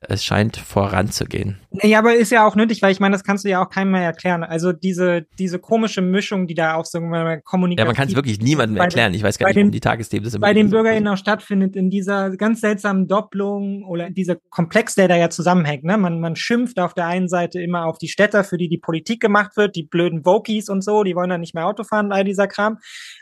[0.00, 1.58] Es scheint voranzugehen.
[1.82, 3.92] Ja, aber ist ja auch nötig, weil ich meine, das kannst du ja auch keinem
[3.92, 4.44] mehr erklären.
[4.44, 7.78] Also diese, diese komische Mischung, die da auch so kommunikativ...
[7.78, 9.14] Ja, man kann es wirklich niemandem erklären.
[9.14, 11.76] Ich weiß gar nicht, den, warum die Tagesthemen das immer Bei den BürgerInnen auch stattfindet,
[11.76, 15.84] in dieser ganz seltsamen Doppelung oder dieser Komplex, der da ja zusammenhängt.
[15.84, 15.96] Ne?
[15.96, 19.20] Man, man schimpft auf der einen Seite immer auf die Städter, für die die Politik
[19.20, 22.24] gemacht wird, die blöden Wokies und so, die wollen dann nicht mehr Auto fahren, all
[22.24, 22.78] dieser Kram.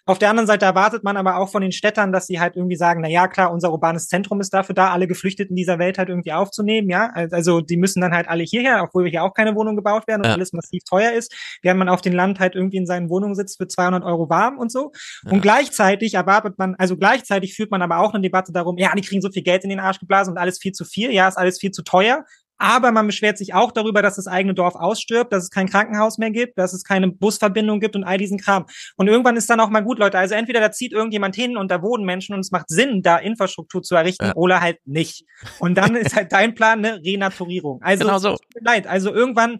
[0.06, 2.76] Auf der anderen Seite erwartet man aber auch von den Städtern, dass sie halt irgendwie
[2.76, 6.10] sagen, na ja, klar, unser urbanes Zentrum ist dafür da, alle Geflüchteten dieser Welt halt
[6.10, 7.10] irgendwie aufzunehmen, ja.
[7.30, 10.26] Also die müssen dann halt alle hierher, obwohl hier auch keine Wohnung gebaut werden und
[10.28, 10.34] Ja.
[10.34, 13.56] alles massiv teuer ist, während man auf dem Land halt irgendwie in seinen Wohnungen sitzt
[13.56, 14.92] für 200 Euro warm und so.
[15.30, 19.02] Und gleichzeitig erwartet man, also gleichzeitig führt man aber auch eine Debatte darum, ja, die
[19.02, 21.38] kriegen so viel Geld in den Arsch geblasen und alles viel zu viel, ja, ist
[21.38, 22.24] alles viel zu teuer.
[22.58, 26.18] Aber man beschwert sich auch darüber, dass das eigene Dorf ausstirbt, dass es kein Krankenhaus
[26.18, 28.66] mehr gibt, dass es keine Busverbindung gibt und all diesen Kram.
[28.96, 30.18] Und irgendwann ist dann auch mal gut, Leute.
[30.18, 33.18] Also entweder da zieht irgendjemand hin und da wohnen Menschen und es macht Sinn, da
[33.18, 34.34] Infrastruktur zu errichten Ja.
[34.36, 35.24] oder halt nicht.
[35.58, 37.80] Und dann ist halt dein Plan eine Renaturierung.
[37.82, 38.30] Also Genau so.
[38.36, 38.86] tut mir leid.
[38.86, 39.58] Also irgendwann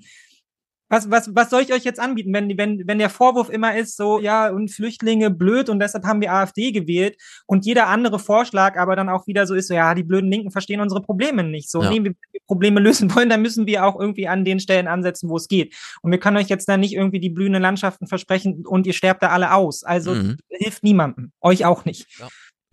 [0.94, 3.96] was, was, was soll ich euch jetzt anbieten, wenn, wenn, wenn der Vorwurf immer ist,
[3.96, 7.16] so, ja, und Flüchtlinge blöd und deshalb haben wir AfD gewählt
[7.46, 10.50] und jeder andere Vorschlag aber dann auch wieder so ist, so, ja, die blöden Linken
[10.50, 11.70] verstehen unsere Probleme nicht.
[11.70, 11.90] So, Ja.
[11.90, 15.28] nee, wenn wir Probleme lösen wollen, dann müssen wir auch irgendwie an den Stellen ansetzen,
[15.28, 15.74] wo es geht.
[16.02, 19.22] Und wir können euch jetzt dann nicht irgendwie die blühenden Landschaften versprechen und ihr sterbt
[19.22, 19.82] da alle aus.
[19.84, 20.36] Also Mhm.
[20.50, 21.32] hilft niemandem.
[21.40, 22.06] Euch auch nicht.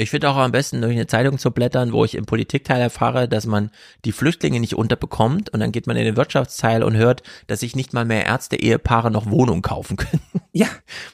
[0.02, 3.28] Ich finde auch am besten durch eine Zeitung zu blättern, wo ich im Politikteil erfahre,
[3.28, 3.70] dass man
[4.04, 7.76] die Flüchtlinge nicht unterbekommt und dann geht man in den Wirtschaftsteil und hört, dass sich
[7.76, 10.22] nicht mal mehr Ärzte, Ehepaare noch Wohnungen kaufen können.
[10.54, 10.66] Ja.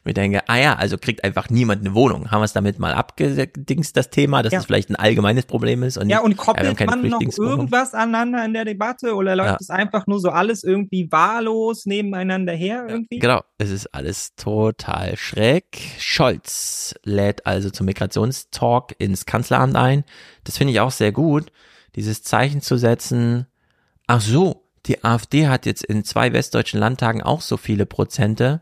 [0.03, 2.31] Und ich denke, ah ja, also kriegt einfach niemand eine Wohnung.
[2.31, 4.59] Haben wir es damit mal abgedingst, das Thema, dass Ja.
[4.59, 7.93] es vielleicht ein allgemeines Problem ist und Ja, und wir koppelt keine man noch irgendwas
[7.93, 9.57] aneinander in der Debatte oder läuft Ja.
[9.59, 13.19] es einfach nur so alles irgendwie wahllos nebeneinander her irgendwie?
[13.19, 15.65] Genau, es ist alles total schräg.
[15.99, 20.03] Scholz lädt also zum Migrationstalk ins Kanzleramt ein.
[20.45, 21.51] Das finde ich auch sehr gut,
[21.95, 23.45] dieses Zeichen zu setzen.
[24.07, 28.61] Ach so, die AfD hat jetzt in zwei westdeutschen Landtagen auch so viele Prozente.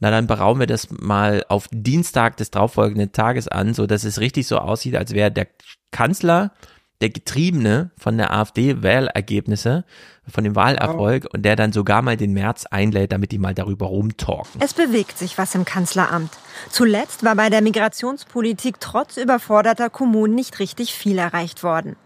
[0.00, 4.20] Na, dann berauben wir das mal auf Dienstag des darauffolgenden Tages an, so dass es
[4.20, 5.48] richtig so aussieht, als wäre der
[5.90, 6.52] Kanzler
[7.00, 9.84] der Getriebene von der AfD-Wählergebnisse,
[10.26, 13.86] von dem Wahlerfolg und der dann sogar mal den März einlädt, damit die mal darüber
[13.86, 14.60] rumtalken.
[14.60, 16.30] Es bewegt sich was im Kanzleramt.
[16.70, 21.96] Zuletzt war bei der Migrationspolitik trotz überforderter Kommunen nicht richtig viel erreicht worden.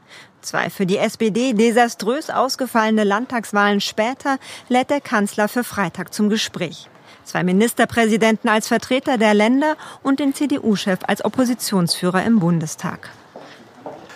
[0.42, 4.38] Zwei für die SPD desaströs ausgefallene Landtagswahlen später
[4.68, 6.88] lädt der Kanzler für Freitag zum Gespräch.
[7.24, 13.10] Zwei Ministerpräsidenten als Vertreter der Länder und den CDU-Chef als Oppositionsführer im Bundestag.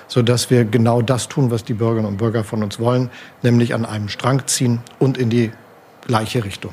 [0.06, 3.10] sodass wir genau das tun, was die Bürgerinnen und Bürger von uns wollen,
[3.42, 5.50] nämlich an einem Strang ziehen und in die
[6.06, 6.72] gleiche Richtung.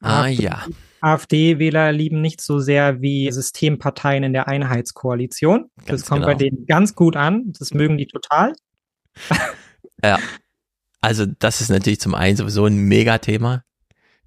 [0.00, 0.64] Ah ja.
[1.00, 5.70] AfD-Wähler lieben nicht so sehr wie Systemparteien in der Einheitskoalition.
[5.86, 6.32] Ganz das kommt genau.
[6.32, 7.52] bei denen ganz gut an.
[7.58, 8.54] Das mögen die total.
[10.02, 10.18] Ja.
[11.00, 13.62] Also das ist natürlich zum einen sowieso ein Megathema,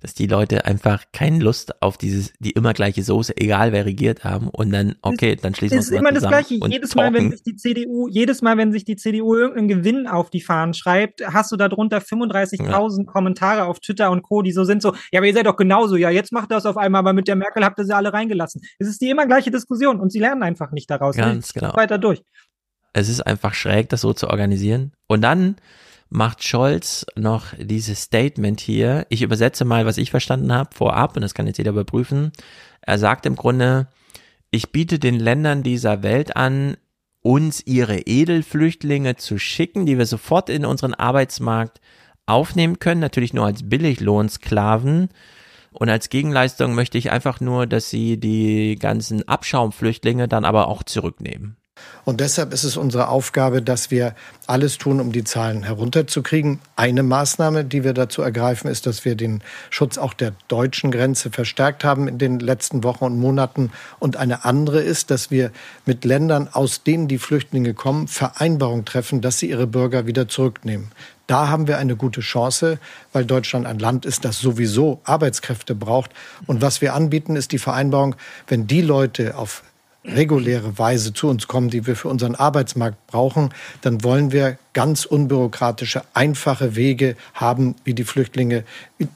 [0.01, 4.23] dass die Leute einfach keine Lust auf dieses, die immer gleiche Soße, egal wer regiert
[4.23, 6.67] haben und dann, okay, dann schließen wir Es uns ist immer mal das zusammen Gleiche.
[6.71, 7.31] Jedes Mal, wenn talken.
[7.31, 11.21] sich die CDU, jedes Mal, wenn sich die CDU irgendeinen Gewinn auf die Fahnen schreibt,
[11.25, 15.27] hast du darunter 35.000 Kommentare auf Twitter und Co., die so sind so, ja, aber
[15.27, 17.79] ihr seid doch genauso, ja, jetzt macht das auf einmal, aber mit der Merkel habt
[17.79, 18.61] ihr sie alle reingelassen.
[18.79, 21.15] Es ist die immer gleiche Diskussion und sie lernen einfach nicht daraus.
[21.15, 21.75] Ganz Es genau.
[21.75, 22.23] Weiter durch.
[22.93, 24.91] Es ist einfach schräg, das so zu organisieren.
[25.07, 25.55] Und dann
[26.11, 29.07] macht Scholz noch dieses Statement hier.
[29.09, 32.33] Ich übersetze mal, was ich verstanden habe, vorab, und das kann jetzt jeder überprüfen.
[32.81, 33.87] Er sagt im Grunde,
[34.51, 36.75] ich biete den Ländern dieser Welt an,
[37.21, 41.79] uns ihre Edelflüchtlinge zu schicken, die wir sofort in unseren Arbeitsmarkt
[42.25, 45.09] aufnehmen können, natürlich nur als Billiglohnsklaven.
[45.71, 50.83] Und als Gegenleistung möchte ich einfach nur, dass sie die ganzen Abschaumflüchtlinge dann aber auch
[50.83, 51.55] zurücknehmen.
[52.03, 54.15] Und deshalb ist es unsere Aufgabe, dass wir
[54.47, 56.59] alles tun, um die Zahlen herunterzukriegen.
[56.75, 61.29] Eine Maßnahme, die wir dazu ergreifen, ist, dass wir den Schutz auch der deutschen Grenze
[61.29, 63.71] verstärkt haben in den letzten Wochen und Monaten.
[63.99, 65.51] Und eine andere ist, dass wir
[65.85, 70.91] mit Ländern, aus denen die Flüchtlinge kommen, Vereinbarungen treffen, dass sie ihre Bürger wieder zurücknehmen.
[71.27, 72.77] Da haben wir eine gute Chance,
[73.13, 76.11] weil Deutschland ein Land ist, das sowieso Arbeitskräfte braucht.
[76.45, 78.15] Und was wir anbieten, ist die Vereinbarung,
[78.47, 79.63] wenn die Leute auf
[80.03, 83.49] reguläre Weise zu uns kommen, die wir für unseren Arbeitsmarkt brauchen,
[83.81, 88.63] dann wollen wir ganz unbürokratische, einfache Wege haben, wie die Flüchtlinge,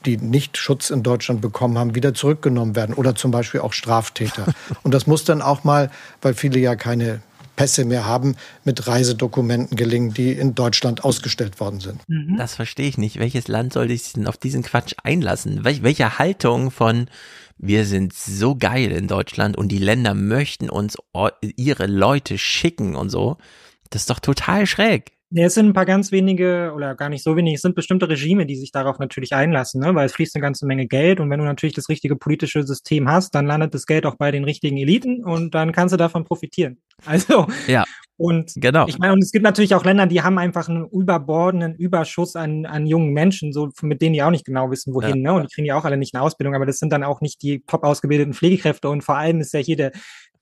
[0.05, 4.45] die nicht Schutz in Deutschland bekommen haben, wieder zurückgenommen werden oder zum Beispiel auch Straftäter.
[4.83, 5.89] Und das muss dann auch mal,
[6.21, 7.21] weil viele ja keine
[7.55, 12.01] Pässe mehr haben, mit Reisedokumenten gelingen, die in Deutschland ausgestellt worden sind.
[12.37, 13.17] Das verstehe ich nicht.
[13.17, 15.63] Welches Land soll sich denn auf diesen Quatsch einlassen?
[15.63, 17.07] Wel welche Haltung von
[17.57, 20.97] wir sind so geil in Deutschland und die Länder möchten uns
[21.41, 23.37] ihre Leute schicken und so.
[23.89, 25.14] Das ist doch total schräg.
[25.31, 28.07] Ja, es sind ein paar ganz wenige oder gar nicht so wenige, es sind bestimmte
[28.07, 29.95] Regime, die sich darauf natürlich einlassen, ne?
[29.95, 33.09] weil es fließt eine ganze Menge Geld und wenn du natürlich das richtige politische System
[33.09, 36.23] hast, dann landet das Geld auch bei den richtigen Eliten und dann kannst du davon
[36.25, 36.77] profitieren.
[37.05, 37.83] Also Ja.
[38.17, 38.87] und Genau.
[38.87, 42.65] ich meine, und es gibt natürlich auch Länder, die haben einfach einen überbordenden Überschuss an,
[42.65, 45.33] an jungen Menschen, so mit denen die auch nicht genau wissen, wohin, ne?
[45.33, 47.41] Und die kriegen ja auch alle nicht eine Ausbildung, aber das sind dann auch nicht
[47.41, 49.91] die top ausgebildeten Pflegekräfte und vor allem ist ja hier der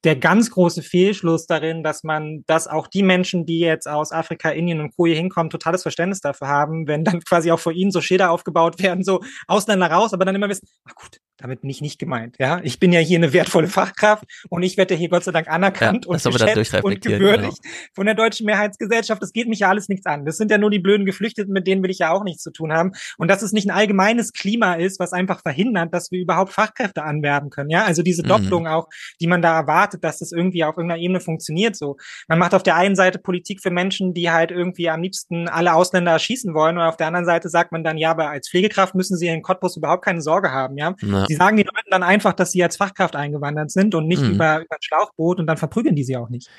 [0.04, 4.50] der ganz große Fehlschluss darin, dass man, dass auch die Menschen, die jetzt aus Afrika,
[4.50, 5.06] Indien und Co.
[5.06, 8.82] hier hinkommen, totales Verständnis dafür haben, wenn dann quasi auch vor ihnen so Schilder aufgebaut
[8.82, 12.36] werden, so Ausländer raus, aber dann immer wissen, ach gut, damit bin ich nicht gemeint,
[12.40, 12.62] ja.
[12.64, 16.06] Ich bin ja hier eine wertvolle Fachkraft und ich werde hier Gott sei Dank anerkannt
[16.06, 17.58] Ja, und geschätzt und durchreflektieren, gewürdigt
[17.94, 19.22] von der deutschen Mehrheitsgesellschaft.
[19.22, 20.26] Das geht mich ja alles nichts an.
[20.26, 22.52] Das sind ja nur die blöden Geflüchteten, mit denen will ich ja auch nichts zu
[22.52, 22.92] tun haben.
[23.18, 27.04] Und dass es nicht ein allgemeines Klima ist, was einfach verhindert, dass wir überhaupt Fachkräfte
[27.04, 27.84] anwerben können, ja.
[27.84, 28.28] Also diese Mhm.
[28.28, 28.88] Doppelung auch,
[29.20, 31.98] die man da erwartet, dass das irgendwie auf irgendeiner Ebene funktioniert so.
[32.28, 35.74] Man macht auf der einen Seite Politik für Menschen, die halt irgendwie am liebsten alle
[35.74, 38.96] Ausländer erschießen wollen und auf der anderen Seite sagt man dann, ja, aber als Pflegekraft
[38.96, 40.94] müssen sie in Cottbus überhaupt keine Sorge haben, ja.
[41.24, 41.28] Ja.
[41.28, 44.32] Sie sagen den Leuten dann einfach, dass sie als Fachkraft eingewandert sind und nicht Mhm.
[44.36, 46.50] über, über ein Schlauchboot und dann verprügeln die sie auch nicht.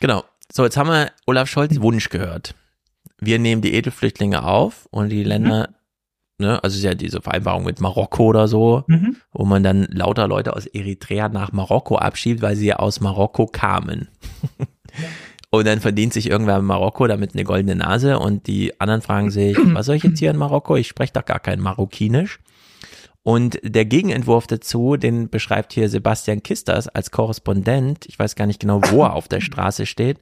[0.00, 0.24] Genau.
[0.52, 2.54] So, jetzt haben wir Olaf Scholz Wunsch gehört.
[3.20, 5.70] Wir nehmen die Edelflüchtlinge auf und die Länder,
[6.38, 9.16] ne, also es ist ja diese Vereinbarung mit Marokko oder so, Mhm.
[9.32, 13.46] wo man dann lauter Leute aus Eritrea nach Marokko abschiebt, weil sie ja aus Marokko
[13.46, 14.08] kamen.
[15.50, 19.30] Und dann verdient sich irgendwer in Marokko damit eine goldene Nase und die anderen fragen
[19.30, 20.74] sich, was soll ich jetzt hier in Marokko?
[20.76, 22.40] Ich spreche doch gar kein Marokkinisch.
[23.24, 28.04] Und der Gegenentwurf dazu, den beschreibt hier Sebastian Kisters als Korrespondent.
[28.06, 30.18] Ich weiß gar nicht genau, wo er auf der Straße steht.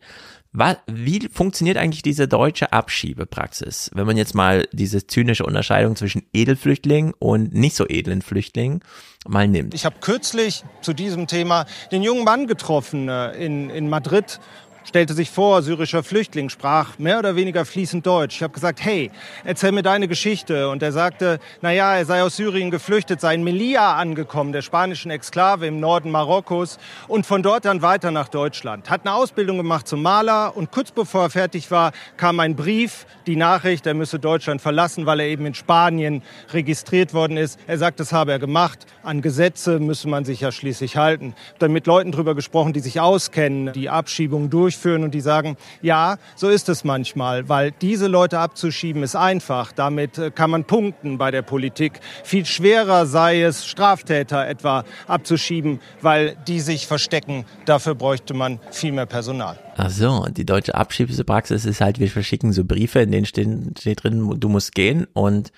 [0.87, 3.91] Wie funktioniert eigentlich diese deutsche Abschiebepraxis?
[3.95, 8.81] Wenn man jetzt mal diese zynische Unterscheidung zwischen Edelflüchtling und nicht so edlen Flüchtlingen
[9.27, 9.75] mal nimmt.
[9.75, 14.41] Ich habe kürzlich zu diesem Thema den jungen Mann getroffen äh, in, in Madrid.
[14.85, 18.37] Stellte sich vor, syrischer Flüchtling, sprach mehr oder weniger fließend Deutsch.
[18.37, 19.11] Ich habe gesagt, hey,
[19.45, 20.69] erzähl mir deine Geschichte.
[20.69, 24.63] Und er sagte, na ja, er sei aus Syrien geflüchtet, sei in Melilla angekommen, der
[24.63, 26.79] spanischen Exklave im Norden Marokkos,
[27.09, 28.91] und von dort dann weiter nach Deutschland.
[28.91, 33.07] Hat eine Ausbildung gemacht zum Maler und kurz bevor er fertig war, kam ein Brief,
[33.27, 37.59] die Nachricht, er müsse Deutschland verlassen, weil er eben in Spanien registriert worden ist.
[37.67, 38.87] Er sagt, das habe er gemacht.
[39.03, 41.35] An Gesetze müsse man sich ja schließlich halten.
[41.59, 46.17] Dann mit Leuten drüber gesprochen, die sich auskennen, die Abschiebungen durchführen und die sagen, ja,
[46.35, 49.73] so ist es manchmal, weil diese Leute abzuschieben ist einfach.
[49.73, 52.01] Damit äh, kann man punkten bei der Politik.
[52.25, 57.45] Viel schwerer sei es, Straftäter etwa abzuschieben, weil die sich verstecken.
[57.67, 59.59] Dafür bräuchte man viel mehr Personal.
[59.77, 63.79] Ach so, und die deutsche Abschiebepraxis ist halt, wir verschicken so Briefe, in denen steht,
[63.79, 65.53] steht drin, du musst gehen und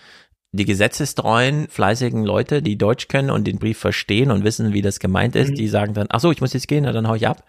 [0.53, 5.01] die gesetzestreuen, fleißigen Leute, die Deutsch können und den Brief verstehen und wissen, wie das
[5.01, 7.27] gemeint ist, die sagen dann, ach so, ich muss jetzt gehen, na, dann hau ich
[7.27, 7.43] ab.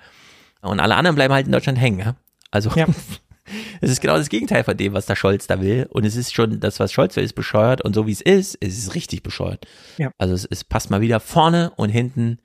[0.66, 2.00] Und alle anderen bleiben halt in Deutschland hängen.
[2.00, 2.16] Ja?
[2.52, 2.72] Also
[3.82, 5.88] es ist genau das Gegenteil von dem, was der Scholz da will.
[5.90, 7.82] Und es ist schon, das, was Scholz will, ist bescheuert.
[7.82, 9.66] Und so wie es ist, ist es richtig bescheuert.
[9.98, 10.12] Ja.
[10.18, 12.40] Also es, es passt mal wieder vorne und hinten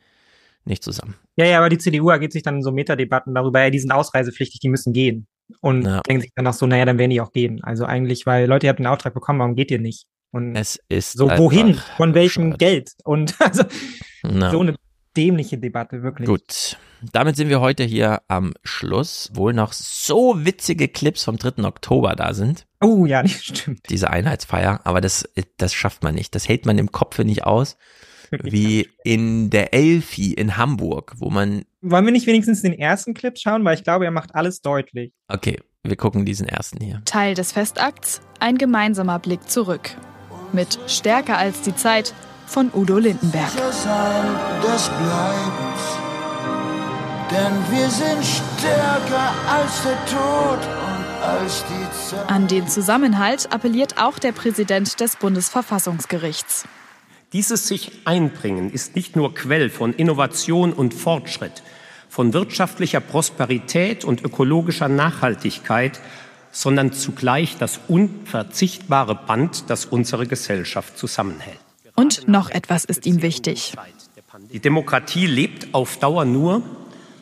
[0.65, 1.15] nicht zusammen.
[1.37, 3.93] Ja, ja, aber die CDU ergeht sich dann in so Metadebatten darüber, ja, die sind
[3.93, 5.27] ausreisepflichtig, die müssen gehen.
[5.61, 6.01] Und Ja.
[6.03, 7.63] denken sich dann auch so, naja, dann werden die auch gehen.
[7.65, 10.07] Also eigentlich, weil Leute, ihr habt den Auftrag bekommen, warum geht ihr nicht?
[10.33, 11.75] Und Es ist so, wohin?
[11.97, 12.91] Von welchem Geld?
[13.05, 13.65] Und also
[14.23, 14.51] Na.
[14.51, 14.75] so eine
[15.17, 16.29] dämliche Debatte, wirklich.
[16.29, 16.77] Gut.
[17.13, 19.31] Damit sind wir heute hier am Schluss.
[19.35, 21.65] Wohl noch so witzige Clips vom 3.
[21.65, 22.67] Oktober da sind.
[22.81, 23.89] Oh ja, das stimmt.
[23.89, 24.81] Diese Einheitsfeier.
[24.85, 26.35] Aber das, das schafft man nicht.
[26.35, 27.77] Das hält man im Kopf nicht aus.
[28.31, 33.37] Wie in der Elfi in Hamburg, wo man, Wollen wir nicht wenigstens den ersten Clip
[33.37, 33.65] schauen?
[33.65, 35.13] Weil ich glaube, er macht alles deutlich.
[35.27, 37.03] okay, wir gucken diesen ersten hier.
[37.07, 39.97] Teil des Festakts, ein gemeinsamer Blick zurück.
[40.53, 42.15] Mit Stärker als die Zeit
[42.51, 43.49] von Udo Lindenberg.
[43.71, 44.27] Sein
[44.63, 45.83] des Bleibens.
[47.31, 50.59] Denn wir sind stärker als der Tod.
[52.29, 56.65] An den Zusammenhalt appelliert auch der Präsident des Bundesverfassungsgerichts.
[57.35, 61.63] Dieses sich einbringen ist nicht nur Quell von Innovation und Fortschritt,
[62.09, 66.01] von wirtschaftlicher Prosperität und ökologischer Nachhaltigkeit,
[66.51, 71.61] sondern zugleich das unverzichtbare Band, das unsere Gesellschaft zusammenhält.
[72.01, 73.75] Und noch etwas ist ihm wichtig.
[74.51, 76.63] Die Demokratie lebt auf Dauer nur,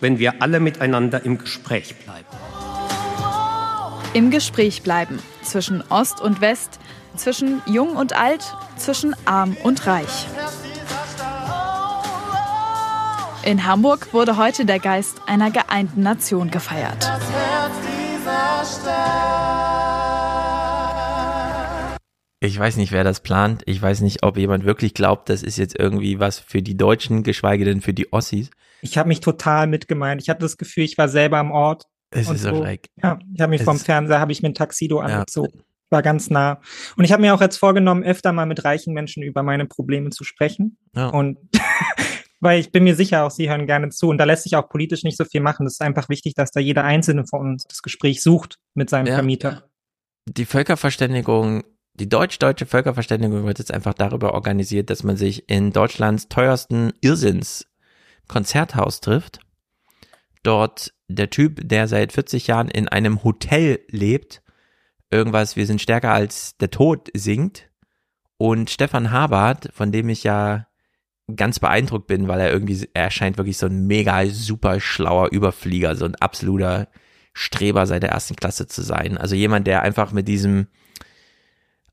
[0.00, 2.28] wenn wir alle miteinander im Gespräch bleiben.
[4.14, 6.78] Im Gespräch bleiben zwischen Ost und West,
[7.16, 10.28] zwischen Jung und Alt, zwischen Arm und Reich.
[13.42, 17.02] In Hamburg wurde heute der Geist einer geeinten Nation gefeiert.
[17.02, 19.78] Das Herz dieser Stadt.
[22.40, 23.62] Ich weiß nicht, wer das plant.
[23.66, 27.24] Ich weiß nicht, ob jemand wirklich glaubt, das ist jetzt irgendwie was für die Deutschen,
[27.24, 28.50] geschweige denn für die Ossis.
[28.80, 30.22] Ich habe mich total mitgemeint.
[30.22, 31.84] Ich hatte das Gefühl, ich war selber am Ort.
[32.10, 32.88] Es ist so schräg.
[33.02, 35.62] Ja, ich habe mich Es vom Fernseher, habe ich mir ein Taxido angezogen.
[35.90, 36.60] War ganz nah.
[36.96, 40.10] Und ich habe mir auch jetzt vorgenommen, öfter mal mit reichen Menschen über meine Probleme
[40.10, 40.78] zu sprechen.
[40.94, 41.08] Ja.
[41.08, 41.38] Und
[42.40, 44.08] weil ich bin mir sicher, auch sie hören gerne zu.
[44.08, 45.64] Und da lässt sich auch politisch nicht so viel machen.
[45.64, 49.06] Das ist einfach wichtig, dass da jeder Einzelne von uns das Gespräch sucht mit seinem
[49.06, 49.14] Ja.
[49.14, 49.68] Vermieter.
[50.28, 51.64] Die Völkerverständigung,
[51.98, 57.66] die deutsch-deutsche Völkerverständigung wird jetzt einfach darüber organisiert, dass man sich in Deutschlands teuersten Irrsinns
[58.28, 59.40] Konzerthaus trifft.
[60.42, 64.42] Dort der Typ, der seit 40 Jahren in einem Hotel lebt,
[65.10, 67.68] irgendwas, wir sind stärker als der Tod singt.
[68.36, 70.68] Und Stefan Habart, von dem ich ja
[71.34, 75.96] ganz beeindruckt bin, weil er irgendwie, er scheint wirklich so ein mega super schlauer Überflieger,
[75.96, 76.88] so ein absoluter
[77.34, 79.18] Streber seit der ersten Klasse zu sein.
[79.18, 80.68] Also jemand, der einfach mit diesem,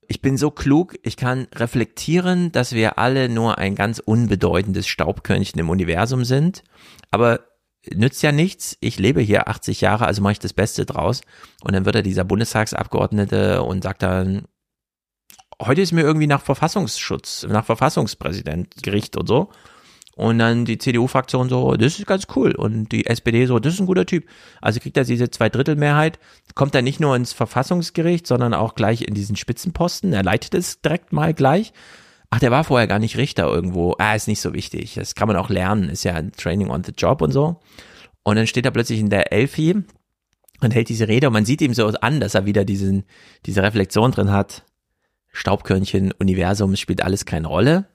[0.07, 5.59] ich bin so klug, ich kann reflektieren, dass wir alle nur ein ganz unbedeutendes Staubkörnchen
[5.59, 6.63] im Universum sind,
[7.11, 7.41] aber
[7.93, 8.77] nützt ja nichts.
[8.79, 11.21] Ich lebe hier 80 Jahre, also mache ich das Beste draus.
[11.63, 14.47] Und dann wird er dieser Bundestagsabgeordnete und sagt dann,
[15.61, 19.51] heute ist mir irgendwie nach Verfassungsschutz, nach Verfassungspräsident Gericht und so.
[20.15, 22.55] Und dann die CDU-Fraktion so, das ist ganz cool.
[22.55, 24.25] Und die SPD so, das ist ein guter Typ.
[24.61, 26.19] Also kriegt er diese Zweidrittelmehrheit,
[26.55, 30.13] kommt er nicht nur ins Verfassungsgericht, sondern auch gleich in diesen Spitzenposten.
[30.13, 31.73] Er leitet es direkt mal gleich.
[32.29, 33.95] Ach, der war vorher gar nicht Richter irgendwo.
[33.99, 34.95] Ah, ist nicht so wichtig.
[34.95, 35.89] Das kann man auch lernen.
[35.89, 37.59] Ist ja ein Training on the Job und so.
[38.23, 39.83] Und dann steht er plötzlich in der Elfi
[40.61, 43.03] und hält diese Rede und man sieht ihm so an, dass er wieder diesen,
[43.45, 44.63] diese Reflexion drin hat.
[45.33, 47.89] Staubkörnchen, Universum, spielt alles keine Rolle.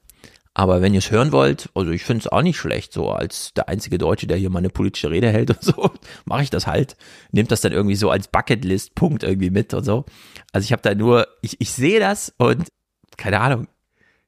[0.60, 3.54] Aber wenn ihr es hören wollt, also ich finde es auch nicht schlecht, so als
[3.54, 5.90] der einzige Deutsche, der hier mal eine politische Rede hält und so,
[6.26, 6.98] mache ich das halt.
[7.32, 10.04] Nehmt das dann irgendwie so als Bucketlist-Punkt irgendwie mit und so.
[10.52, 12.68] Also ich habe da nur, ich, ich sehe das und
[13.16, 13.68] keine Ahnung.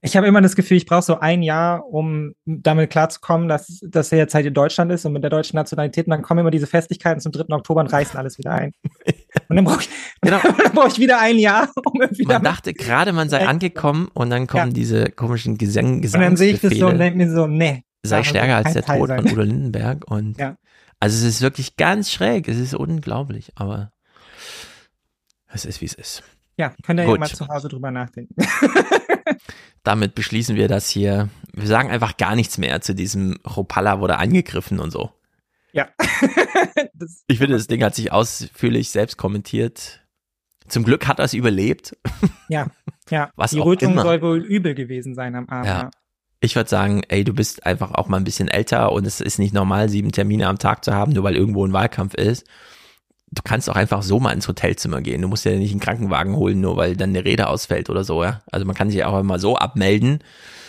[0.05, 4.11] Ich habe immer das Gefühl, ich brauche so ein Jahr, um damit klarzukommen, dass, dass
[4.11, 6.07] er jetzt halt in Deutschland ist und mit der deutschen Nationalität.
[6.07, 7.55] Und dann kommen immer diese Festlichkeiten zum 3.
[7.55, 8.73] Oktober und reißen alles wieder ein.
[9.49, 9.89] Und dann brauche ich,
[10.21, 10.41] dann
[10.75, 14.47] brauch ich wieder ein Jahr, um irgendwie Man dachte gerade, man sei angekommen und dann
[14.47, 14.73] kommen Ja.
[14.75, 17.83] diese komischen Gesang Und dann sehe ich das so und denke mir so, nee.
[18.03, 19.23] sei stärker als der Teil Tod sein.
[19.23, 20.57] von Udo Lindenberg und Ja.
[21.01, 23.91] also es ist wirklich ganz schräg, es ist unglaublich, aber
[25.49, 26.23] es ist wie es ist.
[26.59, 28.35] Ja, könnt ihr ja mal zu Hause drüber nachdenken.
[29.83, 31.29] Damit beschließen wir das hier.
[31.53, 35.11] Wir sagen einfach gar nichts mehr zu diesem Ropalla wurde angegriffen und so.
[35.73, 35.89] Ja.
[37.27, 40.01] Ich finde, das Ding hat sich ausführlich selbst kommentiert.
[40.69, 41.97] Zum Glück hat er es überlebt.
[42.49, 42.69] Ja,
[43.11, 43.31] ja.
[43.35, 44.03] Was Die Rötung immer.
[44.03, 45.67] soll wohl übel gewesen sein am Abend.
[45.67, 45.91] Ja.
[46.41, 49.39] Ich würde sagen, ey, du bist einfach auch mal ein bisschen älter und es ist
[49.39, 52.47] nicht normal, sieben Termine am Tag zu haben, nur weil irgendwo ein Wahlkampf ist.
[53.35, 55.23] Du kannst auch einfach so mal ins Hotelzimmer gehen.
[55.23, 58.23] Du musst ja nicht einen Krankenwagen holen, nur weil dann eine Rede ausfällt oder so,
[58.23, 58.43] ja.
[58.53, 60.19] Also man kann sich auch mal so abmelden.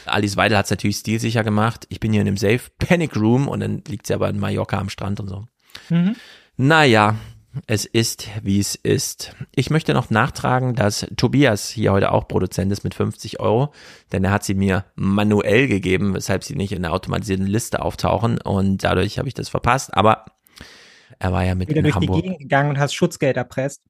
[0.06, 1.86] Alice Weidel hat es natürlich stilsicher gemacht.
[1.90, 4.78] Ich bin hier in einem Safe Panic Room und dann liegt sie aber in Mallorca
[4.78, 5.46] am Strand und so.
[5.90, 6.16] Mhm.
[6.56, 7.16] Naja,
[7.68, 9.36] es ist, wie es ist.
[9.54, 13.74] Ich möchte noch nachtragen, dass Tobias hier heute auch Produzent ist mit 50 Euro,
[14.12, 18.42] denn er hat sie mir manuell gegeben, weshalb sie nicht in der automatisierten Liste auftauchen
[18.42, 20.26] und dadurch habe ich das verpasst, aber
[21.20, 22.16] er war ja mit Wieder in durch Hamburg.
[22.18, 23.82] die Gegend gegangen und hast Schutzgeld erpresst.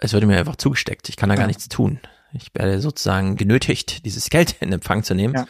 [0.00, 1.08] Es wurde mir einfach zugesteckt.
[1.08, 1.46] Ich kann da gar Ja.
[1.48, 2.00] nichts tun.
[2.32, 5.34] Ich werde sozusagen genötigt, dieses Geld in Empfang zu nehmen.
[5.34, 5.46] Ja.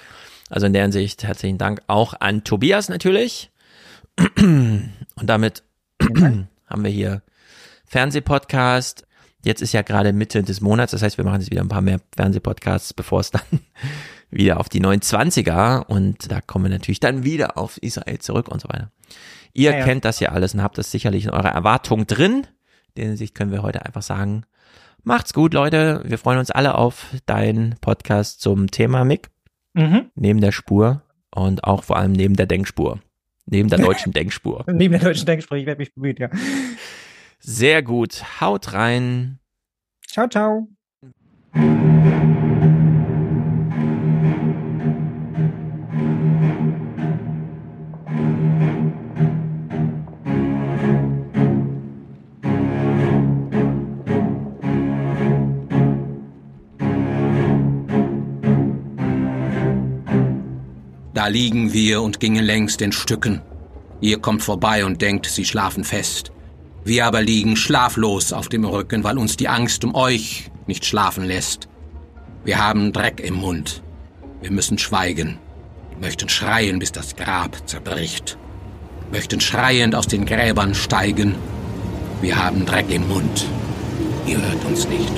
[0.49, 3.51] Also in der Hinsicht herzlichen Dank auch an Tobias natürlich.
[4.37, 5.63] Und damit
[6.03, 7.23] haben wir hier
[7.87, 9.07] Fernsehpodcast.
[9.43, 11.81] Jetzt ist ja gerade Mitte des Monats, das heißt, wir machen jetzt wieder ein paar
[11.81, 13.43] mehr Fernsehpodcasts, bevor es dann
[14.31, 18.61] wieder auf die 29er und da kommen wir natürlich dann wieder auf Israel zurück und
[18.61, 18.91] so weiter.
[19.53, 22.47] Ihr Ja, kennt das ja alles und habt das sicherlich in eurer Erwartung drin.
[22.89, 24.45] In der Hinsicht können wir heute einfach sagen,
[25.03, 26.03] macht's gut, Leute.
[26.05, 29.29] Wir freuen uns alle auf deinen Podcast zum Thema Mick.
[29.75, 30.11] Mhm.
[30.15, 31.03] Neben der Spur
[31.35, 33.01] und auch vor allem neben der Denkspur.
[33.47, 34.65] Neben der deutschen Denkspur.
[34.71, 36.29] Neben der deutschen Denkspruch, ich werde mich bemüht, ja.
[37.39, 38.41] Sehr gut.
[38.41, 39.39] Haut rein.
[40.07, 40.69] Ciao, ciao.
[61.31, 63.41] Liegen wir und gingen längst in Stücken.
[64.01, 66.33] Ihr kommt vorbei und denkt, sie schlafen fest.
[66.85, 71.25] Wir aber liegen schlaflos auf dem Rücken, weil uns die Angst um euch nicht schlafen
[71.25, 71.69] lässt.
[72.45, 73.83] Wir haben Dreck im Mund.
[74.41, 75.39] Wir müssen schweigen
[76.01, 78.39] möchten schreien, bis das Grab zerbricht.
[79.13, 81.35] möchten schreiend aus den Gräbern steigen.
[82.21, 83.47] Wir haben Dreck im Mund.
[84.27, 85.13] Ihr hört uns nicht.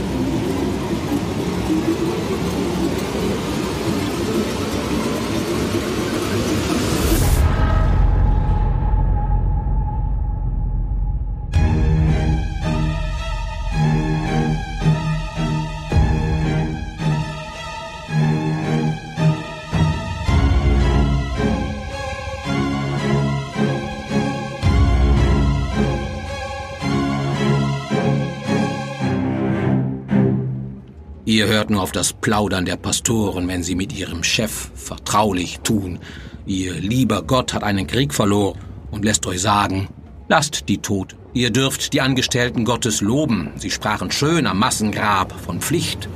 [31.32, 35.98] Ihr hört nur auf das Plaudern der Pastoren, wenn sie mit ihrem Chef vertraulich tun.
[36.44, 38.58] Ihr lieber Gott hat einen Krieg verloren
[38.90, 39.88] und lässt euch sagen,
[40.28, 41.16] lasst die tot.
[41.32, 43.50] Ihr dürft die Angestellten Gottes loben.
[43.56, 46.06] Sie sprachen schön am Massengrab von Pflicht.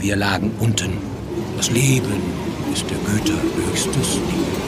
[0.00, 0.90] Wir lagen unten.
[1.56, 2.20] Das Leben
[2.72, 4.67] ist der Güter höchstes Lied.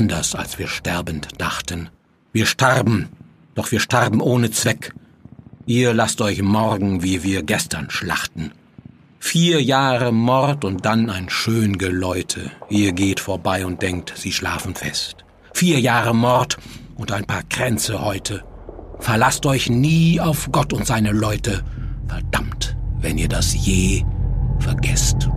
[0.00, 1.90] Anders, als wir sterbend dachten.
[2.32, 3.10] Wir starben,
[3.54, 4.94] doch wir starben ohne Zweck.
[5.66, 8.52] Ihr lasst euch morgen, wie wir gestern schlachten.
[9.18, 12.50] Vier Jahre Mord und dann ein schön Geläute.
[12.70, 15.16] Ihr geht vorbei und denkt, sie schlafen fest.
[15.52, 16.56] Vier Jahre Mord
[16.96, 18.42] und ein paar Kränze heute.
[19.00, 21.62] Verlasst euch nie auf Gott und seine Leute.
[22.08, 24.02] Verdammt, wenn ihr das je
[24.60, 25.28] vergesst.